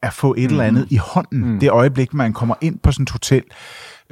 at 0.02 0.12
få 0.12 0.34
et 0.34 0.38
mm. 0.38 0.44
eller 0.44 0.64
andet 0.64 0.86
i 0.90 0.96
hånden, 0.96 1.52
mm. 1.52 1.60
det 1.60 1.70
øjeblik, 1.70 2.14
man 2.14 2.32
kommer 2.32 2.54
ind 2.60 2.78
på 2.78 2.92
sådan 2.92 3.02
et 3.02 3.10
hotel, 3.10 3.42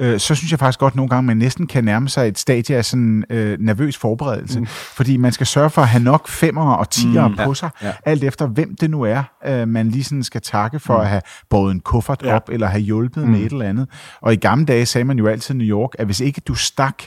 øh, 0.01 0.19
så 0.19 0.35
synes 0.35 0.51
jeg 0.51 0.59
faktisk 0.59 0.79
godt 0.79 0.95
nogle 0.95 1.09
gange, 1.09 1.27
man 1.27 1.37
næsten 1.37 1.67
kan 1.67 1.83
nærme 1.83 2.09
sig 2.09 2.27
et 2.27 2.39
stadie 2.39 2.77
af 2.77 2.85
sådan 2.85 3.23
øh, 3.29 3.57
nervøs 3.59 3.97
forberedelse. 3.97 4.59
Mm. 4.59 4.65
Fordi 4.67 5.17
man 5.17 5.31
skal 5.31 5.47
sørge 5.47 5.69
for 5.69 5.81
at 5.81 5.87
have 5.87 6.03
nok 6.03 6.27
femmer 6.27 6.73
og 6.73 6.89
tiger 6.89 7.27
mm, 7.27 7.35
på 7.43 7.53
sig, 7.53 7.69
ja. 7.81 7.87
ja. 7.87 7.93
alt 8.05 8.23
efter 8.23 8.47
hvem 8.47 8.75
det 8.75 8.89
nu 8.89 9.01
er, 9.01 9.23
øh, 9.45 9.67
man 9.67 9.89
lige 9.89 10.03
sådan 10.03 10.23
skal 10.23 10.41
takke 10.41 10.79
for 10.79 10.95
mm. 10.97 11.01
at 11.01 11.07
have 11.07 11.21
båret 11.49 11.71
en 11.71 11.79
kuffert 11.79 12.21
Ja. 12.23 12.29
ja. 12.29 12.35
op, 12.35 12.49
eller 12.51 12.67
have 12.67 12.81
hjulpet 12.81 13.23
mm. 13.23 13.29
med 13.29 13.39
et 13.39 13.51
eller 13.51 13.65
andet. 13.65 13.87
Og 14.21 14.33
i 14.33 14.35
gamle 14.35 14.65
dage 14.65 14.85
sagde 14.85 15.05
man 15.05 15.17
jo 15.17 15.27
altid 15.27 15.55
i 15.55 15.57
New 15.57 15.67
York, 15.67 15.89
at 15.99 16.05
hvis 16.05 16.19
ikke 16.19 16.41
du 16.47 16.55
stak 16.55 17.03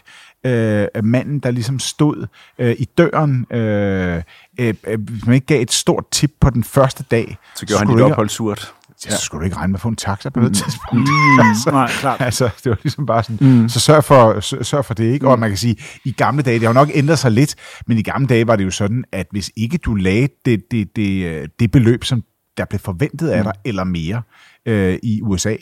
øh, 0.46 0.86
manden, 1.02 1.38
der 1.38 1.50
ligesom 1.50 1.78
stod 1.78 2.26
øh, 2.58 2.76
i 2.78 2.84
døren, 2.84 3.46
øh, 3.50 4.22
øh, 4.60 4.74
øh, 4.86 5.00
hvis 5.00 5.26
man 5.26 5.34
ikke 5.34 5.46
gav 5.46 5.62
et 5.62 5.72
stort 5.72 6.04
tip 6.10 6.32
på 6.40 6.50
den 6.50 6.64
første 6.64 7.04
dag, 7.10 7.38
Så 7.56 7.66
gjorde 7.66 7.86
han 7.86 7.96
dit 7.96 8.04
ophold 8.04 8.28
surt. 8.28 8.74
Så 9.12 9.24
skulle 9.24 9.40
du 9.40 9.44
ikke 9.44 9.56
regne 9.56 9.70
med 9.70 9.76
at 9.76 9.80
få 9.80 9.88
en 9.88 9.96
taxa 9.96 10.30
på 10.30 10.40
noget 10.40 10.56
tidspunkt. 10.56 11.08
Mm, 11.08 11.72
nej, 11.72 11.90
klart. 12.00 12.20
Altså, 12.20 12.50
det 12.64 12.70
var 12.70 12.78
ligesom 12.82 13.06
bare 13.06 13.22
sådan, 13.22 13.60
mm. 13.60 13.68
så 13.68 13.80
sørg 13.80 14.04
for, 14.04 14.40
sørg, 14.62 14.84
for 14.84 14.94
det, 14.94 15.04
ikke? 15.04 15.28
Og 15.28 15.38
man 15.38 15.50
kan 15.50 15.58
sige, 15.58 15.76
i 16.04 16.12
gamle 16.12 16.42
dage, 16.42 16.54
det 16.54 16.62
har 16.62 16.68
jo 16.68 16.72
nok 16.72 16.90
ændret 16.94 17.18
sig 17.18 17.30
lidt, 17.30 17.54
men 17.86 17.98
i 17.98 18.02
gamle 18.02 18.26
dage 18.26 18.46
var 18.46 18.56
det 18.56 18.64
jo 18.64 18.70
sådan, 18.70 19.04
at 19.12 19.26
hvis 19.30 19.50
ikke 19.56 19.78
du 19.78 19.94
lagde 19.94 20.28
det, 20.44 20.62
det, 20.70 20.96
det, 20.96 21.24
øh, 21.24 21.48
det 21.60 21.70
beløb, 21.70 22.04
som 22.04 22.22
der 22.56 22.64
blev 22.64 22.80
forventet 22.80 23.28
af 23.28 23.44
dig, 23.44 23.52
eller 23.64 23.84
mere 23.84 24.22
øh, 24.66 24.98
i 25.02 25.22
USA, 25.22 25.54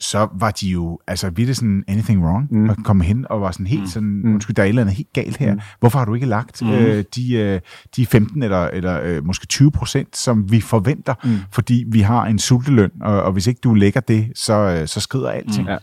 så 0.00 0.28
var 0.38 0.50
de 0.50 0.68
jo, 0.68 0.98
altså 1.06 1.30
virkelig 1.30 1.56
sådan, 1.56 1.84
anything 1.88 2.24
wrong, 2.24 2.48
mm. 2.50 2.68
og 2.68 2.76
komme 2.84 3.04
hen 3.04 3.26
og 3.30 3.40
var 3.40 3.50
sådan 3.50 3.66
helt 3.66 3.88
sådan, 3.88 4.22
undskyld, 4.24 4.56
der 4.56 4.62
er 4.62 4.66
et 4.66 4.68
eller 4.68 4.82
andet 4.82 4.96
helt 4.96 5.12
galt 5.12 5.36
her. 5.36 5.54
Mm. 5.54 5.60
Hvorfor 5.80 5.98
har 5.98 6.06
du 6.06 6.14
ikke 6.14 6.26
lagt 6.26 6.62
mm. 6.62 6.70
øh, 6.70 7.04
de, 7.14 7.34
øh, 7.34 7.60
de 7.96 8.06
15 8.06 8.42
eller, 8.42 8.64
eller 8.64 9.00
øh, 9.02 9.26
måske 9.26 9.46
20 9.46 9.70
procent, 9.70 10.16
som 10.16 10.52
vi 10.52 10.60
forventer, 10.60 11.14
mm. 11.24 11.38
fordi 11.50 11.84
vi 11.88 12.00
har 12.00 12.26
en 12.26 12.38
sulteløn, 12.38 12.90
og, 13.00 13.22
og 13.22 13.32
hvis 13.32 13.46
ikke 13.46 13.60
du 13.64 13.74
lægger 13.74 14.00
det, 14.00 14.32
så, 14.34 14.52
øh, 14.52 14.88
så 14.88 15.00
skrider 15.00 15.30
alting. 15.30 15.62
Mm. 15.62 15.68
Ja. 15.68 15.76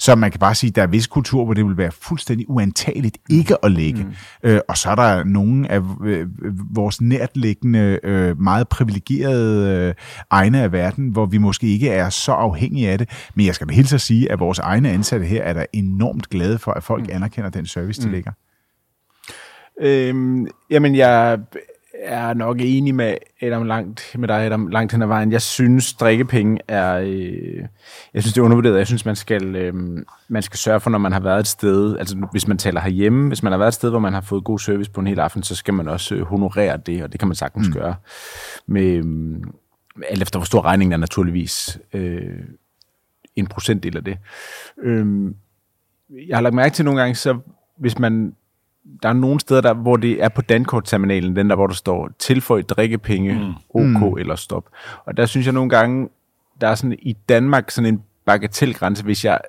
Så 0.00 0.14
man 0.14 0.30
kan 0.30 0.40
bare 0.40 0.54
sige, 0.54 0.68
at 0.68 0.76
der 0.76 0.82
er 0.82 0.86
visse 0.86 1.08
kulturer, 1.08 1.44
hvor 1.44 1.54
det 1.54 1.64
vil 1.64 1.76
være 1.76 1.90
fuldstændig 1.92 2.50
uantageligt 2.50 3.18
ikke 3.30 3.64
at 3.64 3.72
lægge. 3.72 4.04
Mm. 4.04 4.10
Øh, 4.42 4.60
og 4.68 4.78
så 4.78 4.90
er 4.90 4.94
der 4.94 5.24
nogle 5.24 5.70
af 5.70 5.80
øh, 6.04 6.26
vores 6.74 7.00
nærtliggende, 7.00 8.00
øh, 8.02 8.40
meget 8.40 8.68
privilegerede 8.68 9.88
øh, 9.88 9.94
egne 10.30 10.62
af 10.62 10.72
verden, 10.72 11.08
hvor 11.08 11.26
vi 11.26 11.38
måske 11.38 11.66
ikke 11.66 11.88
er 11.88 12.10
så 12.10 12.32
afhængige 12.32 12.90
af 12.90 12.98
det. 12.98 13.08
Men 13.34 13.46
jeg 13.46 13.54
skal 13.54 13.68
da 13.68 13.74
hilse 13.74 13.94
at 13.94 14.00
sige, 14.00 14.32
at 14.32 14.40
vores 14.40 14.58
egne 14.58 14.90
ansatte 14.90 15.26
her 15.26 15.42
er 15.42 15.52
der 15.52 15.64
enormt 15.72 16.30
glade 16.30 16.58
for, 16.58 16.72
at 16.72 16.82
folk 16.82 17.02
mm. 17.02 17.12
anerkender 17.12 17.50
den 17.50 17.66
service, 17.66 18.02
de 18.02 18.10
lægger. 18.10 18.32
Øhm, 19.80 20.46
jamen, 20.70 20.94
jeg 20.94 21.38
er 22.02 22.34
nok 22.34 22.56
enig 22.60 22.94
med 22.94 23.14
Adam 23.40 23.62
langt, 23.62 24.16
med 24.18 24.28
dig, 24.28 24.36
Adam, 24.36 24.66
langt 24.66 24.92
hen 24.92 25.02
ad 25.02 25.06
vejen. 25.06 25.32
Jeg 25.32 25.42
synes, 25.42 25.94
drikkepenge 25.94 26.58
er... 26.68 26.94
Øh, 26.94 27.64
jeg 28.14 28.22
synes, 28.22 28.32
det 28.32 28.40
er 28.40 28.44
undervurderet. 28.44 28.78
Jeg 28.78 28.86
synes, 28.86 29.04
man 29.04 29.16
skal, 29.16 29.56
øh, 29.56 29.74
man 30.28 30.42
skal 30.42 30.58
sørge 30.58 30.80
for, 30.80 30.90
når 30.90 30.98
man 30.98 31.12
har 31.12 31.20
været 31.20 31.40
et 31.40 31.46
sted... 31.46 31.98
Altså, 31.98 32.26
hvis 32.32 32.48
man 32.48 32.58
taler 32.58 32.80
herhjemme, 32.80 33.28
hvis 33.28 33.42
man 33.42 33.52
har 33.52 33.58
været 33.58 33.68
et 33.68 33.74
sted, 33.74 33.90
hvor 33.90 33.98
man 33.98 34.12
har 34.12 34.20
fået 34.20 34.44
god 34.44 34.58
service 34.58 34.90
på 34.90 35.00
en 35.00 35.06
hel 35.06 35.20
aften, 35.20 35.42
så 35.42 35.54
skal 35.54 35.74
man 35.74 35.88
også 35.88 36.14
øh, 36.14 36.22
honorere 36.22 36.76
det, 36.76 37.02
og 37.02 37.12
det 37.12 37.20
kan 37.20 37.28
man 37.28 37.34
sagtens 37.34 37.68
mm. 37.68 37.74
gøre. 37.74 37.94
Med, 38.66 38.82
øh, 38.82 39.36
alt 40.08 40.22
efter, 40.22 40.38
hvor 40.38 40.44
stor 40.44 40.64
regningen 40.64 40.92
er 40.92 40.96
naturligvis. 40.96 41.78
Øh, 41.92 42.40
en 43.36 43.46
procentdel 43.46 43.96
af 43.96 44.04
det. 44.04 44.18
Øh, 44.82 45.06
jeg 46.28 46.36
har 46.36 46.42
lagt 46.42 46.54
mærke 46.54 46.74
til 46.74 46.84
nogle 46.84 47.00
gange, 47.00 47.14
så 47.14 47.38
hvis 47.78 47.98
man 47.98 48.34
der 49.02 49.08
er 49.08 49.12
nogle 49.12 49.40
steder, 49.40 49.60
der, 49.60 49.74
hvor 49.74 49.96
det 49.96 50.22
er 50.24 50.28
på 50.28 50.42
Dankort-terminalen, 50.42 51.36
den 51.36 51.50
der, 51.50 51.56
hvor 51.56 51.66
der 51.66 51.74
står 51.74 52.10
tilføj 52.18 52.62
drikkepenge, 52.62 53.34
mm. 53.34 53.52
OK 53.80 54.12
mm. 54.12 54.18
eller 54.18 54.36
stop. 54.36 54.64
Og 55.04 55.16
der 55.16 55.26
synes 55.26 55.46
jeg 55.46 55.54
nogle 55.54 55.70
gange, 55.70 56.08
der 56.60 56.68
er 56.68 56.74
sådan 56.74 56.96
i 57.02 57.12
Danmark 57.28 57.70
sådan 57.70 57.94
en 57.94 58.02
bagatelgrænse, 58.26 59.04
hvis 59.04 59.24
jeg 59.24 59.40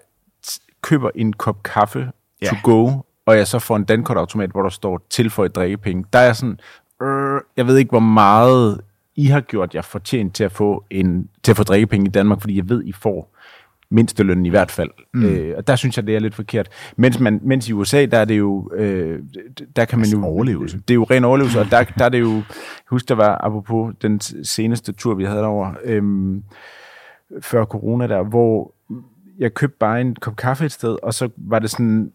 t- 0.47 0.59
køber 0.81 1.09
en 1.15 1.33
kop 1.33 1.63
kaffe 1.63 2.11
Ja. 2.41 2.47
to 2.47 2.55
go, 2.63 2.91
og 3.25 3.37
jeg 3.37 3.47
så 3.47 3.59
får 3.59 3.75
en 3.75 3.83
Dankort-automat, 3.83 4.49
hvor 4.49 4.61
der 4.61 4.69
står 4.69 5.01
tilføj 5.09 5.47
drikkepenge, 5.47 6.05
der 6.13 6.19
er 6.19 6.23
jeg 6.25 6.35
sådan, 6.35 6.59
øh, 7.01 7.41
jeg 7.57 7.67
ved 7.67 7.77
ikke, 7.77 7.89
hvor 7.89 7.99
meget 7.99 8.81
I 9.15 9.25
har 9.25 9.41
gjort 9.41 9.75
jer 9.75 9.81
fortjent 9.81 10.35
til 10.35 10.43
at 10.43 10.51
få 10.51 10.83
en 10.89 11.29
til 11.43 11.51
at 11.51 11.57
få 11.57 11.63
drikkepenge 11.63 12.07
i 12.07 12.09
Danmark, 12.11 12.41
fordi 12.41 12.57
jeg 12.57 12.69
ved, 12.69 12.83
I 12.85 12.91
får 12.91 13.35
mindstelønnen 13.91 14.45
i 14.45 14.49
hvert 14.49 14.71
fald. 14.71 14.89
Mm. 15.13 15.25
Øh, 15.25 15.57
og 15.57 15.67
der 15.67 15.75
synes 15.75 15.97
jeg, 15.97 16.07
det 16.07 16.15
er 16.15 16.19
lidt 16.19 16.35
forkert. 16.35 16.69
Mens, 16.97 17.19
man, 17.19 17.39
mens 17.43 17.69
i 17.69 17.73
USA, 17.73 18.05
der 18.05 18.17
er 18.17 18.25
det 18.25 18.37
jo... 18.37 18.71
Øh, 18.75 19.19
der 19.75 19.85
kan 19.85 19.99
man 19.99 20.03
Altså 20.03 20.17
jo... 20.17 20.25
overlevelse. 20.25 20.77
Det 20.77 20.89
er 20.89 20.95
jo 20.95 21.03
ren 21.03 21.23
overlevelse, 21.23 21.59
og 21.59 21.71
der, 21.71 21.83
der 21.83 22.05
er 22.05 22.09
det 22.09 22.19
jo... 22.19 22.41
Husk, 22.89 23.09
der 23.09 23.15
var, 23.15 23.37
apropos 23.45 23.95
den 24.01 24.19
seneste 24.43 24.91
tur, 24.91 25.15
vi 25.15 25.23
havde 25.23 25.39
derovre, 25.39 25.75
øhm, 25.83 26.43
før 27.41 27.65
corona 27.65 28.07
der, 28.07 28.23
hvor 28.23 28.73
jeg 29.39 29.53
købte 29.53 29.77
bare 29.79 30.01
en 30.01 30.15
kop 30.15 30.35
kaffe 30.35 30.65
et 30.65 30.71
sted, 30.71 30.97
og 31.03 31.13
så 31.13 31.29
var 31.37 31.59
det 31.59 31.69
sådan, 31.69 32.11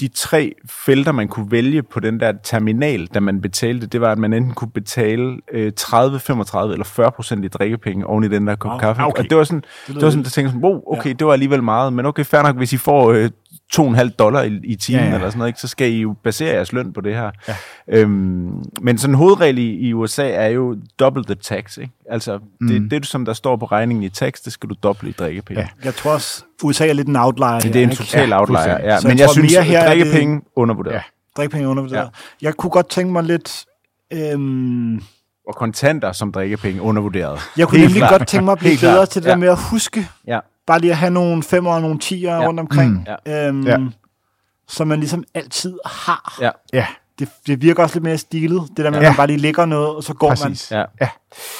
de 0.00 0.08
tre 0.08 0.54
felter, 0.70 1.12
man 1.12 1.28
kunne 1.28 1.50
vælge 1.50 1.82
på 1.82 2.00
den 2.00 2.20
der 2.20 2.32
terminal, 2.42 3.06
da 3.06 3.20
man 3.20 3.40
betalte, 3.40 3.86
det 3.86 4.00
var, 4.00 4.12
at 4.12 4.18
man 4.18 4.32
enten 4.32 4.54
kunne 4.54 4.70
betale 4.70 5.36
øh, 5.52 5.72
30, 5.76 6.18
35 6.20 6.72
eller 6.72 6.84
40 6.84 7.12
procent 7.12 7.44
i 7.44 7.48
drikkepenge 7.48 8.06
oven 8.06 8.24
i 8.24 8.28
den 8.28 8.46
der 8.46 8.56
kop 8.56 8.70
Wow, 8.70 8.78
kaffe. 8.80 9.02
okay. 9.02 9.22
Og 9.24 9.30
det 9.30 9.38
var 9.38 9.44
sådan, 9.44 9.62
det, 9.86 9.94
det 9.94 10.02
var 10.02 10.10
sådan, 10.10 10.24
der 10.24 10.30
tænkte 10.30 10.52
sådan, 10.52 10.64
wow, 10.64 10.82
okay, 10.86 11.08
ja. 11.10 11.12
det 11.14 11.26
var 11.26 11.32
alligevel 11.32 11.62
meget, 11.62 11.92
men 11.92 12.06
okay, 12.06 12.24
fair 12.24 12.42
nok, 12.42 12.56
hvis 12.56 12.72
I 12.72 12.76
får 12.76 13.12
øh, 13.12 13.30
2,5 13.74 14.08
dollar 14.08 14.42
i, 14.42 14.60
i 14.64 14.76
timen 14.76 15.00
Ja, 15.00 15.08
ja, 15.08 15.14
eller 15.14 15.28
sådan 15.30 15.38
noget, 15.38 15.48
ikke, 15.48 15.60
så 15.60 15.68
skal 15.68 15.92
I 15.92 16.00
jo 16.00 16.14
basere 16.24 16.54
jeres 16.54 16.72
løn 16.72 16.92
på 16.92 17.00
det 17.00 17.14
her. 17.14 17.30
Ja. 17.48 17.54
Øhm, 17.88 18.62
men 18.82 18.98
sådan 18.98 19.14
en 19.14 19.18
hovedregel 19.18 19.58
i, 19.58 19.70
i 19.88 19.92
USA 19.92 20.30
er 20.30 20.46
jo 20.48 20.76
double 20.98 21.24
the 21.24 21.34
tax, 21.34 21.76
ikke? 21.78 21.92
Altså, 22.10 22.38
mm. 22.60 22.68
det, 22.68 22.90
det, 22.90 23.06
som 23.06 23.24
der 23.24 23.32
står 23.32 23.56
på 23.56 23.64
regningen 23.66 24.02
i 24.02 24.08
tax, 24.08 24.40
det 24.44 24.52
skal 24.52 24.68
du 24.70 24.74
doble 24.82 25.08
i 25.08 25.12
drikkepenge. 25.12 25.60
Ja. 25.62 25.68
Jeg 25.84 25.94
tror 25.94 26.12
også, 26.12 26.44
USA 26.62 26.88
er 26.88 26.92
lidt 26.92 27.08
en 27.08 27.16
outlier. 27.16 27.58
Det 27.60 27.76
er 27.76 27.82
en 27.82 27.90
ikke? 27.90 28.02
total 28.02 28.28
Ja, 28.28 28.40
outlier, 28.40 28.78
ja. 28.78 29.00
Så 29.00 29.08
Men 29.08 29.16
jeg 29.18 29.22
jeg, 29.22 29.30
synes, 29.30 29.52
mere 29.54 29.62
her 29.64 29.80
er 29.80 29.94
det- 29.94 30.02
drikkepenge 30.06 30.42
undervurderet. 30.56 30.94
Ja. 30.94 31.02
Drikkepenge 31.36 31.64
er 31.66 31.70
undervurderet. 31.70 32.04
Ja. 32.04 32.08
Jeg 32.46 32.54
kunne 32.54 32.70
godt 32.70 32.88
tænke 32.88 33.12
mig 33.12 33.24
lidt... 33.24 33.64
Øhm, 34.12 34.94
Og 35.48 35.54
kontanter 35.56 36.12
som 36.12 36.32
drikkepenge 36.32 36.82
undervurderet. 36.82 37.40
jeg 37.56 37.68
kunne 37.68 37.80
nemlig 37.80 38.02
godt 38.10 38.26
tænke 38.28 38.44
mig 38.44 38.52
at 38.52 38.58
blive 38.58 38.76
bedre 38.80 39.06
til 39.06 39.22
det 39.22 39.28
Ja. 39.28 39.32
der 39.32 39.38
med 39.38 39.48
at 39.48 39.58
huske. 39.70 40.08
Ja. 40.26 40.38
Bare 40.66 40.78
lige 40.80 40.90
at 40.90 40.96
have 40.96 41.10
nogle 41.12 41.42
femmer 41.42 41.70
og 41.70 41.80
nogle 41.80 41.98
tiger 41.98 42.34
Ja. 42.36 42.46
rundt 42.46 42.60
omkring. 42.60 43.06
Mm. 43.26 43.32
Øhm, 43.32 43.66
Ja. 43.66 43.78
Som 44.68 44.88
man 44.88 44.98
ligesom 45.00 45.24
altid 45.34 45.78
har. 45.86 46.38
Ja, 46.40 46.50
Ja, 46.72 46.86
Det, 47.18 47.28
det 47.46 47.62
virker 47.62 47.82
også 47.82 47.94
lidt 47.96 48.04
mere 48.04 48.18
stilet. 48.18 48.62
Det 48.76 48.84
der 48.84 48.90
med, 48.90 48.98
at 48.98 49.04
Ja. 49.04 49.08
man 49.10 49.16
bare 49.16 49.26
lige 49.26 49.38
lægger 49.38 49.64
noget, 49.66 49.88
og 49.96 50.02
så 50.04 50.14
går 50.14 50.28
præcis. 50.28 50.70
ja. 50.72 50.78
Ja. 50.78 50.84
man 51.00 51.08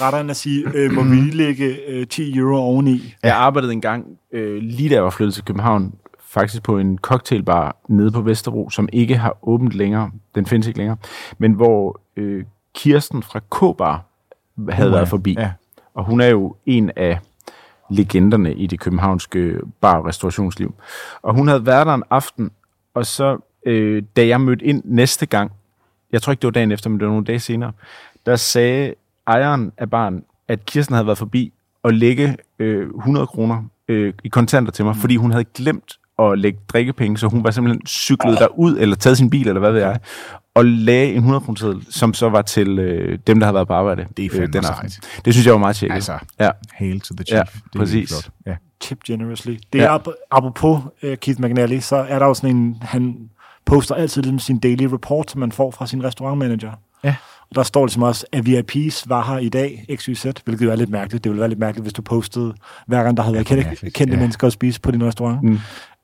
retter 0.01 0.19
ind 0.21 0.31
og 0.31 0.37
siger, 0.37 0.71
øh, 0.75 0.93
må 0.93 1.03
vi 1.03 1.15
lige 1.17 1.31
lægge 1.37 1.77
øh, 1.89 2.07
10 2.07 2.39
euro 2.39 2.57
oveni. 2.57 3.15
Jeg 3.23 3.37
arbejdede 3.37 3.73
engang, 3.73 4.07
øh, 4.33 4.63
lige 4.63 4.89
da 4.89 4.95
jeg 4.95 5.05
var 5.05 5.11
flyttet 5.11 5.35
til 5.35 5.45
København, 5.45 5.95
faktisk 6.29 6.63
på 6.63 6.79
en 6.79 6.99
cocktailbar 6.99 7.77
nede 7.89 8.11
på 8.11 8.21
Vesterbro, 8.21 8.71
som 8.71 8.89
ikke 8.93 9.17
har 9.17 9.37
åbent 9.43 9.73
længere. 9.73 10.11
Den 10.35 10.47
findes 10.47 10.67
ikke 10.67 10.79
længere. 10.79 10.97
Men 11.39 11.53
hvor 11.53 12.01
øh, 12.17 12.45
Kirsten 12.75 13.23
fra 13.23 13.39
K-bar 13.51 14.05
havde 14.71 14.89
Uh, 14.89 14.95
været 14.95 15.09
forbi. 15.09 15.35
ja. 15.39 15.51
Og 15.95 16.05
hun 16.05 16.21
er 16.21 16.27
jo 16.29 16.57
en 16.67 16.91
af 16.97 17.19
legenderne 17.91 18.55
i 18.55 18.67
det 18.67 18.81
københavnske 18.81 19.55
bar- 19.81 19.99
og 19.99 20.07
restaurationsliv. 20.07 20.75
Og 21.23 21.35
hun 21.35 21.49
havde 21.49 21.67
været 21.67 21.87
der 21.87 21.95
en 21.95 22.03
aften, 22.11 22.51
og 22.95 23.07
så, 23.07 23.39
øh, 23.67 24.03
da 24.17 24.27
jeg 24.27 24.41
mødte 24.41 24.65
ind 24.65 24.83
næste 24.85 25.27
gang, 25.27 25.53
jeg 26.13 26.23
tror 26.23 26.31
ikke, 26.31 26.41
det 26.41 26.47
var 26.47 26.53
dagen 26.53 26.73
efter, 26.73 26.91
men 26.91 27.01
det 27.01 27.07
var 27.07 27.13
nogle 27.13 27.27
dage 27.27 27.41
senere, 27.41 27.73
der 28.27 28.37
sagde 28.37 28.95
ejeren 29.27 29.73
af 29.79 29.91
baren, 29.91 30.25
at 30.49 30.67
Kirsten 30.67 30.95
havde 30.95 31.07
været 31.07 31.19
forbi 31.19 31.53
og 31.83 31.93
lægge 31.95 32.37
øh, 32.59 32.89
100 32.89 33.27
kroner 33.27 33.63
øh, 33.89 34.15
i 34.25 34.29
kontanter 34.29 34.73
til 34.73 34.85
mig, 34.85 34.95
mm. 34.95 35.01
fordi 35.01 35.17
hun 35.17 35.31
havde 35.31 35.45
glemt 35.45 35.99
at 36.19 36.39
lægge 36.39 36.59
drikkepenge, 36.69 37.19
så 37.19 37.27
hun 37.27 37.45
var 37.45 37.51
simpelthen 37.51 37.87
cyklet 37.87 38.39
derud, 38.39 38.79
eller 38.79 38.97
taget 38.97 39.17
sin 39.17 39.31
bil, 39.31 39.49
eller 39.49 39.61
hvad 39.61 39.73
ved 39.73 39.81
jeg, 39.81 40.01
og 40.57 40.65
lagde 40.65 41.11
en 41.11 41.17
100 41.17 41.41
kroner 41.45 41.81
som 41.91 42.15
så 42.15 42.29
var 42.29 42.43
til 42.43 42.79
øh, 42.79 43.19
dem, 43.27 43.39
der 43.41 43.47
havde 43.47 43.55
været 43.55 43.69
på 43.69 43.75
arbejde. 43.75 44.07
Det 44.17 44.25
er 44.25 44.31
fandme 44.31 44.47
øh, 44.47 44.53
den 44.53 44.65
aften. 44.65 44.91
sejt. 44.91 45.25
Det 45.25 45.35
synes 45.35 45.47
jeg 45.47 45.53
var 45.53 45.59
meget 45.61 45.77
tjekket. 45.77 45.95
Altså, 45.95 46.19
ja. 46.41 46.51
hail 46.73 47.01
to 47.01 47.15
the 47.15 47.25
Ja, 47.31 47.45
chief. 47.45 47.63
det 47.65 47.75
er 47.75 47.79
præcis. 47.79 48.09
flot. 48.09 48.31
Ja. 48.47 48.57
Tip 48.81 48.99
generously. 49.07 49.57
Det 49.73 49.79
Ja. 49.79 49.85
er 49.85 49.99
ap- 49.99 50.27
apropos 50.31 50.81
uh, 51.03 51.15
Keith 51.21 51.41
McNally, 51.41 51.79
så 51.79 51.97
er 51.97 52.19
der 52.19 52.27
jo 52.27 52.35
sådan 52.35 52.57
en, 52.57 52.77
han 52.83 53.17
poster 53.65 53.95
altid 53.95 54.23
ligesom 54.23 54.39
sin 54.39 54.59
daily 54.59 54.83
report, 54.85 55.31
som 55.31 55.41
man 55.41 55.53
får 55.53 55.71
fra 55.71 55.87
sin 55.87 56.05
restaurantmanager. 56.05 56.73
Ja. 57.05 57.15
Og 57.51 57.55
der 57.55 57.63
står 57.63 57.87
ligesom 57.87 58.03
også, 58.03 58.27
at 58.33 58.47
VIPs 58.47 59.09
var 59.09 59.25
her 59.33 59.39
i 59.39 59.49
dag, 59.49 59.87
XYZ, 59.97 60.27
hvilket 60.45 60.65
jo 60.67 60.71
er 60.71 60.77
lidt 60.77 60.91
mærkeligt. 60.91 61.25
Det 61.25 61.31
ville 61.31 61.41
være 61.41 61.49
lidt 61.49 61.59
mærkeligt, 61.61 61.85
hvis 61.85 61.93
du 61.93 62.03
postede 62.03 62.55
hver 62.87 63.03
gang, 63.03 63.17
der 63.17 63.23
havde 63.23 63.35
været 63.35 63.49
det 63.49 63.59
er 63.59 63.63
kendte, 63.65 63.91
kendte 63.91 64.15
Ja. 64.15 64.21
mennesker 64.21 64.47
at 64.47 64.53
spise 64.53 64.81
på 64.81 64.91
din 64.91 65.05
restaurant. 65.05 65.43
Mm. 65.43 65.59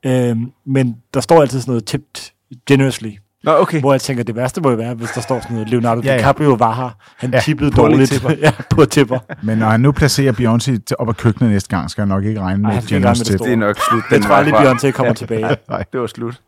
Øhm, 0.05 0.53
men 0.67 0.97
der 1.15 1.21
står 1.21 1.41
altid 1.41 1.61
sådan 1.61 1.71
noget 1.71 1.85
tipped 1.85 2.33
generously. 2.67 3.11
Nå, 3.45 3.57
okay. 3.59 3.81
Hvor 3.81 3.93
jeg 3.93 4.01
tænker, 4.01 4.25
det 4.25 4.37
værste 4.37 4.61
må 4.61 4.71
jo 4.71 4.77
være, 4.77 4.95
hvis 4.95 5.11
der 5.11 5.21
står 5.21 5.41
sådan 5.41 5.55
noget, 5.55 5.69
Leonardo 5.71 6.01
Ja, 6.05 6.11
ja. 6.13 6.17
DiCaprio 6.19 6.51
var 6.59 6.75
her. 6.75 6.91
Han 7.17 7.31
Ja, 7.31 7.37
ja, 7.37 7.43
tippede 7.43 7.71
på 7.71 7.77
dårligt. 7.81 8.11
tipper. 8.11 8.31
ja, 8.47 8.53
på 8.71 8.85
tipper. 8.85 9.19
Men 9.43 9.59
når 9.59 9.67
han 9.69 9.81
nu 9.81 9.93
placerer 9.93 10.33
Beyoncé 10.33 10.65
til- 10.85 10.97
op 10.99 11.09
ad 11.09 11.15
køkkenet 11.15 11.51
næste 11.51 11.69
gang, 11.69 11.91
skal 11.91 12.03
jeg 12.03 12.07
nok 12.09 12.25
ikke 12.25 12.41
regne 12.41 12.63
med 12.63 12.73
det 12.75 12.83
tip. 12.89 13.03
store. 13.37 13.47
Det 13.49 13.53
er 13.53 13.57
nok 13.57 13.77
slut. 13.91 14.03
Jeg 14.11 14.23
tror 14.23 14.35
aldrig. 14.35 14.55
Beyoncé 14.55 14.91
kommer 14.91 15.13
tilbage. 15.15 15.49
Det 15.93 16.01
var 16.01 16.07
slut. 16.07 16.41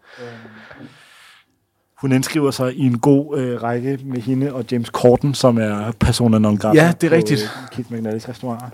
Hun 2.01 2.12
indskriver 2.12 2.51
sig 2.51 2.74
i 2.74 2.80
en 2.86 2.99
god 2.99 3.38
øh, 3.38 3.62
række 3.62 3.99
med 4.05 4.20
hende 4.20 4.53
og 4.53 4.64
James 4.72 4.88
Corden, 4.88 5.34
som 5.34 5.59
er 5.59 5.92
persona 6.01 6.38
non 6.38 6.57
grata 6.57 6.82
Ja, 6.84 6.92
det 7.01 7.07
er 7.07 7.11
på, 7.11 7.16
rigtigt. 7.16 7.40
øh, 7.42 7.68
Keith 7.76 7.92
McNallys 7.92 8.28
restauranter. 8.28 8.66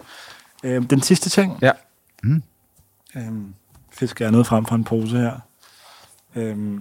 Øh, 0.65 0.83
den 0.91 1.01
sidste 1.01 1.31
ting. 1.31 1.59
Ja. 1.63 1.71
Mm. 2.23 2.43
Øhm, 3.17 3.55
fisker 3.93 4.25
jeg 4.25 4.33
noget 4.33 4.47
frem 4.47 4.67
fra 4.67 4.77
en 4.77 4.85
pose 4.85 5.17
her. 5.17 5.33
Øhm. 6.37 6.81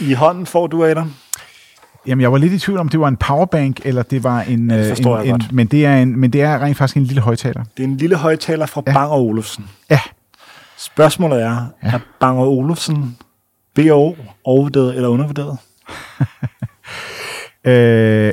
I, 0.00 0.10
I 0.10 0.12
hånden 0.12 0.46
får 0.46 0.66
du, 0.66 0.84
Adam. 0.84 1.12
Jamen, 2.06 2.22
jeg 2.22 2.32
var 2.32 2.38
lidt 2.38 2.52
i 2.52 2.58
tvivl 2.58 2.78
om, 2.78 2.88
det 2.88 3.00
var 3.00 3.08
en 3.08 3.16
powerbank, 3.16 3.80
eller 3.84 4.02
det 4.02 4.24
var 4.24 4.40
en... 4.40 4.70
Ja, 4.70 4.76
det 4.78 4.90
øh, 4.90 4.98
en, 4.98 5.06
jeg 5.06 5.24
en 5.26 5.30
godt. 5.30 5.52
men, 5.52 5.66
det 5.66 5.86
er 5.86 5.96
en, 5.96 6.20
men 6.20 6.30
det 6.30 6.42
er 6.42 6.62
rent 6.62 6.76
faktisk 6.76 6.96
en 6.96 7.04
lille 7.04 7.22
højtaler. 7.22 7.64
Det 7.76 7.82
er 7.82 7.88
en 7.88 7.96
lille 7.96 8.16
højtaler 8.16 8.66
fra 8.66 8.82
Ja. 8.86 8.92
Bang 8.92 9.12
Olufsen. 9.12 9.68
Ja. 9.90 10.00
Spørgsmålet 10.78 11.42
er, 11.42 11.66
ja. 11.82 11.88
er 11.88 11.98
Bang 12.20 12.38
Olufsen 12.38 13.16
B&O 13.74 14.14
overvurderet 14.44 14.96
eller 14.96 15.08
undervurderet? 15.08 15.58
Øh, 17.64 18.32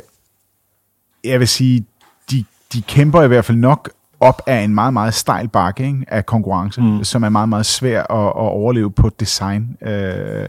jeg 1.24 1.39
vil 1.39 1.47
sige, 1.47 1.86
de, 2.32 2.45
de 2.74 2.82
kæmper 2.82 3.22
i 3.24 3.28
hvert 3.28 3.45
fald 3.45 3.57
nok 3.57 3.89
op 4.20 4.41
af 4.47 4.59
en 4.59 4.74
meget, 4.74 4.93
meget 4.93 5.13
stejl 5.13 5.47
bakke 5.47 5.86
ikke, 5.86 6.05
af 6.07 6.26
konkurrence, 6.26 6.82
mm. 6.82 7.03
Som 7.03 7.24
er 7.24 7.30
meget, 7.30 7.49
meget 7.49 7.65
svær 7.65 7.99
at, 7.99 8.28
at 8.28 8.51
overleve 8.51 8.91
på 8.91 9.09
design. 9.20 9.78
Øh, 9.82 10.45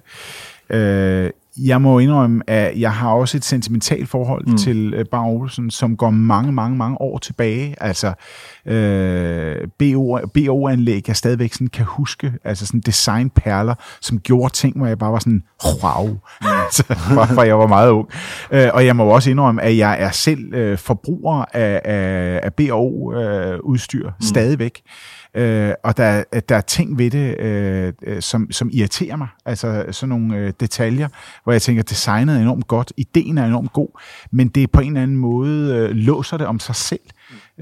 øh, 0.71 1.31
jeg 1.67 1.83
må 1.83 1.99
indrømme, 1.99 2.51
at 2.51 2.81
jeg 2.81 2.93
har 2.93 3.11
også 3.11 3.37
et 3.37 3.45
sentimentalt 3.45 4.09
forhold 4.09 4.47
mm. 4.47 4.57
Til 4.57 4.95
øh, 4.95 5.05
Bar 5.11 5.25
Olsen, 5.25 5.71
som 5.71 5.97
går 5.97 6.11
mange, 6.11 6.53
mange, 6.53 6.77
mange 6.77 7.01
år 7.01 7.19
tilbage. 7.19 7.75
Altså, 7.81 8.13
øh, 8.67 9.57
BO, 9.79 10.19
BO-anlæg, 10.35 11.09
jeg 11.09 11.17
stadigvæk 11.17 11.53
sådan 11.53 11.67
kan 11.67 11.85
huske, 11.85 12.33
altså 12.45 12.67
sådan 12.67 12.81
designperler, 12.81 13.75
som 14.01 14.21
gjorde 14.21 14.53
ting, 14.53 14.77
hvor 14.77 14.87
jeg 14.87 14.99
bare 14.99 15.13
var 15.13 15.19
sådan, 15.19 15.43
wow, 15.83 16.07
mm. 16.07 16.47
altså, 16.65 16.85
fra 17.35 17.43
jeg 17.43 17.59
var 17.59 17.67
meget 17.67 17.91
ung. 17.91 18.09
Øh, 18.51 18.69
og 18.75 18.87
jeg 18.87 18.97
må 18.97 19.05
også 19.05 19.31
indrømme, 19.31 19.63
at 19.63 19.77
jeg 19.77 20.03
er 20.03 20.11
selv 20.11 20.55
øh, 20.55 20.79
forbruger 20.79 21.45
af, 21.53 21.81
af, 21.85 22.41
af 22.43 22.55
BO-udstyr 22.55 24.07
mm. 24.07 24.27
stadigvæk. 24.27 24.83
Øh, 25.35 25.73
og 25.83 25.97
der, 25.97 26.25
der 26.49 26.57
er 26.57 26.61
ting 26.61 26.99
ved 26.99 27.11
det, 27.11 27.39
øh, 27.39 27.93
øh, 28.03 28.23
som, 28.23 28.53
som 28.53 28.71
irriterer 28.73 29.17
mig. 29.17 29.29
Altså 29.45 29.85
sådan 29.91 30.09
nogle 30.09 30.37
øh, 30.37 30.53
detaljer, 30.61 31.09
hvor 31.45 31.53
jeg 31.53 31.63
tænker, 31.63 31.83
designet 31.83 32.37
er 32.37 32.41
enormt 32.41 32.69
godt, 32.69 32.93
ideen 32.97 33.39
er 33.39 33.47
enormt 33.47 33.73
god, 33.73 34.01
men 34.33 34.49
det 34.49 34.71
på 34.71 34.81
en 34.81 34.87
eller 34.87 35.03
anden 35.03 35.17
måde 35.17 35.75
øh, 35.77 35.91
låser 35.91 36.37
det 36.37 36.47
om 36.47 36.59
sig 36.59 36.77
selv. 36.77 37.01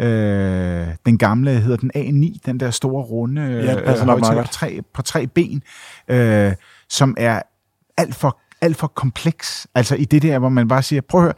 Øh, 0.01 0.87
den 1.07 1.19
gamle 1.19 1.51
hedder 1.51 1.77
den 1.77 1.91
A9, 1.97 2.39
den 2.47 2.61
der 2.61 2.71
store 2.71 3.03
runde 3.05 3.43
øh, 3.43 3.65
Ja, 3.65 3.85
højtaler 3.85 4.35
godt. 4.35 4.47
på 4.47 4.53
tre, 4.53 4.81
på 4.95 5.03
tre 5.03 5.27
ben, 5.27 5.63
øh, 6.09 6.53
som 6.89 7.15
er 7.19 7.43
alt 7.97 8.15
for, 8.15 8.39
alt 8.61 8.77
for 8.77 8.87
kompleks. 8.87 9.67
Altså 9.75 9.95
i 9.95 10.05
det 10.05 10.23
der, 10.23 10.39
hvor 10.39 10.49
man 10.49 10.69
bare 10.69 10.83
siger, 10.83 11.01
prøv 11.09 11.21
at 11.21 11.25
høre, 11.25 11.35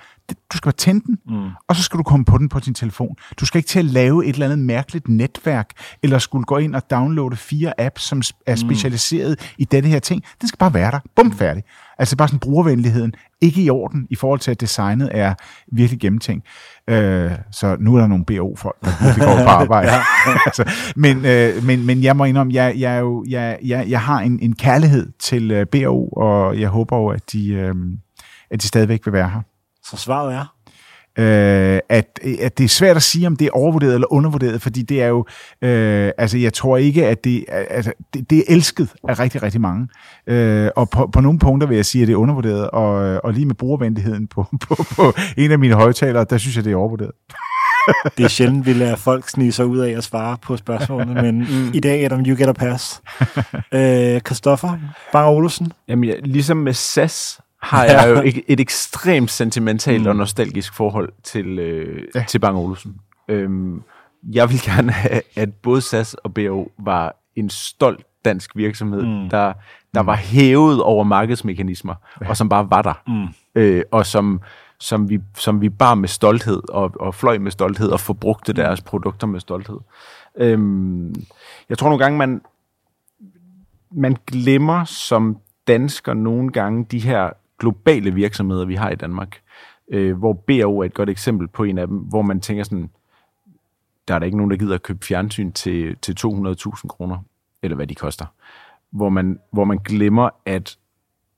du 0.53 0.57
skal 0.57 0.66
bare 0.66 0.72
tænde 0.72 1.05
den, 1.07 1.18
mm. 1.26 1.49
og 1.68 1.76
så 1.76 1.83
skal 1.83 1.99
du 1.99 2.03
komme 2.03 2.24
på 2.24 2.39
den 2.39 2.49
på 2.49 2.61
din 2.61 2.74
telefon. 2.74 3.16
Du 3.41 3.47
skal 3.47 3.59
ikke 3.59 3.68
til 3.68 3.78
at 3.78 3.85
lave 3.85 4.26
et 4.26 4.33
eller 4.33 4.47
andet 4.47 4.59
mærkeligt 4.59 5.09
netværk, 5.09 5.70
eller 6.03 6.18
skulle 6.18 6.45
gå 6.45 6.59
ind 6.59 6.74
og 6.74 6.91
downloade 6.91 7.37
fire 7.37 7.81
apps, 7.81 8.03
som 8.03 8.22
er 8.47 8.55
specialiseret 8.55 9.53
i 9.59 9.64
denne 9.64 9.89
her 9.89 9.99
ting. 9.99 10.24
Den 10.41 10.49
skal 10.49 10.59
bare 10.59 10.74
være 10.74 10.91
der. 10.91 11.01
Bum, 11.16 11.33
færdig. 11.33 11.62
Altså 11.99 12.16
bare 12.16 12.28
sådan 12.28 12.39
brugervenligheden. 12.39 13.12
Ikke 13.41 13.62
i 13.62 13.70
orden 13.70 14.07
i 14.11 14.14
forhold 14.14 14.41
til, 14.41 14.51
at 14.51 14.61
designet 14.61 15.11
er 15.12 15.35
virkelig 15.72 16.01
gennemtænkt. 16.01 16.47
Øh, 16.89 17.31
så 17.51 17.76
nu 17.81 17.97
er 17.97 18.01
der 18.01 18.07
nogle 18.07 18.24
BO-folk, 18.24 18.76
der 18.81 19.18
går 19.18 19.45
på 19.45 19.51
arbejde. 19.62 19.91
altså, 20.47 20.72
men, 20.97 21.24
øh, 21.24 21.64
men, 21.64 21.87
men 21.87 22.03
jeg 22.03 22.16
må 22.16 22.24
indrømme, 22.24 22.55
jeg, 22.55 22.74
jeg, 22.78 22.95
er 22.95 22.99
jo, 22.99 23.24
jeg, 23.28 23.59
jeg, 23.64 23.87
jeg 23.89 24.01
har 24.01 24.20
en, 24.20 24.39
en 24.43 24.57
kærlighed 24.57 25.12
til 25.18 25.51
øh, 25.51 25.66
BO, 25.66 26.09
og 26.09 26.61
jeg 26.61 26.68
håber 26.68 26.97
jo, 26.97 27.09
at 27.09 27.33
de, 27.33 27.53
øh, 27.53 27.74
at 28.51 28.62
de 28.62 28.68
stadigvæk 28.68 29.07
vil 29.07 29.12
være 29.12 29.28
her. 29.28 29.41
Så 29.91 29.97
svaret 29.97 30.34
er, 30.34 30.47
Øh, 31.18 31.80
at, 31.88 32.20
at 32.41 32.59
det 32.59 32.64
er 32.64 32.68
svært 32.68 32.97
at 32.97 33.03
sige, 33.03 33.26
om 33.26 33.36
det 33.36 33.47
er 33.47 33.51
overvurderet 33.51 33.95
eller 33.95 34.12
undervurderet, 34.12 34.62
fordi 34.62 34.82
det 34.82 35.03
er 35.03 35.07
jo, 35.07 35.24
øh, 35.62 36.11
altså 36.18 36.38
jeg 36.38 36.53
tror 36.53 36.76
ikke, 36.76 37.07
at 37.07 37.24
det, 37.24 37.45
altså, 37.49 37.93
det, 38.14 38.30
det 38.30 38.38
er 38.38 38.43
elsket 38.49 38.88
af 39.09 39.18
rigtig, 39.18 39.43
rigtig 39.43 39.61
mange. 39.61 39.88
Øh, 40.26 40.70
og 40.76 40.91
på, 40.91 41.07
på 41.12 41.20
nogle 41.20 41.38
punkter 41.38 41.68
vil 41.68 41.76
jeg 41.76 41.86
sige, 41.86 42.03
at 42.03 42.09
det 42.09 42.12
er 42.12 42.16
undervurderet, 42.16 42.70
og, 42.70 43.20
og 43.24 43.32
lige 43.32 43.47
med 43.47 43.55
brugervenligheden 43.55 44.26
på, 44.26 44.47
på, 44.68 44.84
på 44.97 45.12
en 45.36 45.53
af 45.53 45.59
mine 45.59 45.74
højtalere, 45.74 46.26
der 46.30 46.38
synes 46.38 46.57
jeg, 46.57 46.64
det 46.64 46.72
er 46.72 46.76
overvurderet. 46.76 47.12
det 48.16 48.24
er 48.24 48.28
sjældent, 48.28 48.66
vi 48.66 48.72
lader 48.72 48.97
folk 48.97 49.28
snige 49.28 49.53
sig 49.53 49.66
ud 49.66 49.78
af 49.78 49.91
at 49.91 50.05
svare 50.05 50.36
på 50.43 50.57
spørgsmålene, 50.57 51.22
men 51.22 51.38
mm. 51.51 51.70
i 51.74 51.80
dag, 51.80 52.05
Adam, 52.05 52.20
you 52.20 52.36
get 52.36 52.49
a 52.49 52.53
pass. 52.53 53.03
øh, 53.74 54.20
Christoffer 54.20 54.78
Bang 55.12 55.28
Olufsen. 55.28 55.72
Jamen, 55.88 56.05
ja, 56.05 56.14
ligesom 56.24 56.57
med 56.57 56.72
SAS 56.72 57.41
har 57.62 57.84
jeg 57.84 58.06
jo 58.08 58.22
et, 58.24 58.42
et 58.48 58.61
ekstremt 58.61 59.30
sentimentalt 59.30 60.06
og 60.06 60.16
nostalgisk 60.16 60.74
forhold 60.74 61.12
til, 61.22 61.58
øh, 61.58 62.02
Ja. 62.14 62.24
til 62.28 62.38
Bang 62.38 62.56
Olufsen. 62.56 62.96
Øhm, 63.28 63.82
jeg 64.32 64.50
vil 64.50 64.61
gerne 64.62 64.92
have, 64.92 65.22
at 65.36 65.54
både 65.54 65.80
SAS 65.80 66.14
og 66.14 66.34
BO 66.34 66.72
var 66.78 67.16
en 67.36 67.50
stolt 67.50 68.04
dansk 68.24 68.56
virksomhed, 68.56 69.02
mm. 69.02 69.30
der, 69.30 69.52
der 69.94 70.00
var 70.00 70.16
hævet 70.16 70.82
over 70.82 71.04
markedsmekanismer, 71.04 71.94
ja. 72.20 72.28
og 72.28 72.36
som 72.36 72.48
bare 72.48 72.70
var 72.70 72.82
der. 72.82 73.02
Mm. 73.06 73.28
Øh, 73.54 73.82
og 73.90 74.06
som, 74.06 74.40
som, 74.78 75.08
vi, 75.11 75.18
som 75.36 75.61
vi 75.61 75.68
bar 75.68 75.94
med 75.94 76.08
stolthed, 76.08 76.62
og, 76.68 76.92
og 77.00 77.14
fløj 77.14 77.38
med 77.38 77.50
stolthed, 77.50 77.88
og 77.88 78.00
forbrugte 78.00 78.52
deres 78.52 78.80
produkter 78.80 79.26
med 79.26 79.40
stolthed. 79.40 79.78
Øhm, 80.36 81.14
jeg 81.68 81.78
tror 81.78 81.88
nogle 81.88 82.04
gange, 82.04 82.18
man, 82.18 82.40
man 83.90 84.16
glemmer 84.26 84.84
som 84.84 85.36
dansker 85.66 86.14
nogle 86.14 86.50
gange 86.52 86.84
de 86.90 86.98
her 86.98 87.30
globale 87.61 88.14
virksomheder, 88.14 88.64
vi 88.64 88.74
har 88.74 88.90
i 88.90 88.94
Danmark, 88.94 89.40
øh, 89.90 90.18
hvor 90.18 90.32
BAO 90.32 90.78
er 90.78 90.84
et 90.84 90.94
godt 90.94 91.11
eksempel 91.11 91.48
på 91.48 91.64
en 91.64 91.78
af 91.78 91.86
dem, 91.86 91.96
hvor 91.96 92.22
man 92.22 92.40
tænker 92.40 92.64
sådan, 92.64 92.90
der 94.08 94.14
er 94.14 94.18
der 94.18 94.26
ikke 94.26 94.36
nogen, 94.36 94.50
der 94.50 94.56
gider 94.56 94.74
at 94.74 94.82
købe 94.82 95.06
fjernsyn 95.06 95.52
til, 95.52 95.96
til 96.02 96.16
200.000 96.20 96.86
kroner, 96.86 97.18
eller 97.62 97.76
hvad 97.76 97.86
de 97.86 97.94
koster. 97.94 98.26
Hvor 98.90 99.08
man, 99.08 99.38
hvor 99.52 99.64
man 99.64 99.78
glemmer, 99.78 100.30
at 100.46 100.78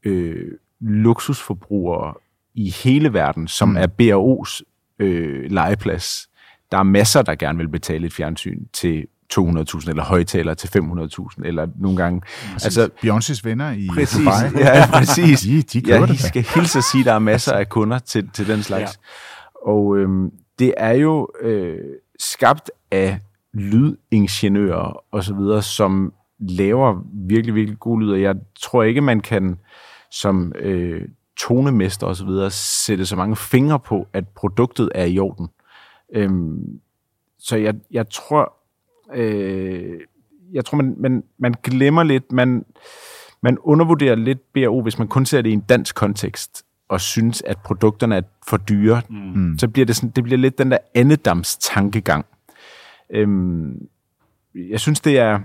øh, 0.05 0.53
luksusforbrugere 0.81 2.15
i 2.55 2.71
hele 2.71 3.13
verden, 3.13 3.49
som 3.49 3.69
mm. 3.69 3.77
er 3.77 3.87
BAO's 3.87 4.63
øh, 4.99 5.51
legeplads, 5.51 6.31
der 6.73 6.79
er 6.79 6.83
masser, 6.83 7.23
der 7.23 7.35
gerne 7.35 7.59
vil 7.59 7.69
betale 7.69 8.07
et 8.07 8.13
fjernsyn 8.13 8.65
til 8.73 9.07
200.000, 9.39 9.89
eller 9.89 10.05
højtaler 10.05 10.55
til 10.55 10.69
500.000, 10.69 11.29
eller 11.45 11.67
nogle 11.77 11.97
gange... 11.97 12.23
Altså, 12.53 12.91
Beyoncés 13.05 13.41
venner 13.45 13.73
i 13.73 13.89
Præcis, 13.95 14.19
Dubai. 14.19 14.65
ja, 14.65 14.87
præcis. 14.93 15.41
De, 15.41 15.63
de 15.63 15.83
ja, 15.87 16.07
det. 16.07 16.21
skal 16.21 16.43
hilse 16.55 16.79
at 16.79 16.85
sige, 16.85 17.01
at 17.01 17.07
der 17.07 17.13
er 17.13 17.19
masser 17.33 17.53
af 17.53 17.69
kunder 17.69 17.99
til, 17.99 18.31
til 18.35 18.49
den 18.49 18.63
slags. 18.63 19.01
Ja. 19.65 19.71
Og 19.71 19.97
øhm, 19.97 20.31
det 20.59 20.75
er 20.77 20.93
jo 20.93 21.29
øh, 21.41 21.79
skabt 22.19 22.71
af 22.91 23.19
lydingeniører 23.55 25.05
og 25.13 25.25
så 25.25 25.35
videre, 25.35 25.63
som 25.63 26.13
laver 26.39 27.03
virkelig, 27.15 27.55
virkelig 27.55 27.79
god 27.79 28.01
lyd, 28.01 28.11
og 28.11 28.23
jeg 28.23 28.35
tror 28.61 28.83
ikke, 28.83 29.01
man 29.01 29.21
kan 29.21 29.59
som 30.11 30.53
øh, 30.59 31.03
tonemester 31.37 32.07
og 32.07 32.17
så 32.17 32.25
videre 32.25 32.51
sætte 32.51 33.07
så 33.07 33.17
mange 33.17 33.37
fingre 33.37 33.81
på, 33.81 34.09
at 34.13 34.29
produktet 34.29 34.91
er 34.95 35.05
i 35.05 35.19
orden. 35.19 35.49
Øhm, 36.15 36.81
så 37.39 37.57
jeg, 37.57 37.75
jeg 37.91 38.09
tror, 38.11 38.53
øh, 39.15 40.01
jeg 40.53 40.65
tror, 40.65 40.77
man, 40.77 40.95
man, 40.99 41.25
man 41.39 41.55
glemmer 41.63 42.03
lidt, 42.03 42.33
man, 42.33 42.65
man 43.43 43.59
undervurderer 43.59 44.15
lidt 44.15 44.53
BRO, 44.53 44.83
hvis 44.83 44.99
man 44.99 45.09
kun 45.09 45.27
ser 45.27 45.43
det 45.43 45.51
i 45.51 45.53
en 45.53 45.61
dansk 45.61 45.95
kontekst, 45.95 46.65
og 46.89 47.01
synes, 47.01 47.43
at 47.47 47.59
produkterne 47.59 48.17
er 48.17 48.23
for 48.49 48.57
dyre, 48.57 49.03
mm. 49.11 49.59
så 49.59 49.69
bliver 49.69 49.87
det, 49.87 49.97
sådan, 49.97 50.11
det 50.11 50.25
bliver 50.25 50.39
lidt 50.39 50.59
den 50.59 50.71
der 50.71 50.79
andedams 50.95 51.57
tankegang. 51.57 52.27
Øhm, 53.11 53.89
jeg 54.55 54.81
synes, 54.81 55.01
det 55.01 55.19
er, 55.19 55.41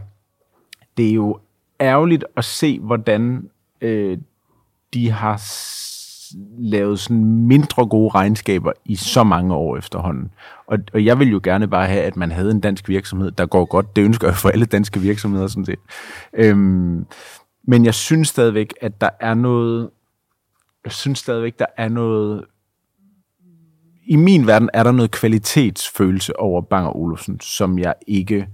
det 0.98 1.10
er 1.10 1.14
jo 1.14 1.40
ærgerligt 1.80 2.26
at 2.38 2.46
se, 2.46 2.80
hvordan 2.80 3.50
øh, 3.82 4.18
de 4.94 5.12
har 5.12 5.38
lavet 6.58 7.00
sådan 7.00 7.26
mindre 7.26 7.88
gode 7.88 8.10
regnskaber 8.10 8.72
i 8.86 8.96
så 8.96 9.24
mange 9.24 9.54
år 9.54 9.78
efterhånden. 9.78 10.32
Og, 10.68 10.78
og 10.94 11.06
jeg 11.06 11.20
vil 11.20 11.32
jo 11.32 11.40
gerne 11.44 11.68
bare 11.68 11.88
have, 11.88 12.04
at 12.04 12.18
man 12.18 12.32
havde 12.32 12.52
en 12.52 12.60
dansk 12.60 12.90
virksomhed, 12.90 13.32
der 13.32 13.46
går 13.46 13.66
godt. 13.66 13.96
Det 13.96 14.02
ønsker 14.02 14.28
jeg 14.28 14.36
for 14.36 14.50
alle 14.50 14.66
danske 14.66 15.00
virksomheder, 15.00 15.48
sådan 15.48 15.66
set. 15.66 15.80
Øhm, 16.34 17.06
men 17.64 17.86
jeg 17.86 17.94
synes 17.94 18.28
stadigvæk, 18.28 18.74
at 18.82 19.02
der 19.02 19.10
er 19.20 19.34
noget... 19.34 19.90
Jeg 20.84 20.92
synes 20.92 21.20
stadigvæk, 21.20 21.60
der 21.60 21.66
er 21.78 21.90
noget... 21.90 22.46
I 24.06 24.16
min 24.16 24.48
verden 24.48 24.70
er 24.74 24.84
der 24.84 24.92
noget 24.92 25.12
kvalitetsfølelse 25.12 26.40
over 26.40 26.62
Bang 26.62 26.96
Olufsen, 26.96 27.40
som 27.40 27.80
jeg 27.80 27.94
ikke 28.08 28.48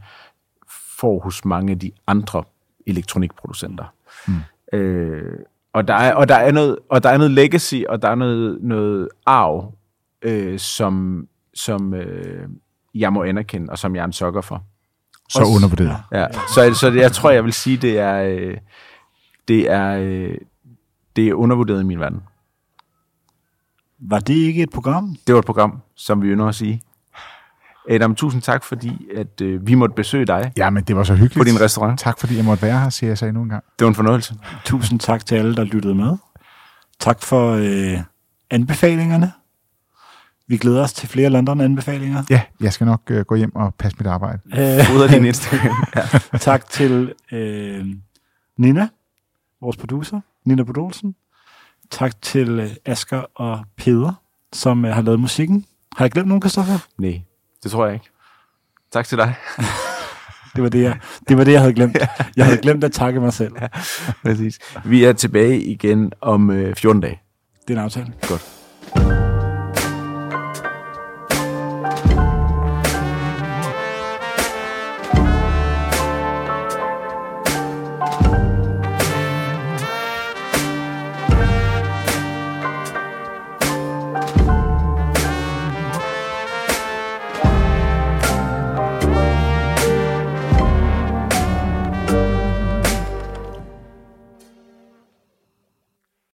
får 1.00 1.20
hos 1.20 1.45
mange 1.45 1.72
af 1.72 1.80
de 1.80 1.91
andre 2.08 2.44
elektronikproducenter. 2.88 3.86
Mm. 4.28 4.34
Øh, 4.78 5.40
og, 5.74 5.88
der 5.88 5.94
er, 5.94 6.14
og, 6.14 6.28
der 6.30 6.36
er 6.36 6.52
noget, 6.52 6.78
og 6.90 7.04
der 7.04 7.10
er 7.10 7.18
noget 7.18 7.32
legacy, 7.32 7.76
og 7.90 8.02
der 8.02 8.10
er 8.10 8.16
noget, 8.16 8.58
noget 8.64 9.10
arv, 9.26 9.74
øh, 10.22 10.60
som, 10.60 11.28
som 11.54 11.94
øh, 11.94 12.48
jeg 12.95 13.14
må 13.14 13.24
anerkende, 13.24 13.70
og 13.72 13.80
som 13.80 13.95
jeg 13.95 14.02
er 14.02 14.06
en 14.06 14.14
sokker 14.14 14.41
for. 14.41 14.64
Så 15.30 15.40
Også- 15.40 15.54
undervurderet. 15.56 15.98
Ja. 16.12 16.28
Så, 16.32 16.74
så 16.80 16.90
det, 16.90 16.95
jeg 17.02 17.12
tror, 17.12 17.30
jeg 17.32 17.44
vil 17.44 17.54
sige, 17.54 17.78
det 17.78 18.00
er, 18.00 18.24
øh, 18.24 18.58
det 19.48 19.72
er, 19.72 19.98
øh, 20.00 20.38
det 21.16 21.28
er 21.28 21.34
undervurderet 21.34 21.82
i 21.82 21.86
min 21.86 22.00
verden. 22.00 22.24
Var 24.00 24.20
det 24.20 24.34
ikke 24.34 24.64
et 24.64 24.70
program? 24.70 25.16
Det 25.28 25.34
var 25.36 25.40
et 25.40 25.45
program, 25.45 25.82
som 25.95 26.22
vi 26.22 26.28
ynder 26.28 26.45
at 26.45 26.56
sige. 26.56 26.82
Adam, 27.89 28.15
tusind 28.15 28.41
tak, 28.41 28.64
fordi 28.64 29.07
at, 29.15 29.41
øh, 29.41 29.68
vi 29.68 29.73
måtte 29.76 29.95
besøge 29.95 30.26
dig 30.26 30.51
Ja, 30.57 30.69
men 30.69 30.84
det 30.84 30.95
var 30.95 31.03
så 31.03 31.14
hyggeligt. 31.14 31.38
på 31.38 31.43
din 31.43 31.61
restaurant. 31.61 31.99
Tak 31.99 32.19
fordi 32.19 32.38
jeg 32.38 32.45
måtte 32.45 32.64
være 32.64 32.80
her, 32.80 32.89
siger 32.89 33.10
jeg 33.10 33.18
så 33.18 33.26
endnu 33.26 33.43
en 33.43 33.49
gang. 33.49 33.64
Det 33.80 33.85
var 33.85 33.89
en 33.89 33.95
fornøjelse. 33.95 34.35
Tusind 34.65 34.99
tak 34.99 35.26
til 35.26 35.35
alle, 35.35 35.55
der 35.55 35.64
lyttede 35.64 35.95
med. 35.95 36.18
Tak 36.99 37.22
for 37.22 37.51
øh, 37.51 37.99
anbefalingerne. 38.49 39.31
Vi 40.47 40.57
glæder 40.57 40.84
os 40.84 40.93
til 40.93 41.10
flere 41.10 41.30
London-anbefalinger. 41.30 42.23
Ja, 42.30 42.41
jeg 42.61 42.73
skal 42.73 42.85
nok 42.88 43.01
øh, 43.10 43.26
gå 43.26 43.35
hjem 43.35 43.55
og 43.55 43.76
passe 43.76 43.97
mit 43.99 44.07
arbejde. 44.07 44.39
Øh, 44.53 44.95
Ud 44.95 45.01
af 45.03 45.10
din 45.10 45.26
Instagram. 45.26 45.84
Ja. 45.95 46.01
tak 46.38 46.69
til 46.69 47.14
øh, 47.31 47.85
Nina, 48.57 48.88
vores 49.61 49.77
producer, 49.77 50.19
Nina 50.45 50.64
Bodolsen. 50.64 51.15
Tak 51.91 52.22
til 52.22 52.49
øh, 52.60 52.69
Asker 52.85 53.22
og 53.35 53.65
Peder, 53.77 54.14
som 54.53 54.85
øh, 54.85 54.93
har 54.95 55.01
lavet 55.01 55.19
musikken. 55.19 55.65
Har 55.97 56.05
jeg 56.05 56.11
glemt 56.11 56.27
nogen, 56.27 56.41
Christoffer? 56.41 56.77
Nej, 56.97 57.22
det 57.64 57.72
tror 57.72 57.85
jeg 57.85 57.94
ikke. 57.94 58.10
Tak 58.91 59.06
til 59.06 59.18
dig. 59.18 59.35
Det 60.56 60.64
var 60.64 60.69
det, 60.69 60.84
jeg, 60.84 60.99
det 61.27 61.38
var 61.38 61.44
det, 61.44 61.52
jeg 61.52 61.60
havde 61.60 61.73
glemt. 61.73 61.98
Jeg 62.38 62.45
havde 62.45 62.57
glemt 62.57 62.84
at 62.84 62.91
takke 62.91 63.19
mig 63.19 63.34
selv. 63.34 63.52
Præcis. 64.23 64.60
Vi 64.85 65.03
er 65.03 65.14
tilbage 65.14 65.61
igen 65.61 66.11
om 66.22 66.52
øh, 66.52 66.76
14 66.76 67.02
dage. 67.02 67.22
Det 67.68 67.73
er 67.73 67.77
en 67.77 67.84
aftale. 67.84 68.14
Godt. 68.27 69.23